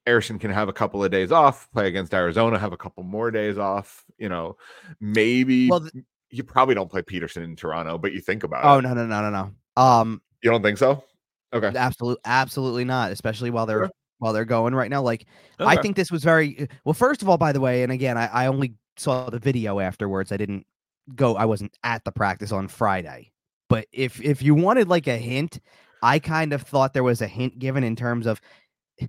Harrison 0.06 0.38
can 0.38 0.52
have 0.52 0.70
a 0.70 0.74
couple 0.74 1.04
of 1.04 1.10
days 1.10 1.32
off, 1.32 1.68
play 1.72 1.88
against 1.88 2.14
Arizona, 2.14 2.60
have 2.60 2.72
a 2.72 2.78
couple 2.78 3.02
more 3.02 3.32
days 3.32 3.58
off. 3.58 4.04
You 4.20 4.30
know, 4.30 4.58
maybe 5.00 5.72
Well, 5.72 5.82
th- 5.82 6.06
you 6.30 6.44
probably 6.44 6.76
don't 6.76 6.92
play 6.92 7.02
Petersen 7.02 7.42
in 7.42 7.56
Toronto, 7.56 7.98
but 7.98 8.14
you 8.14 8.22
think 8.22 8.44
about 8.44 8.64
Oh 8.64 8.74
it. 8.74 8.86
Oh 8.86 8.94
no 8.94 8.94
no 8.94 9.08
no 9.08 9.22
no 9.28 9.52
no. 9.76 9.82
Um, 9.84 10.22
You 10.44 10.52
don't 10.52 10.62
think 10.62 10.78
so? 10.78 11.04
Okay. 11.56 11.72
absolutely 11.76 12.22
absolutely 12.26 12.86
not. 12.86 13.12
Especially 13.12 13.50
while 13.50 13.66
they're 13.66 13.86
Sure. 13.86 13.92
while 14.20 14.34
they're 14.34 14.46
going 14.46 14.76
right 14.76 14.90
now. 14.90 15.02
Like 15.02 15.26
I 15.60 15.76
think 15.82 15.96
this 15.96 16.12
was 16.12 16.24
very 16.24 16.60
uh, 16.62 16.66
well. 16.84 16.94
First 16.94 17.22
of 17.22 17.30
all, 17.30 17.38
by 17.38 17.52
the 17.52 17.60
way, 17.62 17.84
and 17.84 17.92
again, 17.92 18.18
I, 18.18 18.28
I 18.28 18.48
only 18.48 18.74
saw 18.98 19.30
the 19.30 19.40
video 19.40 19.80
afterwards. 19.80 20.32
I 20.32 20.38
didn't 20.38 20.66
go. 21.16 21.36
I 21.36 21.46
wasn't 21.46 21.78
at 21.84 22.04
the 22.04 22.12
practice 22.12 22.52
on 22.52 22.68
Friday. 22.68 23.32
But 23.70 23.88
if 23.92 24.22
if 24.22 24.42
you 24.42 24.54
wanted 24.56 24.88
like 24.90 25.08
a 25.08 25.18
hint, 25.18 25.60
I 26.04 26.20
kind 26.20 26.54
of 26.54 26.62
thought 26.62 26.94
there 26.94 27.04
was 27.04 27.22
a 27.22 27.28
hint 27.28 27.58
given 27.60 27.84
in 27.84 27.96
terms 27.96 28.28
of 28.28 28.40
eh, 29.00 29.08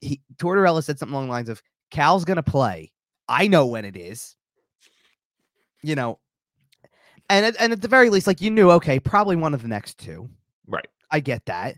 he 0.00 0.20
Tortorella 0.36 0.82
said 0.82 0.98
something 0.98 1.14
along 1.14 1.26
the 1.26 1.32
lines 1.32 1.48
of 1.48 1.62
Cal's 1.90 2.24
gonna 2.24 2.42
play. 2.42 2.92
I 3.28 3.46
know 3.48 3.66
when 3.66 3.84
it 3.84 3.96
is. 3.96 4.36
You 5.82 5.94
know, 5.94 6.18
and 7.30 7.46
at, 7.46 7.56
and 7.60 7.72
at 7.72 7.80
the 7.82 7.88
very 7.88 8.10
least, 8.10 8.26
like 8.26 8.40
you 8.40 8.50
knew, 8.50 8.70
okay, 8.72 8.98
probably 8.98 9.36
one 9.36 9.54
of 9.54 9.62
the 9.62 9.68
next 9.68 9.98
two. 9.98 10.28
right. 10.66 10.88
I 11.10 11.20
get 11.20 11.44
that. 11.46 11.76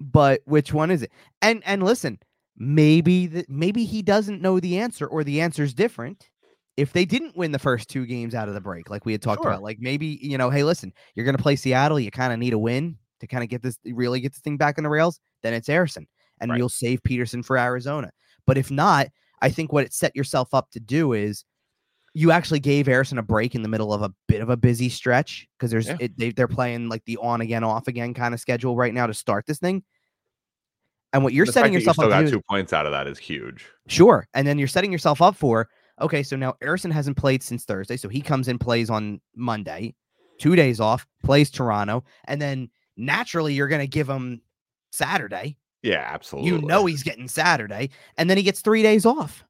But 0.00 0.40
which 0.46 0.72
one 0.72 0.90
is 0.90 1.02
it? 1.02 1.12
And 1.42 1.62
and 1.64 1.82
listen, 1.82 2.18
maybe 2.56 3.26
that 3.28 3.48
maybe 3.48 3.84
he 3.84 4.02
doesn't 4.02 4.42
know 4.42 4.58
the 4.60 4.78
answer 4.78 5.06
or 5.06 5.22
the 5.24 5.40
answer 5.40 5.62
is 5.62 5.74
different. 5.74 6.28
If 6.76 6.92
they 6.92 7.04
didn't 7.04 7.36
win 7.36 7.52
the 7.52 7.58
first 7.58 7.88
two 7.88 8.06
games 8.06 8.34
out 8.34 8.48
of 8.48 8.54
the 8.54 8.60
break, 8.60 8.88
like 8.90 9.04
we 9.04 9.12
had 9.12 9.20
talked 9.22 9.42
Sure. 9.42 9.50
about, 9.52 9.62
like 9.62 9.78
maybe, 9.78 10.18
you 10.22 10.38
know, 10.38 10.48
hey, 10.50 10.64
listen, 10.64 10.92
you're 11.14 11.26
gonna 11.26 11.38
play 11.38 11.54
Seattle, 11.54 12.00
you 12.00 12.10
kind 12.10 12.32
of 12.32 12.38
need 12.38 12.54
a 12.54 12.58
win 12.58 12.96
to 13.20 13.26
kind 13.26 13.44
of 13.44 13.50
get 13.50 13.62
this 13.62 13.78
really 13.84 14.20
get 14.20 14.32
this 14.32 14.40
thing 14.40 14.56
back 14.56 14.78
on 14.78 14.84
the 14.84 14.90
rails, 14.90 15.20
then 15.42 15.54
it's 15.54 15.68
Ersson. 15.68 16.06
And 16.40 16.50
Right. 16.50 16.58
you'll 16.58 16.68
save 16.68 17.02
Petersen 17.04 17.42
for 17.42 17.56
Arizona. 17.58 18.10
But 18.46 18.58
if 18.58 18.70
not, 18.70 19.06
I 19.42 19.50
think 19.50 19.72
what 19.72 19.84
it 19.84 19.92
set 19.92 20.16
yourself 20.16 20.52
up 20.54 20.70
to 20.72 20.80
do 20.80 21.12
is 21.12 21.44
you 22.14 22.30
actually 22.30 22.60
gave 22.60 22.86
Ersson 22.86 23.18
a 23.18 23.22
break 23.22 23.54
in 23.54 23.62
the 23.62 23.68
middle 23.68 23.92
of 23.92 24.02
a 24.02 24.12
bit 24.28 24.42
of 24.42 24.50
a 24.50 24.56
busy 24.56 24.88
stretch 24.88 25.48
because 25.58 25.70
there's 25.70 25.88
Yeah. 25.88 25.96
it, 26.00 26.18
they, 26.18 26.30
they're 26.30 26.48
playing 26.48 26.88
like 26.88 27.04
the 27.06 27.16
on 27.18 27.40
again 27.40 27.64
off 27.64 27.88
again 27.88 28.12
kind 28.12 28.34
of 28.34 28.40
schedule 28.40 28.76
right 28.76 28.92
now 28.92 29.06
to 29.06 29.14
start 29.14 29.46
this 29.46 29.58
thing. 29.58 29.82
And 31.14 31.22
what 31.24 31.32
you're 31.32 31.46
The 31.46 31.52
setting 31.52 31.72
yourself 31.72 31.96
you 31.98 32.04
still 32.04 32.12
up 32.12 32.24
got 32.24 32.30
two 32.30 32.42
points 32.48 32.72
out 32.72 32.86
of 32.86 32.92
that 32.92 33.06
is 33.06 33.18
huge. 33.18 33.66
sure, 33.88 34.26
and 34.34 34.46
then 34.46 34.58
you're 34.58 34.68
setting 34.68 34.92
yourself 34.92 35.20
up 35.22 35.36
for 35.36 35.68
okay. 36.00 36.22
So 36.22 36.36
now 36.36 36.54
Ersson 36.62 36.90
hasn't 36.92 37.16
played 37.16 37.42
since 37.42 37.64
Thursday, 37.64 37.96
so 37.96 38.08
he 38.08 38.20
comes 38.22 38.48
in 38.48 38.58
plays 38.58 38.88
on 38.90 39.20
Monday, 39.36 39.94
two 40.38 40.56
days 40.56 40.80
off, 40.80 41.06
plays 41.22 41.50
Toronto, 41.50 42.04
and 42.24 42.40
then 42.40 42.70
naturally 42.96 43.52
you're 43.54 43.68
going 43.68 43.80
to 43.82 43.86
give 43.86 44.08
him 44.08 44.40
Saturday. 44.90 45.56
Yeah, 45.82 46.08
absolutely. 46.12 46.50
You 46.50 46.58
know 46.62 46.86
he's 46.86 47.02
getting 47.02 47.28
Saturday, 47.28 47.90
and 48.16 48.30
then 48.30 48.36
he 48.36 48.42
gets 48.42 48.60
three 48.60 48.82
days 48.82 49.04
off. 49.04 49.44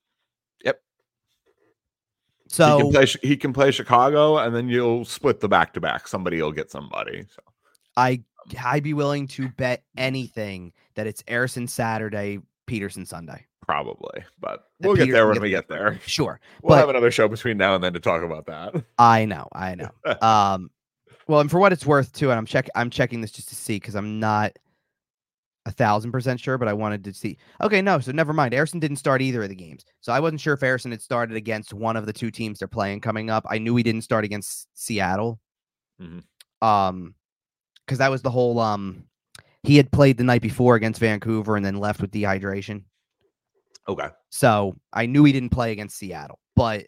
Yep. 2.59 2.69
he 2.69 2.79
So 2.79 2.79
can 2.81 2.93
play. 2.93 3.07
He 3.23 3.37
can 3.37 3.53
play 3.53 3.71
Chicago, 3.71 4.39
and 4.39 4.55
then 4.55 4.69
you'll 4.69 5.05
split 5.05 5.41
the 5.41 5.49
back 5.49 5.73
to 5.75 5.81
back. 5.81 6.07
Somebody 6.09 6.41
will 6.43 6.53
get 6.53 6.71
somebody. 6.71 7.23
So 7.35 7.43
I 7.97 8.23
I'd 8.65 8.83
be 8.83 8.95
willing 8.95 9.27
to 9.29 9.49
bet 9.51 9.85
anything 9.97 10.73
that 10.95 11.07
it's 11.07 11.23
Ersson 11.25 11.69
Saturday, 11.69 12.41
Petersen 12.67 13.07
Sunday. 13.07 13.47
probably, 13.67 14.25
but 14.41 14.65
we'll 14.81 14.97
get 14.97 15.11
there 15.13 15.29
when 15.29 15.41
we 15.41 15.49
get 15.51 15.69
there. 15.69 15.99
Sure, 16.07 16.41
We'll 16.63 16.71
But- 16.71 16.81
have 16.81 16.89
another 16.89 17.11
show 17.13 17.29
between 17.29 17.57
now 17.57 17.75
and 17.77 17.83
then 17.85 17.93
to 17.93 18.01
talk 18.01 18.23
about 18.23 18.47
that. 18.47 18.85
I 18.99 19.25
know, 19.25 19.47
I 19.53 19.77
know. 19.77 19.91
um, 20.21 20.71
well, 21.29 21.41
and 21.41 21.49
for 21.51 21.61
what 21.61 21.73
it's 21.73 21.87
worth 21.87 22.13
too, 22.13 22.31
and 22.31 22.39
I'm 22.39 22.47
check 22.47 22.69
I'm 22.75 22.91
checking 22.91 23.21
this 23.21 23.31
just 23.31 23.49
to 23.51 23.55
see 23.55 23.77
because 23.77 23.95
I'm 23.95 24.19
not 24.19 24.59
a 25.67 25.71
thousand 25.71 26.11
percent 26.13 26.41
sure, 26.41 26.59
but 26.59 26.69
I 26.69 26.73
wanted 26.73 27.05
to 27.05 27.15
see. 27.15 27.39
Okay, 27.63 27.81
no, 27.83 28.01
so 28.01 28.11
never 28.13 28.33
mind. 28.33 28.53
Ersson 28.53 28.81
didn't 28.81 28.97
start 28.97 29.23
either 29.23 29.43
of 29.43 29.49
the 29.49 29.55
games, 29.55 29.85
so 30.01 30.13
I 30.13 30.21
wasn't 30.21 30.41
sure 30.41 30.55
if 30.55 30.61
Ersson 30.61 30.91
had 30.91 31.03
started 31.03 31.37
against 31.37 31.73
one 31.73 31.97
of 31.97 32.07
the 32.07 32.13
two 32.13 32.31
teams 32.31 32.59
they're 32.59 32.69
playing 32.69 33.01
coming 33.01 33.31
up. 33.31 33.47
I 33.49 33.59
knew 33.59 33.77
he 33.77 33.83
didn't 33.83 34.03
start 34.03 34.25
against 34.25 34.69
Seattle, 34.75 35.41
Mhm. 36.01 36.23
um, 36.61 37.15
because 37.87 37.99
that 37.99 38.11
was 38.11 38.23
the 38.23 38.31
whole 38.31 38.59
um, 38.59 39.05
he 39.63 39.77
had 39.77 39.93
played 39.93 40.17
the 40.17 40.25
night 40.25 40.43
before 40.43 40.75
against 40.75 41.01
Vancouver 41.01 41.57
and 41.57 41.65
then 41.65 41.77
left 41.77 42.01
with 42.01 42.11
dehydration. 42.11 42.83
Okay. 43.89 44.09
So 44.31 44.77
I 44.93 45.07
knew 45.07 45.25
he 45.25 45.33
didn't 45.33 45.51
play 45.51 45.73
against 45.73 45.97
Seattle, 45.99 46.41
but 46.57 46.87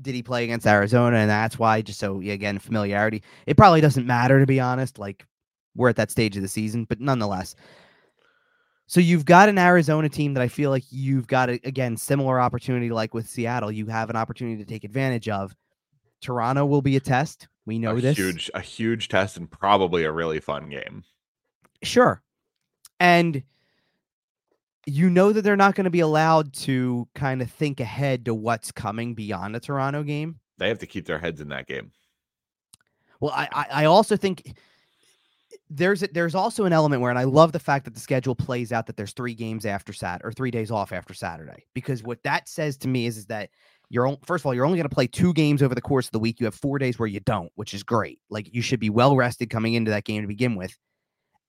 did 0.00 0.14
he 0.14 0.22
play 0.22 0.44
against 0.44 0.66
Arizona? 0.66 1.16
And 1.16 1.30
that's 1.30 1.58
why, 1.58 1.82
just 1.82 1.98
so 2.00 2.20
again, 2.20 2.58
familiarity. 2.58 3.22
It 3.46 3.56
probably 3.56 3.80
doesn't 3.80 4.06
matter 4.06 4.40
to 4.40 4.46
be 4.46 4.60
honest. 4.60 4.98
Like 4.98 5.24
we're 5.74 5.88
at 5.88 5.96
that 5.96 6.10
stage 6.10 6.36
of 6.36 6.42
the 6.42 6.48
season, 6.48 6.84
but 6.84 7.00
nonetheless. 7.00 7.54
So 8.86 9.00
you've 9.00 9.24
got 9.24 9.48
an 9.48 9.58
Arizona 9.58 10.08
team 10.08 10.34
that 10.34 10.42
I 10.42 10.48
feel 10.48 10.70
like 10.70 10.84
you've 10.90 11.26
got 11.26 11.48
a, 11.48 11.60
again 11.64 11.96
similar 11.96 12.38
opportunity 12.40 12.90
like 12.90 13.14
with 13.14 13.28
Seattle. 13.28 13.72
You 13.72 13.86
have 13.86 14.10
an 14.10 14.16
opportunity 14.16 14.62
to 14.62 14.68
take 14.68 14.84
advantage 14.84 15.28
of. 15.28 15.54
Toronto 16.20 16.66
will 16.66 16.82
be 16.82 16.96
a 16.96 17.00
test. 17.00 17.48
We 17.66 17.78
know 17.78 17.96
a 17.96 18.00
this. 18.00 18.16
huge, 18.16 18.50
a 18.54 18.60
huge 18.60 19.08
test 19.08 19.36
and 19.36 19.50
probably 19.50 20.04
a 20.04 20.12
really 20.12 20.40
fun 20.40 20.68
game. 20.68 21.04
Sure. 21.82 22.22
And 23.00 23.42
you 24.86 25.10
know 25.10 25.32
that 25.32 25.42
they're 25.42 25.56
not 25.56 25.74
going 25.74 25.84
to 25.84 25.90
be 25.90 26.00
allowed 26.00 26.52
to 26.52 27.08
kind 27.14 27.40
of 27.42 27.50
think 27.50 27.80
ahead 27.80 28.24
to 28.24 28.34
what's 28.34 28.72
coming 28.72 29.14
beyond 29.14 29.56
a 29.56 29.60
Toronto 29.60 30.02
game. 30.02 30.38
They 30.58 30.68
have 30.68 30.80
to 30.80 30.86
keep 30.86 31.06
their 31.06 31.18
heads 31.18 31.40
in 31.40 31.48
that 31.48 31.66
game. 31.66 31.92
Well, 33.20 33.32
I 33.32 33.48
I, 33.52 33.66
I 33.70 33.84
also 33.86 34.16
think 34.16 34.56
there's 35.70 36.02
a, 36.02 36.08
there's 36.08 36.34
also 36.34 36.64
an 36.64 36.72
element 36.72 37.02
where, 37.02 37.10
and 37.10 37.18
I 37.18 37.24
love 37.24 37.52
the 37.52 37.58
fact 37.58 37.84
that 37.84 37.94
the 37.94 38.00
schedule 38.00 38.34
plays 38.34 38.72
out 38.72 38.86
that 38.86 38.96
there's 38.96 39.12
three 39.12 39.34
games 39.34 39.66
after 39.66 39.92
Sat 39.92 40.20
or 40.24 40.32
three 40.32 40.50
days 40.50 40.70
off 40.70 40.92
after 40.92 41.14
Saturday 41.14 41.66
because 41.74 42.02
what 42.02 42.22
that 42.24 42.48
says 42.48 42.76
to 42.78 42.88
me 42.88 43.06
is 43.06 43.16
is 43.16 43.26
that 43.26 43.50
you're 43.88 44.16
first 44.24 44.42
of 44.42 44.46
all 44.46 44.54
you're 44.54 44.64
only 44.64 44.78
going 44.78 44.88
to 44.88 44.94
play 44.94 45.06
two 45.06 45.32
games 45.32 45.62
over 45.62 45.74
the 45.74 45.80
course 45.80 46.06
of 46.06 46.12
the 46.12 46.18
week. 46.18 46.40
You 46.40 46.46
have 46.46 46.54
four 46.54 46.78
days 46.78 46.98
where 46.98 47.08
you 47.08 47.20
don't, 47.20 47.50
which 47.54 47.74
is 47.74 47.82
great. 47.82 48.18
Like 48.30 48.52
you 48.54 48.62
should 48.62 48.80
be 48.80 48.90
well 48.90 49.16
rested 49.16 49.50
coming 49.50 49.74
into 49.74 49.90
that 49.90 50.04
game 50.04 50.22
to 50.22 50.28
begin 50.28 50.56
with. 50.56 50.76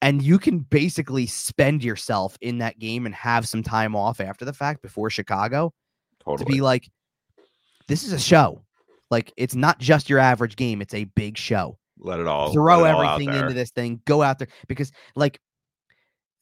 And 0.01 0.21
you 0.21 0.37
can 0.37 0.59
basically 0.59 1.27
spend 1.27 1.83
yourself 1.83 2.37
in 2.41 2.57
that 2.57 2.77
game 2.77 3.05
and 3.05 3.15
have 3.15 3.47
some 3.47 3.63
time 3.63 3.95
off 3.95 4.19
after 4.19 4.43
the 4.43 4.51
fact 4.51 4.81
before 4.81 5.09
Chicago 5.09 5.73
Totally. 6.25 6.45
to 6.45 6.51
be 6.51 6.59
like, 6.59 6.89
this 7.87 8.03
is 8.03 8.11
a 8.11 8.19
show. 8.19 8.63
Like 9.09 9.31
it's 9.37 9.55
not 9.55 9.79
just 9.79 10.09
your 10.09 10.19
average 10.19 10.55
game; 10.55 10.81
it's 10.81 10.93
a 10.93 11.03
big 11.03 11.37
show. 11.37 11.77
Let 12.03 12.19
it 12.19 12.27
all 12.27 12.51
Throw 12.53 12.85
it 12.85 12.89
everything 12.89 13.31
there. 13.31 13.41
into 13.43 13.53
this 13.53 13.71
thing. 13.71 14.01
Go 14.05 14.21
out 14.21 14.39
there 14.39 14.47
because, 14.67 14.91
like, 15.15 15.39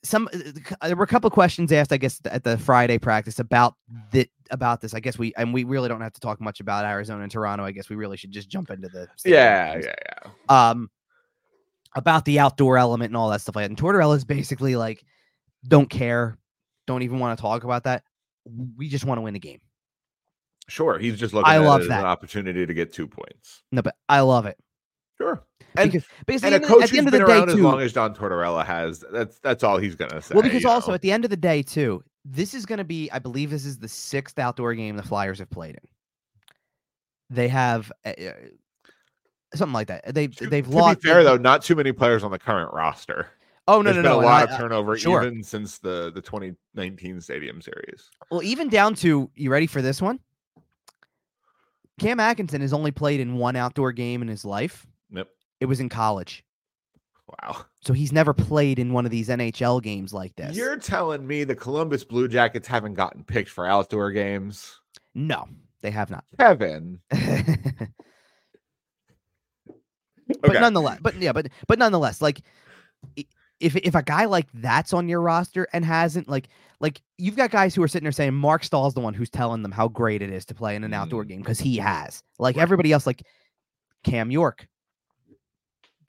some 0.04 0.28
uh, 0.34 0.88
there 0.88 0.96
were 0.96 1.04
a 1.04 1.08
couple 1.08 1.28
of 1.28 1.34
questions 1.34 1.72
asked, 1.72 1.94
I 1.94 1.98
guess, 1.98 2.20
at 2.26 2.44
the 2.44 2.58
Friday 2.58 2.98
practice 2.98 3.38
about 3.40 3.76
that 4.12 4.30
about 4.50 4.82
this. 4.82 4.94
I 4.96 5.00
guess 5.00 5.18
we 5.20 5.34
and 5.38 5.54
we 5.54 5.64
really 5.64 5.90
don't 5.90 6.02
have 6.02 6.14
to 6.14 6.20
talk 6.20 6.42
much 6.42 6.60
about 6.60 6.86
Arizona 6.86 7.22
and 7.22 7.32
Toronto. 7.32 7.64
I 7.64 7.72
guess 7.72 7.88
we 7.90 7.96
really 7.96 8.18
should 8.18 8.32
just 8.32 8.50
jump 8.50 8.72
into 8.72 8.90
the 8.90 9.08
Yeah, 9.24 9.74
games. 9.74 9.86
yeah, 9.86 9.94
yeah. 10.26 10.70
um 10.70 10.90
about 11.96 12.26
the 12.26 12.40
outdoor 12.40 12.78
element 12.78 13.10
and 13.12 13.18
all 13.18 13.30
that 13.30 13.42
stuff 13.42 13.56
like 13.56 13.64
that. 13.64 13.70
And 13.70 13.78
Tortorella 13.78 14.16
is 14.16 14.26
basically 14.26 14.76
like, 14.76 15.04
don't 15.68 15.90
care, 15.90 16.38
don't 16.88 17.04
even 17.04 17.20
want 17.20 17.38
to 17.38 17.42
talk 17.42 17.64
about 17.64 17.84
that. 17.84 18.04
We 18.78 18.90
just 18.90 19.06
want 19.06 19.18
to 19.18 19.22
win 19.22 19.34
the 19.34 19.40
game. 19.40 19.60
Sure. 20.70 20.98
He's 20.98 21.20
just 21.20 21.34
looking 21.34 21.52
I 21.52 21.56
at 21.58 21.64
love 21.64 21.86
that. 21.90 22.00
an 22.00 22.06
opportunity 22.06 22.66
to 22.66 22.74
get 22.74 22.94
two 22.94 23.08
points. 23.08 23.62
No, 23.74 23.82
but 23.82 23.96
I 24.08 24.22
love 24.22 24.46
it 24.46 24.58
Sure. 25.22 25.44
And, 25.78 25.92
because 25.92 26.08
because 26.26 26.44
and 26.44 26.54
at 26.56 26.64
a 26.64 26.66
the 26.66 26.66
end 26.66 26.66
of 26.66 26.70
the- 26.70 26.76
coach 26.76 26.84
at 26.84 26.90
the 26.92 26.98
end 26.98 27.08
of 27.08 27.12
been 27.14 27.22
around 27.22 27.50
as 27.50 27.56
long 27.60 27.80
as 27.80 27.94
John 27.94 28.14
Tortorella 28.16 28.66
has, 28.66 29.04
that's 29.12 29.40
that's 29.40 29.64
all 29.64 29.78
he's 29.78 29.96
gonna 29.96 30.22
say. 30.22 30.34
Well, 30.36 30.44
because 30.44 30.66
also 30.66 30.90
know? 30.92 30.96
at 30.96 31.02
the 31.02 31.12
end 31.12 31.24
of 31.24 31.30
the 31.30 31.38
day 31.38 31.62
too, 31.64 32.04
this 32.26 32.54
is 32.54 32.66
going 32.66 32.78
to 32.80 32.84
be, 32.84 33.10
I 33.12 33.20
believe, 33.20 33.50
this 33.52 33.66
is 33.66 33.78
the 33.78 33.88
sixth 33.88 34.38
outdoor 34.38 34.74
game 34.76 34.96
the 34.98 35.04
Flyers 35.04 35.40
have 35.40 35.50
played 35.50 35.76
in. 35.76 35.88
They 37.30 37.48
have 37.48 37.92
uh, 38.06 38.10
uh, 38.10 38.32
something 39.56 39.74
like 39.74 39.88
that. 39.88 40.14
They 40.14 40.28
To- 40.28 40.48
they've 40.48 40.66
to 40.68 40.72
lost. 40.72 41.02
be 41.02 41.08
fair 41.10 41.24
though, 41.24 41.38
not 41.38 41.62
too 41.64 41.76
many 41.76 41.92
players 41.94 42.24
on 42.24 42.32
the 42.32 42.40
current 42.40 42.74
roster. 42.74 43.28
oh 43.68 43.82
no 43.82 43.94
There's 43.94 44.04
no 44.04 44.16
been 44.18 44.22
no! 44.22 44.26
a 44.26 44.26
lot 44.30 44.42
I- 44.42 44.44
of 44.44 44.50
I- 44.52 44.58
turnover 44.58 44.98
sure. 44.98 45.24
even 45.24 45.42
since 45.44 45.78
the 45.78 46.12
the 46.14 46.22
2019 46.22 47.22
Stadium 47.22 47.62
Series. 47.62 48.10
Well, 48.30 48.44
even 48.44 48.68
down 48.68 48.94
to 48.96 49.30
you 49.36 49.50
ready 49.50 49.68
for 49.68 49.82
this 49.82 50.02
one? 50.02 50.20
Cam 52.00 52.20
Atkinson 52.20 52.62
has 52.62 52.74
only 52.74 52.92
played 52.92 53.20
in 53.20 53.36
one 53.36 53.56
outdoor 53.56 53.92
game 53.94 54.22
in 54.22 54.28
his 54.28 54.44
life. 54.44 54.86
Yep. 55.12 55.28
It 55.60 55.66
was 55.66 55.80
in 55.80 55.90
college. 55.90 56.44
Wow. 57.44 57.66
So 57.82 57.94
he's 57.94 58.12
never 58.12 58.34
played 58.34 58.80
in 58.80 58.94
one 58.94 59.06
of 59.06 59.12
these 59.12 59.30
NHL 59.30 59.82
games 59.82 60.14
like 60.14 60.36
this. 60.36 60.56
You're 60.58 60.78
telling 60.78 61.26
me 61.26 61.44
the 61.44 61.56
Columbus 61.56 62.04
Blue 62.04 62.28
Jackets 62.28 62.68
haven't 62.68 62.96
gotten 62.96 63.24
picked 63.24 63.50
for 63.50 63.66
outdoor 63.66 64.12
games? 64.12 64.80
no, 65.16 65.48
they 65.82 65.92
have 65.92 66.10
not. 66.10 66.24
Kevin. 66.40 67.00
but 67.10 67.90
Okay. 70.46 70.60
nonetheless, 70.60 71.00
but 71.02 71.16
yeah, 71.22 71.34
but 71.34 71.48
but 71.68 71.80
nonetheless, 71.80 72.22
like 72.22 72.42
if 73.60 73.76
if 73.76 73.96
a 73.96 74.04
guy 74.04 74.26
like 74.26 74.48
that's 74.54 74.94
on 74.94 75.10
your 75.10 75.22
roster 75.22 75.68
and 75.74 75.84
hasn't 75.86 76.28
like 76.30 76.48
like 76.80 77.02
you've 77.18 77.36
got 77.36 77.52
guys 77.52 77.76
who 77.76 77.84
are 77.84 77.88
sitting 77.88 78.06
there 78.06 78.12
saying 78.12 78.34
Marc 78.34 78.64
Staal's 78.64 78.94
the 78.94 79.02
one 79.02 79.14
who's 79.14 79.30
telling 79.30 79.62
them 79.62 79.72
how 79.72 79.88
great 79.88 80.22
it 80.22 80.32
is 80.32 80.46
to 80.46 80.56
play 80.56 80.76
in 80.76 80.84
an 80.84 80.94
outdoor 80.94 81.26
Mm. 81.26 81.28
game 81.28 81.40
because 81.42 81.60
he 81.60 81.78
has. 81.78 82.24
Like 82.40 82.58
everybody 82.58 82.92
else, 82.92 83.06
like 83.06 83.24
Cam 84.04 84.32
York. 84.32 84.68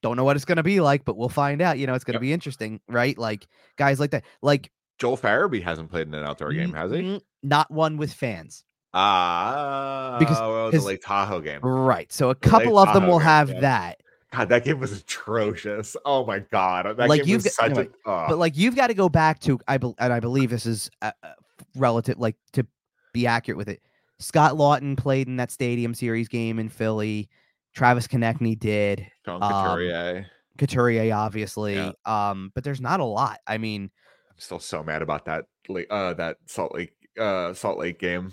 Don't 0.03 0.15
know 0.17 0.23
what 0.23 0.35
it's 0.35 0.45
gonna 0.45 0.61
be 0.61 0.79
like, 0.81 1.03
but 1.05 1.17
we'll 1.17 1.29
find 1.29 1.61
out. 1.63 1.79
You 1.79 1.87
know, 1.87 1.95
it's 1.95 2.03
gonna 2.03 2.17
Yep. 2.17 2.21
be 2.21 2.33
interesting, 2.33 2.79
right? 2.87 3.17
Like 3.17 3.47
guys 3.77 3.99
like 3.99 4.11
that, 4.11 4.23
like 4.43 4.69
Joel 4.99 5.17
Farabee 5.17 5.63
hasn't 5.63 5.89
played 5.89 6.07
in 6.07 6.13
an 6.13 6.23
outdoor 6.23 6.53
game, 6.53 6.69
n- 6.69 6.73
has 6.75 6.91
he? 6.91 7.19
Not 7.41 7.71
one 7.71 7.97
with 7.97 8.13
fans, 8.13 8.63
Ah, 8.93 10.17
Because 10.19 10.39
well, 10.39 10.67
the 10.71 10.77
his- 10.77 10.85
Lake 10.85 11.01
Tahoe 11.03 11.41
game. 11.41 11.61
right? 11.61 12.11
So 12.11 12.29
a 12.29 12.35
couple 12.35 12.77
of 12.77 12.93
them 12.93 13.07
will 13.07 13.19
have 13.19 13.47
that. 13.61 13.99
God, 14.31 14.49
that 14.49 14.63
game 14.65 14.79
was 14.79 14.91
atrocious. 14.91 15.95
Oh 16.05 16.25
my 16.25 16.39
god, 16.39 16.85
that 16.97 17.07
Like, 17.09 17.21
game 17.21 17.29
you've 17.29 17.43
was 17.43 17.55
got- 17.55 17.65
anyway, 17.71 17.87
a. 18.05 18.09
oh. 18.09 18.25
but 18.29 18.37
like 18.39 18.57
you've 18.57 18.75
got 18.75 18.87
to 18.87 18.93
go 18.93 19.07
back 19.09 19.39
to 19.41 19.59
I 19.67 19.77
bel 19.77 19.95
and 19.99 20.11
I 20.11 20.19
believe 20.19 20.49
this 20.49 20.65
is 20.65 20.89
uh, 21.01 21.11
uh, 21.23 21.29
relative 21.75 22.17
like 22.17 22.35
to 22.53 22.65
be 23.13 23.27
accurate 23.27 23.57
with 23.57 23.69
it. 23.69 23.81
Scott 24.19 24.53
Laughton 24.53 24.97
played 24.97 25.27
in 25.27 25.35
that 25.37 25.51
Stadium 25.51 25.93
Series 25.93 26.27
game 26.27 26.57
in 26.59 26.69
Philly. 26.69 27.29
Travis 27.73 28.07
Konecny 28.07 28.57
did. 28.57 29.07
John 29.25 29.41
um, 29.41 29.51
Couturier. 29.51 30.25
Couturier, 30.57 31.13
obviously. 31.15 31.75
Yeah. 31.75 31.91
Um, 32.05 32.51
but 32.53 32.63
there's 32.63 32.81
not 32.81 32.99
a 32.99 33.05
lot. 33.05 33.39
I 33.47 33.57
mean, 33.57 33.83
I'm 34.29 34.37
still 34.39 34.59
so 34.59 34.83
mad 34.83 35.01
about 35.01 35.25
that. 35.25 35.45
Uh, 35.89 36.13
that 36.13 36.37
Salt 36.45 36.73
Lake, 36.75 36.93
uh, 37.19 37.53
Salt 37.53 37.77
Lake 37.79 37.99
game. 37.99 38.31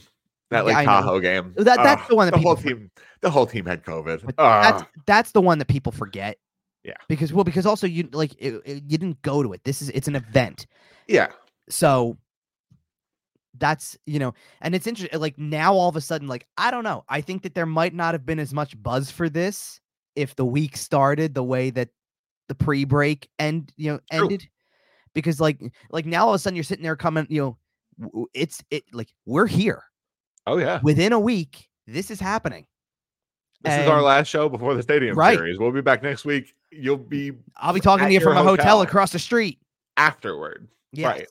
That 0.50 0.58
Yeah, 0.58 0.62
Lake 0.62 0.76
I 0.76 0.84
know. 0.84 0.90
Tahoe 0.90 1.20
game. 1.20 1.54
That- 1.56 1.76
that's 1.76 2.02
Ugh, 2.02 2.08
the 2.08 2.16
one 2.16 2.26
that 2.26 2.32
the 2.34 2.40
whole 2.40 2.56
team. 2.56 2.90
The 3.20 3.30
whole 3.30 3.46
team 3.46 3.66
had 3.66 3.84
COVID. 3.84 4.34
that's 4.36 4.82
that's 5.06 5.32
the 5.32 5.40
one 5.40 5.58
that 5.58 5.68
people 5.68 5.92
forget. 5.92 6.38
Yeah. 6.82 6.94
Because 7.08 7.32
well, 7.32 7.44
because 7.44 7.66
also 7.66 7.86
you 7.86 8.08
like 8.12 8.32
it, 8.38 8.60
it- 8.64 8.82
you 8.86 8.98
didn't 8.98 9.22
go 9.22 9.42
to 9.42 9.52
it. 9.52 9.62
This 9.64 9.80
is 9.82 9.90
it's 9.90 10.08
an 10.08 10.16
event. 10.16 10.66
yeah. 11.06 11.28
So 11.68 12.18
that's 13.58 13.96
you 14.06 14.18
know, 14.18 14.34
and 14.60 14.74
it's 14.74 14.86
interesting. 14.86 15.18
Like 15.20 15.38
now, 15.38 15.74
all 15.74 15.88
of 15.88 15.96
a 15.96 16.00
sudden, 16.00 16.28
like 16.28 16.46
I 16.56 16.70
don't 16.70 16.84
know. 16.84 17.04
I 17.08 17.20
think 17.20 17.42
that 17.42 17.54
there 17.54 17.66
might 17.66 17.94
not 17.94 18.14
have 18.14 18.24
been 18.24 18.38
as 18.38 18.54
much 18.54 18.80
buzz 18.82 19.10
for 19.10 19.28
this 19.28 19.80
if 20.16 20.36
the 20.36 20.44
week 20.44 20.76
started 20.76 21.34
the 21.34 21.42
way 21.42 21.70
that 21.70 21.88
the 22.48 22.54
pre-break 22.54 23.28
end 23.38 23.72
you 23.76 23.92
know 23.92 24.00
True. 24.12 24.24
ended, 24.24 24.48
because 25.14 25.40
like 25.40 25.60
like 25.90 26.06
now 26.06 26.24
all 26.26 26.30
of 26.30 26.34
a 26.34 26.38
sudden 26.38 26.56
you're 26.56 26.64
sitting 26.64 26.82
there 26.82 26.96
coming 26.96 27.26
you 27.30 27.56
know, 28.02 28.26
it's 28.34 28.62
it 28.70 28.84
like 28.92 29.08
we're 29.26 29.46
here 29.46 29.82
Oh 30.46 30.58
yeah. 30.58 30.80
within 30.82 31.12
a 31.12 31.20
week. 31.20 31.68
This 31.86 32.10
is 32.10 32.18
happening. 32.20 32.66
This 33.62 33.74
is 33.74 33.88
our 33.88 34.00
last 34.00 34.28
show 34.28 34.48
before 34.48 34.74
the 34.74 34.82
Stadium 34.82 35.14
Right. 35.16 35.36
Series. 35.36 35.58
We'll 35.58 35.70
be 35.70 35.82
back 35.82 36.02
next 36.02 36.24
week. 36.24 36.54
You'll 36.70 36.96
be 36.96 37.32
I'll 37.56 37.74
be 37.74 37.80
talking 37.80 38.06
to 38.06 38.12
you 38.12 38.20
from 38.20 38.32
a 38.36 38.42
hotel, 38.42 38.78
hotel. 38.78 38.82
across 38.82 39.12
the 39.12 39.18
street. 39.18 39.58
afterward. 39.96 40.66
Yeah, 40.92 41.08
Right. 41.08 41.28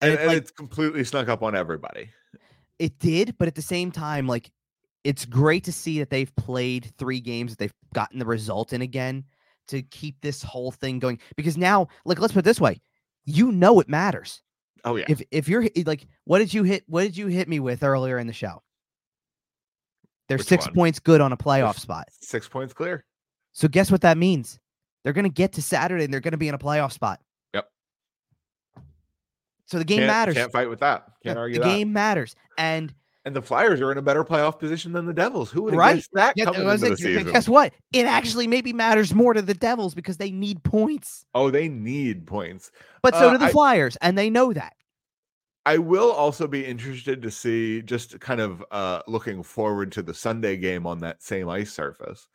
And 0.00 0.10
And, 0.10 0.12
it's 0.12 0.20
and 0.20 0.28
like- 0.28 0.38
it's 0.38 0.50
completely 0.50 1.04
snuck 1.04 1.28
up 1.28 1.42
on 1.42 1.54
everybody. 1.56 2.10
it 2.78 2.98
did, 2.98 3.36
but 3.38 3.48
at 3.48 3.54
the 3.54 3.62
same 3.62 3.90
time, 3.90 4.26
like 4.26 4.50
it's 5.04 5.24
great 5.24 5.64
to 5.64 5.72
see 5.72 5.98
that 6.00 6.10
they've 6.10 6.34
played 6.36 6.92
three 6.98 7.20
games, 7.20 7.52
that 7.52 7.58
they've 7.58 7.74
gotten 7.94 8.18
the 8.18 8.26
result 8.26 8.72
in 8.72 8.82
again 8.82 9.24
to 9.68 9.82
keep 9.82 10.20
this 10.20 10.42
whole 10.42 10.70
thing 10.72 10.98
going. 10.98 11.18
Because 11.36 11.56
now, 11.56 11.88
like, 12.04 12.20
let's 12.20 12.32
put 12.32 12.40
it 12.40 12.44
this 12.44 12.60
way: 12.60 12.80
you 13.24 13.52
know 13.52 13.80
it 13.80 13.88
matters. 13.88 14.42
Oh 14.84 14.96
yeah. 14.96 15.04
If 15.08 15.22
if 15.30 15.48
you're 15.48 15.66
like, 15.86 16.06
what 16.24 16.38
did 16.38 16.52
you 16.54 16.62
hit? 16.62 16.84
What 16.86 17.02
did 17.02 17.16
you 17.16 17.26
hit 17.26 17.48
me 17.48 17.58
with 17.60 17.82
earlier 17.82 18.18
in 18.18 18.26
the 18.26 18.32
show? 18.32 18.62
They're 20.28 20.38
Which 20.38 20.46
six 20.46 20.66
one? 20.66 20.74
points 20.74 20.98
good 21.00 21.20
on 21.20 21.32
a 21.32 21.36
playoff 21.36 21.74
Six- 21.74 21.82
spot. 21.82 22.08
Six 22.20 22.48
points 22.48 22.72
clear. 22.74 23.04
So 23.52 23.66
guess 23.66 23.90
what 23.90 24.02
that 24.02 24.18
means? 24.18 24.58
They're 25.02 25.12
going 25.14 25.24
to 25.24 25.30
get 25.30 25.52
to 25.54 25.62
Saturday 25.62 26.04
and 26.04 26.12
they're 26.12 26.20
going 26.20 26.32
to 26.32 26.38
be 26.38 26.48
in 26.48 26.54
a 26.54 26.58
playoff 26.58 26.92
spot. 26.92 27.20
So 29.68 29.78
the 29.78 29.84
game 29.84 29.98
can't, 29.98 30.06
matters. 30.08 30.34
Can't 30.34 30.50
fight 30.52 30.68
with 30.70 30.80
that. 30.80 31.04
Can't 31.22 31.38
argue 31.38 31.58
the 31.60 31.64
that. 31.64 31.76
game 31.76 31.92
matters. 31.92 32.34
And 32.56 32.92
And 33.24 33.36
the 33.36 33.42
Flyers 33.42 33.80
are 33.82 33.92
in 33.92 33.98
a 33.98 34.02
better 34.02 34.24
playoff 34.24 34.58
position 34.58 34.92
than 34.92 35.04
the 35.04 35.12
Devils. 35.12 35.50
Who 35.50 35.62
would 35.64 35.74
have 35.74 35.78
Right. 35.78 36.06
that 36.14 36.32
Yeah, 36.36 36.46
coming 36.46 36.64
was 36.64 36.82
into 36.82 36.96
the 36.96 37.02
season? 37.02 37.30
guess 37.32 37.48
what? 37.48 37.74
It 37.92 38.06
actually 38.06 38.46
maybe 38.46 38.72
matters 38.72 39.14
more 39.14 39.34
to 39.34 39.42
the 39.42 39.52
Devils 39.54 39.94
because 39.94 40.16
they 40.16 40.30
need 40.30 40.62
points, 40.64 41.26
Oh, 41.34 41.50
they 41.50 41.68
need 41.68 42.26
points. 42.26 42.70
but 43.02 43.14
so 43.14 43.28
Uh, 43.28 43.32
do 43.32 43.38
the 43.38 43.44
I- 43.46 43.50
Flyers, 43.52 43.96
and 44.00 44.16
they 44.16 44.30
know 44.30 44.52
that. 44.54 44.72
I 45.66 45.76
will 45.76 46.10
also 46.12 46.46
be 46.46 46.64
interested 46.64 47.20
to 47.20 47.30
see, 47.30 47.82
just 47.82 48.18
kind 48.20 48.40
of 48.40 48.64
uh, 48.70 49.02
looking 49.06 49.42
forward 49.42 49.92
to 49.92 50.02
the 50.02 50.14
Sunday 50.14 50.56
game 50.56 50.86
on 50.86 51.00
that 51.00 51.22
same 51.22 51.50
ice 51.50 51.70
surface. 51.70 52.26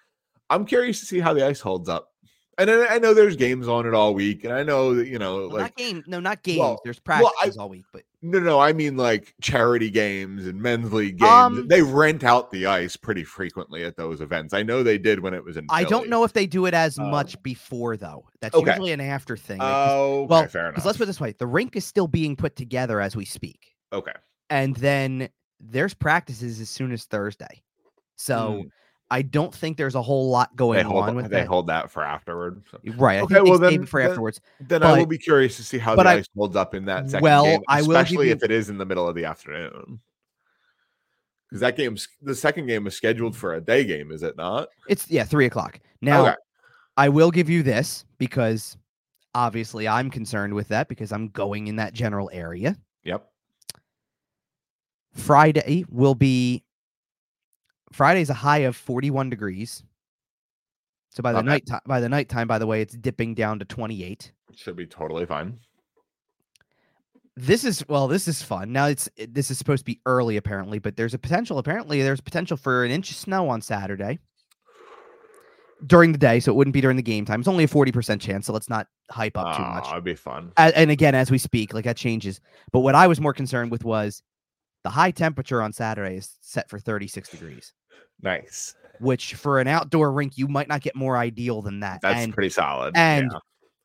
I'm 0.51 0.65
curious 0.65 0.99
to 0.99 1.07
see 1.07 1.19
how 1.19 1.33
the 1.33 1.43
ice 1.43 1.59
holds 1.59 1.89
up. 1.89 2.09
And 2.57 2.69
I, 2.69 2.95
I 2.95 2.99
know 2.99 3.13
there's 3.15 3.35
games 3.35 3.67
on 3.67 3.87
it 3.87 3.93
all 3.95 4.13
week, 4.13 4.43
and 4.43 4.53
I 4.53 4.61
know 4.63 4.93
that 4.95 5.07
you 5.07 5.17
know, 5.17 5.47
Well, 5.47 5.49
like 5.49 5.61
not 5.61 5.75
game, 5.75 6.03
no, 6.05 6.19
not 6.19 6.43
games. 6.43 6.59
well- 6.59 6.79
There's 6.83 7.01
well, 7.05 7.25
I- 7.27 7.31
practices 7.31 7.57
all 7.57 7.69
week, 7.69 7.85
but 7.91 8.03
no, 8.21 8.39
no, 8.39 8.59
I 8.59 8.73
mean 8.73 8.95
like 8.95 9.33
charity 9.41 9.89
games 9.89 10.45
and 10.47 10.61
men's 10.61 10.93
league 10.93 11.17
games. 11.17 11.29
Um, 11.31 11.67
they 11.67 11.81
rent 11.81 12.23
out 12.23 12.51
the 12.51 12.67
ice 12.67 12.95
pretty 12.95 13.23
frequently 13.23 13.83
at 13.83 13.97
those 13.97 14.21
events. 14.21 14.53
I 14.53 14.61
know 14.63 14.83
they 14.83 14.97
did 14.97 15.19
when 15.19 15.33
it 15.33 15.43
was 15.43 15.57
in. 15.57 15.65
I 15.69 15.83
don't 15.83 16.09
know 16.09 16.23
if 16.23 16.33
they 16.33 16.45
do 16.45 16.65
it 16.67 16.73
as 16.73 16.99
Um, 16.99 17.09
much 17.11 17.41
before 17.43 17.97
though. 17.97 18.29
That's 18.39 18.55
okay. 18.55 18.69
usually 18.71 18.91
an 18.91 19.01
after 19.01 19.35
thing. 19.35 19.57
Oh, 19.61 20.21
okay, 20.23 20.27
well, 20.29 20.47
fair 20.47 20.69
enough. 20.69 20.85
let's 20.85 20.97
put 20.97 21.03
it 21.03 21.07
this 21.07 21.19
way: 21.19 21.33
the 21.37 21.47
rink 21.47 21.75
is 21.75 21.85
still 21.85 22.07
being 22.07 22.35
put 22.35 22.55
together 22.55 23.01
as 23.01 23.15
we 23.15 23.25
speak, 23.25 23.73
okay, 23.91 24.13
and 24.49 24.75
then 24.77 25.27
there's 25.59 25.93
practices 25.93 26.59
as 26.61 26.69
soon 26.69 26.91
as 26.91 27.05
Thursday. 27.05 27.61
So 28.15 28.63
Mm. 28.63 28.69
I 29.13 29.21
don't 29.21 29.53
think 29.53 29.77
there's 29.77 29.93
a 29.93 30.01
whole 30.01 30.29
lot 30.31 30.55
going 30.55 30.77
they 30.77 30.83
hold 30.83 31.03
on 31.03 31.15
with 31.15 31.29
they 31.29 31.41
that. 31.41 31.47
hold 31.47 31.67
that 31.67 31.91
for 31.91 32.03
afterward. 32.03 32.63
so. 32.71 32.79
Right. 32.95 33.19
I 33.19 33.21
Okay, 33.21 33.35
think 33.35 33.47
well, 33.47 33.59
then- 33.59 33.85
for 33.85 34.01
then- 34.01 34.09
afterwards. 34.09 34.41
Then 34.59 34.81
I 34.81 34.97
will 34.97 35.05
be 35.05 35.19
curious 35.19 35.55
to 35.57 35.63
see 35.63 35.77
how 35.77 35.95
but 35.95 36.03
the 36.03 36.09
I- 36.09 36.13
ice 36.15 36.25
holds 36.35 36.55
up 36.55 36.73
in 36.73 36.85
that 36.85 37.11
second 37.11 37.21
Well, 37.23 37.43
game, 37.45 37.61
I 37.67 37.83
will 37.83 37.91
especially 37.91 38.27
you- 38.29 38.33
if 38.33 38.41
it 38.41 38.49
is 38.49 38.69
in 38.71 38.79
the 38.79 38.85
middle 38.85 39.07
of 39.07 39.13
the 39.15 39.25
afternoon. 39.25 39.99
Because 41.47 41.59
that 41.61 41.77
game's 41.77 42.07
the 42.23 42.33
second 42.33 42.65
game 42.65 42.87
is 42.87 42.95
scheduled 42.95 43.35
for 43.35 43.53
a 43.53 43.61
day 43.61 43.83
game, 43.85 44.11
is 44.11 44.23
it 44.23 44.35
not? 44.35 44.69
It's 44.89 45.07
yeah, 45.11 45.23
three 45.25 45.45
o'clock. 45.45 45.79
Now 46.01 46.23
Okay. 46.25 46.35
I 46.97 47.09
will 47.09 47.29
give 47.29 47.49
you 47.51 47.61
this 47.61 48.05
because 48.17 48.77
obviously 49.35 49.87
I'm 49.87 50.09
concerned 50.09 50.55
with 50.55 50.69
that 50.69 50.87
because 50.87 51.11
I'm 51.11 51.27
going 51.29 51.67
in 51.67 51.75
that 51.75 51.93
general 51.93 52.31
area. 52.33 52.75
Yep. 53.03 53.29
Friday 55.13 55.85
will 55.89 56.15
be 56.15 56.63
Friday's 57.93 58.29
a 58.29 58.33
high 58.33 58.59
of 58.59 58.75
41 58.75 59.29
degrees. 59.29 59.83
So 61.09 61.21
by 61.21 61.31
the 61.31 61.39
Okay. 61.39 61.45
night 61.47 61.65
time, 61.67 61.81
by 61.85 61.99
the 61.99 62.09
nighttime, 62.09 62.47
by 62.47 62.57
the 62.57 62.65
way, 62.67 62.81
it's 62.81 62.95
dipping 62.95 63.35
down 63.35 63.59
to 63.59 63.65
28. 63.65 64.31
Should 64.55 64.75
be 64.75 64.87
totally 64.87 65.25
fine. 65.25 65.59
This 67.35 67.63
is 67.63 67.83
well, 67.87 68.07
this 68.07 68.27
is 68.27 68.41
fun. 68.43 68.71
Now 68.71 68.85
it's 68.87 69.09
this 69.29 69.49
is 69.49 69.57
supposed 69.57 69.81
to 69.81 69.85
be 69.85 69.99
early 70.05 70.37
apparently, 70.37 70.77
but 70.79 70.95
there's 70.95 71.13
a 71.15 71.19
potential. 71.19 71.57
Apparently, 71.57 72.01
there's 72.03 72.21
potential 72.21 72.57
for 72.57 72.83
an 72.83 72.91
inch 72.91 73.09
of 73.11 73.17
snow 73.17 73.49
on 73.49 73.61
Saturday 73.61 74.19
during 75.87 76.11
the 76.11 76.17
day, 76.17 76.39
so 76.39 76.51
it 76.51 76.55
wouldn't 76.55 76.73
be 76.75 76.81
during 76.81 76.95
the 76.97 77.03
game 77.03 77.25
time. 77.25 77.39
It's 77.39 77.47
only 77.49 77.63
a 77.63 77.67
40% 77.67 78.21
chance, 78.21 78.45
so 78.45 78.53
let's 78.53 78.69
not 78.69 78.87
hype 79.11 79.35
up 79.37 79.57
too 79.57 79.63
much. 79.63 79.83
Oh, 79.87 79.91
it'd 79.93 80.03
be 80.03 80.15
fun. 80.15 80.53
And 80.57 80.89
again, 80.91 81.13
as 81.15 81.29
we 81.29 81.37
speak, 81.37 81.73
like 81.73 81.85
that 81.85 81.97
changes. 81.97 82.39
But 82.71 82.79
what 82.81 82.95
I 82.95 83.07
was 83.07 83.19
more 83.19 83.33
concerned 83.33 83.69
with 83.71 83.83
was 83.83 84.21
the 84.83 84.89
high 84.91 85.11
temperature 85.11 85.61
on 85.61 85.73
Saturday 85.73 86.17
is 86.17 86.37
set 86.41 86.69
for 86.69 86.79
36 86.79 87.29
degrees, 87.29 87.73
Nice. 88.21 88.75
which 88.99 89.35
for 89.35 89.59
an 89.59 89.67
outdoor 89.67 90.11
rink, 90.11 90.37
you 90.37 90.47
might 90.47 90.67
not 90.67 90.81
get 90.81 90.95
more 90.95 91.17
ideal 91.17 91.61
than 91.61 91.81
that. 91.81 92.01
That's 92.01 92.21
and 92.21 92.33
pretty 92.33 92.49
solid. 92.49 92.93
and 92.95 93.29
yeah. 93.31 93.39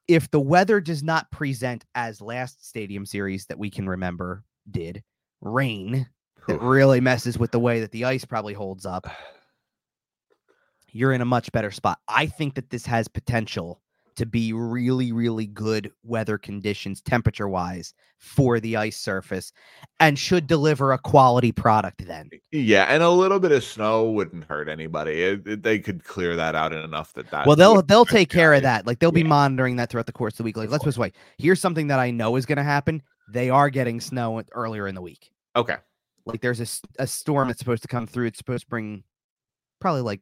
if 0.06 0.30
the 0.30 0.40
weather 0.40 0.80
does 0.80 1.02
not 1.02 1.30
present 1.30 1.84
as 1.94 2.20
last 2.20 2.66
stadium 2.66 3.04
series 3.04 3.46
that 3.46 3.58
we 3.58 3.70
can 3.70 3.88
remember 3.88 4.44
did, 4.70 5.02
rain 5.40 6.08
that 6.46 6.60
really 6.62 7.00
messes 7.00 7.38
with 7.38 7.50
the 7.50 7.60
way 7.60 7.80
that 7.80 7.92
the 7.92 8.04
ice 8.04 8.24
probably 8.24 8.54
holds 8.54 8.86
up, 8.86 9.06
you're 10.92 11.12
in 11.12 11.20
a 11.20 11.26
much 11.26 11.50
better 11.52 11.70
spot. 11.70 11.98
I 12.08 12.26
think 12.26 12.54
that 12.54 12.70
this 12.70 12.86
has 12.86 13.08
potential 13.08 13.80
to 14.18 14.26
be 14.26 14.52
really, 14.52 15.10
really 15.12 15.46
good 15.46 15.90
weather 16.04 16.36
conditions, 16.38 17.00
temperature 17.00 17.48
wise, 17.48 17.94
for 18.18 18.60
the 18.60 18.76
ice 18.76 18.96
surface 18.96 19.52
and 20.00 20.18
should 20.18 20.46
deliver 20.46 20.92
a 20.92 20.98
quality 20.98 21.52
product 21.52 22.04
then. 22.06 22.28
yeah, 22.52 22.84
and 22.84 23.02
a 23.02 23.10
little 23.10 23.38
bit 23.40 23.52
of 23.52 23.62
snow 23.64 24.10
wouldn't 24.10 24.44
hurt 24.44 24.68
anybody. 24.68 25.22
It- 25.22 25.46
it- 25.46 25.62
they 25.62 25.78
could 25.78 26.04
clear 26.04 26.36
that 26.36 26.54
out 26.54 26.72
enough 26.72 27.12
that 27.14 27.30
that. 27.30 27.46
Well, 27.46 27.56
they'll 27.56 27.80
they'll 27.82 28.04
take 28.04 28.28
care 28.28 28.52
of 28.54 28.62
that. 28.62 28.86
Like 28.86 28.98
they'll 28.98 29.12
be 29.12 29.24
monitoring 29.24 29.76
that 29.76 29.90
throughout 29.90 30.06
the 30.06 30.12
course 30.12 30.34
of 30.34 30.38
the 30.38 30.42
week. 30.44 30.56
Like 30.56 30.70
let's 30.70 30.84
just 30.84 30.98
wait. 30.98 31.14
Here's 31.38 31.60
something 31.60 31.86
that 31.88 31.98
I 31.98 32.10
know 32.10 32.36
is 32.36 32.44
going 32.46 32.58
to 32.58 32.62
happen. 32.64 33.02
They 33.32 33.50
are 33.50 33.70
getting 33.70 34.00
snow 34.00 34.42
earlier 34.52 34.88
in 34.88 34.94
the 34.94 35.02
week. 35.02 35.30
Okay. 35.56 35.76
Like 36.26 36.40
there's 36.40 36.60
a, 36.60 37.02
a 37.02 37.06
storm 37.06 37.48
that's 37.48 37.58
supposed 37.60 37.82
to 37.82 37.88
come 37.88 38.06
through. 38.06 38.26
It's 38.26 38.38
supposed 38.38 38.64
to 38.64 38.68
bring 38.68 39.04
probably 39.80 40.02
like 40.02 40.20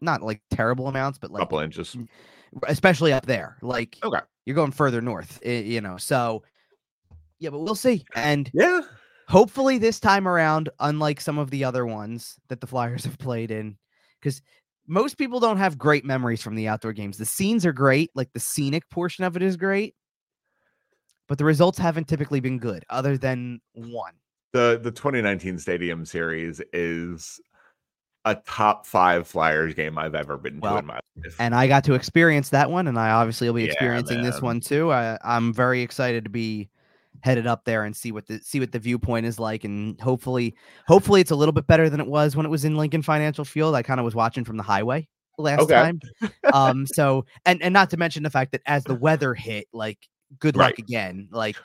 not 0.00 0.22
like 0.22 0.40
terrible 0.52 0.86
amounts, 0.86 1.18
but 1.18 1.30
like 1.32 1.40
a 1.40 1.44
couple 1.44 1.58
inches. 1.58 1.96
Especially 2.66 3.12
up 3.12 3.26
there. 3.26 3.56
Like 3.62 3.98
Okay. 4.02 4.20
you're 4.46 4.56
going 4.56 4.72
further 4.72 5.00
north, 5.00 5.40
eh, 5.42 5.60
you 5.60 5.80
know. 5.80 5.96
So 5.96 6.42
yeah, 7.38 7.50
but 7.50 7.60
we'll 7.60 7.74
see. 7.74 8.04
And 8.14 8.52
Yeah. 8.52 8.82
hopefully 9.28 9.78
this 9.78 10.00
time 10.00 10.26
around, 10.28 10.70
unlike 10.80 11.20
some 11.20 11.38
of 11.38 11.50
the 11.50 11.64
other 11.64 11.86
ones 11.86 12.36
that 12.48 12.60
the 12.60 12.66
Flyers 12.66 13.04
have 13.06 13.18
played 13.18 13.50
in, 13.50 13.76
because 14.20 14.42
most 14.86 15.18
people 15.18 15.40
don't 15.40 15.58
have 15.58 15.78
great 15.78 16.04
memories 16.04 16.42
from 16.42 16.54
the 16.54 16.68
outdoor 16.68 16.92
games. 16.94 17.18
The 17.18 17.26
scenes 17.26 17.66
are 17.66 17.72
great, 17.72 18.10
like 18.14 18.32
the 18.32 18.40
scenic 18.40 18.88
portion 18.90 19.24
of 19.24 19.36
it 19.36 19.42
is 19.42 19.56
great, 19.56 19.94
but 21.28 21.38
the 21.38 21.44
results 21.44 21.78
haven't 21.78 22.08
typically 22.08 22.40
been 22.40 22.58
good, 22.58 22.84
other 22.90 23.18
than 23.18 23.60
one. 23.74 24.14
the 24.52 24.80
the 24.82 24.90
2019 24.90 25.58
Stadium 25.58 26.04
Series 26.04 26.60
is 26.72 27.40
a 28.30 28.34
top 28.46 28.86
five 28.86 29.26
Flyers 29.26 29.74
game 29.74 29.98
I've 29.98 30.14
ever 30.14 30.36
been 30.36 30.60
Well, 30.60 30.74
to 30.74 30.78
in 30.80 30.86
my 30.86 30.94
life. 30.94 31.00
And 31.38 31.54
I 31.54 31.68
got 31.68 31.84
to 31.84 31.94
experience 31.94 32.50
that 32.50 32.70
one, 32.70 32.88
and 32.88 32.98
I 32.98 33.10
obviously 33.10 33.48
will 33.48 33.54
be 33.54 33.62
Yeah, 33.62 33.66
experiencing 33.66 34.22
this 34.22 34.42
one 34.42 34.60
too. 34.60 34.92
I, 34.92 35.18
I'm 35.24 35.52
very 35.52 35.82
excited 35.82 36.24
to 36.24 36.30
be 36.30 36.68
headed 37.20 37.46
up 37.46 37.64
there 37.64 37.84
and 37.84 37.96
see 37.96 38.12
what 38.12 38.26
the 38.26 38.38
see 38.40 38.60
what 38.60 38.72
the 38.72 38.78
viewpoint 38.78 39.26
is 39.26 39.38
like, 39.38 39.64
and 39.64 40.00
hopefully, 40.00 40.54
hopefully 40.86 41.20
it's 41.20 41.30
a 41.30 41.36
little 41.36 41.52
bit 41.52 41.66
better 41.66 41.88
than 41.88 42.00
it 42.00 42.06
was 42.06 42.34
when 42.36 42.44
it 42.46 42.48
was 42.48 42.64
in 42.64 42.76
Lincoln 42.76 43.02
Financial 43.02 43.44
Field. 43.44 43.74
I 43.74 43.82
kind 43.82 44.00
of 44.00 44.04
was 44.04 44.14
watching 44.14 44.44
from 44.44 44.56
the 44.56 44.62
highway 44.64 45.08
last 45.38 45.62
Okay. 45.62 45.74
time. 45.74 46.02
Um, 46.52 46.86
so 46.86 47.24
and 47.46 47.62
and 47.62 47.72
not 47.72 47.90
to 47.90 47.96
mention 47.96 48.22
the 48.24 48.30
fact 48.30 48.52
that 48.52 48.62
as 48.66 48.84
the 48.86 48.94
weather 48.96 49.34
hit, 49.34 49.66
like 49.72 49.98
good 50.40 50.56
luck 50.56 50.76
Right. 50.76 50.78
again. 50.78 51.28
Like 51.30 51.56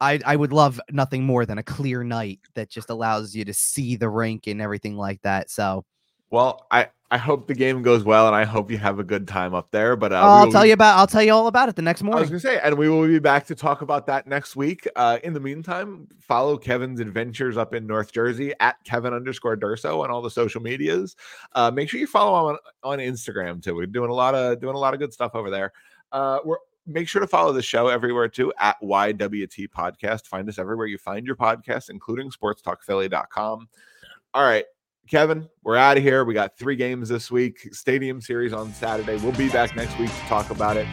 I 0.00 0.20
I 0.24 0.36
would 0.36 0.52
love 0.52 0.80
nothing 0.90 1.24
more 1.24 1.46
than 1.46 1.58
a 1.58 1.62
clear 1.62 2.04
night 2.04 2.40
that 2.54 2.68
just 2.68 2.90
allows 2.90 3.34
you 3.34 3.44
to 3.44 3.54
see 3.54 3.96
the 3.96 4.08
rink 4.08 4.46
and 4.46 4.60
everything 4.60 4.96
like 4.96 5.22
that. 5.22 5.50
So 5.50 5.84
well, 6.30 6.66
I 6.70 6.88
I 7.08 7.18
hope 7.18 7.46
the 7.46 7.54
game 7.54 7.82
goes 7.82 8.02
well, 8.02 8.26
and 8.26 8.34
I 8.34 8.44
hope 8.44 8.68
you 8.68 8.78
have 8.78 8.98
a 8.98 9.04
good 9.04 9.28
time 9.28 9.54
up 9.54 9.70
there. 9.70 9.94
But 9.94 10.12
uh, 10.12 10.16
I'll 10.16 10.50
tell 10.50 10.62
be- 10.62 10.68
you 10.68 10.74
about 10.74 10.98
I'll 10.98 11.06
tell 11.06 11.22
you 11.22 11.32
all 11.32 11.46
about 11.46 11.68
it 11.68 11.76
the 11.76 11.82
next 11.82 12.02
morning. 12.02 12.18
I 12.18 12.20
was 12.22 12.30
gonna 12.30 12.40
say, 12.40 12.60
and 12.62 12.76
we 12.76 12.88
will 12.88 13.06
be 13.06 13.20
back 13.20 13.46
to 13.46 13.54
talk 13.54 13.82
about 13.82 14.06
that 14.06 14.26
next 14.26 14.56
week. 14.56 14.88
Uh, 14.96 15.18
in 15.22 15.32
the 15.32 15.40
meantime, 15.40 16.08
follow 16.20 16.56
Kevin's 16.56 16.98
adventures 16.98 17.56
up 17.56 17.74
in 17.74 17.86
North 17.86 18.12
Jersey 18.12 18.52
at 18.58 18.82
Kevin 18.82 19.14
underscore 19.14 19.56
Durso 19.56 20.02
on 20.02 20.10
all 20.10 20.20
the 20.20 20.30
social 20.30 20.60
medias. 20.60 21.14
Uh, 21.52 21.70
make 21.70 21.88
sure 21.88 22.00
you 22.00 22.08
follow 22.08 22.50
him 22.50 22.58
on, 22.82 22.92
on 22.92 22.98
Instagram 22.98 23.62
too. 23.62 23.76
We're 23.76 23.86
doing 23.86 24.10
a 24.10 24.14
lot 24.14 24.34
of 24.34 24.60
doing 24.60 24.74
a 24.74 24.78
lot 24.78 24.92
of 24.92 24.98
good 24.98 25.12
stuff 25.12 25.34
over 25.34 25.48
there. 25.48 25.72
Uh, 26.10 26.40
we're 26.44 26.58
make 26.86 27.08
sure 27.08 27.20
to 27.20 27.26
follow 27.26 27.52
the 27.52 27.62
show 27.62 27.88
everywhere 27.88 28.28
too 28.28 28.52
at 28.58 28.80
YWT 28.82 29.68
Podcast. 29.68 30.26
Find 30.26 30.48
us 30.48 30.58
everywhere 30.58 30.86
you 30.86 30.98
find 30.98 31.26
your 31.26 31.36
podcast, 31.36 31.90
including 31.90 32.30
sportstalkphilly.com. 32.30 33.68
All 34.34 34.42
right. 34.42 34.64
Kevin, 35.08 35.48
we're 35.62 35.76
out 35.76 35.96
of 35.96 36.02
here. 36.02 36.24
We 36.24 36.34
got 36.34 36.58
three 36.58 36.74
games 36.74 37.08
this 37.08 37.30
week, 37.30 37.68
stadium 37.72 38.20
series 38.20 38.52
on 38.52 38.72
Saturday. 38.72 39.16
We'll 39.18 39.32
be 39.32 39.48
back 39.48 39.76
next 39.76 39.96
week 39.98 40.10
to 40.10 40.20
talk 40.22 40.50
about 40.50 40.76
it. 40.76 40.86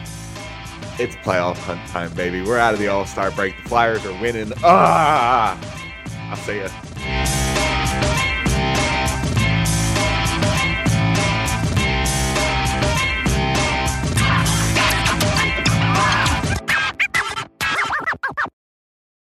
It's 1.00 1.16
playoff 1.16 1.56
hunt 1.56 1.84
time, 1.88 2.14
baby. 2.14 2.42
We're 2.42 2.58
out 2.58 2.74
of 2.74 2.80
the 2.80 2.86
All 2.86 3.06
Star 3.06 3.32
break. 3.32 3.56
The 3.64 3.68
Flyers 3.68 4.06
are 4.06 4.20
winning. 4.20 4.52
Ah, 4.62 5.58
I'll 6.30 6.36
see 6.36 6.58
you. 6.58 7.23